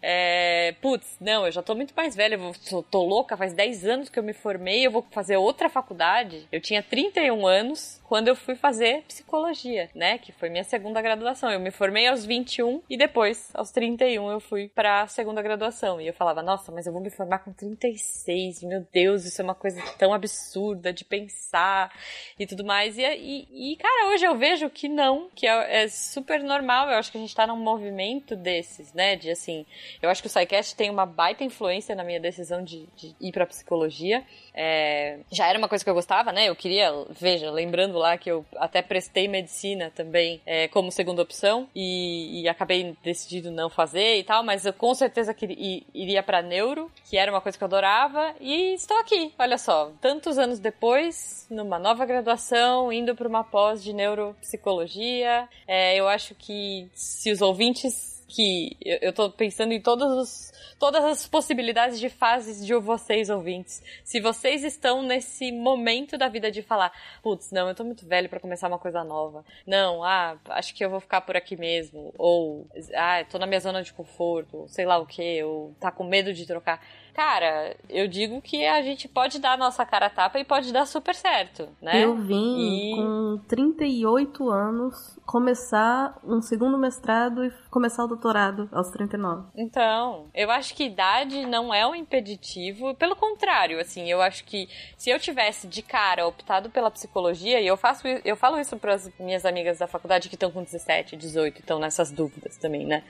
É, 0.00 0.74
putz, 0.80 1.16
não, 1.20 1.46
eu 1.46 1.52
já 1.52 1.62
tô 1.62 1.74
muito 1.74 1.92
mais 1.96 2.14
velha, 2.14 2.36
eu 2.36 2.52
tô, 2.68 2.82
tô, 2.82 3.04
louca, 3.04 3.36
faz 3.36 3.52
10 3.52 3.84
anos 3.84 4.08
que 4.08 4.18
eu 4.18 4.22
me 4.22 4.32
formei, 4.32 4.86
eu 4.86 4.90
vou 4.90 5.04
fazer 5.10 5.36
outra 5.36 5.68
faculdade. 5.68 6.46
Eu 6.52 6.60
tinha 6.60 6.82
31 6.82 7.46
anos 7.46 7.97
quando 8.08 8.28
eu 8.28 8.34
fui 8.34 8.54
fazer 8.54 9.02
psicologia, 9.02 9.90
né? 9.94 10.16
Que 10.16 10.32
foi 10.32 10.48
minha 10.48 10.64
segunda 10.64 11.02
graduação. 11.02 11.52
Eu 11.52 11.60
me 11.60 11.70
formei 11.70 12.06
aos 12.06 12.24
21 12.24 12.82
e 12.88 12.96
depois, 12.96 13.50
aos 13.52 13.70
31, 13.70 14.30
eu 14.30 14.40
fui 14.40 14.66
pra 14.66 15.06
segunda 15.08 15.42
graduação. 15.42 16.00
E 16.00 16.06
eu 16.06 16.14
falava, 16.14 16.42
nossa, 16.42 16.72
mas 16.72 16.86
eu 16.86 16.92
vou 16.92 17.02
me 17.02 17.10
formar 17.10 17.40
com 17.40 17.52
36. 17.52 18.62
Meu 18.62 18.86
Deus, 18.90 19.26
isso 19.26 19.42
é 19.42 19.44
uma 19.44 19.54
coisa 19.54 19.82
tão 19.98 20.14
absurda 20.14 20.90
de 20.90 21.04
pensar 21.04 21.94
e 22.38 22.46
tudo 22.46 22.64
mais. 22.64 22.96
E, 22.96 23.02
e, 23.02 23.72
e 23.72 23.76
cara, 23.76 24.08
hoje 24.08 24.24
eu 24.24 24.38
vejo 24.38 24.70
que 24.70 24.88
não, 24.88 25.28
que 25.34 25.46
é, 25.46 25.82
é 25.82 25.88
super 25.88 26.42
normal. 26.42 26.88
Eu 26.88 26.96
acho 26.96 27.12
que 27.12 27.18
a 27.18 27.20
gente 27.20 27.36
tá 27.36 27.46
num 27.46 27.58
movimento 27.58 28.34
desses, 28.34 28.90
né? 28.94 29.16
De 29.16 29.30
assim, 29.30 29.66
eu 30.00 30.08
acho 30.08 30.22
que 30.22 30.28
o 30.28 30.30
SciCast 30.30 30.74
tem 30.74 30.88
uma 30.88 31.04
baita 31.04 31.44
influência 31.44 31.94
na 31.94 32.04
minha 32.04 32.18
decisão 32.18 32.64
de, 32.64 32.88
de 32.96 33.14
ir 33.20 33.32
pra 33.32 33.44
psicologia. 33.44 34.24
É, 34.54 35.18
já 35.30 35.46
era 35.46 35.58
uma 35.58 35.68
coisa 35.68 35.84
que 35.84 35.90
eu 35.90 35.94
gostava, 35.94 36.32
né? 36.32 36.48
Eu 36.48 36.56
queria, 36.56 36.90
veja, 37.10 37.50
lembrando 37.50 37.97
lá 37.98 38.16
que 38.16 38.30
eu 38.30 38.44
até 38.56 38.80
prestei 38.80 39.28
medicina 39.28 39.92
também 39.94 40.40
é, 40.46 40.68
como 40.68 40.90
segunda 40.90 41.22
opção 41.22 41.68
e, 41.74 42.42
e, 42.42 42.48
acabei 42.48 42.96
decidindo 43.02 43.50
não 43.50 43.68
fazer 43.68 44.18
e 44.18 44.24
tal, 44.24 44.42
mas 44.42 44.64
eu 44.64 44.72
com 44.72 44.94
certeza 44.94 45.34
que 45.34 45.84
iria 45.92 46.22
para 46.22 46.40
neuro, 46.40 46.90
que 47.04 47.16
era 47.16 47.30
uma 47.30 47.40
coisa 47.40 47.58
que 47.58 47.64
eu 47.64 47.66
adorava 47.66 48.34
e 48.40 48.74
estou 48.74 48.96
aqui, 48.98 49.32
olha 49.38 49.58
só, 49.58 49.92
tantos 50.00 50.38
anos 50.38 50.58
depois, 50.58 51.46
numa 51.50 51.78
nova 51.78 52.06
graduação, 52.06 52.92
indo 52.92 53.14
para 53.14 53.28
uma 53.28 53.44
pós 53.44 53.82
de 53.82 53.92
neuropsicologia. 53.92 55.48
É, 55.66 55.96
eu 55.96 56.08
acho 56.08 56.34
que 56.34 56.88
se 56.94 57.30
os 57.30 57.40
ouvintes 57.40 58.17
que 58.28 58.76
eu, 58.84 58.98
eu 59.02 59.12
tô 59.12 59.30
pensando 59.30 59.72
em 59.72 59.80
todos 59.80 60.12
os 60.12 60.52
todas 60.78 61.04
as 61.04 61.26
possibilidades 61.26 61.98
de 61.98 62.08
fases 62.08 62.64
de 62.64 62.74
vocês 62.74 63.28
ouvintes. 63.30 63.82
Se 64.04 64.20
vocês 64.20 64.62
estão 64.62 65.02
nesse 65.02 65.50
momento 65.50 66.16
da 66.16 66.28
vida 66.28 66.50
de 66.50 66.62
falar, 66.62 66.92
putz, 67.22 67.50
não, 67.50 67.68
eu 67.68 67.74
tô 67.74 67.82
muito 67.82 68.06
velho 68.06 68.28
para 68.28 68.38
começar 68.38 68.68
uma 68.68 68.78
coisa 68.78 69.02
nova. 69.02 69.44
Não, 69.66 70.04
ah, 70.04 70.36
acho 70.50 70.74
que 70.74 70.84
eu 70.84 70.90
vou 70.90 71.00
ficar 71.00 71.22
por 71.22 71.36
aqui 71.36 71.56
mesmo. 71.56 72.14
Ou, 72.16 72.68
ah, 72.94 73.24
tô 73.24 73.38
na 73.38 73.46
minha 73.46 73.60
zona 73.60 73.82
de 73.82 73.92
conforto, 73.92 74.66
sei 74.68 74.86
lá 74.86 74.98
o 74.98 75.06
que, 75.06 75.42
ou 75.42 75.74
tá 75.80 75.90
com 75.90 76.04
medo 76.04 76.32
de 76.32 76.46
trocar 76.46 76.80
cara, 77.18 77.74
eu 77.88 78.06
digo 78.06 78.40
que 78.40 78.64
a 78.64 78.80
gente 78.80 79.08
pode 79.08 79.40
dar 79.40 79.54
a 79.54 79.56
nossa 79.56 79.84
cara 79.84 80.06
a 80.06 80.10
tapa 80.10 80.38
e 80.38 80.44
pode 80.44 80.72
dar 80.72 80.86
super 80.86 81.16
certo, 81.16 81.68
né? 81.82 82.04
Eu 82.04 82.14
vim 82.14 82.92
e... 82.92 82.94
com 82.94 83.40
38 83.48 84.48
anos 84.48 85.18
começar 85.26 86.16
um 86.22 86.40
segundo 86.40 86.78
mestrado 86.78 87.44
e 87.44 87.50
começar 87.70 88.04
o 88.04 88.08
doutorado 88.18 88.68
aos 88.72 88.90
39. 88.90 89.48
Então, 89.56 90.26
eu 90.34 90.50
acho 90.50 90.74
que 90.74 90.84
idade 90.84 91.46
não 91.46 91.72
é 91.72 91.86
um 91.86 91.94
impeditivo, 91.94 92.94
pelo 92.96 93.14
contrário, 93.14 93.80
assim, 93.80 94.10
eu 94.10 94.20
acho 94.20 94.44
que 94.44 94.68
se 94.96 95.08
eu 95.08 95.18
tivesse 95.18 95.68
de 95.68 95.80
cara 95.80 96.26
optado 96.26 96.68
pela 96.68 96.90
psicologia, 96.90 97.60
e 97.60 97.66
eu 97.66 97.76
faço 97.76 98.06
eu 98.24 98.36
falo 98.36 98.58
isso 98.58 98.76
para 98.76 98.94
as 98.94 99.10
minhas 99.18 99.44
amigas 99.44 99.78
da 99.78 99.86
faculdade 99.86 100.28
que 100.28 100.34
estão 100.34 100.50
com 100.50 100.62
17, 100.62 101.16
18, 101.16 101.60
estão 101.60 101.78
nessas 101.78 102.10
dúvidas 102.10 102.56
também, 102.56 102.84
né? 102.84 103.04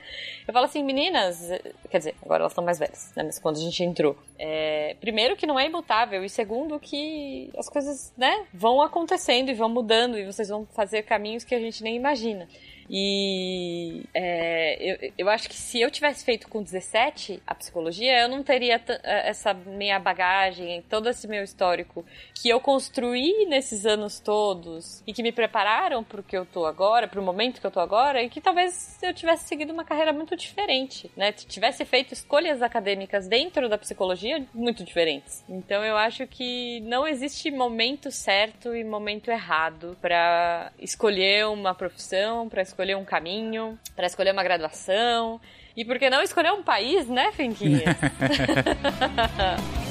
Eu 0.47 0.53
falo 0.53 0.65
assim, 0.65 0.83
meninas, 0.83 1.49
quer 1.89 1.97
dizer, 1.97 2.15
agora 2.21 2.43
elas 2.43 2.51
estão 2.51 2.63
mais 2.63 2.77
velhas, 2.77 3.11
né? 3.15 3.23
Mas 3.23 3.39
quando 3.39 3.57
a 3.57 3.61
gente 3.61 3.83
entrou. 3.83 4.15
É, 4.37 4.95
primeiro 5.01 5.35
que 5.35 5.47
não 5.47 5.59
é 5.59 5.65
imutável 5.65 6.23
e 6.23 6.29
segundo 6.29 6.79
que 6.79 7.49
as 7.57 7.67
coisas, 7.67 8.13
né, 8.15 8.45
vão 8.53 8.81
acontecendo 8.81 9.49
e 9.49 9.53
vão 9.53 9.69
mudando 9.69 10.17
e 10.17 10.25
vocês 10.25 10.49
vão 10.49 10.65
fazer 10.67 11.03
caminhos 11.03 11.43
que 11.43 11.55
a 11.55 11.59
gente 11.59 11.83
nem 11.83 11.95
imagina. 11.95 12.47
E 12.89 14.03
é, 14.13 14.77
eu, 14.79 15.13
eu 15.17 15.29
acho 15.29 15.47
que 15.47 15.55
se 15.55 15.79
eu 15.79 15.91
tivesse 15.91 16.25
feito 16.25 16.47
com 16.47 16.63
17 16.63 17.41
a 17.45 17.53
psicologia, 17.53 18.21
eu 18.21 18.27
não 18.27 18.41
teria 18.41 18.81
é, 19.03 19.29
essa 19.29 19.53
minha 19.53 19.99
bagagem, 19.99 20.83
todo 20.89 21.07
esse 21.07 21.27
meu 21.27 21.43
histórico 21.43 22.03
que 22.33 22.49
eu 22.49 22.59
construí 22.59 23.45
nesses 23.47 23.85
anos 23.85 24.19
todos 24.19 25.03
e 25.05 25.13
que 25.13 25.21
me 25.21 25.31
prepararam 25.31 26.03
para 26.03 26.19
o 26.19 26.23
que 26.23 26.35
eu 26.35 26.45
tô 26.45 26.65
agora, 26.65 27.07
para 27.07 27.19
o 27.19 27.23
momento 27.23 27.61
que 27.61 27.67
eu 27.67 27.71
tô 27.71 27.79
agora, 27.79 28.23
e 28.23 28.29
que 28.29 28.41
talvez 28.41 28.97
eu 29.03 29.13
tivesse 29.13 29.47
seguido 29.47 29.71
uma 29.71 29.83
carreira 29.83 30.11
muito 30.11 30.35
diferente, 30.35 31.11
né? 31.15 31.31
Tivesse 31.31 31.85
feito 31.85 32.13
escolhas 32.13 32.61
acadêmicas 32.61 33.27
dentro 33.27 33.69
da 33.69 33.77
psicologia 33.77 34.43
muito 34.53 34.83
diferentes. 34.83 35.43
Então 35.47 35.83
eu 35.83 35.95
acho 35.95 36.25
que 36.25 36.79
não 36.81 37.07
existe 37.07 37.51
momento 37.51 38.11
certo 38.11 38.75
e 38.75 38.83
momento 38.83 39.29
errado 39.29 39.95
para 40.01 40.71
escolher 40.79 41.47
uma 41.47 41.75
profissão, 41.75 42.49
para 42.49 42.61
escolher 42.61 42.78
escolher 42.79 42.95
um 42.95 43.03
caminho, 43.03 43.77
para 43.93 44.07
escolher 44.07 44.31
uma 44.31 44.41
graduação. 44.41 45.41
E 45.75 45.83
por 45.83 45.99
que 45.99 46.09
não 46.09 46.21
escolher 46.21 46.53
um 46.53 46.63
país, 46.63 47.09
né, 47.09 47.29
Finquinha? 47.33 47.83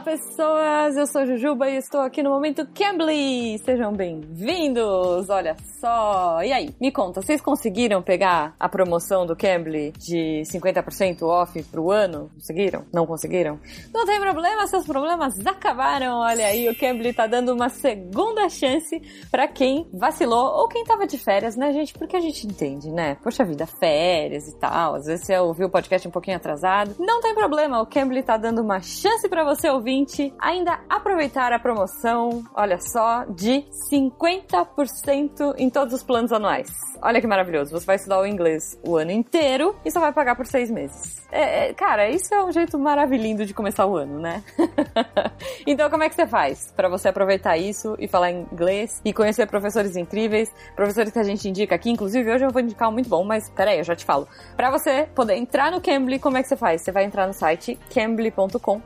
Olá, 0.00 0.16
pessoas! 0.16 0.96
Eu 0.96 1.06
sou 1.06 1.26
Jujuba 1.26 1.68
e 1.68 1.76
estou 1.76 2.00
aqui 2.00 2.22
no 2.22 2.30
Momento 2.30 2.66
Cambly! 2.74 3.58
Sejam 3.58 3.92
bem-vindos! 3.92 5.28
Olha 5.28 5.54
só! 5.78 6.42
E 6.42 6.50
aí, 6.50 6.74
me 6.80 6.90
conta, 6.90 7.20
vocês 7.20 7.42
conseguiram 7.42 8.00
pegar 8.00 8.54
a 8.58 8.66
promoção 8.66 9.26
do 9.26 9.36
Cambly 9.36 9.92
de 9.98 10.42
50% 10.46 11.20
off 11.22 11.62
pro 11.64 11.90
ano? 11.90 12.30
Conseguiram? 12.34 12.86
Não 12.90 13.04
conseguiram? 13.04 13.60
Não 13.92 14.06
tem 14.06 14.18
problema, 14.18 14.66
seus 14.68 14.86
problemas 14.86 15.34
acabaram! 15.44 16.20
Olha 16.20 16.46
aí, 16.46 16.66
o 16.70 16.74
Cambly 16.74 17.12
tá 17.12 17.26
dando 17.26 17.52
uma 17.52 17.68
segunda 17.68 18.48
chance 18.48 19.02
para 19.30 19.46
quem 19.48 19.86
vacilou 19.92 20.60
ou 20.60 20.68
quem 20.68 20.82
tava 20.82 21.06
de 21.06 21.18
férias, 21.18 21.56
né, 21.56 21.74
gente? 21.74 21.92
Porque 21.92 22.16
a 22.16 22.20
gente 22.20 22.46
entende, 22.46 22.90
né? 22.90 23.16
Poxa 23.22 23.44
vida, 23.44 23.66
férias 23.66 24.48
e 24.48 24.58
tal. 24.58 24.94
Às 24.94 25.04
vezes 25.04 25.26
você 25.26 25.36
ouviu 25.38 25.66
o 25.66 25.70
podcast 25.70 26.08
um 26.08 26.10
pouquinho 26.10 26.38
atrasado. 26.38 26.94
Não 26.98 27.20
tem 27.20 27.34
problema, 27.34 27.82
o 27.82 27.86
Cambly 27.86 28.22
tá 28.22 28.38
dando 28.38 28.62
uma 28.62 28.80
chance 28.80 29.28
para 29.28 29.44
você 29.44 29.68
ouvir 29.68 29.89
ouvinte 29.90 30.32
ainda 30.38 30.78
aproveitar 30.88 31.52
a 31.52 31.58
promoção, 31.58 32.44
olha 32.54 32.78
só, 32.80 33.24
de 33.24 33.64
50% 33.92 35.54
em 35.58 35.68
todos 35.68 35.92
os 35.92 36.02
planos 36.04 36.32
anuais. 36.32 36.70
Olha 37.02 37.20
que 37.20 37.26
maravilhoso. 37.26 37.72
Você 37.72 37.86
vai 37.86 37.96
estudar 37.96 38.20
o 38.20 38.26
inglês 38.26 38.78
o 38.86 38.96
ano 38.96 39.10
inteiro 39.10 39.74
e 39.84 39.90
só 39.90 39.98
vai 39.98 40.12
pagar 40.12 40.36
por 40.36 40.46
seis 40.46 40.70
meses. 40.70 41.20
É, 41.32 41.68
é, 41.68 41.74
cara, 41.74 42.08
isso 42.08 42.32
é 42.34 42.44
um 42.44 42.52
jeito 42.52 42.78
maravilhoso 42.78 43.46
de 43.46 43.52
começar 43.54 43.86
o 43.86 43.96
ano, 43.96 44.20
né? 44.20 44.42
então, 45.66 45.90
como 45.90 46.02
é 46.02 46.08
que 46.08 46.14
você 46.14 46.26
faz 46.26 46.72
para 46.76 46.88
você 46.88 47.08
aproveitar 47.08 47.56
isso 47.56 47.96
e 47.98 48.06
falar 48.06 48.30
inglês 48.30 49.00
e 49.04 49.12
conhecer 49.12 49.46
professores 49.46 49.96
incríveis, 49.96 50.52
professores 50.76 51.12
que 51.12 51.18
a 51.18 51.24
gente 51.24 51.48
indica 51.48 51.74
aqui? 51.74 51.90
Inclusive, 51.90 52.30
hoje 52.30 52.44
eu 52.44 52.50
vou 52.50 52.62
indicar 52.62 52.88
um 52.88 52.92
muito 52.92 53.08
bom, 53.08 53.24
mas 53.24 53.50
peraí, 53.50 53.78
eu 53.78 53.84
já 53.84 53.96
te 53.96 54.04
falo. 54.04 54.28
Para 54.56 54.70
você 54.70 55.08
poder 55.14 55.34
entrar 55.34 55.70
no 55.70 55.80
Cambly, 55.80 56.18
como 56.18 56.36
é 56.36 56.42
que 56.42 56.48
você 56.48 56.56
faz? 56.56 56.82
Você 56.82 56.92
vai 56.92 57.04
entrar 57.04 57.26
no 57.26 57.32
site 57.32 57.78
cambly.com, 57.92 58.80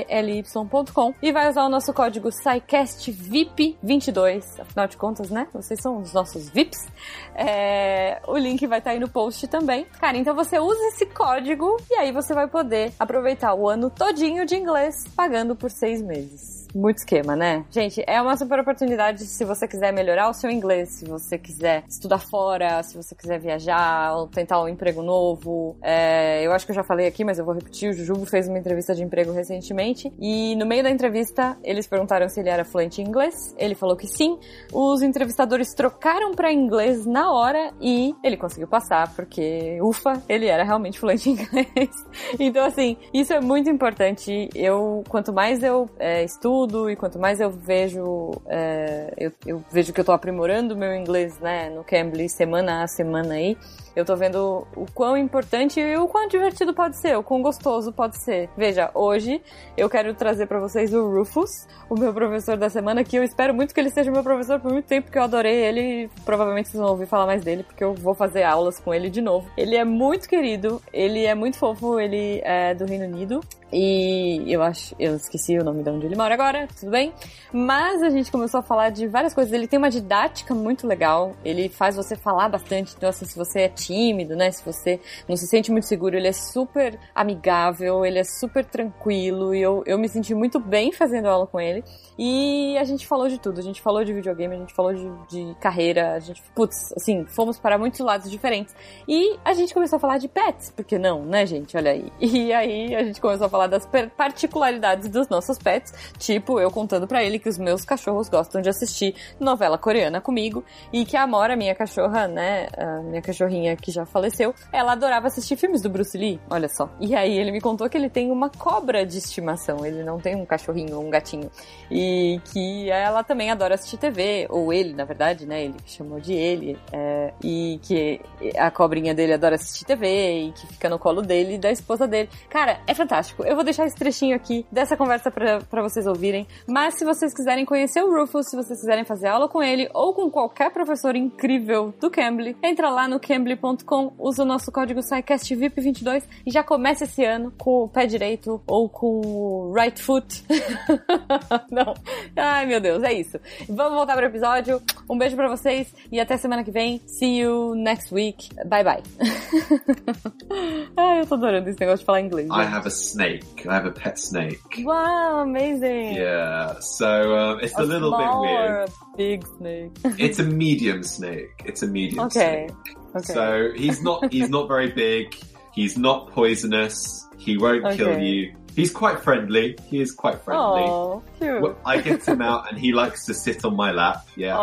C-A-M-B-L-Y.com 0.00 1.14
e 1.22 1.32
vai 1.32 1.48
usar 1.48 1.64
o 1.64 1.68
nosso 1.68 1.92
código 1.92 2.28
SciCastVIP22. 2.28 4.60
Afinal 4.60 4.86
de 4.86 4.96
contas, 4.96 5.28
né? 5.30 5.48
Vocês 5.52 5.80
são 5.80 5.98
os 5.98 6.12
nossos 6.12 6.48
VIPs. 6.50 6.86
É, 7.34 8.22
o 8.26 8.36
link 8.36 8.64
vai 8.66 8.78
estar 8.78 8.90
tá 8.90 8.94
aí 8.94 9.00
no 9.00 9.08
post 9.08 9.48
também. 9.48 9.86
Cara, 9.98 10.16
então 10.16 10.34
você 10.34 10.58
usa 10.58 10.80
esse 10.88 11.04
código 11.06 11.76
e 11.90 11.94
aí 11.94 12.12
você 12.12 12.34
vai 12.34 12.48
poder 12.48 12.92
aproveitar 12.98 13.54
o 13.54 13.66
ano 13.68 13.90
todinho 13.90 14.46
de 14.46 14.56
inglês 14.56 15.04
pagando 15.16 15.56
por 15.56 15.70
seis 15.70 16.02
meses 16.02 16.59
muito 16.74 16.98
esquema, 16.98 17.34
né? 17.34 17.64
Gente, 17.70 18.02
é 18.06 18.20
uma 18.20 18.36
super 18.36 18.60
oportunidade 18.60 19.24
se 19.24 19.44
você 19.44 19.66
quiser 19.66 19.92
melhorar 19.92 20.28
o 20.28 20.34
seu 20.34 20.50
inglês, 20.50 20.90
se 20.90 21.04
você 21.04 21.38
quiser 21.38 21.84
estudar 21.88 22.18
fora, 22.18 22.82
se 22.82 22.96
você 22.96 23.14
quiser 23.14 23.38
viajar 23.38 24.14
ou 24.16 24.26
tentar 24.26 24.62
um 24.62 24.68
emprego 24.68 25.02
novo. 25.02 25.76
É, 25.82 26.44
eu 26.44 26.52
acho 26.52 26.64
que 26.64 26.72
eu 26.72 26.76
já 26.76 26.82
falei 26.82 27.06
aqui, 27.06 27.24
mas 27.24 27.38
eu 27.38 27.44
vou 27.44 27.54
repetir. 27.54 27.90
O 27.90 27.92
Jujubo 27.92 28.26
fez 28.26 28.48
uma 28.48 28.58
entrevista 28.58 28.94
de 28.94 29.02
emprego 29.02 29.32
recentemente 29.32 30.12
e 30.18 30.54
no 30.56 30.66
meio 30.66 30.82
da 30.82 30.90
entrevista 30.90 31.56
eles 31.62 31.86
perguntaram 31.86 32.28
se 32.28 32.40
ele 32.40 32.48
era 32.48 32.64
fluente 32.64 33.02
em 33.02 33.06
inglês. 33.06 33.54
Ele 33.58 33.74
falou 33.74 33.96
que 33.96 34.06
sim. 34.06 34.38
Os 34.72 35.02
entrevistadores 35.02 35.74
trocaram 35.74 36.32
para 36.32 36.52
inglês 36.52 37.06
na 37.06 37.32
hora 37.32 37.72
e 37.80 38.14
ele 38.22 38.36
conseguiu 38.36 38.68
passar 38.68 39.14
porque, 39.14 39.78
ufa, 39.82 40.22
ele 40.28 40.46
era 40.46 40.62
realmente 40.62 40.98
fluente 40.98 41.30
em 41.30 41.32
inglês. 41.40 41.90
então, 42.38 42.64
assim, 42.64 42.96
isso 43.12 43.32
é 43.32 43.40
muito 43.40 43.68
importante. 43.68 44.48
Eu, 44.54 45.02
quanto 45.08 45.32
mais 45.32 45.62
eu 45.62 45.88
é, 45.98 46.24
estudo 46.24 46.59
estudo 46.60 46.90
e 46.90 46.96
quanto 46.96 47.18
mais 47.18 47.40
eu 47.40 47.50
vejo, 47.50 48.32
é, 48.46 49.12
eu, 49.16 49.32
eu, 49.46 49.64
vejo 49.70 49.92
que 49.92 50.00
eu 50.00 50.04
tô 50.04 50.12
aprimorando 50.12 50.76
meu 50.76 50.94
inglês, 50.94 51.38
né, 51.38 51.70
no 51.70 51.82
Cambly 51.82 52.28
semana 52.28 52.82
a 52.82 52.88
semana 52.88 53.34
aí, 53.34 53.56
eu 54.00 54.04
tô 54.04 54.16
vendo 54.16 54.66
o 54.74 54.86
quão 54.92 55.16
importante 55.16 55.78
e 55.78 55.96
o 55.96 56.08
quão 56.08 56.26
divertido 56.26 56.74
pode 56.74 56.98
ser, 57.00 57.16
o 57.16 57.22
quão 57.22 57.42
gostoso 57.42 57.92
pode 57.92 58.16
ser. 58.22 58.48
Veja, 58.56 58.90
hoje 58.94 59.40
eu 59.76 59.88
quero 59.88 60.14
trazer 60.14 60.46
para 60.46 60.58
vocês 60.58 60.92
o 60.94 61.08
Rufus, 61.08 61.66
o 61.88 61.94
meu 61.94 62.12
professor 62.12 62.56
da 62.56 62.68
semana, 62.68 63.04
que 63.04 63.16
eu 63.16 63.22
espero 63.22 63.54
muito 63.54 63.74
que 63.74 63.80
ele 63.80 63.90
seja 63.90 64.10
meu 64.10 64.22
professor 64.22 64.58
por 64.58 64.72
muito 64.72 64.86
tempo, 64.86 65.06
porque 65.06 65.18
eu 65.18 65.22
adorei 65.22 65.54
ele. 65.54 66.10
Provavelmente 66.24 66.70
vocês 66.70 66.80
vão 66.80 66.90
ouvir 66.90 67.06
falar 67.06 67.26
mais 67.26 67.44
dele, 67.44 67.62
porque 67.62 67.84
eu 67.84 67.94
vou 67.94 68.14
fazer 68.14 68.42
aulas 68.42 68.80
com 68.80 68.92
ele 68.94 69.10
de 69.10 69.20
novo. 69.20 69.48
Ele 69.56 69.76
é 69.76 69.84
muito 69.84 70.28
querido, 70.28 70.80
ele 70.92 71.24
é 71.24 71.34
muito 71.34 71.58
fofo, 71.58 72.00
ele 72.00 72.40
é 72.44 72.74
do 72.74 72.86
Reino 72.86 73.04
Unido. 73.04 73.40
E 73.72 74.52
eu 74.52 74.62
acho, 74.62 74.96
eu 74.98 75.14
esqueci 75.14 75.56
o 75.56 75.64
nome 75.64 75.82
de 75.84 75.90
onde 75.90 76.06
ele 76.06 76.16
mora 76.16 76.34
agora, 76.34 76.66
tudo 76.78 76.90
bem? 76.90 77.12
Mas 77.52 78.02
a 78.02 78.10
gente 78.10 78.30
começou 78.30 78.58
a 78.58 78.62
falar 78.62 78.90
de 78.90 79.06
várias 79.06 79.32
coisas. 79.32 79.52
Ele 79.52 79.68
tem 79.68 79.78
uma 79.78 79.90
didática 79.90 80.54
muito 80.54 80.86
legal, 80.88 81.36
ele 81.44 81.68
faz 81.68 81.94
você 81.94 82.16
falar 82.16 82.48
bastante. 82.48 82.94
Então, 82.96 83.08
assim, 83.08 83.24
se 83.24 83.36
você 83.36 83.60
é 83.60 83.68
tímido, 83.68 83.89
né? 84.36 84.50
Se 84.50 84.64
você 84.64 85.00
não 85.28 85.36
se 85.36 85.46
sente 85.46 85.70
muito 85.70 85.86
seguro, 85.86 86.16
ele 86.16 86.28
é 86.28 86.32
super 86.32 86.98
amigável, 87.14 88.04
ele 88.04 88.18
é 88.18 88.24
super 88.24 88.64
tranquilo. 88.64 89.54
E 89.54 89.60
eu, 89.60 89.82
eu 89.86 89.98
me 89.98 90.08
senti 90.08 90.34
muito 90.34 90.58
bem 90.58 90.92
fazendo 90.92 91.28
aula 91.28 91.46
com 91.46 91.60
ele. 91.60 91.84
E 92.18 92.76
a 92.78 92.84
gente 92.84 93.06
falou 93.06 93.28
de 93.28 93.38
tudo. 93.38 93.60
A 93.60 93.62
gente 93.62 93.80
falou 93.80 94.04
de 94.04 94.12
videogame, 94.12 94.54
a 94.54 94.58
gente 94.58 94.74
falou 94.74 94.92
de, 94.92 95.10
de 95.28 95.54
carreira, 95.60 96.14
a 96.14 96.18
gente, 96.18 96.42
putz, 96.54 96.92
assim, 96.96 97.24
fomos 97.26 97.58
para 97.58 97.78
muitos 97.78 98.00
lados 98.00 98.30
diferentes. 98.30 98.74
E 99.08 99.38
a 99.44 99.52
gente 99.52 99.72
começou 99.72 99.96
a 99.96 100.00
falar 100.00 100.18
de 100.18 100.28
pets, 100.28 100.72
porque 100.74 100.98
não, 100.98 101.24
né, 101.24 101.46
gente? 101.46 101.76
Olha 101.76 101.92
aí. 101.92 102.10
E 102.40 102.52
aí 102.52 102.94
a 102.94 103.02
gente 103.04 103.20
começou 103.20 103.46
a 103.46 103.50
falar 103.50 103.66
das 103.66 103.86
particularidades 104.16 105.08
dos 105.08 105.28
nossos 105.28 105.58
pets, 105.58 105.92
tipo 106.18 106.58
eu 106.58 106.70
contando 106.70 107.06
para 107.06 107.22
ele 107.22 107.38
que 107.38 107.48
os 107.48 107.58
meus 107.58 107.84
cachorros 107.84 108.28
gostam 108.28 108.62
de 108.62 108.68
assistir 108.68 109.14
novela 109.38 109.76
coreana 109.76 110.20
comigo 110.20 110.64
e 110.92 111.04
que 111.04 111.16
a 111.16 111.22
Amora, 111.22 111.56
minha 111.56 111.74
cachorra, 111.74 112.26
né, 112.26 112.68
minha 113.04 113.20
cachorrinha 113.20 113.69
que 113.76 113.90
já 113.90 114.06
faleceu, 114.06 114.54
ela 114.72 114.92
adorava 114.92 115.26
assistir 115.26 115.56
filmes 115.56 115.82
do 115.82 115.90
Bruce 115.90 116.16
Lee, 116.16 116.40
olha 116.48 116.68
só. 116.68 116.90
E 117.00 117.14
aí 117.14 117.36
ele 117.38 117.52
me 117.52 117.60
contou 117.60 117.88
que 117.88 117.96
ele 117.96 118.10
tem 118.10 118.30
uma 118.30 118.50
cobra 118.50 119.04
de 119.04 119.18
estimação, 119.18 119.84
ele 119.84 120.02
não 120.02 120.18
tem 120.18 120.36
um 120.36 120.44
cachorrinho 120.44 120.96
ou 120.96 121.04
um 121.06 121.10
gatinho. 121.10 121.50
E 121.90 122.40
que 122.52 122.90
ela 122.90 123.22
também 123.22 123.50
adora 123.50 123.74
assistir 123.74 123.96
TV, 123.96 124.46
ou 124.50 124.72
ele, 124.72 124.94
na 124.94 125.04
verdade, 125.04 125.46
né, 125.46 125.64
ele 125.64 125.76
chamou 125.86 126.20
de 126.20 126.32
ele, 126.32 126.78
é, 126.92 127.32
e 127.42 127.78
que 127.82 128.20
a 128.56 128.70
cobrinha 128.70 129.14
dele 129.14 129.34
adora 129.34 129.54
assistir 129.56 129.84
TV 129.84 130.46
e 130.46 130.52
que 130.52 130.66
fica 130.66 130.88
no 130.88 130.98
colo 130.98 131.22
dele 131.22 131.54
e 131.54 131.58
da 131.58 131.70
esposa 131.70 132.06
dele. 132.06 132.28
Cara, 132.48 132.80
é 132.86 132.94
fantástico. 132.94 133.44
Eu 133.44 133.54
vou 133.54 133.64
deixar 133.64 133.86
esse 133.86 133.96
trechinho 133.96 134.36
aqui 134.36 134.66
dessa 134.70 134.96
conversa 134.96 135.30
para 135.30 135.82
vocês 135.82 136.06
ouvirem. 136.06 136.46
Mas 136.66 136.94
se 136.94 137.04
vocês 137.04 137.34
quiserem 137.34 137.64
conhecer 137.64 138.02
o 138.02 138.10
Rufus, 138.10 138.46
se 138.48 138.56
vocês 138.56 138.80
quiserem 138.80 139.04
fazer 139.04 139.28
aula 139.28 139.48
com 139.48 139.62
ele 139.62 139.88
ou 139.94 140.14
com 140.14 140.30
qualquer 140.30 140.70
professor 140.72 141.16
incrível 141.16 141.94
do 142.00 142.10
Cambly, 142.10 142.56
entra 142.62 142.90
lá 142.90 143.08
no 143.08 143.20
cambly.com, 143.60 144.14
usa 144.18 144.42
o 144.42 144.46
nosso 144.46 144.72
código 144.72 145.00
SciCastVIP22 145.00 146.24
e 146.46 146.50
já 146.50 146.62
começa 146.62 147.04
esse 147.04 147.24
ano 147.24 147.52
com 147.56 147.84
o 147.84 147.88
pé 147.88 148.06
direito 148.06 148.60
ou 148.66 148.88
com 148.88 149.20
o 149.20 149.72
right 149.74 150.00
foot. 150.00 150.44
Não. 151.70 151.94
Ai, 152.36 152.66
meu 152.66 152.80
Deus, 152.80 153.02
é 153.02 153.12
isso. 153.12 153.38
Vamos 153.68 153.94
voltar 153.94 154.16
pro 154.16 154.26
episódio. 154.26 154.80
Um 155.08 155.18
beijo 155.18 155.36
para 155.36 155.48
vocês 155.48 155.92
e 156.10 156.18
até 156.18 156.36
semana 156.36 156.64
que 156.64 156.70
vem. 156.70 157.00
See 157.06 157.38
you 157.38 157.74
next 157.74 158.12
week. 158.12 158.48
Bye 158.66 158.84
bye. 158.84 159.02
Ai, 160.96 161.20
eu 161.20 161.26
tô 161.26 161.34
adorando 161.34 161.68
esse 161.68 161.78
negócio 161.78 162.00
de 162.00 162.04
falar 162.06 162.20
inglês. 162.20 162.48
I 162.48 162.64
have 162.64 162.86
a 162.86 162.90
snake. 162.90 163.44
I 163.66 163.72
have 163.72 163.86
a 163.86 163.92
pet 163.92 164.18
snake. 164.18 164.60
Wow, 164.82 165.42
amazing. 165.42 166.16
Yeah, 166.16 166.80
so 166.80 167.06
um, 167.06 167.60
it's 167.60 167.76
a, 167.76 167.82
a 167.82 167.84
little 167.84 168.16
bit 168.16 168.28
weird. 168.40 168.88
a 168.88 169.16
big 169.16 169.46
snake? 169.58 169.92
it's 170.18 170.38
a 170.38 170.44
medium 170.44 171.02
snake. 171.02 171.62
It's 171.64 171.82
a 171.82 171.86
medium 171.86 172.26
okay. 172.26 172.68
snake. 172.68 172.99
Okay. 173.14 173.32
So 173.32 173.72
he's 173.74 174.02
not 174.02 174.32
he's 174.32 174.48
not 174.48 174.68
very 174.68 174.90
big. 174.90 175.36
He's 175.74 175.96
not 175.96 176.30
poisonous. 176.30 177.26
He 177.38 177.56
won't 177.56 177.84
okay. 177.84 177.96
kill 177.96 178.18
you. 178.18 178.54
He's 178.74 178.90
quite 178.90 179.20
friendly. 179.20 179.76
He 179.86 180.00
is 180.00 180.12
quite 180.12 180.40
friendly. 180.42 180.82
Oh, 180.82 181.22
cute. 181.38 181.76
I 181.84 182.00
get 182.00 182.26
him 182.26 182.40
out 182.42 182.70
and 182.70 182.78
he 182.78 182.92
likes 183.02 183.26
to 183.26 183.34
sit 183.34 183.64
on 183.64 183.76
my 183.76 183.90
lap. 183.90 184.26
Yeah. 184.36 184.58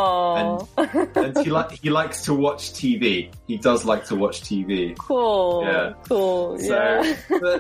And, 0.78 1.18
and 1.18 1.38
he 1.40 1.50
like 1.50 1.72
he 1.72 1.90
likes 1.90 2.24
to 2.24 2.34
watch 2.34 2.74
TV. 2.74 3.32
He 3.48 3.58
does 3.58 3.86
like 3.86 4.06
to 4.06 4.16
watch 4.16 4.42
TV. 4.42 4.98
Cool. 4.98 5.64
Yeah. 5.66 5.94
Cool. 6.08 6.60
So, 6.60 6.76
yeah. 6.76 7.16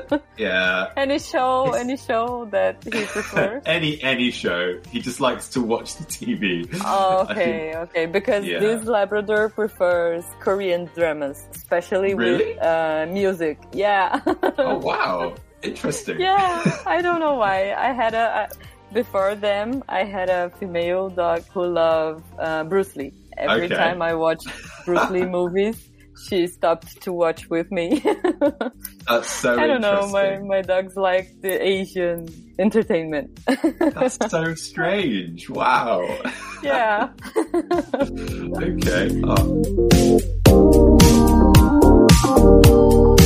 But, 0.09 0.23
yeah. 0.37 0.91
any 0.97 1.19
show, 1.19 1.67
it's, 1.67 1.77
any 1.77 1.97
show 1.97 2.47
that 2.51 2.83
he 2.83 2.89
prefers? 3.05 3.63
any 3.65 4.01
any 4.01 4.31
show. 4.31 4.79
He 4.89 5.01
just 5.01 5.19
likes 5.19 5.49
to 5.49 5.61
watch 5.61 5.95
the 5.95 6.05
TV. 6.05 6.67
Oh, 6.85 7.27
okay, 7.29 7.75
okay. 7.75 8.05
Because 8.05 8.45
yeah. 8.45 8.59
this 8.59 8.85
Labrador 8.85 9.49
prefers 9.49 10.25
Korean 10.39 10.89
dramas, 10.95 11.45
especially 11.55 12.13
really? 12.13 12.53
with 12.53 12.63
uh, 12.63 13.07
music. 13.09 13.59
Yeah. 13.73 14.21
oh 14.57 14.77
wow. 14.77 15.35
Interesting. 15.63 16.19
Yeah, 16.19 16.81
I 16.85 17.01
don't 17.01 17.19
know 17.19 17.35
why. 17.35 17.73
I 17.73 17.91
had 17.91 18.13
a, 18.13 18.49
a 18.49 18.93
before 18.93 19.35
them. 19.35 19.83
I 19.89 20.03
had 20.03 20.29
a 20.29 20.49
female 20.59 21.09
dog 21.09 21.43
who 21.53 21.65
loved 21.65 22.23
uh, 22.39 22.63
Bruce 22.63 22.95
Lee. 22.95 23.13
Every 23.37 23.65
okay. 23.65 23.75
time 23.75 24.01
I 24.01 24.13
watch 24.13 24.43
Bruce 24.85 25.09
Lee 25.09 25.25
movies, 25.37 25.89
she 26.27 26.47
stopped 26.47 27.01
to 27.03 27.13
watch 27.13 27.49
with 27.49 27.71
me. 27.71 28.03
That's 29.07 29.31
so. 29.41 29.57
I 29.57 29.67
don't 29.67 29.81
know. 29.81 30.07
My 30.07 30.37
my 30.39 30.61
dog's 30.61 30.95
like 30.95 31.41
the 31.41 31.61
Asian 31.61 32.27
entertainment. 32.59 33.39
That's 33.79 34.17
so 34.31 34.55
strange. 34.55 35.49
Wow. 35.49 36.07
Yeah. 36.63 37.09
okay. 37.53 39.21
Oh. 42.19 43.17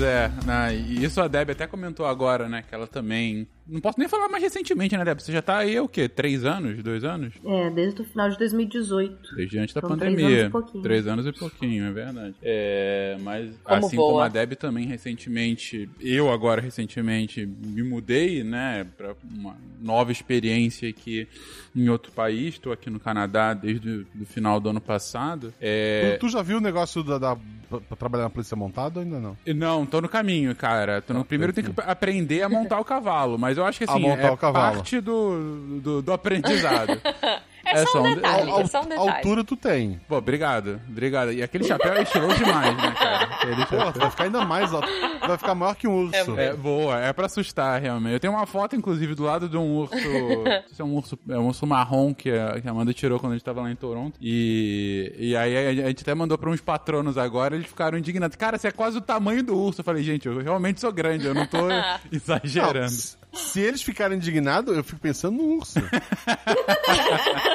Pois 0.00 0.10
é, 0.10 0.32
né? 0.46 0.74
isso 0.74 1.20
a 1.20 1.28
Debbie 1.28 1.52
até 1.52 1.66
comentou 1.66 2.06
agora, 2.06 2.48
né? 2.48 2.64
Que 2.66 2.74
ela 2.74 2.86
também 2.86 3.46
não 3.70 3.80
posso 3.80 3.98
nem 3.98 4.08
falar 4.08 4.28
mais 4.28 4.42
recentemente, 4.42 4.96
né, 4.96 5.04
Débora? 5.04 5.24
Você 5.24 5.32
já 5.32 5.40
tá 5.40 5.58
aí, 5.58 5.78
o 5.78 5.88
quê? 5.88 6.08
Três 6.08 6.44
anos? 6.44 6.82
Dois 6.82 7.04
anos? 7.04 7.34
É, 7.44 7.70
desde 7.70 8.02
o 8.02 8.04
final 8.04 8.28
de 8.28 8.36
2018. 8.38 9.36
Desde 9.36 9.58
antes 9.58 9.74
da 9.74 9.80
pandemia. 9.80 10.16
Três 10.16 10.26
anos 10.26 10.46
e 10.46 10.50
pouquinho. 10.50 10.82
Três 10.82 11.06
anos 11.06 11.26
e 11.26 11.32
pouquinho, 11.32 11.84
é 11.84 11.92
verdade. 11.92 12.34
É, 12.42 13.16
mas 13.20 13.56
como 13.62 13.86
assim 13.86 13.96
boa. 13.96 14.08
como 14.08 14.20
a 14.20 14.28
Deb 14.28 14.54
também 14.54 14.86
recentemente, 14.86 15.88
eu 16.00 16.30
agora 16.30 16.60
recentemente 16.60 17.46
me 17.46 17.82
mudei, 17.82 18.42
né, 18.42 18.86
pra 18.96 19.14
uma 19.30 19.56
nova 19.80 20.10
experiência 20.10 20.88
aqui 20.88 21.28
em 21.74 21.88
outro 21.88 22.10
país. 22.12 22.54
Estou 22.54 22.72
aqui 22.72 22.90
no 22.90 22.98
Canadá 22.98 23.54
desde 23.54 24.06
o 24.20 24.26
final 24.26 24.58
do 24.58 24.70
ano 24.70 24.80
passado. 24.80 25.54
É... 25.60 26.16
Tu, 26.18 26.26
tu 26.26 26.28
já 26.28 26.42
viu 26.42 26.58
o 26.58 26.60
negócio 26.60 27.02
da, 27.02 27.18
da 27.18 27.36
pra 27.78 27.96
trabalhar 27.96 28.24
na 28.24 28.30
polícia 28.30 28.56
montada 28.56 28.98
ou 28.98 29.04
ainda 29.04 29.20
não? 29.20 29.36
Não, 29.46 29.86
tô 29.86 30.00
no 30.00 30.08
caminho, 30.08 30.54
cara. 30.56 31.00
Tô 31.00 31.14
no... 31.14 31.20
Ah, 31.20 31.24
Primeiro 31.24 31.52
tem 31.52 31.62
que 31.62 31.72
aprender 31.82 32.42
a 32.42 32.48
montar 32.48 32.80
o 32.80 32.84
cavalo, 32.84 33.38
mas 33.38 33.58
eu 33.60 33.66
acho 33.66 33.78
que 33.78 33.84
assim, 33.84 34.06
é 34.06 34.36
parte 34.36 35.00
do, 35.00 35.80
do, 35.80 36.02
do 36.02 36.12
aprendizado. 36.12 37.00
É, 37.70 37.82
é 37.82 37.86
só 37.86 38.02
um 38.02 38.14
detalhe, 38.14 38.50
é 38.50 38.66
só 38.66 38.82
um 38.82 38.86
detalhe. 38.86 39.10
Altura 39.10 39.44
tu 39.44 39.56
tem. 39.56 40.00
Pô, 40.08 40.16
obrigado, 40.16 40.80
obrigado. 40.88 41.32
E 41.32 41.42
aquele 41.42 41.64
chapéu 41.64 41.92
é 41.94 42.02
estiloso 42.02 42.36
demais, 42.36 42.76
né, 42.76 42.94
cara? 42.98 43.28
Pô, 43.66 43.98
vai 43.98 44.10
ficar 44.10 44.24
ainda 44.24 44.44
mais 44.44 44.72
alto. 44.72 44.88
Vai 45.20 45.38
ficar 45.38 45.54
maior 45.54 45.74
que 45.74 45.86
um 45.86 46.04
urso. 46.06 46.38
É, 46.38 46.46
é, 46.46 46.54
boa, 46.54 46.98
é 47.00 47.12
pra 47.12 47.26
assustar, 47.26 47.80
realmente. 47.80 48.14
Eu 48.14 48.20
tenho 48.20 48.32
uma 48.32 48.46
foto, 48.46 48.74
inclusive, 48.76 49.14
do 49.14 49.24
lado 49.24 49.48
de 49.48 49.56
um 49.56 49.76
urso. 49.76 49.94
é 50.78 50.84
um 50.84 50.94
urso, 50.96 51.18
é 51.28 51.38
um 51.38 51.46
urso 51.46 51.66
marrom 51.66 52.12
que 52.14 52.30
a, 52.30 52.60
que 52.60 52.66
a 52.66 52.70
Amanda 52.70 52.92
tirou 52.92 53.18
quando 53.18 53.32
a 53.32 53.34
gente 53.36 53.44
tava 53.44 53.62
lá 53.62 53.70
em 53.70 53.76
Toronto. 53.76 54.18
E, 54.20 55.14
e 55.18 55.36
aí 55.36 55.80
a 55.82 55.88
gente 55.88 56.02
até 56.02 56.14
mandou 56.14 56.36
pra 56.36 56.50
uns 56.50 56.60
patronos 56.60 57.16
agora, 57.16 57.54
eles 57.54 57.66
ficaram 57.66 57.98
indignados. 57.98 58.36
Cara, 58.36 58.58
você 58.58 58.68
é 58.68 58.72
quase 58.72 58.98
o 58.98 59.00
tamanho 59.00 59.42
do 59.42 59.56
urso. 59.56 59.80
Eu 59.80 59.84
falei, 59.84 60.02
gente, 60.02 60.26
eu 60.26 60.38
realmente 60.38 60.80
sou 60.80 60.92
grande, 60.92 61.26
eu 61.26 61.34
não 61.34 61.46
tô 61.46 61.68
exagerando. 62.10 62.90
Não, 62.90 63.20
se 63.32 63.60
eles 63.60 63.82
ficarem 63.82 64.16
indignados, 64.16 64.76
eu 64.76 64.82
fico 64.82 65.00
pensando 65.00 65.36
no 65.36 65.58
urso. 65.58 65.78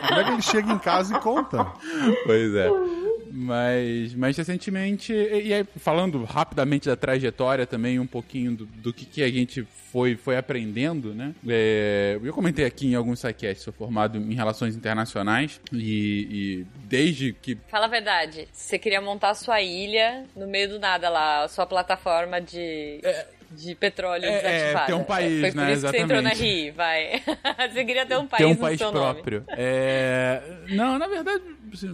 Como 0.08 0.20
é 0.20 0.24
que 0.24 0.32
ele 0.32 0.42
chega 0.42 0.72
em 0.72 0.80
casa 0.80 1.16
e 1.16 1.20
conta? 1.20 1.66
Pois 2.26 2.56
é. 2.56 2.70
Mas, 3.32 4.16
mas 4.16 4.38
recentemente, 4.38 5.12
e, 5.12 5.48
e 5.48 5.54
aí, 5.54 5.66
falando 5.78 6.24
rapidamente 6.24 6.88
da 6.88 6.96
trajetória 6.96 7.68
também, 7.68 8.00
um 8.00 8.08
pouquinho 8.08 8.56
do, 8.56 8.66
do 8.66 8.94
que, 8.94 9.06
que 9.06 9.22
a 9.22 9.30
gente 9.30 9.68
foi, 9.92 10.16
foi 10.16 10.38
aprendendo, 10.38 11.14
né? 11.14 11.36
É, 11.48 12.18
eu 12.24 12.34
comentei 12.34 12.66
aqui 12.66 12.88
em 12.88 12.96
alguns 12.96 13.20
sites, 13.20 13.62
sou 13.62 13.74
formado 13.74 14.18
em 14.18 14.34
relações 14.34 14.76
internacionais 14.76 15.60
e, 15.72 15.78
e, 15.80 16.68
desde 16.86 17.34
que. 17.34 17.58
Fala 17.68 17.86
a 17.86 17.90
verdade, 17.90 18.48
você 18.54 18.80
queria 18.80 19.02
montar 19.02 19.32
a 19.32 19.36
sua 19.36 19.62
ilha 19.62 20.26
no 20.36 20.48
meio 20.48 20.70
do 20.70 20.80
nada 20.80 21.10
lá, 21.10 21.44
a 21.44 21.48
sua 21.50 21.66
plataforma 21.66 22.40
de. 22.40 23.00
É, 23.04 23.28
de 23.56 23.76
petróleo 23.76 24.26
é, 24.26 24.42
desativada. 24.42 24.84
É, 24.84 24.86
ter 24.86 24.94
um 24.94 25.04
país, 25.04 25.42
Foi 25.42 25.52
por 25.52 25.58
né? 25.58 25.64
isso 25.64 25.72
Exatamente. 25.74 26.08
que 26.08 26.08
você 26.08 26.18
entrou 26.18 26.22
na 26.22 26.30
RI, 26.30 26.72
vai. 26.72 27.24
você 27.72 27.86
queria 27.86 28.06
ter 28.06 28.18
um 28.18 28.28
país 28.28 28.46
ter 28.46 28.46
um 28.46 28.56
país 28.56 28.80
próprio. 28.80 29.44
É... 29.50 30.42
Não, 30.70 31.00
na 31.00 31.08
verdade, 31.08 31.44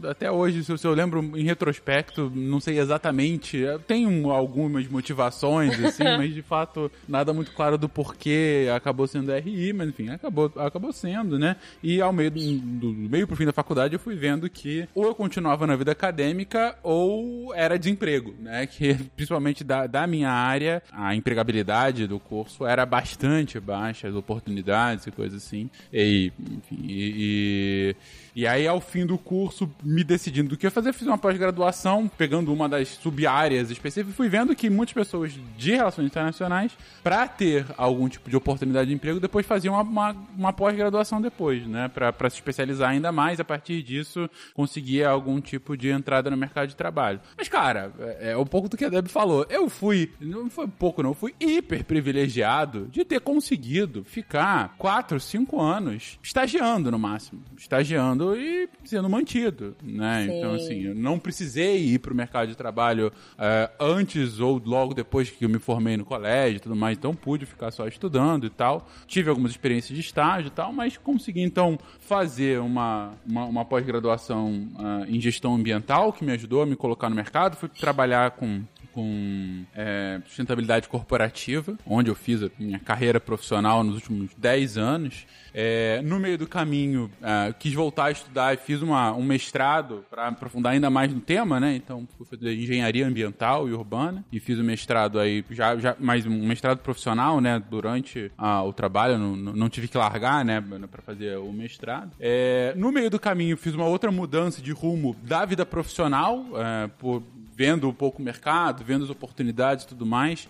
até 0.09 0.31
hoje, 0.31 0.63
se 0.63 0.85
eu 0.85 0.93
lembro 0.93 1.21
em 1.37 1.43
retrospecto, 1.43 2.31
não 2.33 2.59
sei 2.59 2.79
exatamente. 2.79 3.63
Tem 3.87 4.05
algumas 4.29 4.87
motivações, 4.87 5.79
assim, 5.83 6.03
mas 6.17 6.33
de 6.33 6.41
fato 6.41 6.91
nada 7.07 7.33
muito 7.33 7.51
claro 7.51 7.77
do 7.77 7.89
porquê 7.89 8.67
acabou 8.75 9.07
sendo 9.07 9.31
RI, 9.33 9.73
mas 9.73 9.89
enfim, 9.89 10.09
acabou, 10.09 10.51
acabou 10.55 10.91
sendo, 10.91 11.37
né? 11.37 11.55
E 11.81 12.01
ao 12.01 12.13
meio 12.13 12.31
do, 12.31 12.39
do 12.57 12.93
meio 12.93 13.27
pro 13.27 13.35
fim 13.35 13.45
da 13.45 13.53
faculdade 13.53 13.93
eu 13.93 13.99
fui 13.99 14.15
vendo 14.15 14.49
que 14.49 14.87
ou 14.93 15.05
eu 15.05 15.15
continuava 15.15 15.65
na 15.67 15.75
vida 15.75 15.91
acadêmica 15.91 16.75
ou 16.83 17.53
era 17.53 17.77
desemprego, 17.77 18.33
né? 18.39 18.65
Que 18.65 18.95
principalmente 19.15 19.63
da, 19.63 19.87
da 19.87 20.05
minha 20.07 20.31
área, 20.31 20.81
a 20.91 21.15
empregabilidade 21.15 22.07
do 22.07 22.19
curso 22.19 22.65
era 22.65 22.85
bastante 22.85 23.59
baixa, 23.59 24.07
as 24.07 24.15
oportunidades 24.15 25.07
e 25.07 25.11
coisas 25.11 25.43
assim. 25.43 25.69
E, 25.91 26.31
enfim, 26.39 26.85
e, 26.87 27.95
e 27.95 27.95
e 28.35 28.47
aí, 28.47 28.65
ao 28.65 28.79
fim 28.79 29.05
do 29.05 29.17
curso, 29.17 29.69
me 29.83 30.03
decidindo 30.03 30.49
do 30.49 30.57
que 30.57 30.69
fazer, 30.69 30.93
fiz 30.93 31.07
uma 31.07 31.17
pós-graduação, 31.17 32.09
pegando 32.17 32.53
uma 32.53 32.67
das 32.67 32.89
sub-áreas 32.89 33.69
específicas, 33.69 34.15
fui 34.15 34.29
vendo 34.29 34.55
que 34.55 34.69
muitas 34.69 34.93
pessoas 34.93 35.33
de 35.57 35.71
relações 35.71 36.05
internacionais, 36.05 36.71
para 37.03 37.27
ter 37.27 37.65
algum 37.77 38.07
tipo 38.07 38.29
de 38.29 38.35
oportunidade 38.35 38.89
de 38.89 38.95
emprego, 38.95 39.19
depois 39.19 39.45
faziam 39.45 39.73
uma, 39.73 39.83
uma, 39.83 40.15
uma 40.37 40.53
pós-graduação 40.53 41.21
depois, 41.21 41.65
né? 41.67 41.87
Para 41.89 42.29
se 42.29 42.35
especializar 42.37 42.89
ainda 42.89 43.11
mais, 43.11 43.39
a 43.39 43.43
partir 43.43 43.81
disso, 43.83 44.29
conseguir 44.53 45.03
algum 45.03 45.39
tipo 45.39 45.75
de 45.75 45.89
entrada 45.89 46.29
no 46.29 46.37
mercado 46.37 46.69
de 46.69 46.75
trabalho. 46.75 47.19
Mas, 47.37 47.47
cara, 47.47 47.91
é, 47.99 48.31
é 48.31 48.37
um 48.37 48.45
pouco 48.45 48.69
do 48.69 48.77
que 48.77 48.85
a 48.85 48.89
Deb 48.89 49.07
falou. 49.07 49.45
Eu 49.49 49.69
fui, 49.69 50.11
não 50.19 50.49
foi 50.49 50.67
pouco 50.67 51.01
não, 51.03 51.11
eu 51.11 51.15
fui 51.15 51.33
hiper 51.39 51.83
privilegiado 51.83 52.87
de 52.91 53.03
ter 53.03 53.19
conseguido 53.19 54.03
ficar 54.03 54.75
4, 54.77 55.19
5 55.19 55.59
anos 55.59 56.19
estagiando 56.21 56.91
no 56.91 56.99
máximo. 56.99 57.41
Estagiando 57.57 58.35
e 58.35 58.69
sendo 58.83 59.09
mantido, 59.09 59.50
né? 59.83 60.25
Sim. 60.25 60.37
Então, 60.37 60.53
assim, 60.53 60.81
eu 60.83 60.95
não 60.95 61.19
precisei 61.19 61.77
ir 61.77 61.99
para 61.99 62.13
o 62.13 62.15
mercado 62.15 62.47
de 62.47 62.55
trabalho 62.55 63.11
é, 63.37 63.69
antes 63.79 64.39
ou 64.39 64.61
logo 64.63 64.93
depois 64.93 65.29
que 65.29 65.45
eu 65.45 65.49
me 65.49 65.59
formei 65.59 65.97
no 65.97 66.05
colégio 66.05 66.57
e 66.57 66.59
tudo 66.59 66.75
mais, 66.75 66.97
então 66.97 67.15
pude 67.15 67.45
ficar 67.45 67.71
só 67.71 67.87
estudando 67.87 68.45
e 68.45 68.49
tal. 68.49 68.87
Tive 69.07 69.29
algumas 69.29 69.51
experiências 69.51 69.95
de 69.95 70.03
estágio 70.03 70.47
e 70.47 70.51
tal, 70.51 70.71
mas 70.73 70.97
consegui, 70.97 71.41
então, 71.41 71.77
fazer 71.99 72.59
uma, 72.59 73.13
uma, 73.25 73.45
uma 73.45 73.65
pós-graduação 73.65 74.67
uh, 74.75 75.05
em 75.07 75.19
gestão 75.19 75.55
ambiental, 75.55 76.13
que 76.13 76.23
me 76.23 76.31
ajudou 76.31 76.61
a 76.61 76.65
me 76.65 76.75
colocar 76.75 77.09
no 77.09 77.15
mercado. 77.15 77.55
Fui 77.55 77.69
trabalhar 77.69 78.31
com 78.31 78.61
com 78.93 79.63
é, 79.75 80.21
sustentabilidade 80.25 80.87
corporativa, 80.87 81.77
onde 81.85 82.09
eu 82.09 82.15
fiz 82.15 82.43
a 82.43 82.49
minha 82.59 82.79
carreira 82.79 83.19
profissional 83.19 83.83
nos 83.83 83.95
últimos 83.95 84.31
10 84.37 84.77
anos. 84.77 85.25
É, 85.53 86.01
no 86.01 86.19
meio 86.19 86.37
do 86.37 86.47
caminho, 86.47 87.11
é, 87.21 87.53
quis 87.57 87.73
voltar 87.73 88.05
a 88.05 88.11
estudar 88.11 88.53
e 88.53 88.57
fiz 88.57 88.81
uma, 88.81 89.11
um 89.13 89.23
mestrado 89.23 90.05
para 90.09 90.27
aprofundar 90.27 90.73
ainda 90.73 90.89
mais 90.89 91.13
no 91.13 91.19
tema, 91.19 91.59
né? 91.59 91.75
Então, 91.75 92.07
fui 92.17 92.25
fazer 92.25 92.53
engenharia 92.53 93.05
ambiental 93.05 93.67
e 93.67 93.73
urbana 93.73 94.23
e 94.31 94.39
fiz 94.39 94.57
o 94.57 94.61
um 94.61 94.63
mestrado 94.63 95.19
aí, 95.19 95.43
já, 95.51 95.75
já 95.77 95.95
mais 95.99 96.25
um 96.25 96.47
mestrado 96.47 96.79
profissional, 96.79 97.41
né? 97.41 97.61
Durante 97.69 98.31
a, 98.37 98.63
o 98.63 98.71
trabalho, 98.71 99.17
não, 99.17 99.35
não, 99.35 99.69
tive 99.69 99.87
que 99.87 99.97
largar, 99.97 100.45
né? 100.45 100.63
Para 100.89 101.01
fazer 101.01 101.37
o 101.37 101.51
mestrado. 101.51 102.11
É, 102.19 102.73
no 102.77 102.91
meio 102.91 103.09
do 103.09 103.19
caminho, 103.19 103.57
fiz 103.57 103.73
uma 103.73 103.85
outra 103.85 104.11
mudança 104.11 104.61
de 104.61 104.71
rumo 104.71 105.15
da 105.23 105.43
vida 105.43 105.65
profissional, 105.65 106.45
é, 106.55 106.87
por 106.87 107.23
vendo 107.61 107.87
um 107.87 107.93
pouco 107.93 108.19
o 108.19 108.25
mercado, 108.25 108.83
vendo 108.83 109.03
as 109.03 109.11
oportunidades 109.11 109.85
e 109.85 109.87
tudo 109.89 110.03
mais. 110.03 110.47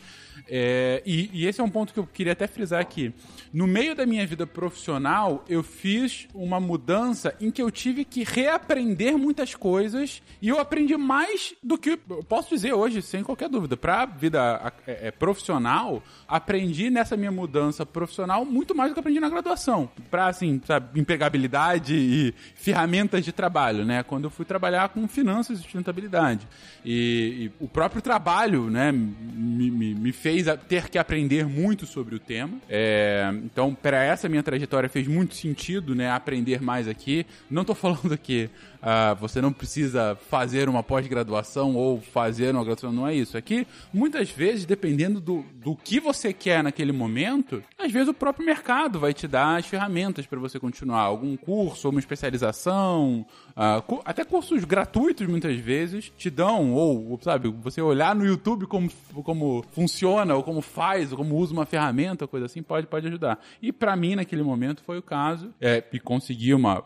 É, 0.48 1.02
e, 1.06 1.30
e, 1.34 1.48
esse 1.48 1.62
é 1.62 1.64
um 1.64 1.70
ponto 1.70 1.94
que 1.94 2.00
eu 2.00 2.08
queria 2.08 2.34
até 2.34 2.48
frisar 2.48 2.80
aqui. 2.80 3.14
No 3.54 3.68
meio 3.68 3.96
da 3.96 4.06
minha 4.06 4.26
vida 4.26 4.48
profissional, 4.48 5.44
eu 5.48 5.64
fiz 5.64 6.28
uma 6.34 6.60
mudança 6.60 7.36
em 7.40 7.52
que 7.52 7.62
eu 7.62 7.70
tive 7.70 8.06
que 8.06 8.24
reaprender 8.24 9.18
muitas 9.18 9.56
coisas 9.56 10.22
e 10.42 10.50
eu 10.50 10.60
aprendi 10.60 10.96
mais 10.98 11.54
do 11.62 11.78
que 11.78 12.00
eu 12.10 12.24
posso 12.24 12.50
dizer 12.50 12.74
hoje, 12.74 13.02
sem 13.02 13.24
qualquer 13.24 13.50
dúvida. 13.50 13.76
Para 13.76 14.04
a 14.04 14.06
vida 14.06 14.74
é, 14.88 15.08
é, 15.08 15.12
profissional, 15.12 16.02
aprendi 16.28 16.90
nessa 16.90 17.18
minha 17.18 17.32
mudança 17.32 17.86
profissional 17.86 18.46
muito 18.46 18.76
mais 18.76 18.92
do 18.92 18.94
que 18.94 19.00
aprendi 19.00 19.20
na 19.20 19.30
graduação. 19.30 19.90
Para, 20.10 20.28
assim, 20.28 20.62
sabe, 20.66 21.00
empregabilidade 21.00 21.96
e 21.96 22.34
ferramentas 22.56 23.24
de 23.26 23.32
trabalho, 23.32 23.86
né? 23.86 24.04
Quando 24.04 24.26
eu 24.26 24.30
fui 24.30 24.46
trabalhar 24.46 24.90
com 24.90 25.08
finanças 25.08 25.60
e 25.60 25.62
sustentabilidade. 25.62 26.48
E, 26.84 27.52
e 27.60 27.64
o 27.64 27.68
próprio 27.68 28.02
trabalho, 28.02 28.70
né, 28.70 28.92
me, 28.92 29.70
me, 29.70 29.96
me 29.96 30.12
fez 30.12 30.31
fez 30.32 30.48
ter 30.68 30.90
que 30.90 30.98
aprender 30.98 31.46
muito 31.46 31.86
sobre 31.86 32.16
o 32.16 32.20
tema. 32.20 32.58
É, 32.70 33.30
então, 33.44 33.76
para 33.76 34.04
essa 34.04 34.30
minha 34.30 34.42
trajetória 34.42 34.88
fez 34.88 35.08
muito 35.08 35.36
sentido, 35.36 35.94
né, 35.94 36.10
aprender 36.10 36.62
mais 36.62 36.88
aqui. 36.88 37.26
Não 37.50 37.62
estou 37.62 37.76
falando 37.76 38.16
que 38.18 38.50
uh, 38.82 39.16
você 39.20 39.42
não 39.42 39.54
precisa 39.54 40.18
fazer 40.30 40.68
uma 40.68 40.84
pós-graduação 40.84 41.76
ou 41.76 42.02
fazer 42.02 42.54
uma 42.54 42.64
graduação, 42.64 42.92
não 42.92 43.08
é 43.08 43.16
isso. 43.16 43.38
Aqui, 43.38 43.68
muitas 43.94 44.30
vezes, 44.30 44.66
dependendo 44.66 45.20
do, 45.20 45.46
do 45.56 45.76
que 45.76 46.00
você 46.00 46.34
quer 46.34 46.64
naquele 46.64 46.92
momento, 46.92 47.64
às 47.78 47.92
vezes 47.92 48.10
o 48.10 48.14
próprio 48.14 48.46
mercado 48.46 49.00
vai 49.00 49.14
te 49.14 49.28
dar 49.28 49.58
as 49.58 49.66
ferramentas 49.66 50.26
para 50.26 50.40
você 50.40 50.60
continuar. 50.60 51.02
Algum 51.02 51.38
curso, 51.38 51.90
uma 51.90 52.00
especialização, 52.00 53.26
uh, 53.52 54.02
até 54.04 54.24
cursos 54.24 54.64
gratuitos 54.64 55.28
muitas 55.28 55.58
vezes 55.58 56.12
te 56.18 56.30
dão, 56.30 56.74
ou, 56.74 57.20
sabe, 57.22 57.50
você 57.50 57.82
olhar 57.82 58.16
no 58.16 58.26
YouTube 58.26 58.66
como, 58.66 58.90
como 59.24 59.64
funciona, 59.72 60.36
ou 60.36 60.44
como 60.44 60.62
faz, 60.62 61.12
ou 61.12 61.18
como 61.18 61.36
usa 61.36 61.54
uma 61.54 61.66
ferramenta, 61.66 62.28
coisa 62.28 62.46
assim, 62.46 62.62
pode, 62.62 62.88
pode 62.88 63.08
ajudar. 63.08 63.40
E 63.62 63.72
para 63.72 63.96
mim, 63.96 64.16
naquele 64.16 64.44
momento, 64.44 64.82
foi 64.84 64.98
o 64.98 65.02
caso, 65.02 65.54
é, 65.60 65.84
e 65.92 66.00
consegui 66.00 66.54
uma 66.54 66.84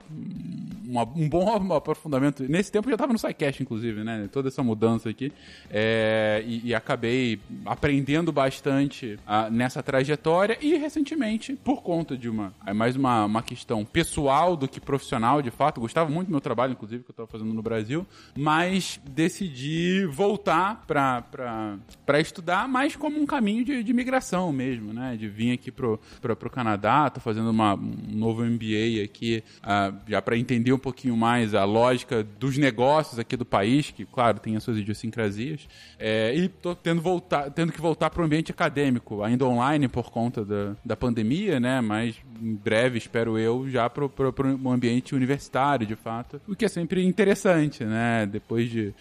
uma, 0.88 1.04
um 1.04 1.28
bom 1.28 1.46
aprofundamento. 1.92 2.44
Nesse 2.50 2.72
tempo 2.72 2.88
eu 2.88 2.92
já 2.92 2.96
estava 2.96 3.14
no 3.14 3.20
SciCast, 3.20 3.62
inclusive, 3.62 4.04
né? 4.04 4.28
Toda 4.32 4.48
essa 4.48 4.64
mudança 4.64 5.10
aqui. 5.10 5.32
É, 5.70 6.44
e, 6.46 6.70
e, 6.70 6.76
acabei 6.76 7.40
aprendendo 7.66 8.32
bastante 8.32 9.20
uh, 9.28 9.52
nessa 9.52 9.84
trajetória 9.84 10.58
e 10.62 10.76
recentemente, 10.76 11.54
por 11.64 11.82
conta 11.82 12.18
de 12.18 12.28
uma. 12.28 12.54
É 12.66 12.74
mais 12.74 12.96
uma, 12.96 13.26
uma 13.26 13.44
questão 13.44 13.86
pessoal 13.86 14.58
do 14.58 14.68
que 14.68 14.80
profissional, 14.80 15.42
de 15.42 15.52
fato. 15.52 15.80
Gostava 15.80 16.10
muito 16.10 16.28
do 16.28 16.32
meu 16.32 16.42
trabalho, 16.42 16.74
inclusive, 16.74 17.04
que 17.04 17.12
eu 17.12 17.14
estava 17.14 17.28
fazendo 17.28 17.54
no 17.54 17.62
Brasil, 17.62 18.06
mas 18.36 19.00
decidi 19.06 20.06
voltar 20.06 20.86
para 20.88 22.20
estudar, 22.20 22.68
mais 22.68 22.96
como 22.96 23.20
um 23.20 23.26
caminho 23.26 23.64
de, 23.64 23.84
de 23.84 23.94
migração 23.94 24.52
mesmo, 24.52 24.94
né? 24.94 25.16
De 25.16 25.28
vir 25.28 25.54
aqui 25.54 25.72
pro, 25.72 26.00
pro, 26.22 26.36
pro 26.36 26.50
Canadá, 26.50 27.10
tô 27.10 27.20
fazendo 27.20 27.50
uma, 27.50 27.76
um 27.76 28.16
novo 28.16 28.44
MBA 28.44 29.04
aqui, 29.04 29.44
uh, 29.60 29.96
já 30.08 30.22
para 30.22 30.38
entender 30.38 30.74
um 30.74 30.80
pouquinho 30.80 31.16
mais 31.16 31.54
a 31.54 31.64
lógica 31.76 32.24
dos 32.24 32.58
negócios 32.58 33.20
aqui 33.20 33.36
do 33.36 33.46
país, 33.46 33.92
que, 33.92 34.06
claro, 34.06 34.40
tem 34.40 34.56
as 34.56 34.64
suas 34.64 34.78
idiosincrasias. 34.78 35.68
É, 36.00 36.34
e 36.34 36.48
tô 36.48 36.74
tendo, 36.74 37.02
voltar, 37.02 37.52
tendo 37.52 37.72
que 37.72 37.82
voltar 37.82 38.10
para 38.10 38.22
o 38.22 38.26
ambiente 38.26 38.52
acadêmico, 38.52 39.22
ainda 39.22 39.46
online 39.46 39.88
por 39.88 40.10
conta 40.10 40.46
da, 40.46 40.76
da 40.84 40.96
pandemia, 40.96 41.60
né? 41.60 41.82
Mas 41.82 42.16
em 42.42 42.56
breve, 42.56 42.98
espero 42.98 43.38
eu, 43.38 43.70
já 43.70 43.90
para 43.90 44.06
o 44.06 44.72
ambiente 44.72 45.14
universitário, 45.14 45.86
de 45.86 45.96
fato. 45.96 46.42
O 46.48 46.56
que 46.56 46.66
é 46.66 46.70
sempre 46.70 47.06
interessante, 47.06 47.84
né? 47.84 48.26
Depois 48.26 48.70
de 48.70 48.94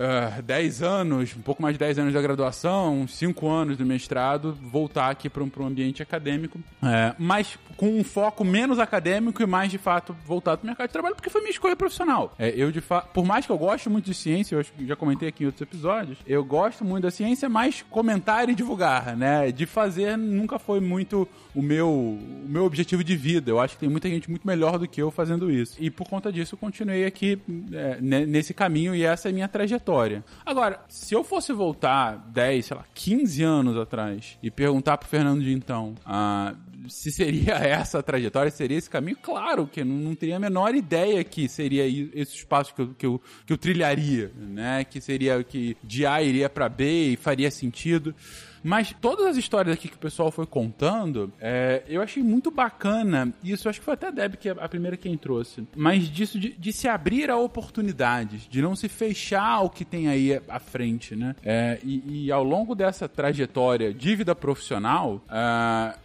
uh, 0.00 0.42
10 0.42 0.82
anos, 0.82 1.36
um 1.36 1.42
pouco 1.42 1.62
mais 1.62 1.74
de 1.74 1.78
10 1.78 1.98
anos 1.98 2.14
da 2.14 2.22
graduação, 2.22 3.06
5 3.06 3.48
anos 3.48 3.76
do 3.76 3.84
mestrado, 3.84 4.56
voltar 4.62 5.10
aqui 5.10 5.28
para 5.28 5.42
um, 5.42 5.50
um 5.58 5.66
ambiente 5.66 6.02
acadêmico, 6.02 6.58
é, 6.82 7.14
mas 7.18 7.58
com 7.76 7.98
um 7.98 8.04
foco 8.04 8.44
menos 8.44 8.78
acadêmico 8.78 9.42
e 9.42 9.46
mais 9.46 9.70
de 9.70 9.78
fato 9.78 10.16
voltado 10.24 10.58
para 10.58 10.64
o 10.64 10.66
mercado 10.68 10.86
de 10.86 10.92
trabalho, 10.92 11.14
porque 11.14 11.30
foi 11.30 11.40
minha 11.42 11.50
escolha 11.50 11.76
profissional. 11.76 12.34
É, 12.38 12.52
eu 12.56 12.72
de 12.72 12.80
fato, 12.80 13.10
por 13.12 13.24
mais 13.24 13.44
que 13.44 13.52
eu 13.52 13.58
goste 13.58 13.88
muito 13.88 14.06
de 14.06 14.14
ciência, 14.14 14.56
eu 14.56 14.86
já 14.86 14.96
comentei 14.96 15.28
aqui 15.28 15.44
em 15.44 15.46
outros 15.46 15.62
episódios, 15.62 16.18
eu 16.26 16.44
gosto 16.44 16.84
muito 16.84 17.04
da 17.04 17.10
ciência, 17.10 17.48
mas 17.48 17.84
comentar 17.90 18.48
e 18.48 18.54
divulgar, 18.54 19.16
né? 19.16 19.52
De 19.52 19.66
fazer 19.66 20.16
nunca 20.16 20.58
foi 20.58 20.80
muito 20.80 21.28
o 21.54 21.62
meu, 21.62 21.90
o 21.90 22.46
meu 22.46 22.64
objetivo 22.64 23.02
de 23.02 23.16
vida. 23.16 23.50
Eu 23.50 23.60
acho 23.60 23.74
que 23.74 23.80
tem 23.80 23.88
muita 23.88 24.08
gente 24.08 24.30
muito 24.30 24.46
melhor 24.46 24.78
do 24.78 24.88
que 24.88 25.02
eu 25.02 25.10
fazendo 25.10 25.50
isso. 25.50 25.76
E 25.78 25.90
por 25.90 26.08
conta 26.08 26.32
disso 26.32 26.54
eu 26.54 26.58
continuei 26.58 27.04
aqui 27.04 27.38
é, 27.72 28.00
nesse 28.00 28.54
caminho 28.54 28.94
e 28.94 29.04
essa 29.04 29.28
é 29.28 29.30
a 29.30 29.32
minha 29.32 29.48
trajetória 29.48 29.89
história. 29.90 30.24
Agora, 30.46 30.80
se 30.88 31.14
eu 31.14 31.24
fosse 31.24 31.52
voltar 31.52 32.16
10, 32.28 32.66
sei 32.66 32.76
lá, 32.76 32.84
15 32.94 33.42
anos 33.42 33.76
atrás 33.76 34.38
e 34.42 34.50
perguntar 34.50 34.96
pro 34.96 35.08
Fernando 35.08 35.42
de 35.42 35.52
então 35.52 35.94
ah, 36.06 36.54
se 36.88 37.10
seria 37.10 37.54
essa 37.58 37.98
a 37.98 38.02
trajetória, 38.02 38.50
seria 38.50 38.78
esse 38.78 38.88
caminho, 38.88 39.16
claro 39.20 39.66
que 39.66 39.82
não, 39.82 39.96
não 39.96 40.14
teria 40.14 40.36
a 40.36 40.40
menor 40.40 40.74
ideia 40.74 41.22
que 41.24 41.48
seria 41.48 41.86
esse 41.86 42.36
espaço 42.36 42.74
que 42.74 42.82
eu, 42.82 42.94
que 42.96 43.06
eu, 43.06 43.22
que 43.44 43.52
eu 43.52 43.58
trilharia, 43.58 44.32
né? 44.36 44.84
Que 44.84 45.00
seria 45.00 45.42
que 45.42 45.76
de 45.82 46.06
A 46.06 46.22
iria 46.22 46.48
para 46.48 46.68
B 46.68 47.12
e 47.12 47.16
faria 47.16 47.50
sentido. 47.50 48.14
Mas 48.62 48.94
todas 49.00 49.26
as 49.26 49.36
histórias 49.36 49.74
aqui 49.74 49.88
que 49.88 49.96
o 49.96 49.98
pessoal 49.98 50.30
foi 50.30 50.46
contando, 50.46 51.32
é, 51.40 51.82
eu 51.88 52.02
achei 52.02 52.22
muito 52.22 52.50
bacana. 52.50 53.32
Isso 53.42 53.68
acho 53.68 53.78
que 53.78 53.84
foi 53.84 53.94
até 53.94 54.08
a 54.08 54.10
Deb 54.10 54.36
que 54.36 54.48
é 54.48 54.52
a 54.58 54.68
primeira 54.68 54.96
quem 54.96 55.16
trouxe. 55.16 55.66
Mas 55.76 56.08
disso 56.08 56.38
de, 56.38 56.50
de, 56.52 56.72
se 56.72 56.88
abrir 56.88 57.30
a 57.30 57.36
oportunidades, 57.36 58.46
de 58.48 58.62
não 58.62 58.76
se 58.76 58.88
fechar 58.88 59.48
ao 59.48 59.70
que 59.70 59.84
tem 59.84 60.08
aí 60.08 60.40
à 60.48 60.58
frente, 60.58 61.16
né? 61.16 61.34
É, 61.42 61.78
e, 61.82 62.26
e, 62.26 62.32
ao 62.32 62.44
longo 62.44 62.74
dessa 62.74 63.08
trajetória 63.08 63.92
de 63.92 64.14
vida 64.14 64.34
profissional, 64.34 65.22
uh, 65.26 65.98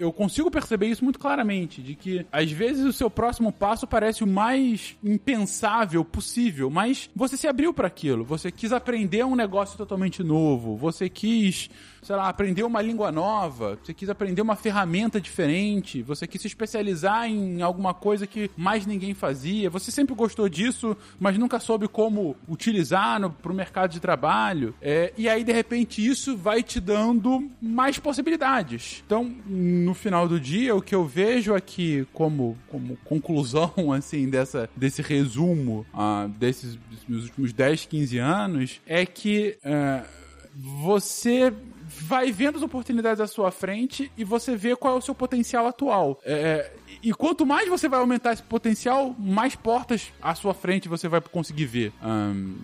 eu 0.00 0.10
consigo 0.10 0.50
perceber 0.50 0.86
isso 0.86 1.04
muito 1.04 1.18
claramente, 1.18 1.82
de 1.82 1.94
que 1.94 2.26
às 2.32 2.50
vezes 2.50 2.86
o 2.86 2.92
seu 2.92 3.10
próximo 3.10 3.52
passo 3.52 3.86
parece 3.86 4.24
o 4.24 4.26
mais 4.26 4.96
impensável 5.04 6.02
possível, 6.02 6.70
mas 6.70 7.10
você 7.14 7.36
se 7.36 7.46
abriu 7.46 7.74
para 7.74 7.86
aquilo, 7.86 8.24
você 8.24 8.50
quis 8.50 8.72
aprender 8.72 9.24
um 9.26 9.36
negócio 9.36 9.76
totalmente 9.76 10.22
novo, 10.22 10.74
você 10.74 11.10
quis 11.10 11.68
sei 12.02 12.16
lá, 12.16 12.28
aprender 12.28 12.62
uma 12.62 12.80
língua 12.80 13.12
nova, 13.12 13.78
você 13.82 13.92
quis 13.92 14.08
aprender 14.08 14.42
uma 14.42 14.56
ferramenta 14.56 15.20
diferente, 15.20 16.02
você 16.02 16.26
quis 16.26 16.40
se 16.40 16.46
especializar 16.46 17.28
em 17.28 17.62
alguma 17.62 17.94
coisa 17.94 18.26
que 18.26 18.50
mais 18.56 18.86
ninguém 18.86 19.14
fazia, 19.14 19.70
você 19.70 19.90
sempre 19.90 20.14
gostou 20.14 20.48
disso, 20.48 20.96
mas 21.18 21.38
nunca 21.38 21.60
soube 21.60 21.88
como 21.88 22.36
utilizar 22.48 23.00
para 23.30 23.52
o 23.52 23.54
mercado 23.54 23.90
de 23.90 24.00
trabalho. 24.00 24.74
É, 24.80 25.12
e 25.16 25.28
aí, 25.28 25.44
de 25.44 25.52
repente, 25.52 26.04
isso 26.04 26.36
vai 26.36 26.62
te 26.62 26.80
dando 26.80 27.48
mais 27.60 27.98
possibilidades. 27.98 29.02
Então, 29.06 29.24
no 29.46 29.94
final 29.94 30.28
do 30.28 30.38
dia, 30.38 30.74
o 30.74 30.82
que 30.82 30.94
eu 30.94 31.04
vejo 31.04 31.54
aqui 31.54 32.06
como, 32.12 32.56
como 32.68 32.96
conclusão, 33.04 33.72
assim, 33.92 34.28
dessa, 34.28 34.68
desse 34.76 35.02
resumo 35.02 35.86
uh, 35.94 36.28
desses, 36.28 36.76
desses 36.90 37.06
meus 37.08 37.24
últimos 37.24 37.52
10, 37.52 37.86
15 37.86 38.18
anos, 38.18 38.80
é 38.86 39.04
que 39.04 39.58
uh, 39.64 40.06
você 40.54 41.52
vai 42.00 42.32
vendo 42.32 42.56
as 42.56 42.62
oportunidades 42.62 43.20
à 43.20 43.26
sua 43.26 43.50
frente 43.50 44.10
e 44.16 44.24
você 44.24 44.56
vê 44.56 44.74
qual 44.74 44.94
é 44.94 44.98
o 44.98 45.00
seu 45.00 45.14
potencial 45.14 45.66
atual. 45.66 46.20
É, 46.24 46.32
é, 46.32 46.72
e 47.02 47.12
quanto 47.12 47.46
mais 47.46 47.68
você 47.68 47.88
vai 47.88 48.00
aumentar 48.00 48.32
esse 48.32 48.42
potencial, 48.42 49.14
mais 49.18 49.54
portas 49.54 50.12
à 50.20 50.34
sua 50.34 50.54
frente 50.54 50.88
você 50.88 51.08
vai 51.08 51.20
conseguir 51.20 51.66
ver. 51.66 51.92
Um, 52.02 52.56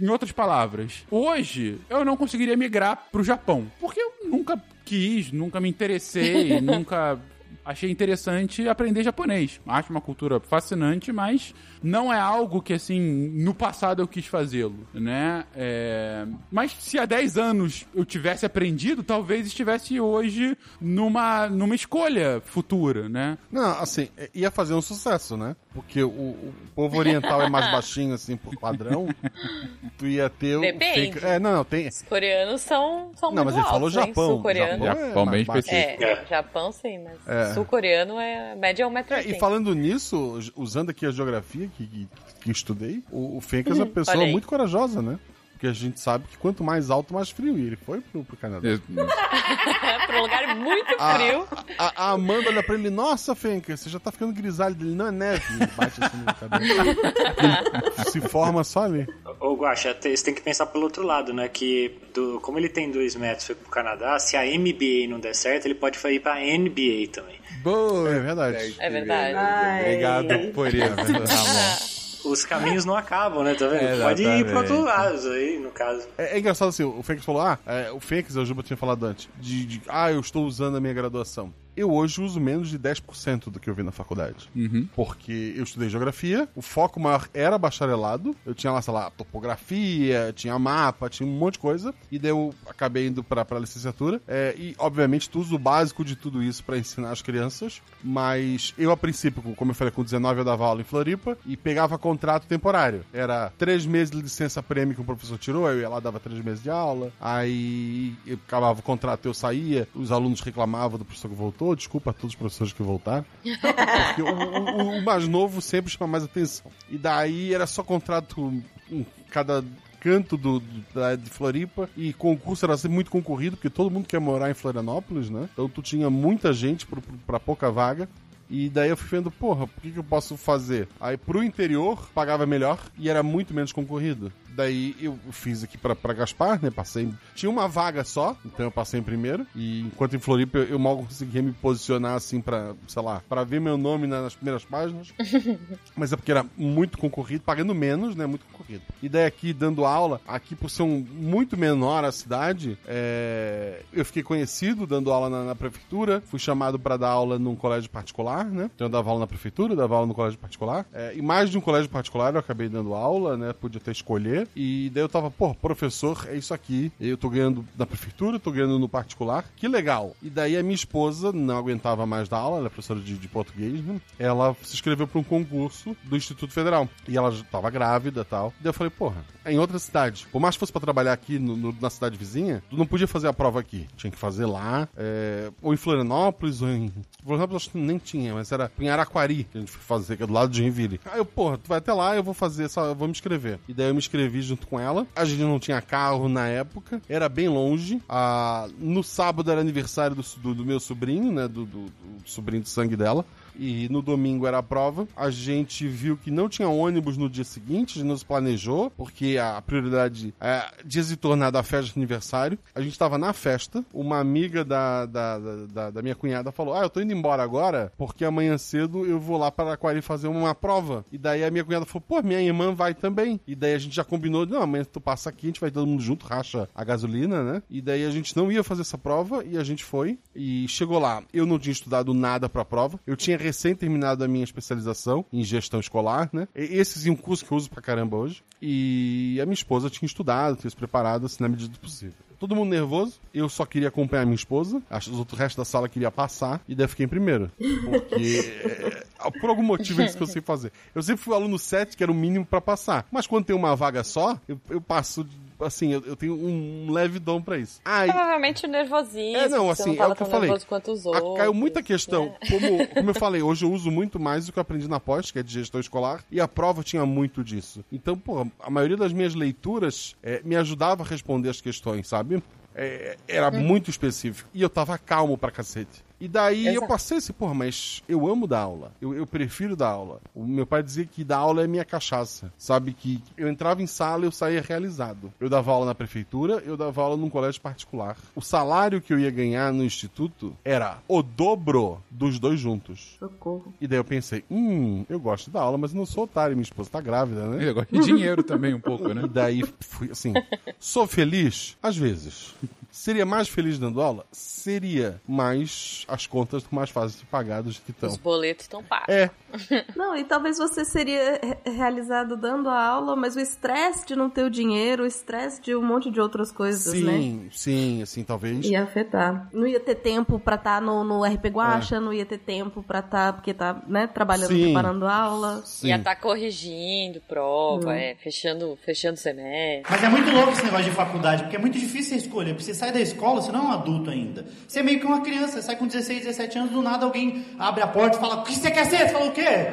em 0.00 0.08
outras 0.08 0.30
palavras, 0.30 1.04
hoje 1.10 1.78
eu 1.88 2.04
não 2.04 2.16
conseguiria 2.16 2.56
migrar 2.56 3.08
para 3.10 3.20
o 3.20 3.24
Japão, 3.24 3.66
porque 3.80 4.00
eu 4.00 4.30
nunca 4.30 4.62
quis, 4.84 5.32
nunca 5.32 5.60
me 5.60 5.68
interessei, 5.68 6.60
nunca 6.62 7.18
achei 7.64 7.90
interessante 7.90 8.68
aprender 8.68 9.02
japonês. 9.02 9.60
Acho 9.66 9.90
uma 9.90 10.00
cultura 10.00 10.38
fascinante, 10.40 11.12
mas 11.12 11.54
não 11.82 12.12
é 12.12 12.18
algo 12.18 12.60
que, 12.60 12.72
assim, 12.72 13.00
no 13.00 13.54
passado 13.54 14.02
eu 14.02 14.08
quis 14.08 14.26
fazê-lo, 14.26 14.86
né? 14.92 15.44
É... 15.54 16.26
Mas 16.50 16.72
se 16.78 16.98
há 16.98 17.06
10 17.06 17.38
anos 17.38 17.86
eu 17.94 18.04
tivesse 18.04 18.44
aprendido, 18.44 19.02
talvez 19.02 19.46
estivesse 19.46 19.98
hoje 20.00 20.56
numa, 20.80 21.48
numa 21.48 21.74
escolha 21.74 22.42
futura, 22.44 23.08
né? 23.08 23.38
Não, 23.50 23.78
assim, 23.78 24.08
ia 24.34 24.50
fazer 24.50 24.74
um 24.74 24.82
sucesso, 24.82 25.36
né? 25.36 25.56
Porque 25.72 26.02
o, 26.02 26.08
o 26.08 26.54
povo 26.74 26.98
oriental 26.98 27.42
é 27.42 27.48
mais 27.48 27.70
baixinho, 27.70 28.14
assim, 28.14 28.36
por 28.36 28.56
padrão. 28.58 29.08
tu 29.98 30.06
ia 30.06 30.30
ter 30.30 30.56
o. 30.56 30.60
Depende. 30.60 31.18
É, 31.24 31.38
não, 31.38 31.52
não, 31.52 31.64
tem. 31.64 31.88
Os 31.88 32.02
coreanos 32.02 32.60
são, 32.60 33.10
são 33.16 33.32
Não, 33.32 33.44
mas 33.44 33.54
ele 33.54 33.64
falou 33.64 33.90
Japão. 33.90 34.42
Japão, 34.44 34.84
Japão 34.84 35.26
é 35.26 35.30
bem 35.30 35.42
específico. 35.42 36.04
É, 36.04 36.26
Japão 36.26 36.72
sim, 36.72 36.98
mas 36.98 37.18
é. 37.26 37.53
Sul-coreano 37.54 38.18
é 38.18 38.54
média 38.54 38.86
1,80m. 38.86 39.12
É, 39.12 39.30
e 39.30 39.38
falando 39.38 39.74
nisso, 39.74 40.38
usando 40.56 40.90
aqui 40.90 41.06
a 41.06 41.10
geografia 41.10 41.68
que, 41.76 41.86
que, 41.86 42.08
que 42.40 42.50
estudei, 42.50 43.02
o, 43.10 43.36
o 43.36 43.40
Fencas 43.40 43.78
é 43.78 43.82
uma 43.82 43.86
pessoa 43.86 44.26
muito 44.26 44.46
corajosa, 44.46 45.00
né? 45.00 45.18
Porque 45.64 45.68
a 45.68 45.72
gente 45.72 45.98
sabe 45.98 46.26
que 46.28 46.36
quanto 46.36 46.62
mais 46.62 46.90
alto, 46.90 47.14
mais 47.14 47.30
frio. 47.30 47.58
E 47.58 47.66
ele 47.66 47.76
foi 47.76 48.02
pro, 48.02 48.22
pro 48.22 48.36
Canadá. 48.36 48.68
pro 50.06 50.18
um 50.18 50.20
lugar 50.20 50.54
muito 50.56 50.84
frio. 50.84 51.48
A, 51.78 51.86
a, 51.86 52.08
a, 52.08 52.10
Amanda 52.10 52.50
olha 52.50 52.62
pra 52.62 52.74
ele, 52.74 52.90
nossa, 52.90 53.34
Fenka, 53.34 53.74
você 53.74 53.88
já 53.88 53.98
tá 53.98 54.12
ficando 54.12 54.34
grisalho 54.34 54.74
dele. 54.74 54.94
Não 54.94 55.06
é 55.06 55.10
neve. 55.10 55.42
Ele 55.54 55.70
bate 55.74 56.04
assim 56.04 56.18
no 56.18 56.34
cabelo. 56.34 58.10
se 58.10 58.20
forma 58.20 58.62
só 58.62 58.84
ali. 58.84 59.06
Ô, 59.40 59.54
Guaxa, 59.54 59.96
você 59.98 60.22
tem 60.22 60.34
que 60.34 60.42
pensar 60.42 60.66
pelo 60.66 60.84
outro 60.84 61.02
lado, 61.02 61.32
né? 61.32 61.48
Que 61.48 61.98
do, 62.12 62.38
como 62.40 62.58
ele 62.58 62.68
tem 62.68 62.90
dois 62.90 63.16
metros 63.16 63.46
foi 63.46 63.54
pro 63.54 63.70
Canadá, 63.70 64.18
se 64.18 64.36
a 64.36 64.44
MBA 64.44 65.08
não 65.08 65.18
der 65.18 65.34
certo, 65.34 65.64
ele 65.64 65.74
pode 65.74 65.96
ir 65.96 66.20
pra 66.20 66.34
NBA 66.40 67.08
também. 67.10 67.40
Boa, 67.62 68.14
é 68.14 68.20
verdade. 68.20 68.76
É 68.78 68.90
verdade. 68.90 69.34
Ai. 69.34 69.80
Obrigado 69.80 70.52
por 70.52 70.74
isso, 70.74 72.03
os 72.24 72.44
caminhos 72.44 72.84
não 72.84 72.96
acabam, 72.96 73.42
né? 73.42 73.54
Tá 73.54 73.66
vendo? 73.66 73.82
É, 73.82 74.00
Pode 74.00 74.22
ir 74.22 74.44
pro 74.46 74.58
outro 74.58 74.82
lado 74.82 75.28
aí, 75.30 75.58
no 75.58 75.70
caso. 75.70 76.06
É, 76.16 76.36
é 76.36 76.38
engraçado 76.38 76.68
assim, 76.68 76.84
o 76.84 77.02
Fênix 77.02 77.24
falou, 77.24 77.42
ah, 77.42 77.58
é, 77.66 77.90
o 77.90 78.00
Fênix, 78.00 78.36
a 78.36 78.44
Juba 78.44 78.62
tinha 78.62 78.76
falado 78.76 79.04
antes, 79.04 79.28
de, 79.38 79.64
de, 79.66 79.82
ah, 79.88 80.10
eu 80.10 80.20
estou 80.20 80.44
usando 80.46 80.76
a 80.76 80.80
minha 80.80 80.94
graduação 80.94 81.52
eu 81.76 81.92
hoje 81.92 82.20
uso 82.20 82.40
menos 82.40 82.68
de 82.68 82.78
10% 82.78 83.50
do 83.50 83.60
que 83.60 83.68
eu 83.68 83.74
vi 83.74 83.82
na 83.82 83.92
faculdade. 83.92 84.48
Uhum. 84.54 84.88
Porque 84.94 85.54
eu 85.56 85.64
estudei 85.64 85.88
geografia, 85.88 86.48
o 86.54 86.62
foco 86.62 87.00
maior 87.00 87.28
era 87.32 87.58
bacharelado, 87.58 88.34
eu 88.44 88.54
tinha 88.54 88.72
lá, 88.72 88.80
sei 88.82 88.94
lá, 88.94 89.10
topografia, 89.10 90.32
tinha 90.34 90.58
mapa, 90.58 91.08
tinha 91.08 91.28
um 91.28 91.32
monte 91.32 91.54
de 91.54 91.60
coisa, 91.60 91.94
e 92.10 92.18
daí 92.18 92.30
eu 92.30 92.54
acabei 92.68 93.06
indo 93.06 93.22
pra, 93.22 93.44
pra 93.44 93.58
licenciatura. 93.58 94.20
É, 94.26 94.54
e, 94.56 94.74
obviamente, 94.78 95.28
tu 95.28 95.40
usa 95.40 95.54
o 95.54 95.58
básico 95.58 96.04
de 96.04 96.16
tudo 96.16 96.42
isso 96.42 96.62
para 96.64 96.78
ensinar 96.78 97.10
as 97.10 97.22
crianças, 97.22 97.82
mas 98.02 98.74
eu, 98.78 98.90
a 98.90 98.96
princípio, 98.96 99.42
como 99.54 99.70
eu 99.70 99.74
falei, 99.74 99.92
com 99.92 100.02
19 100.02 100.40
eu 100.40 100.44
dava 100.44 100.64
aula 100.64 100.80
em 100.80 100.84
Floripa 100.84 101.36
e 101.46 101.56
pegava 101.56 101.98
contrato 101.98 102.46
temporário. 102.46 103.04
Era 103.12 103.52
três 103.58 103.86
meses 103.86 104.10
de 104.10 104.20
licença 104.20 104.62
prêmio 104.62 104.94
que 104.94 105.00
o 105.00 105.04
professor 105.04 105.38
tirou, 105.38 105.68
eu 105.68 105.80
ia 105.80 105.88
lá, 105.88 106.00
dava 106.00 106.20
três 106.20 106.42
meses 106.42 106.62
de 106.62 106.70
aula, 106.70 107.12
aí 107.20 108.14
eu 108.26 108.38
acabava 108.46 108.80
o 108.80 108.82
contrato, 108.82 109.26
eu 109.26 109.34
saía, 109.34 109.88
os 109.94 110.12
alunos 110.12 110.40
reclamavam 110.40 110.98
do 110.98 111.04
professor 111.04 111.28
que 111.28 111.34
voltou, 111.34 111.63
voltou, 111.64 111.74
desculpa 111.74 112.10
a 112.10 112.12
todos 112.12 112.30
os 112.30 112.34
professores 112.34 112.72
que 112.72 112.82
voltaram. 112.82 113.24
Porque 113.42 114.22
o, 114.22 114.26
o, 114.26 114.98
o, 114.98 115.02
mais 115.02 115.26
novo 115.26 115.62
sempre 115.62 115.90
chama 115.90 116.12
mais 116.12 116.24
atenção. 116.24 116.70
E 116.90 116.98
daí 116.98 117.54
era 117.54 117.66
só 117.66 117.82
contrato 117.82 118.52
em 118.90 119.06
cada 119.30 119.64
canto 120.00 120.36
do, 120.36 120.62
da, 120.94 121.16
de 121.16 121.30
Floripa 121.30 121.88
e 121.96 122.12
concurso 122.12 122.66
era 122.66 122.76
sempre 122.76 122.94
muito 122.94 123.10
concorrido, 123.10 123.56
porque 123.56 123.70
todo 123.70 123.90
mundo 123.90 124.06
quer 124.06 124.20
morar 124.20 124.50
em 124.50 124.54
Florianópolis, 124.54 125.30
né? 125.30 125.48
Então 125.52 125.66
tu 125.68 125.80
tinha 125.80 126.10
muita 126.10 126.52
gente 126.52 126.86
para 127.26 127.40
pouca 127.40 127.70
vaga. 127.70 128.08
E 128.50 128.68
daí 128.68 128.90
eu 128.90 128.96
fui 128.96 129.08
vendo, 129.08 129.30
porra, 129.30 129.66
por 129.66 129.80
que, 129.80 129.90
que 129.90 129.98
eu 129.98 130.04
posso 130.04 130.36
fazer? 130.36 130.86
Aí 131.00 131.16
pro 131.16 131.42
interior 131.42 132.10
pagava 132.14 132.44
melhor 132.44 132.78
e 132.98 133.08
era 133.08 133.22
muito 133.22 133.54
menos 133.54 133.72
concorrido. 133.72 134.30
Daí 134.54 134.94
eu 135.00 135.18
fiz 135.32 135.64
aqui 135.64 135.76
pra, 135.76 135.96
pra 135.96 136.14
Gaspar, 136.14 136.62
né? 136.62 136.70
Passei. 136.70 137.12
Tinha 137.34 137.50
uma 137.50 137.66
vaga 137.66 138.04
só, 138.04 138.36
então 138.44 138.66
eu 138.66 138.70
passei 138.70 139.00
em 139.00 139.02
primeiro. 139.02 139.46
E 139.54 139.80
enquanto 139.80 140.14
em 140.14 140.18
Floripa 140.18 140.58
eu, 140.58 140.64
eu 140.64 140.78
mal 140.78 140.98
conseguia 140.98 141.42
me 141.42 141.52
posicionar 141.52 142.14
assim 142.14 142.40
pra, 142.40 142.74
sei 142.86 143.02
lá, 143.02 143.22
pra 143.28 143.42
ver 143.42 143.60
meu 143.60 143.76
nome 143.76 144.06
nas 144.06 144.34
primeiras 144.34 144.64
páginas. 144.64 145.12
Mas 145.96 146.12
é 146.12 146.16
porque 146.16 146.30
era 146.30 146.46
muito 146.56 146.98
concorrido, 146.98 147.42
pagando 147.42 147.74
menos, 147.74 148.14
né? 148.14 148.26
Muito 148.26 148.46
concorrido. 148.46 148.82
E 149.02 149.08
daí 149.08 149.26
aqui 149.26 149.52
dando 149.52 149.84
aula, 149.84 150.20
aqui 150.26 150.54
por 150.54 150.70
ser 150.70 150.82
um 150.82 151.04
muito 151.12 151.56
menor 151.56 152.04
a 152.04 152.12
cidade, 152.12 152.78
é... 152.86 153.82
eu 153.92 154.04
fiquei 154.04 154.22
conhecido 154.22 154.86
dando 154.86 155.12
aula 155.12 155.28
na, 155.28 155.44
na 155.44 155.54
prefeitura. 155.54 156.22
Fui 156.26 156.38
chamado 156.38 156.78
para 156.78 156.96
dar 156.96 157.08
aula 157.08 157.38
num 157.38 157.56
colégio 157.56 157.90
particular, 157.90 158.44
né? 158.44 158.70
Então 158.74 158.86
eu 158.86 158.90
dava 158.90 159.10
aula 159.10 159.20
na 159.20 159.26
prefeitura, 159.26 159.74
dava 159.74 159.96
aula 159.96 160.06
no 160.06 160.14
colégio 160.14 160.38
particular. 160.38 160.86
É... 160.92 161.12
E 161.16 161.22
mais 161.22 161.50
de 161.50 161.58
um 161.58 161.60
colégio 161.60 161.90
particular 161.90 162.34
eu 162.34 162.40
acabei 162.40 162.68
dando 162.68 162.94
aula, 162.94 163.36
né? 163.36 163.52
Podia 163.52 163.80
até 163.80 163.90
escolher. 163.90 164.43
E 164.54 164.90
daí 164.92 165.02
eu 165.02 165.08
tava, 165.08 165.30
pô, 165.30 165.54
professor, 165.54 166.26
é 166.28 166.36
isso 166.36 166.54
aqui. 166.54 166.92
Eu 167.00 167.16
tô 167.16 167.28
ganhando 167.28 167.64
na 167.76 167.86
prefeitura, 167.86 168.38
tô 168.38 168.50
ganhando 168.50 168.78
no 168.78 168.88
particular. 168.88 169.44
Que 169.56 169.68
legal. 169.68 170.16
E 170.22 170.30
daí 170.30 170.56
a 170.56 170.62
minha 170.62 170.74
esposa 170.74 171.32
não 171.32 171.56
aguentava 171.56 172.06
mais 172.06 172.28
dar 172.28 172.38
aula, 172.38 172.58
ela 172.58 172.66
é 172.66 172.70
professora 172.70 173.00
de, 173.00 173.16
de 173.16 173.28
português, 173.28 173.82
né? 173.84 174.00
Ela 174.18 174.56
se 174.62 174.74
inscreveu 174.74 175.06
para 175.06 175.20
um 175.20 175.24
concurso 175.24 175.96
do 176.04 176.16
Instituto 176.16 176.52
Federal. 176.52 176.88
E 177.08 177.16
ela 177.16 177.32
tava 177.50 177.70
grávida 177.70 178.22
e 178.22 178.24
tal. 178.24 178.52
Daí 178.60 178.68
eu 178.68 178.74
falei, 178.74 178.90
porra, 178.90 179.24
é 179.44 179.52
em 179.52 179.58
outra 179.58 179.78
cidade. 179.78 180.26
Por 180.32 180.40
mais 180.40 180.54
que 180.54 180.60
fosse 180.60 180.72
pra 180.72 180.80
trabalhar 180.80 181.12
aqui 181.12 181.38
no, 181.38 181.56
no, 181.56 181.76
na 181.80 181.90
cidade 181.90 182.16
vizinha, 182.16 182.62
tu 182.68 182.76
não 182.76 182.86
podia 182.86 183.06
fazer 183.06 183.28
a 183.28 183.32
prova 183.32 183.60
aqui. 183.60 183.86
Tinha 183.96 184.10
que 184.10 184.18
fazer 184.18 184.46
lá, 184.46 184.88
é, 184.96 185.50
ou 185.62 185.72
em 185.72 185.76
Florianópolis, 185.76 186.62
ou 186.62 186.68
em. 186.68 186.92
Florianópolis 187.22 187.62
acho 187.62 187.70
que 187.70 187.78
nem 187.78 187.98
tinha, 187.98 188.34
mas 188.34 188.50
era 188.50 188.70
em 188.78 188.88
Araquari 188.88 189.44
que 189.44 189.58
a 189.58 189.60
gente 189.60 189.72
fazer, 189.72 190.16
que 190.16 190.22
é 190.22 190.26
do 190.26 190.32
lado 190.32 190.50
de 190.50 190.58
Joinville. 190.58 191.00
Aí 191.04 191.18
eu, 191.18 191.24
porra, 191.24 191.58
tu 191.58 191.68
vai 191.68 191.78
até 191.78 191.92
lá, 191.92 192.16
eu 192.16 192.22
vou 192.22 192.34
fazer, 192.34 192.68
só, 192.68 192.86
eu 192.86 192.94
vou 192.94 193.06
me 193.06 193.12
inscrever. 193.12 193.58
E 193.68 193.74
daí 193.74 193.88
eu 193.88 193.94
me 193.94 193.98
inscrevi 193.98 194.33
vi 194.34 194.42
junto 194.42 194.66
com 194.66 194.80
ela. 194.80 195.06
A 195.14 195.24
gente 195.24 195.40
não 195.42 195.60
tinha 195.60 195.80
carro 195.80 196.28
na 196.28 196.48
época, 196.48 197.00
era 197.08 197.28
bem 197.28 197.48
longe. 197.48 198.02
Ah, 198.08 198.68
no 198.78 199.02
sábado 199.04 199.50
era 199.50 199.60
aniversário 199.60 200.16
do, 200.16 200.24
do, 200.42 200.54
do 200.56 200.66
meu 200.66 200.80
sobrinho, 200.80 201.32
né? 201.32 201.46
Do, 201.46 201.64
do, 201.64 201.84
do 201.84 201.90
sobrinho 202.24 202.62
de 202.62 202.68
sangue 202.68 202.96
dela 202.96 203.24
e 203.56 203.88
no 203.88 204.02
domingo 204.02 204.46
era 204.46 204.58
a 204.58 204.62
prova. 204.62 205.06
A 205.16 205.30
gente 205.30 205.86
viu 205.86 206.16
que 206.16 206.30
não 206.30 206.48
tinha 206.48 206.68
ônibus 206.68 207.16
no 207.16 207.28
dia 207.28 207.44
seguinte, 207.44 207.98
a 207.98 208.02
gente 208.02 208.08
nos 208.08 208.22
planejou, 208.22 208.90
porque 208.90 209.38
a 209.40 209.60
prioridade 209.62 210.34
é 210.40 210.64
de 210.84 211.02
se 211.02 211.16
tornar 211.16 211.50
da 211.50 211.62
festa 211.62 211.92
de 211.92 211.98
aniversário. 211.98 212.58
A 212.74 212.80
gente 212.80 212.92
estava 212.92 213.18
na 213.18 213.32
festa, 213.32 213.84
uma 213.92 214.18
amiga 214.18 214.64
da, 214.64 215.06
da, 215.06 215.38
da, 215.38 215.90
da, 215.90 216.02
minha 216.02 216.14
cunhada 216.14 216.52
falou: 216.52 216.74
Ah, 216.74 216.82
eu 216.82 216.90
tô 216.90 217.00
indo 217.00 217.12
embora 217.12 217.42
agora, 217.42 217.92
porque 217.96 218.24
amanhã 218.24 218.56
cedo 218.58 219.06
eu 219.06 219.18
vou 219.18 219.38
lá 219.38 219.50
para 219.50 219.72
Aquari 219.72 220.02
fazer 220.02 220.28
uma 220.28 220.54
prova. 220.54 221.04
E 221.12 221.18
daí 221.18 221.44
a 221.44 221.50
minha 221.50 221.64
cunhada 221.64 221.86
falou: 221.86 222.04
Pô, 222.06 222.22
minha 222.22 222.40
irmã 222.40 222.74
vai 222.74 222.94
também. 222.94 223.40
E 223.46 223.54
daí 223.54 223.74
a 223.74 223.78
gente 223.78 223.94
já 223.94 224.04
combinou: 224.04 224.46
Não, 224.46 224.62
amanhã 224.62 224.84
tu 224.84 225.00
passa 225.00 225.30
aqui, 225.30 225.46
a 225.46 225.48
gente 225.48 225.60
vai 225.60 225.70
todo 225.70 225.86
mundo 225.86 226.02
junto, 226.02 226.26
racha 226.26 226.68
a 226.74 226.84
gasolina, 226.84 227.42
né? 227.42 227.62
E 227.70 227.80
daí 227.80 228.04
a 228.04 228.10
gente 228.10 228.36
não 228.36 228.50
ia 228.50 228.62
fazer 228.62 228.82
essa 228.82 228.98
prova 228.98 229.44
e 229.44 229.56
a 229.56 229.64
gente 229.64 229.84
foi. 229.84 230.18
E 230.34 230.66
chegou 230.68 230.98
lá. 230.98 231.22
Eu 231.32 231.46
não 231.46 231.58
tinha 231.58 231.72
estudado 231.72 232.12
nada 232.12 232.48
pra 232.48 232.64
prova, 232.64 232.98
eu 233.06 233.16
tinha 233.16 233.36
recém 233.44 233.74
terminado 233.74 234.24
a 234.24 234.28
minha 234.28 234.44
especialização 234.44 235.24
em 235.32 235.42
gestão 235.44 235.78
escolar, 235.78 236.30
né? 236.32 236.48
Esses 236.54 237.06
é 237.06 237.10
um 237.10 237.16
curso 237.16 237.44
que 237.44 237.52
eu 237.52 237.58
uso 237.58 237.70
pra 237.70 237.82
caramba 237.82 238.16
hoje. 238.16 238.42
E 238.60 239.38
a 239.40 239.44
minha 239.44 239.54
esposa 239.54 239.90
tinha 239.90 240.06
estudado, 240.06 240.56
tinha 240.56 240.70
se 240.70 240.76
preparado 240.76 241.26
assim 241.26 241.42
na 241.42 241.48
medida 241.48 241.70
do 241.70 241.78
possível. 241.78 242.14
Todo 242.38 242.56
mundo 242.56 242.70
nervoso. 242.70 243.20
Eu 243.32 243.48
só 243.48 243.64
queria 243.64 243.88
acompanhar 243.88 244.24
minha 244.24 244.34
esposa. 244.34 244.82
Os 244.90 245.18
outros 245.18 245.38
restos 245.38 245.56
da 245.56 245.64
sala 245.64 245.88
queria 245.88 246.10
passar. 246.10 246.60
E 246.68 246.74
daí 246.74 246.84
eu 246.84 246.88
fiquei 246.88 247.06
em 247.06 247.08
primeiro. 247.08 247.50
Porque, 247.84 249.04
é, 249.24 249.30
por 249.40 249.50
algum 249.50 249.62
motivo, 249.62 250.02
é 250.02 250.06
isso 250.06 250.16
que 250.16 250.22
eu 250.22 250.26
sei 250.26 250.42
fazer. 250.42 250.72
Eu 250.94 251.02
sempre 251.02 251.22
fui 251.22 251.32
o 251.32 251.36
aluno 251.36 251.58
7, 251.58 251.96
que 251.96 252.02
era 252.02 252.12
o 252.12 252.14
mínimo 252.14 252.44
para 252.44 252.60
passar. 252.60 253.06
Mas 253.10 253.26
quando 253.26 253.44
tem 253.44 253.56
uma 253.56 253.74
vaga 253.76 254.02
só, 254.02 254.38
eu, 254.48 254.60
eu 254.68 254.80
passo 254.80 255.26
assim, 255.60 255.92
eu, 255.92 256.02
eu, 256.04 256.16
tenho 256.16 256.34
um 256.34 256.90
leve 256.90 257.18
dom 257.18 257.40
pra 257.40 257.58
isso. 257.58 257.80
Ai, 257.84 258.08
Provavelmente 258.08 258.66
nervosismo. 258.66 259.36
É, 259.36 259.48
não, 259.48 259.70
assim, 259.70 259.96
não 259.96 260.04
é 260.04 260.08
o 260.08 260.14
que 260.14 260.22
eu 260.22 260.26
falei. 260.26 260.50
A, 260.50 261.36
caiu 261.38 261.54
muita 261.54 261.82
questão. 261.82 262.26
Né? 262.26 262.36
Como, 262.50 262.86
como 262.88 263.10
eu 263.10 263.14
falei, 263.14 263.42
hoje 263.42 263.64
eu 263.64 263.72
uso 263.72 263.90
muito 263.90 264.18
mais 264.20 264.46
do 264.46 264.52
que 264.52 264.58
eu 264.58 264.62
aprendi 264.62 264.88
na 264.88 265.00
pós, 265.00 265.30
que 265.30 265.38
é 265.38 265.42
de 265.42 265.52
gestão 265.52 265.80
escolar, 265.80 266.24
e 266.30 266.40
a 266.40 266.48
prova 266.48 266.82
tinha 266.82 267.04
muito 267.06 267.42
disso. 267.42 267.84
Então, 267.90 268.16
pô, 268.16 268.46
a 268.60 268.70
maioria 268.70 268.96
das 268.96 269.12
minhas 269.12 269.34
leituras 269.34 270.16
é, 270.22 270.40
me 270.44 270.56
ajudava 270.56 271.02
a 271.02 271.06
responder 271.06 271.48
as 271.48 271.60
questões, 271.60 272.06
sabe? 272.06 272.42
É, 272.74 273.16
era 273.28 273.50
uhum. 273.50 273.60
muito 273.60 273.88
específico. 273.90 274.48
E 274.52 274.60
eu 274.60 274.68
tava 274.68 274.98
calmo 274.98 275.38
pra 275.38 275.50
cacete. 275.50 276.03
E 276.20 276.28
daí 276.28 276.68
Exato. 276.68 276.84
eu 276.84 276.88
passei 276.88 277.18
assim, 277.18 277.32
porra, 277.32 277.54
mas 277.54 278.02
eu 278.08 278.26
amo 278.26 278.46
dar 278.46 278.60
aula. 278.60 278.92
Eu, 279.00 279.14
eu 279.14 279.26
prefiro 279.26 279.76
dar 279.76 279.88
aula. 279.88 280.20
O 280.34 280.44
meu 280.44 280.66
pai 280.66 280.82
dizia 280.82 281.04
que 281.04 281.24
dar 281.24 281.38
aula 281.38 281.64
é 281.64 281.66
minha 281.66 281.84
cachaça. 281.84 282.52
Sabe 282.56 282.92
que 282.92 283.22
eu 283.36 283.48
entrava 283.48 283.82
em 283.82 283.86
sala 283.86 284.24
e 284.24 284.28
eu 284.28 284.32
saía 284.32 284.60
realizado. 284.60 285.32
Eu 285.40 285.48
dava 285.48 285.72
aula 285.72 285.86
na 285.86 285.94
prefeitura, 285.94 286.62
eu 286.64 286.76
dava 286.76 287.02
aula 287.02 287.16
num 287.16 287.28
colégio 287.30 287.60
particular. 287.60 288.16
O 288.34 288.40
salário 288.40 289.00
que 289.00 289.12
eu 289.12 289.18
ia 289.18 289.30
ganhar 289.30 289.72
no 289.72 289.84
instituto 289.84 290.56
era 290.64 290.98
o 291.08 291.22
dobro 291.22 292.02
dos 292.10 292.38
dois 292.38 292.58
juntos. 292.60 293.16
Socorro. 293.18 293.74
E 293.80 293.86
daí 293.86 293.98
eu 293.98 294.04
pensei, 294.04 294.44
hum, 294.50 295.04
eu 295.08 295.18
gosto 295.18 295.46
de 295.46 295.50
dar 295.52 295.60
aula, 295.60 295.76
mas 295.78 295.92
não 295.92 296.06
sou 296.06 296.24
otário. 296.24 296.56
Minha 296.56 296.64
esposa 296.64 296.90
tá 296.90 297.00
grávida, 297.00 297.46
né? 297.48 297.68
Eu 297.68 297.74
gosto 297.74 297.92
de 297.92 298.04
dinheiro 298.04 298.42
também 298.42 298.74
um 298.74 298.80
pouco, 298.80 299.12
né? 299.12 299.22
E 299.24 299.28
daí 299.28 299.62
fui 299.80 300.10
assim, 300.10 300.32
sou 300.78 301.06
feliz? 301.06 301.76
Às 301.82 301.96
vezes. 301.96 302.54
Seria 302.90 303.26
mais 303.26 303.48
feliz 303.48 303.76
dando 303.78 304.00
aula? 304.00 304.24
Seria, 304.30 305.20
mas 305.26 306.03
as 306.08 306.26
contas 306.26 306.62
estão 306.62 306.76
mais 306.76 306.90
fáceis 306.90 307.18
de 307.18 307.26
pagar 307.26 307.62
do 307.62 307.70
que 307.70 307.90
estão. 307.90 308.08
Os 308.08 308.16
boletos 308.16 308.64
estão 308.64 308.82
pagos. 308.82 309.08
É. 309.08 309.30
Não, 309.96 310.16
e 310.16 310.24
talvez 310.24 310.58
você 310.58 310.84
seria 310.84 311.40
realizado 311.64 312.36
dando 312.36 312.68
a 312.68 312.82
aula, 312.82 313.16
mas 313.16 313.36
o 313.36 313.40
estresse 313.40 314.06
de 314.06 314.16
não 314.16 314.28
ter 314.28 314.44
o 314.44 314.50
dinheiro, 314.50 315.04
o 315.04 315.06
estresse 315.06 315.60
de 315.60 315.74
um 315.74 315.82
monte 315.82 316.10
de 316.10 316.20
outras 316.20 316.50
coisas, 316.50 316.92
sim, 316.92 317.04
né? 317.04 317.12
Sim, 317.12 317.50
sim, 317.52 318.02
assim, 318.02 318.24
talvez. 318.24 318.64
Ia 318.66 318.82
afetar. 318.82 319.48
Não 319.52 319.66
ia 319.66 319.80
ter 319.80 319.94
tempo 319.94 320.38
pra 320.38 320.56
estar 320.56 320.76
tá 320.76 320.80
no, 320.80 321.04
no 321.04 321.24
RP 321.24 321.46
Guacha, 321.46 321.96
é. 321.96 322.00
não 322.00 322.12
ia 322.12 322.26
ter 322.26 322.38
tempo 322.38 322.82
pra 322.82 322.98
estar, 322.98 323.26
tá, 323.26 323.32
porque 323.32 323.54
tá, 323.54 323.82
né, 323.86 324.06
trabalhando, 324.06 324.48
sim. 324.48 324.64
preparando 324.64 325.06
aula. 325.06 325.62
Sim. 325.64 325.88
Ia 325.88 325.96
estar 325.96 326.14
tá 326.14 326.20
corrigindo 326.20 327.20
prova, 327.28 327.88
hum. 327.88 327.92
é, 327.92 328.14
fechando, 328.16 328.78
fechando 328.84 329.16
semestre. 329.16 329.84
Mas 329.88 330.02
é 330.02 330.08
muito 330.08 330.30
louco 330.30 330.52
esse 330.52 330.64
negócio 330.64 330.84
de 330.84 330.90
faculdade, 330.90 331.42
porque 331.42 331.56
é 331.56 331.58
muito 331.58 331.78
difícil 331.78 332.18
você 332.18 332.26
escolher, 332.26 332.50
porque 332.50 332.64
você 332.64 332.74
sai 332.74 332.92
da 332.92 333.00
escola, 333.00 333.40
você 333.40 333.52
não 333.52 333.60
é 333.60 333.68
um 333.68 333.72
adulto 333.72 334.10
ainda. 334.10 334.46
Você 334.66 334.80
é 334.80 334.82
meio 334.82 335.00
que 335.00 335.06
uma 335.06 335.20
criança, 335.20 335.62
sai 335.62 335.76
com 335.76 335.86
16, 335.94 336.24
17 336.24 336.58
anos, 336.58 336.70
do 336.72 336.82
nada 336.82 337.04
alguém 337.04 337.44
abre 337.58 337.82
a 337.82 337.86
porta 337.86 338.16
e 338.16 338.20
fala: 338.20 338.36
O 338.36 338.42
que 338.42 338.54
você 338.54 338.70
quer 338.70 338.84
ser? 338.86 338.98
Você 338.98 339.08
fala 339.08 339.26
o 339.26 339.32
quê? 339.32 339.68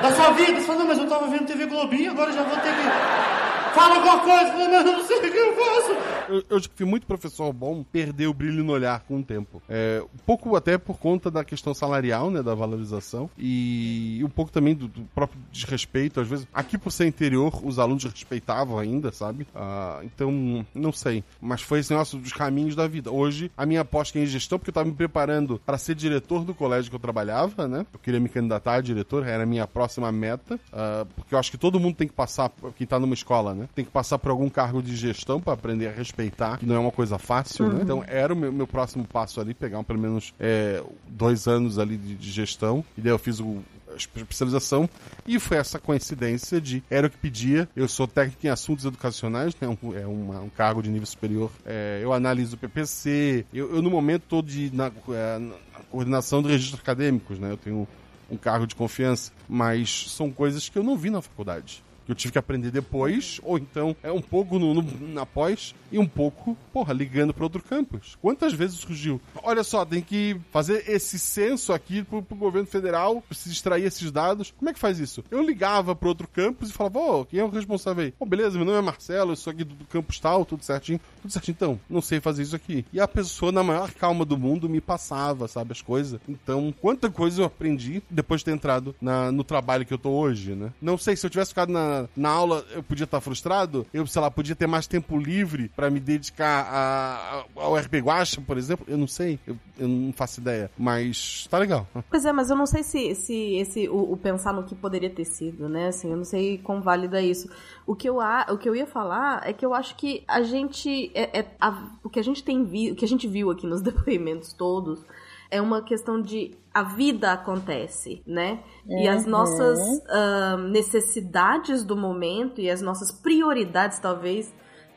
Da 0.00 0.12
sua 0.12 0.30
vida? 0.30 0.60
Você 0.60 0.66
fala: 0.66 0.78
Não, 0.78 0.86
mas 0.86 0.98
eu 0.98 1.08
tava 1.08 1.26
vendo 1.26 1.46
TV 1.46 1.66
Globinho, 1.66 2.12
agora 2.12 2.32
já 2.32 2.42
vou 2.42 2.56
ter 2.58 2.72
que. 2.72 3.61
Fala 3.74 3.96
alguma 3.96 4.20
coisa, 4.20 4.52
mas 4.52 4.86
eu 4.86 4.92
não 4.92 5.04
sei 5.04 5.16
o 5.16 5.20
que 5.20 5.26
eu 5.28 5.56
faço. 5.56 6.12
Eu, 6.28 6.44
eu 6.50 6.60
vi 6.76 6.84
muito 6.84 7.06
professor 7.06 7.52
bom 7.52 7.82
perder 7.82 8.26
o 8.26 8.34
brilho 8.34 8.62
no 8.62 8.72
olhar 8.72 9.00
com 9.00 9.20
o 9.20 9.22
tempo. 9.22 9.62
É, 9.68 10.02
um 10.02 10.18
pouco 10.26 10.54
até 10.56 10.78
por 10.78 10.98
conta 10.98 11.30
da 11.30 11.44
questão 11.44 11.74
salarial, 11.74 12.30
né, 12.30 12.42
da 12.42 12.54
valorização, 12.54 13.30
e 13.36 14.20
um 14.24 14.28
pouco 14.28 14.52
também 14.52 14.74
do, 14.74 14.88
do 14.88 15.02
próprio 15.14 15.40
desrespeito. 15.50 16.20
Às 16.20 16.28
vezes, 16.28 16.46
aqui 16.52 16.76
por 16.76 16.90
ser 16.90 17.06
interior, 17.06 17.60
os 17.64 17.78
alunos 17.78 18.04
respeitavam 18.04 18.78
ainda, 18.78 19.10
sabe? 19.10 19.46
Ah, 19.54 20.00
então, 20.04 20.66
não 20.74 20.92
sei. 20.92 21.24
Mas 21.40 21.62
foi 21.62 21.80
esse 21.80 21.92
nosso 21.92 22.18
dos 22.18 22.32
caminhos 22.32 22.74
da 22.74 22.86
vida. 22.86 23.10
Hoje, 23.10 23.50
a 23.56 23.64
minha 23.64 23.80
aposta 23.80 24.18
é 24.18 24.22
em 24.22 24.26
gestão, 24.26 24.58
porque 24.58 24.70
eu 24.70 24.72
estava 24.72 24.88
me 24.88 24.94
preparando 24.94 25.60
para 25.64 25.78
ser 25.78 25.94
diretor 25.94 26.44
do 26.44 26.54
colégio 26.54 26.90
que 26.90 26.96
eu 26.96 27.00
trabalhava, 27.00 27.66
né? 27.66 27.86
Eu 27.92 27.98
queria 27.98 28.20
me 28.20 28.28
candidatar 28.28 28.74
a 28.74 28.80
diretor, 28.80 29.26
era 29.26 29.42
a 29.42 29.46
minha 29.46 29.66
próxima 29.66 30.12
meta, 30.12 30.54
uh, 30.54 31.06
porque 31.14 31.34
eu 31.34 31.38
acho 31.38 31.50
que 31.50 31.58
todo 31.58 31.80
mundo 31.80 31.96
tem 31.96 32.06
que 32.06 32.14
passar, 32.14 32.50
quem 32.76 32.84
está 32.84 32.98
numa 32.98 33.14
escola, 33.14 33.54
né? 33.54 33.61
Né? 33.62 33.68
Tem 33.74 33.84
que 33.84 33.90
passar 33.90 34.18
por 34.18 34.30
algum 34.30 34.48
cargo 34.48 34.82
de 34.82 34.94
gestão 34.96 35.40
para 35.40 35.52
aprender 35.52 35.88
a 35.88 35.92
respeitar, 35.92 36.58
que 36.58 36.66
não 36.66 36.74
é 36.74 36.78
uma 36.78 36.90
coisa 36.90 37.18
fácil, 37.18 37.66
né? 37.66 37.70
uhum. 37.70 37.76
né? 37.76 37.82
Então 37.82 38.04
era 38.06 38.32
o 38.32 38.36
meu, 38.36 38.52
meu, 38.52 38.66
próximo 38.66 39.04
passo 39.04 39.40
ali, 39.40 39.54
pegar 39.54 39.82
pelo 39.84 39.98
menos 39.98 40.34
é, 40.38 40.82
dois 41.08 41.46
anos 41.46 41.78
ali 41.78 41.96
de, 41.96 42.14
de, 42.14 42.30
gestão. 42.30 42.84
E 42.96 43.00
daí 43.00 43.12
eu 43.12 43.18
fiz 43.18 43.40
o, 43.40 43.62
especialização 43.96 44.88
e 45.26 45.38
foi 45.38 45.58
essa 45.58 45.78
coincidência 45.78 46.60
de 46.60 46.82
era 46.90 47.06
o 47.06 47.10
que 47.10 47.16
pedia. 47.16 47.68
Eu 47.76 47.86
sou 47.86 48.08
técnico 48.08 48.46
em 48.46 48.50
assuntos 48.50 48.84
educacionais, 48.84 49.54
né? 49.60 49.68
Um, 49.68 49.94
é 49.94 50.06
uma, 50.06 50.40
um 50.40 50.48
cargo 50.48 50.82
de 50.82 50.90
nível 50.90 51.06
superior. 51.06 51.50
É, 51.64 52.00
eu 52.02 52.12
analiso 52.12 52.56
o 52.56 52.58
PPC. 52.58 53.44
Eu, 53.52 53.76
eu 53.76 53.82
no 53.82 53.90
momento 53.90 54.22
estou 54.22 54.44
na, 54.72 54.86
é, 55.14 55.38
na 55.38 55.54
coordenação 55.90 56.42
de 56.42 56.48
registros 56.48 56.80
acadêmicos, 56.80 57.38
né? 57.38 57.50
Eu 57.50 57.56
tenho 57.56 57.86
um 58.30 58.36
cargo 58.36 58.66
de 58.66 58.74
confiança, 58.74 59.30
mas 59.46 60.10
são 60.10 60.30
coisas 60.30 60.68
que 60.68 60.78
eu 60.78 60.82
não 60.82 60.96
vi 60.96 61.10
na 61.10 61.20
faculdade 61.20 61.82
que 62.04 62.12
eu 62.12 62.14
tive 62.14 62.32
que 62.32 62.38
aprender 62.38 62.70
depois, 62.70 63.40
ou 63.42 63.58
então 63.58 63.96
é 64.02 64.10
um 64.10 64.20
pouco 64.20 64.58
no, 64.58 64.74
no, 64.74 65.08
na 65.08 65.26
pós 65.26 65.74
e 65.90 65.98
um 65.98 66.06
pouco, 66.06 66.56
porra, 66.72 66.92
ligando 66.92 67.34
para 67.34 67.44
outro 67.44 67.62
campus. 67.62 68.16
Quantas 68.20 68.52
vezes 68.52 68.76
surgiu? 68.76 69.20
Olha 69.42 69.62
só, 69.62 69.84
tem 69.84 70.00
que 70.00 70.36
fazer 70.50 70.84
esse 70.88 71.18
censo 71.18 71.72
aqui 71.72 72.02
pro, 72.02 72.22
pro 72.22 72.36
governo 72.36 72.66
federal, 72.66 73.22
precisa 73.22 73.54
extrair 73.54 73.84
esses 73.84 74.10
dados. 74.10 74.52
Como 74.56 74.70
é 74.70 74.72
que 74.72 74.78
faz 74.78 74.98
isso? 74.98 75.22
Eu 75.30 75.42
ligava 75.42 75.94
para 75.94 76.08
outro 76.08 76.26
campus 76.26 76.70
e 76.70 76.72
falava, 76.72 76.98
ô, 76.98 77.20
oh, 77.20 77.24
quem 77.24 77.40
é 77.40 77.44
o 77.44 77.48
responsável 77.48 78.04
aí? 78.04 78.12
Pô, 78.12 78.24
oh, 78.24 78.26
beleza, 78.26 78.56
meu 78.56 78.64
nome 78.64 78.78
é 78.78 78.82
Marcelo, 78.82 79.32
eu 79.32 79.36
sou 79.36 79.50
aqui 79.50 79.64
do, 79.64 79.74
do 79.74 79.84
campus 79.84 80.18
tal, 80.18 80.44
tudo 80.44 80.64
certinho. 80.64 81.00
Tudo 81.20 81.30
certinho, 81.30 81.54
então, 81.54 81.80
não 81.88 82.00
sei 82.00 82.20
fazer 82.20 82.42
isso 82.42 82.56
aqui. 82.56 82.84
E 82.92 83.00
a 83.00 83.06
pessoa, 83.06 83.52
na 83.52 83.62
maior 83.62 83.92
calma 83.92 84.24
do 84.24 84.38
mundo, 84.38 84.68
me 84.68 84.80
passava, 84.80 85.46
sabe, 85.46 85.72
as 85.72 85.82
coisas. 85.82 86.20
Então, 86.28 86.74
quanta 86.80 87.10
coisa 87.10 87.42
eu 87.42 87.46
aprendi 87.46 88.02
depois 88.08 88.40
de 88.40 88.46
ter 88.46 88.52
entrado 88.52 88.94
na, 89.00 89.30
no 89.30 89.44
trabalho 89.44 89.84
que 89.84 89.92
eu 89.92 89.98
tô 89.98 90.10
hoje, 90.10 90.54
né? 90.54 90.72
Não 90.80 90.96
sei, 90.96 91.16
se 91.16 91.26
eu 91.26 91.30
tivesse 91.30 91.50
ficado 91.50 91.70
na, 91.70 91.91
na 92.16 92.30
aula, 92.30 92.64
eu 92.72 92.82
podia 92.82 93.04
estar 93.04 93.20
frustrado, 93.20 93.86
eu, 93.92 94.06
sei 94.06 94.20
lá, 94.20 94.30
podia 94.30 94.54
ter 94.54 94.66
mais 94.66 94.86
tempo 94.86 95.18
livre 95.18 95.68
para 95.74 95.90
me 95.90 96.00
dedicar 96.00 96.66
a, 96.68 97.44
a, 97.58 97.62
ao 97.62 97.76
RP 97.76 97.94
Guacha, 97.96 98.40
por 98.40 98.56
exemplo. 98.56 98.84
Eu 98.88 98.98
não 98.98 99.06
sei, 99.06 99.38
eu, 99.46 99.56
eu, 99.78 99.88
não 99.88 100.12
faço 100.12 100.40
ideia, 100.40 100.70
mas 100.76 101.46
tá 101.50 101.58
legal. 101.58 101.86
Pois 102.10 102.24
é, 102.24 102.32
mas 102.32 102.50
eu 102.50 102.56
não 102.56 102.66
sei 102.66 102.82
se, 102.82 103.14
se 103.14 103.56
esse 103.56 103.88
o, 103.88 104.12
o, 104.12 104.16
pensar 104.16 104.52
no 104.52 104.64
que 104.64 104.74
poderia 104.74 105.10
ter 105.10 105.24
sido, 105.24 105.68
né? 105.68 105.88
Assim, 105.88 106.10
eu 106.10 106.16
não 106.16 106.24
sei 106.24 106.58
quão 106.58 106.80
válido 106.80 107.16
é 107.16 107.22
isso. 107.24 107.48
O 107.86 107.94
que 107.94 108.08
eu, 108.08 108.18
o 108.18 108.58
que 108.58 108.68
eu 108.68 108.76
ia 108.76 108.86
falar 108.86 109.46
é 109.46 109.52
que 109.52 109.64
eu 109.64 109.74
acho 109.74 109.96
que 109.96 110.24
a 110.26 110.42
gente. 110.42 111.10
É, 111.14 111.40
é 111.40 111.46
a, 111.60 111.90
o 112.02 112.08
que 112.08 112.18
a 112.18 112.24
gente 112.24 112.42
tem 112.42 112.64
vi, 112.64 112.92
o 112.92 112.94
que 112.94 113.04
a 113.04 113.08
gente 113.08 113.26
viu 113.26 113.50
aqui 113.50 113.66
nos 113.66 113.80
depoimentos 113.82 114.52
todos 114.52 115.04
é 115.52 115.60
uma 115.60 115.82
questão 115.82 116.20
de 116.20 116.56
a 116.72 116.82
vida 116.82 117.30
acontece, 117.30 118.22
né? 118.26 118.64
Uhum. 118.86 119.02
E 119.02 119.06
as 119.06 119.24
uhum. 119.24 119.30
nossas 119.30 119.78
uh, 119.78 120.56
necessidades 120.70 121.84
do 121.84 121.94
momento 121.94 122.58
e 122.58 122.70
as 122.70 122.80
nossas 122.80 123.12
prioridades, 123.12 123.98
talvez, 123.98 124.48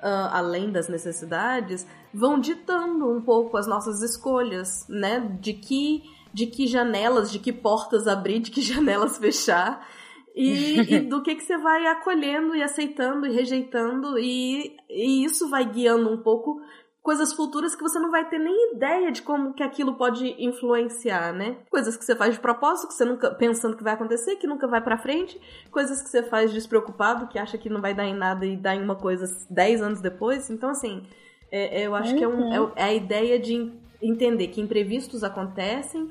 uh, 0.01 0.31
além 0.31 0.71
das 0.71 0.87
necessidades, 0.87 1.85
vão 2.13 2.39
ditando 2.39 3.11
um 3.11 3.21
pouco 3.21 3.57
as 3.57 3.67
nossas 3.67 4.01
escolhas, 4.01 4.87
né? 4.87 5.19
De 5.41 5.51
que, 5.51 6.03
de 6.33 6.47
que 6.47 6.65
janelas, 6.65 7.29
de 7.29 7.37
que 7.37 7.51
portas 7.51 8.07
abrir, 8.07 8.39
de 8.39 8.49
que 8.49 8.61
janelas 8.63 9.17
fechar. 9.17 9.85
E, 10.33 10.79
e, 10.79 10.99
do 11.01 11.21
que, 11.21 11.35
que 11.35 11.43
você 11.43 11.57
vai 11.57 11.85
acolhendo 11.87 12.55
e 12.55 12.63
aceitando 12.63 13.25
e 13.25 13.33
rejeitando, 13.33 14.17
e, 14.17 14.75
e 14.89 15.25
isso 15.25 15.49
vai 15.49 15.65
guiando 15.65 16.09
um 16.09 16.21
pouco 16.21 16.61
coisas 17.05 17.33
futuras 17.33 17.75
que 17.75 17.83
você 17.83 17.99
não 17.99 18.09
vai 18.09 18.27
ter 18.27 18.39
nem 18.39 18.73
ideia 18.73 19.11
de 19.11 19.21
como 19.21 19.53
que 19.53 19.61
aquilo 19.61 19.93
pode 19.93 20.35
influenciar, 20.43 21.31
né? 21.31 21.55
Coisas 21.69 21.95
que 21.95 22.03
você 22.03 22.15
faz 22.15 22.33
de 22.33 22.39
propósito, 22.39 22.87
que 22.87 22.95
você 22.95 23.05
nunca 23.05 23.29
pensando 23.29 23.77
que 23.77 23.83
vai 23.83 23.93
acontecer, 23.93 24.37
que 24.37 24.47
nunca 24.47 24.67
vai 24.67 24.81
para 24.81 24.97
frente, 24.97 25.39
coisas 25.69 26.01
que 26.01 26.09
você 26.09 26.23
faz 26.23 26.51
despreocupado, 26.51 27.27
que 27.27 27.37
acha 27.37 27.59
que 27.59 27.69
não 27.69 27.79
vai 27.79 27.93
dar 27.93 28.05
em 28.05 28.15
nada 28.15 28.43
e 28.43 28.57
dá 28.57 28.73
em 28.73 28.81
uma 28.81 28.95
coisa 28.95 29.27
10 29.47 29.83
anos 29.83 30.01
depois. 30.01 30.49
Então, 30.49 30.71
assim, 30.71 31.03
é, 31.51 31.83
é, 31.83 31.85
eu 31.85 31.93
acho 31.93 32.11
uhum. 32.13 32.17
que 32.17 32.23
é, 32.23 32.27
um, 32.27 32.41
uhum. 32.41 32.71
é, 32.75 32.81
é 32.81 32.83
a 32.85 32.93
ideia 32.95 33.37
de 33.37 33.71
entender 34.01 34.47
que 34.47 34.59
imprevistos 34.59 35.23
acontecem, 35.23 36.09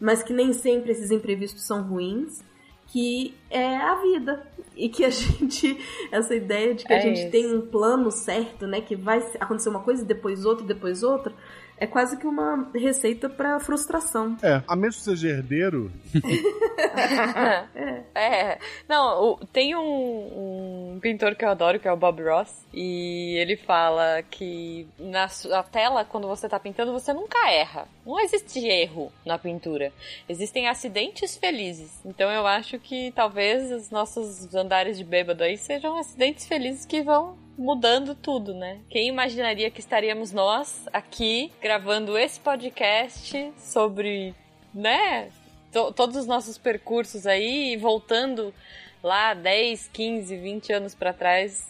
mas 0.00 0.22
que 0.22 0.32
nem 0.32 0.52
sempre 0.52 0.92
esses 0.92 1.10
imprevistos 1.10 1.66
são 1.66 1.82
ruins 1.82 2.40
que 2.88 3.34
é 3.50 3.76
a 3.76 3.94
vida. 3.96 4.46
E 4.76 4.88
que 4.88 5.04
a 5.04 5.10
gente, 5.10 5.78
essa 6.10 6.34
ideia 6.34 6.74
de 6.74 6.84
que 6.84 6.92
é 6.92 6.98
a 6.98 7.00
gente 7.00 7.20
isso. 7.22 7.30
tem 7.30 7.54
um 7.54 7.62
plano 7.62 8.10
certo, 8.10 8.66
né? 8.66 8.80
Que 8.80 8.94
vai 8.94 9.18
acontecer 9.40 9.68
uma 9.68 9.80
coisa 9.80 10.02
e 10.02 10.06
depois 10.06 10.44
outra 10.44 10.64
e 10.64 10.68
depois 10.68 11.02
outra, 11.02 11.32
é 11.78 11.86
quase 11.86 12.16
que 12.16 12.26
uma 12.26 12.68
receita 12.74 13.28
para 13.28 13.60
frustração. 13.60 14.36
É, 14.42 14.62
a 14.66 14.76
menos 14.76 14.96
que 14.96 15.02
seja 15.02 15.28
herdeiro. 15.28 15.92
é. 18.14 18.14
é. 18.14 18.58
Não, 18.88 19.22
o, 19.22 19.46
tem 19.46 19.76
um, 19.76 20.94
um, 20.94 21.00
pintor 21.00 21.34
que 21.34 21.44
eu 21.44 21.50
adoro, 21.50 21.78
que 21.78 21.86
é 21.86 21.92
o 21.92 21.96
Bob 21.96 22.22
Ross, 22.22 22.66
e 22.72 23.36
ele 23.38 23.56
fala 23.56 24.22
que 24.22 24.86
na, 24.98 25.28
na 25.48 25.62
tela, 25.62 26.04
quando 26.04 26.26
você 26.26 26.48
tá 26.48 26.58
pintando, 26.58 26.92
você 26.92 27.12
nunca 27.12 27.50
erra. 27.50 27.86
Não 28.04 28.18
existe 28.20 28.66
erro 28.66 29.12
na 29.24 29.38
pintura. 29.38 29.92
Existem 30.28 30.68
acidentes 30.68 31.36
felizes. 31.36 32.00
Então 32.04 32.30
eu 32.30 32.46
acho 32.46 32.78
que 32.78 33.12
talvez 33.12 33.70
os 33.70 33.90
nossos 33.90 34.54
andares 34.54 34.96
de 34.96 35.04
bêbado 35.04 35.42
aí 35.42 35.58
sejam 35.58 35.98
acidentes 35.98 36.46
felizes 36.46 36.86
que 36.86 37.02
vão 37.02 37.36
mudando 37.56 38.14
tudo, 38.14 38.54
né? 38.54 38.80
Quem 38.88 39.08
imaginaria 39.08 39.70
que 39.70 39.80
estaríamos 39.80 40.32
nós 40.32 40.86
aqui 40.92 41.52
gravando 41.60 42.16
esse 42.18 42.38
podcast 42.40 43.52
sobre, 43.58 44.34
né, 44.74 45.30
todos 45.94 46.16
os 46.16 46.26
nossos 46.26 46.58
percursos 46.58 47.26
aí 47.26 47.72
e 47.72 47.76
voltando 47.76 48.52
lá 49.02 49.34
10, 49.34 49.90
15, 49.92 50.36
20 50.36 50.72
anos 50.72 50.94
para 50.94 51.12
trás. 51.12 51.64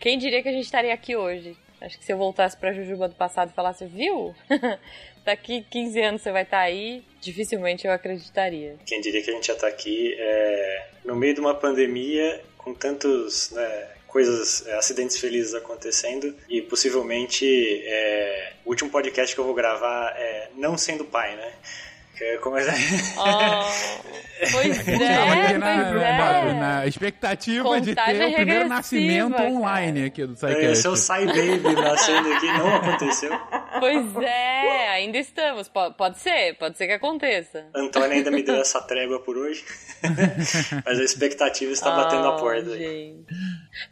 Quem 0.00 0.18
diria 0.18 0.42
que 0.42 0.48
a 0.48 0.52
gente 0.52 0.64
estaria 0.64 0.94
aqui 0.94 1.16
hoje? 1.16 1.56
Acho 1.80 1.98
que 1.98 2.04
se 2.04 2.12
eu 2.12 2.18
voltasse 2.18 2.56
pra 2.56 2.72
Jujuba 2.72 3.08
do 3.08 3.14
passado 3.14 3.50
e 3.50 3.54
falasse, 3.54 3.84
viu? 3.86 4.34
Daqui 5.24 5.64
15 5.70 6.00
anos 6.00 6.22
você 6.22 6.32
vai 6.32 6.42
estar 6.42 6.58
tá 6.58 6.62
aí, 6.62 7.04
dificilmente 7.20 7.86
eu 7.86 7.92
acreditaria. 7.92 8.76
Quem 8.86 9.00
diria 9.00 9.22
que 9.22 9.30
a 9.30 9.34
gente 9.34 9.46
já 9.46 9.54
tá 9.54 9.68
aqui 9.68 10.16
é, 10.18 10.86
no 11.04 11.14
meio 11.14 11.34
de 11.34 11.40
uma 11.40 11.54
pandemia 11.54 12.42
com 12.56 12.74
tantos 12.74 13.50
né, 13.52 13.88
coisas, 14.08 14.66
é, 14.66 14.76
acidentes 14.76 15.18
felizes 15.18 15.54
acontecendo 15.54 16.34
e 16.48 16.60
possivelmente 16.62 17.46
é, 17.84 18.54
o 18.64 18.70
último 18.70 18.90
podcast 18.90 19.34
que 19.34 19.40
eu 19.40 19.44
vou 19.44 19.54
gravar 19.54 20.12
é 20.16 20.50
não 20.56 20.76
sendo 20.76 21.04
pai, 21.04 21.36
né? 21.36 21.52
Como 22.42 22.58
é... 22.58 22.64
oh, 23.16 23.64
pois 24.50 24.78
é, 24.80 24.82
pois 24.82 25.58
na, 25.58 25.68
é. 25.68 26.52
Na, 26.52 26.86
expectativa 26.86 27.62
Contagem 27.62 27.84
de 27.84 27.94
ter 27.94 28.24
o 28.24 28.34
primeiro 28.34 28.68
nascimento 28.68 29.40
online 29.40 30.06
aqui 30.06 30.26
do 30.26 30.34
SciCast. 30.34 30.64
É, 30.64 30.74
seu 30.74 30.96
Sai 30.96 31.26
Baby 31.26 31.74
nascendo 31.80 32.32
aqui 32.32 32.46
não 32.46 32.74
aconteceu. 32.74 33.30
Pois 33.78 34.16
é, 34.16 34.88
ainda 34.88 35.18
estamos. 35.18 35.68
Pode, 35.68 35.96
pode 35.96 36.18
ser, 36.18 36.54
pode 36.54 36.76
ser 36.76 36.86
que 36.86 36.92
aconteça. 36.92 37.66
Antônio 37.74 38.12
ainda 38.12 38.30
me 38.30 38.42
deu 38.42 38.56
essa 38.56 38.80
trégua 38.82 39.20
por 39.20 39.36
hoje. 39.36 39.64
Mas 40.84 40.98
a 40.98 41.04
expectativa 41.04 41.72
está 41.72 41.92
oh, 41.92 41.96
batendo 41.96 42.26
a 42.26 42.36
porta. 42.36 42.76
Gente. 42.76 43.26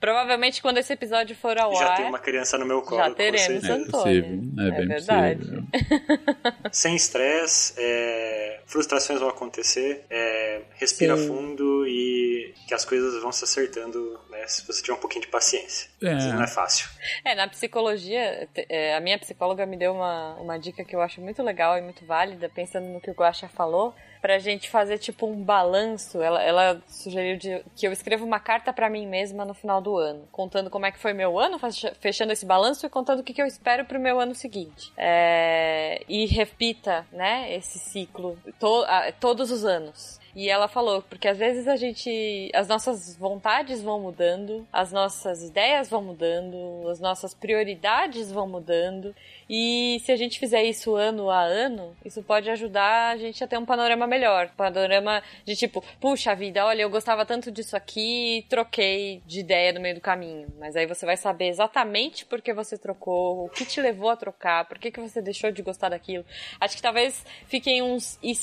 Provavelmente 0.00 0.60
quando 0.62 0.78
esse 0.78 0.92
episódio 0.92 1.36
for 1.36 1.58
ao 1.58 1.74
já 1.74 1.80
ar... 1.80 1.88
Já 1.88 1.96
tem 1.96 2.06
uma 2.06 2.18
criança 2.18 2.58
no 2.58 2.66
meu 2.66 2.82
colo. 2.82 3.02
Já 3.02 3.10
teremos, 3.10 3.64
Antônio. 3.64 4.52
É, 4.58 4.62
é, 4.62 4.68
é 4.68 4.86
verdade. 4.86 5.64
Sem 6.72 6.96
estresse, 6.96 7.74
é, 7.76 8.60
frustrações 8.66 9.20
vão 9.20 9.28
acontecer, 9.28 10.04
é, 10.10 10.62
respira 10.74 11.16
Sim. 11.16 11.28
fundo 11.28 11.86
e 11.86 12.54
que 12.66 12.74
as 12.74 12.84
coisas 12.84 13.20
vão 13.22 13.32
se 13.32 13.44
acertando 13.44 14.18
né, 14.36 14.46
se 14.46 14.66
você 14.66 14.82
tiver 14.82 14.94
um 14.94 15.00
pouquinho 15.00 15.22
de 15.22 15.28
paciência. 15.28 15.88
É. 16.02 16.14
Não 16.14 16.42
é 16.42 16.46
fácil. 16.46 16.88
É, 17.24 17.34
na 17.34 17.48
psicologia, 17.48 18.48
é, 18.68 18.94
a 18.94 19.00
minha 19.00 19.18
psicóloga 19.18 19.64
me 19.66 19.76
deu 19.76 19.94
uma, 19.94 20.34
uma 20.34 20.58
dica 20.58 20.84
que 20.84 20.94
eu 20.94 21.00
acho 21.00 21.20
muito 21.20 21.42
legal 21.42 21.78
e 21.78 21.82
muito 21.82 22.04
válida, 22.04 22.48
pensando 22.48 22.88
no 22.88 23.00
que 23.00 23.10
o 23.10 23.14
Guaxa 23.14 23.48
falou, 23.48 23.94
pra 24.20 24.38
gente 24.38 24.68
fazer 24.68 24.98
tipo 24.98 25.26
um 25.26 25.42
balanço. 25.42 26.20
Ela, 26.20 26.42
ela 26.42 26.82
sugeriu 26.88 27.38
de, 27.38 27.62
que 27.74 27.86
eu 27.86 27.92
escreva 27.92 28.24
uma 28.24 28.40
carta 28.40 28.72
para 28.72 28.90
mim 28.90 29.06
mesma 29.06 29.44
no 29.44 29.54
final 29.54 29.80
do 29.80 29.96
ano, 29.96 30.28
contando 30.32 30.70
como 30.70 30.86
é 30.86 30.92
que 30.92 30.98
foi 30.98 31.12
meu 31.12 31.38
ano, 31.38 31.58
fechando 32.00 32.32
esse 32.32 32.44
balanço 32.44 32.86
e 32.86 32.90
contando 32.90 33.20
o 33.20 33.22
que, 33.22 33.32
que 33.32 33.40
eu 33.40 33.46
espero 33.46 33.84
pro 33.84 34.00
meu 34.00 34.18
ano 34.20 34.34
seguinte. 34.34 34.92
É, 34.96 36.02
e 36.08 36.26
repita, 36.26 37.06
né, 37.12 37.54
esse 37.54 37.78
ciclo 37.78 38.38
to, 38.58 38.84
a, 38.86 39.12
todos 39.12 39.50
os 39.50 39.64
anos. 39.64 40.18
E 40.36 40.50
ela 40.50 40.68
falou, 40.68 41.00
porque 41.00 41.26
às 41.26 41.38
vezes 41.38 41.66
a 41.66 41.76
gente. 41.76 42.50
As 42.54 42.68
nossas 42.68 43.16
vontades 43.16 43.82
vão 43.82 43.98
mudando, 43.98 44.68
as 44.70 44.92
nossas 44.92 45.42
ideias 45.42 45.88
vão 45.88 46.02
mudando, 46.02 46.86
as 46.90 47.00
nossas 47.00 47.32
prioridades 47.32 48.30
vão 48.30 48.46
mudando. 48.46 49.14
E 49.48 49.98
se 50.04 50.12
a 50.12 50.16
gente 50.16 50.38
fizer 50.38 50.62
isso 50.64 50.94
ano 50.94 51.30
a 51.30 51.40
ano, 51.40 51.96
isso 52.04 52.22
pode 52.22 52.50
ajudar 52.50 53.12
a 53.12 53.16
gente 53.16 53.42
a 53.42 53.46
ter 53.46 53.56
um 53.56 53.64
panorama 53.64 54.06
melhor. 54.06 54.50
Panorama 54.56 55.22
de 55.46 55.56
tipo, 55.56 55.82
puxa 55.98 56.34
vida, 56.34 56.66
olha, 56.66 56.82
eu 56.82 56.90
gostava 56.90 57.24
tanto 57.24 57.50
disso 57.50 57.74
aqui 57.74 58.44
troquei 58.50 59.22
de 59.24 59.40
ideia 59.40 59.72
no 59.72 59.80
meio 59.80 59.94
do 59.94 60.00
caminho. 60.02 60.48
Mas 60.58 60.76
aí 60.76 60.84
você 60.84 61.06
vai 61.06 61.16
saber 61.16 61.48
exatamente 61.48 62.26
por 62.26 62.42
que 62.42 62.52
você 62.52 62.76
trocou, 62.76 63.46
o 63.46 63.48
que 63.48 63.64
te 63.64 63.80
levou 63.80 64.10
a 64.10 64.16
trocar, 64.16 64.66
por 64.66 64.78
que, 64.78 64.90
que 64.90 65.00
você 65.00 65.22
deixou 65.22 65.50
de 65.50 65.62
gostar 65.62 65.88
daquilo. 65.88 66.26
Acho 66.60 66.76
que 66.76 66.82
talvez 66.82 67.24
fiquem 67.46 67.80
uns 67.80 68.18
e 68.22 68.36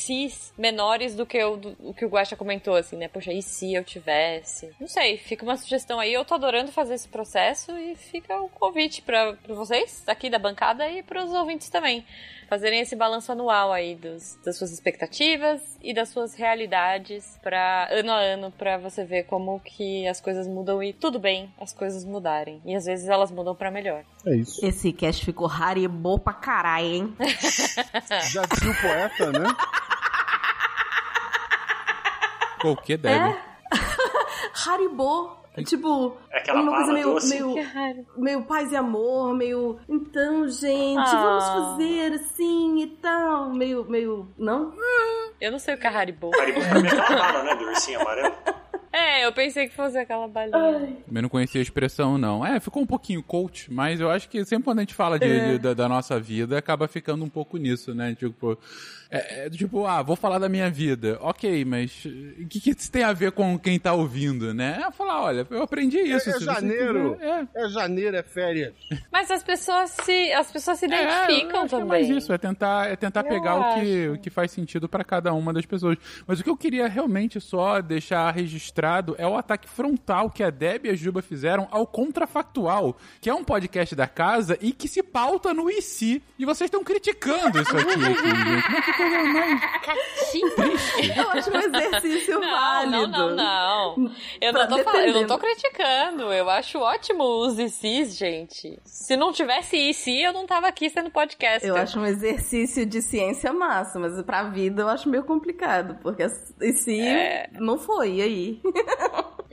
menores 0.58 1.16
do 1.16 1.26
que 1.26 1.44
o, 1.44 1.60
o 1.84 1.94
que 1.94 2.06
o 2.06 2.10
Guaxa 2.10 2.36
comentou, 2.36 2.76
assim, 2.76 2.98
né? 2.98 3.08
Poxa, 3.08 3.32
e 3.32 3.42
se 3.42 3.74
eu 3.74 3.84
tivesse? 3.84 4.72
Não 4.80 4.88
sei, 4.88 5.18
fica 5.18 5.44
uma 5.44 5.58
sugestão 5.58 6.00
aí. 6.00 6.14
Eu 6.14 6.26
tô 6.26 6.34
adorando 6.34 6.72
fazer 6.72 6.94
esse 6.94 7.08
processo 7.08 7.78
e 7.78 7.96
fica 7.96 8.40
o 8.42 8.46
um 8.46 8.50
convite 8.50 9.02
para 9.02 9.36
vocês 9.48 10.04
aqui 10.08 10.30
da 10.30 10.40
bancada 10.40 10.90
e 10.90 11.04
para 11.04 11.24
os 11.24 11.34
ouvintes 11.34 11.70
também 11.70 12.06
fazerem 12.50 12.82
esse 12.82 12.96
balanço 12.96 13.32
anual 13.32 13.72
aí 13.72 13.96
dos, 13.96 14.38
das 14.46 14.58
suas 14.58 14.72
expectativas 14.72 15.78
e 15.82 15.94
das 15.94 16.10
suas 16.10 16.36
realidades 16.36 17.40
para 17.42 17.88
ano 17.90 18.12
a 18.12 18.20
ano 18.20 18.52
para 18.52 18.78
você 18.78 19.04
ver 19.04 19.24
como 19.24 19.60
que 19.60 20.08
as 20.08 20.22
coisas 20.22 20.48
mudam 20.48 20.84
e 20.84 20.94
tudo 20.94 21.20
bem 21.20 21.52
as 21.60 21.74
coisas 21.74 22.06
mudarem 22.06 22.62
e 22.64 22.76
às 22.76 22.86
vezes 22.86 23.08
elas 23.08 23.32
mudam 23.32 23.56
para 23.56 23.72
melhor. 23.72 24.04
É 24.26 24.36
isso. 24.36 24.64
Esse 24.64 24.94
cast 24.94 25.26
ficou 25.26 25.48
haribô 25.48 26.20
pra 26.20 26.34
caralho, 26.34 26.86
hein? 26.86 27.16
Já 28.32 28.44
disse 28.44 28.68
o 28.68 28.82
poeta, 28.82 29.32
né? 29.32 29.48
O 32.64 32.76
que 32.78 32.98
deve? 32.98 33.30
É? 33.30 33.42
Haribo 34.68 35.44
Tipo, 35.62 36.18
é 36.32 36.40
aquela 36.40 36.62
uma 36.62 36.76
coisa 36.76 36.94
meio, 36.94 37.14
doce. 37.14 37.30
meio, 37.30 37.56
meio 38.18 38.44
paz 38.46 38.72
e 38.72 38.76
amor, 38.76 39.36
meio. 39.36 39.80
Então, 39.88 40.48
gente, 40.48 40.98
ah. 40.98 41.22
vamos 41.22 41.46
fazer 41.46 42.14
assim 42.14 42.82
e 42.82 42.88
tal. 42.88 43.52
Meio. 43.54 43.86
meio. 43.86 44.28
Não? 44.36 44.74
Eu 45.40 45.52
não 45.52 45.60
sei 45.60 45.76
o 45.76 45.78
que 45.78 45.86
é 45.86 45.90
Haribo. 45.92 46.32
Haribo 46.40 46.60
pra 46.60 46.80
mim 46.80 46.88
é 46.88 46.92
aquela 46.92 47.20
bala, 47.20 47.44
né? 47.44 47.56
Do 47.56 47.66
ursinho 47.66 48.02
amarelo. 48.02 48.34
É, 48.94 49.26
eu 49.26 49.34
pensei 49.34 49.68
que 49.68 49.74
fosse 49.74 49.98
aquela 49.98 50.28
balinha. 50.28 50.96
Eu 51.12 51.22
não 51.24 51.28
conhecia 51.28 51.60
a 51.60 51.64
expressão, 51.64 52.16
não. 52.16 52.46
É, 52.46 52.60
ficou 52.60 52.84
um 52.84 52.86
pouquinho 52.86 53.24
coach, 53.24 53.74
mas 53.74 54.00
eu 54.00 54.08
acho 54.08 54.30
que 54.30 54.46
sempre 54.46 54.66
quando 54.66 54.78
a 54.78 54.82
gente 54.84 54.94
fala 54.94 55.18
de, 55.18 55.26
é. 55.26 55.52
de 55.54 55.58
da, 55.58 55.74
da, 55.74 55.90
nossa 55.90 56.20
vida, 56.20 56.60
acaba 56.60 56.88
ficando 56.88 57.26
um 57.26 57.30
pouco 57.30 57.58
nisso, 57.58 57.96
né? 57.96 58.14
Tipo, 58.14 58.56
é, 59.10 59.48
é, 59.48 59.50
tipo, 59.50 59.88
ah, 59.88 60.04
vou 60.04 60.16
falar 60.16 60.38
da 60.38 60.48
minha 60.48 60.70
vida. 60.70 61.18
Ok, 61.22 61.66
mas 61.66 62.06
o 62.06 62.48
que, 62.48 62.60
que 62.60 62.70
isso 62.70 62.92
tem 62.92 63.02
a 63.02 63.14
ver 63.14 63.32
com 63.32 63.58
quem 63.58 63.80
tá 63.80 63.94
ouvindo, 63.94 64.54
né? 64.54 64.84
É 64.88 64.92
falar, 64.92 65.24
olha, 65.24 65.48
eu 65.50 65.64
aprendi 65.64 65.98
é, 65.98 66.16
isso. 66.16 66.30
É, 66.30 66.36
é 66.36 66.40
janeiro. 66.40 67.16
Quiser, 67.16 67.48
é. 67.56 67.66
é. 67.66 67.70
janeiro, 67.70 68.16
é 68.16 68.22
férias. 68.22 68.74
Mas 69.12 69.32
as 69.32 69.42
pessoas 69.42 69.90
se, 69.90 70.32
as 70.34 70.52
pessoas 70.52 70.78
se 70.78 70.86
identificam 70.86 71.68
também. 71.68 71.86
É 71.86 71.90
mais 71.90 72.10
isso, 72.10 72.32
é 72.32 72.38
tentar, 72.38 72.92
é 72.92 72.96
tentar 72.96 73.24
pegar 73.24 73.56
o 73.56 73.82
que, 73.82 74.08
o 74.10 74.20
que 74.20 74.30
faz 74.30 74.52
sentido 74.52 74.88
para 74.88 75.04
cada 75.04 75.34
uma 75.34 75.52
das 75.52 75.66
pessoas. 75.66 75.98
Mas 76.28 76.40
o 76.40 76.44
que 76.44 76.50
eu 76.50 76.58
queria 76.58 76.88
realmente 76.88 77.42
só 77.42 77.82
deixar 77.82 78.30
registrado 78.30 78.83
é 79.18 79.28
o 79.28 79.38
ataque 79.38 79.70
frontal 79.70 80.30
que 80.30 80.44
a 80.44 80.50
Deb 80.50 80.86
e 80.86 80.90
a 80.90 80.96
Juba 80.96 81.22
fizeram 81.22 81.68
ao 81.72 81.88
Contrafactual, 81.88 82.98
que 83.22 83.30
é 83.30 83.34
um 83.34 83.44
podcast 83.44 83.96
da 83.96 84.08
casa 84.08 84.58
e 84.62 84.74
que 84.74 84.88
se 84.88 85.02
pauta 85.02 85.54
no 85.54 85.70
IC. 85.70 86.22
E 86.38 86.46
vocês 86.46 86.68
estão 86.68 86.84
criticando 86.84 87.62
isso 87.62 87.78
aqui, 87.78 87.92
aqui 87.92 88.02
gente. 88.02 88.22
Como 88.22 88.78
é 88.78 88.82
que 88.82 88.94
coisa 88.94 89.24
mais. 89.24 89.62
Eu 91.18 91.30
acho 91.32 91.50
um 91.52 91.60
exercício 91.60 92.40
não, 92.40 92.52
válido. 92.52 93.08
Não, 93.08 93.30
não, 93.30 93.36
não. 93.36 94.12
Eu 94.42 94.54
não, 94.54 94.68
tô 94.68 94.84
falando, 94.84 95.08
eu 95.08 95.14
não 95.14 95.28
tô 95.28 95.38
criticando. 95.38 96.34
Eu 96.34 96.50
acho 96.50 96.80
ótimo 96.80 97.24
os 97.24 97.58
ICs, 97.58 98.18
gente. 98.18 98.80
Se 98.84 99.16
não 99.16 99.32
tivesse 99.32 99.78
IC, 99.78 100.24
eu 100.24 100.34
não 100.34 100.46
tava 100.46 100.68
aqui 100.68 100.90
sendo 100.90 101.10
podcast. 101.10 101.66
Eu 101.66 101.78
acho 101.78 102.00
um 102.00 102.06
exercício 102.06 102.86
de 102.86 103.02
ciência 103.02 103.54
massa, 103.54 104.00
mas 104.00 104.22
pra 104.24 104.44
vida 104.44 104.82
eu 104.82 104.90
acho 104.90 105.08
meio 105.08 105.24
complicado, 105.24 105.98
porque 106.02 106.24
IC 106.62 107.00
é... 107.00 107.50
não 107.60 107.78
foi, 107.78 108.16
e 108.16 108.22
aí? 108.22 108.62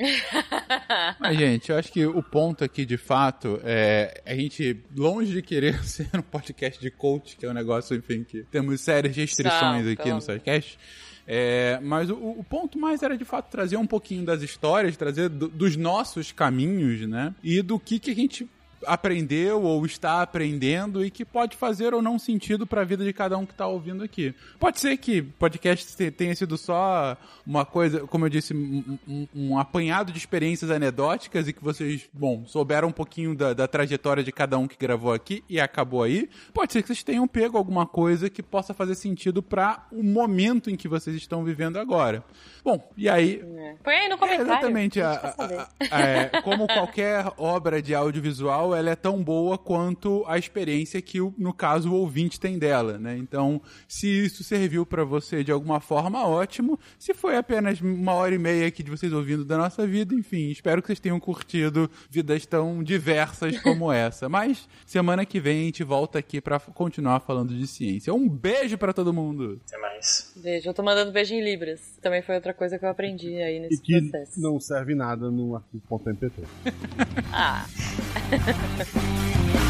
Mas, 1.21 1.39
gente, 1.39 1.71
eu 1.71 1.77
acho 1.77 1.93
que 1.93 2.07
o 2.07 2.23
ponto 2.23 2.65
aqui, 2.65 2.85
de 2.87 2.97
fato, 2.97 3.61
é 3.63 4.23
a 4.25 4.35
gente, 4.35 4.79
longe 4.97 5.33
de 5.33 5.43
querer 5.43 5.83
ser 5.85 6.09
um 6.15 6.23
podcast 6.23 6.81
de 6.81 6.91
coach, 6.91 7.37
que 7.37 7.45
é 7.45 7.51
um 7.51 7.55
negócio, 7.55 7.97
enfim, 7.97 8.25
que 8.25 8.43
temos 8.45 8.81
sérias 8.81 9.15
restrições 9.15 9.85
Não, 9.85 9.93
aqui 9.93 10.11
no 10.11 10.21
SciCast. 10.21 10.79
É, 11.27 11.79
mas 11.83 12.11
o, 12.11 12.15
o, 12.15 12.45
ponto 12.45 12.79
mais 12.79 13.03
era 13.03 13.17
de 13.17 13.25
fato 13.25 13.51
trazer 13.51 13.77
um 13.77 13.87
pouquinho 13.87 14.25
das 14.25 14.43
histórias, 14.43 14.97
trazer 14.97 15.29
do, 15.29 15.49
dos 15.49 15.77
nossos 15.77 16.33
caminhos, 16.33 17.07
né? 17.07 17.33
E 17.43 17.63
do 17.63 17.79
que, 17.79 18.01
que 18.01 18.11
a 18.11 18.15
gente 18.15 18.49
aprendeu 18.87 19.63
ou 19.63 19.85
está 19.85 20.23
aprendendo 20.23 21.05
e 21.05 21.11
que 21.11 21.25
pode 21.25 21.57
fazer 21.57 21.95
ou 21.95 22.03
não 22.03 22.19
sentido 22.19 22.67
para 22.67 22.81
a 22.81 22.85
vida 22.85 23.05
de 23.05 23.13
cada 23.13 23.37
um 23.37 23.47
que 23.47 23.53
está 23.53 23.67
ouvindo 23.67 24.03
aqui. 24.03 24.35
Pode 24.59 24.81
ser 24.81 24.97
que 24.97 25.23
podcast 25.23 26.11
tenha 26.13 26.35
sido 26.35 26.57
só 26.57 27.17
uma 27.47 27.65
coisa, 27.65 28.07
como 28.07 28.27
eu 28.27 28.31
disse, 28.31 28.55
um, 28.55 28.99
um, 29.07 29.29
um 29.35 29.59
apanhado 29.59 30.13
de 30.13 30.19
experiências 30.19 30.71
anedóticas 30.71 31.49
e 31.49 31.53
que 31.53 31.63
vocês, 31.63 32.09
bom, 32.13 32.45
souberam 32.47 32.89
um 32.89 32.93
pouquinho 32.93 33.35
da, 33.35 33.53
da, 33.53 33.69
trajetória 33.69 34.23
de 34.23 34.33
cada 34.33 34.59
um 34.59 34.67
que 34.67 34.77
gravou 34.79 35.13
aqui 35.13 35.45
e 35.49 35.61
acabou 35.61 36.03
aí. 36.03 36.29
Pode 36.53 36.73
ser 36.73 36.83
que 36.83 36.89
vocês 36.89 37.03
tenham 37.03 37.27
pego 37.29 37.57
alguma 37.57 37.87
coisa 37.87 38.29
que 38.29 38.43
possa 38.43 38.75
fazer 38.75 38.95
sentido 38.95 39.43
para 39.43 39.87
o 39.93 40.03
momento 40.03 40.71
em 40.71 40.77
que 40.77 40.89
vocês 40.89 41.17
estão 41.17 41.45
vivendo 41.45 41.79
agora. 41.79 42.25
Bom, 42.65 42.91
e 42.97 43.09
aí. 43.09 43.43
É. 43.57 43.75
Põe 43.83 43.95
aí 43.95 44.09
no 44.09 44.19
comentário. 44.19 44.51
É 44.51 44.53
exatamente. 44.53 45.01
A, 45.01 45.11
a, 45.11 45.69
a, 45.91 46.01
é, 46.01 46.29
como 46.43 46.67
qualquer 46.67 47.27
obra 47.37 47.81
de 47.81 47.95
audiovisual, 47.95 48.70
ela 48.75 48.91
é 48.91 48.97
tão 48.97 49.23
boa 49.23 49.57
quanto 49.57 50.25
a 50.27 50.37
experiência 50.37 51.01
que, 51.01 51.19
no 51.39 51.55
caso, 51.55 51.91
o 51.91 51.95
ouvinte 51.95 52.39
tem 52.39 52.59
dela, 52.59 52.99
né? 52.99 53.17
Então, 53.17 53.63
se 53.89 54.07
isso 54.07 54.45
serviu 54.45 54.85
para 54.85 55.05
você 55.05 55.43
de 55.43 55.51
alguma 55.51 55.81
forma, 55.81 56.27
ótimo. 56.27 56.79
Se 56.99 57.15
foi 57.15 57.37
apenas 57.37 57.81
uma 57.81 58.13
hora 58.13 58.35
e 58.35 58.39
meia 58.39 58.67
aqui 58.67 58.83
de 58.83 58.91
vocês 58.91 59.13
ouvindo 59.13 59.45
da 59.45 59.57
nossa 59.57 59.87
vida, 59.87 60.15
enfim, 60.15 60.51
espero 60.51 60.83
que 60.83 60.89
vocês 60.89 61.01
tenham 61.01 61.19
curtido 61.19 61.91
vidas 62.11 62.45
tão 62.45 62.83
diversas 62.83 63.59
como 63.63 63.91
essa. 63.91 64.29
Mas 64.29 64.69
semana 64.85 65.25
que 65.25 65.41
vem 65.41 65.63
a 65.63 65.65
gente 65.65 65.83
volta 65.83 66.19
aqui 66.19 66.41
para 66.41 66.61
continuar 66.61 67.21
falando 67.21 67.55
de 67.55 67.67
ciência. 67.67 68.13
Um 68.13 68.29
beijo 68.29 68.77
para 68.77 68.93
todo 68.93 69.15
mundo. 69.15 69.61
Até 69.67 69.79
mais. 69.79 70.35
Beijo. 70.37 70.69
Eu 70.69 70.75
tô 70.75 70.83
mandando 70.83 71.11
beijo 71.11 71.35
em 71.35 71.43
Libras. 71.43 71.81
Também 72.03 72.23
foi 72.23 72.35
outra 72.35 72.51
outra 72.51 72.55
coisa 72.55 72.79
que 72.79 72.85
eu 72.85 72.89
aprendi 72.89 73.41
aí 73.41 73.61
nesse 73.61 73.77
e 73.77 73.81
que 73.81 74.01
processo. 74.11 74.41
Não 74.41 74.61
serve 74.61 74.95
nada 74.95 75.31
no 75.31 75.57
arquivo.mpt. 75.57 76.43
ah. 77.33 77.67
Thank 78.61 79.65
you. 79.65 79.70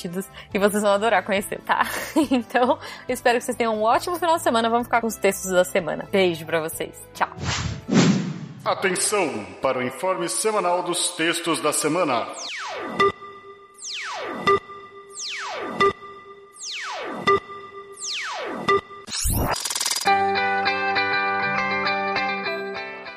divertidos 0.00 0.26
e 0.52 0.58
vocês 0.58 0.82
vão 0.82 0.92
adorar 0.92 1.24
conhecer, 1.24 1.60
tá? 1.60 1.86
então, 2.30 2.78
espero 3.08 3.38
que 3.38 3.44
vocês 3.44 3.56
tenham 3.56 3.76
um 3.76 3.82
ótimo 3.82 4.16
final 4.16 4.36
de 4.36 4.42
semana. 4.42 4.70
Vamos 4.70 4.86
ficar 4.86 5.00
com 5.00 5.06
os 5.06 5.16
textos 5.16 5.50
da 5.50 5.64
semana. 5.64 6.08
Beijo 6.10 6.46
para 6.46 6.60
vocês. 6.60 6.94
Tchau. 7.14 7.30
Atenção 8.64 9.46
para 9.62 9.78
o 9.78 9.82
informe 9.82 10.28
semanal 10.28 10.82
dos 10.82 11.10
textos 11.10 11.60
da 11.60 11.72
semana. 11.72 12.26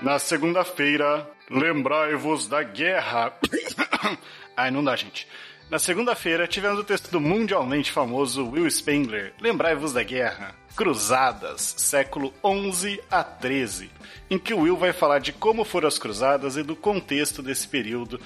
Na 0.01 0.19
segunda-feira, 0.19 1.29
lembrai-vos 1.49 2.47
da 2.47 2.61
guerra. 2.61 3.33
Ai, 4.55 4.69
não 4.69 4.83
dá, 4.83 4.95
gente. 4.95 5.27
Na 5.69 5.79
segunda-feira, 5.79 6.47
tivemos 6.47 6.79
o 6.79 6.83
texto 6.83 7.09
do 7.09 7.19
mundialmente 7.19 7.91
famoso 7.91 8.47
Will 8.47 8.69
Spengler, 8.69 9.33
Lembrai-vos 9.39 9.93
da 9.93 10.03
Guerra, 10.03 10.53
Cruzadas, 10.75 11.75
século 11.77 12.33
11 12.43 13.01
a 13.09 13.23
13, 13.23 13.89
em 14.29 14.37
que 14.37 14.53
o 14.53 14.61
Will 14.61 14.77
vai 14.77 14.93
falar 14.93 15.19
de 15.19 15.31
como 15.31 15.63
foram 15.63 15.87
as 15.87 15.97
cruzadas 15.97 16.57
e 16.57 16.63
do 16.63 16.75
contexto 16.75 17.41
desse 17.41 17.67
período, 17.67 18.19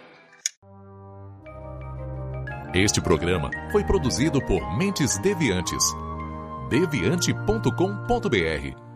Este 2.72 3.02
programa 3.02 3.50
foi 3.70 3.84
produzido 3.84 4.40
por 4.46 4.78
Mentes 4.78 5.18
Deviantes. 5.18 5.84
deviante.com.br. 6.70 8.90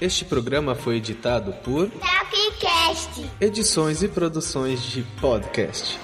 Este 0.00 0.24
programa 0.24 0.74
foi 0.74 0.96
editado 0.96 1.52
por 1.64 1.90
Tapcast. 1.90 3.30
Edições 3.40 4.02
e 4.02 4.08
produções 4.08 4.82
de 4.82 5.02
podcast. 5.20 6.03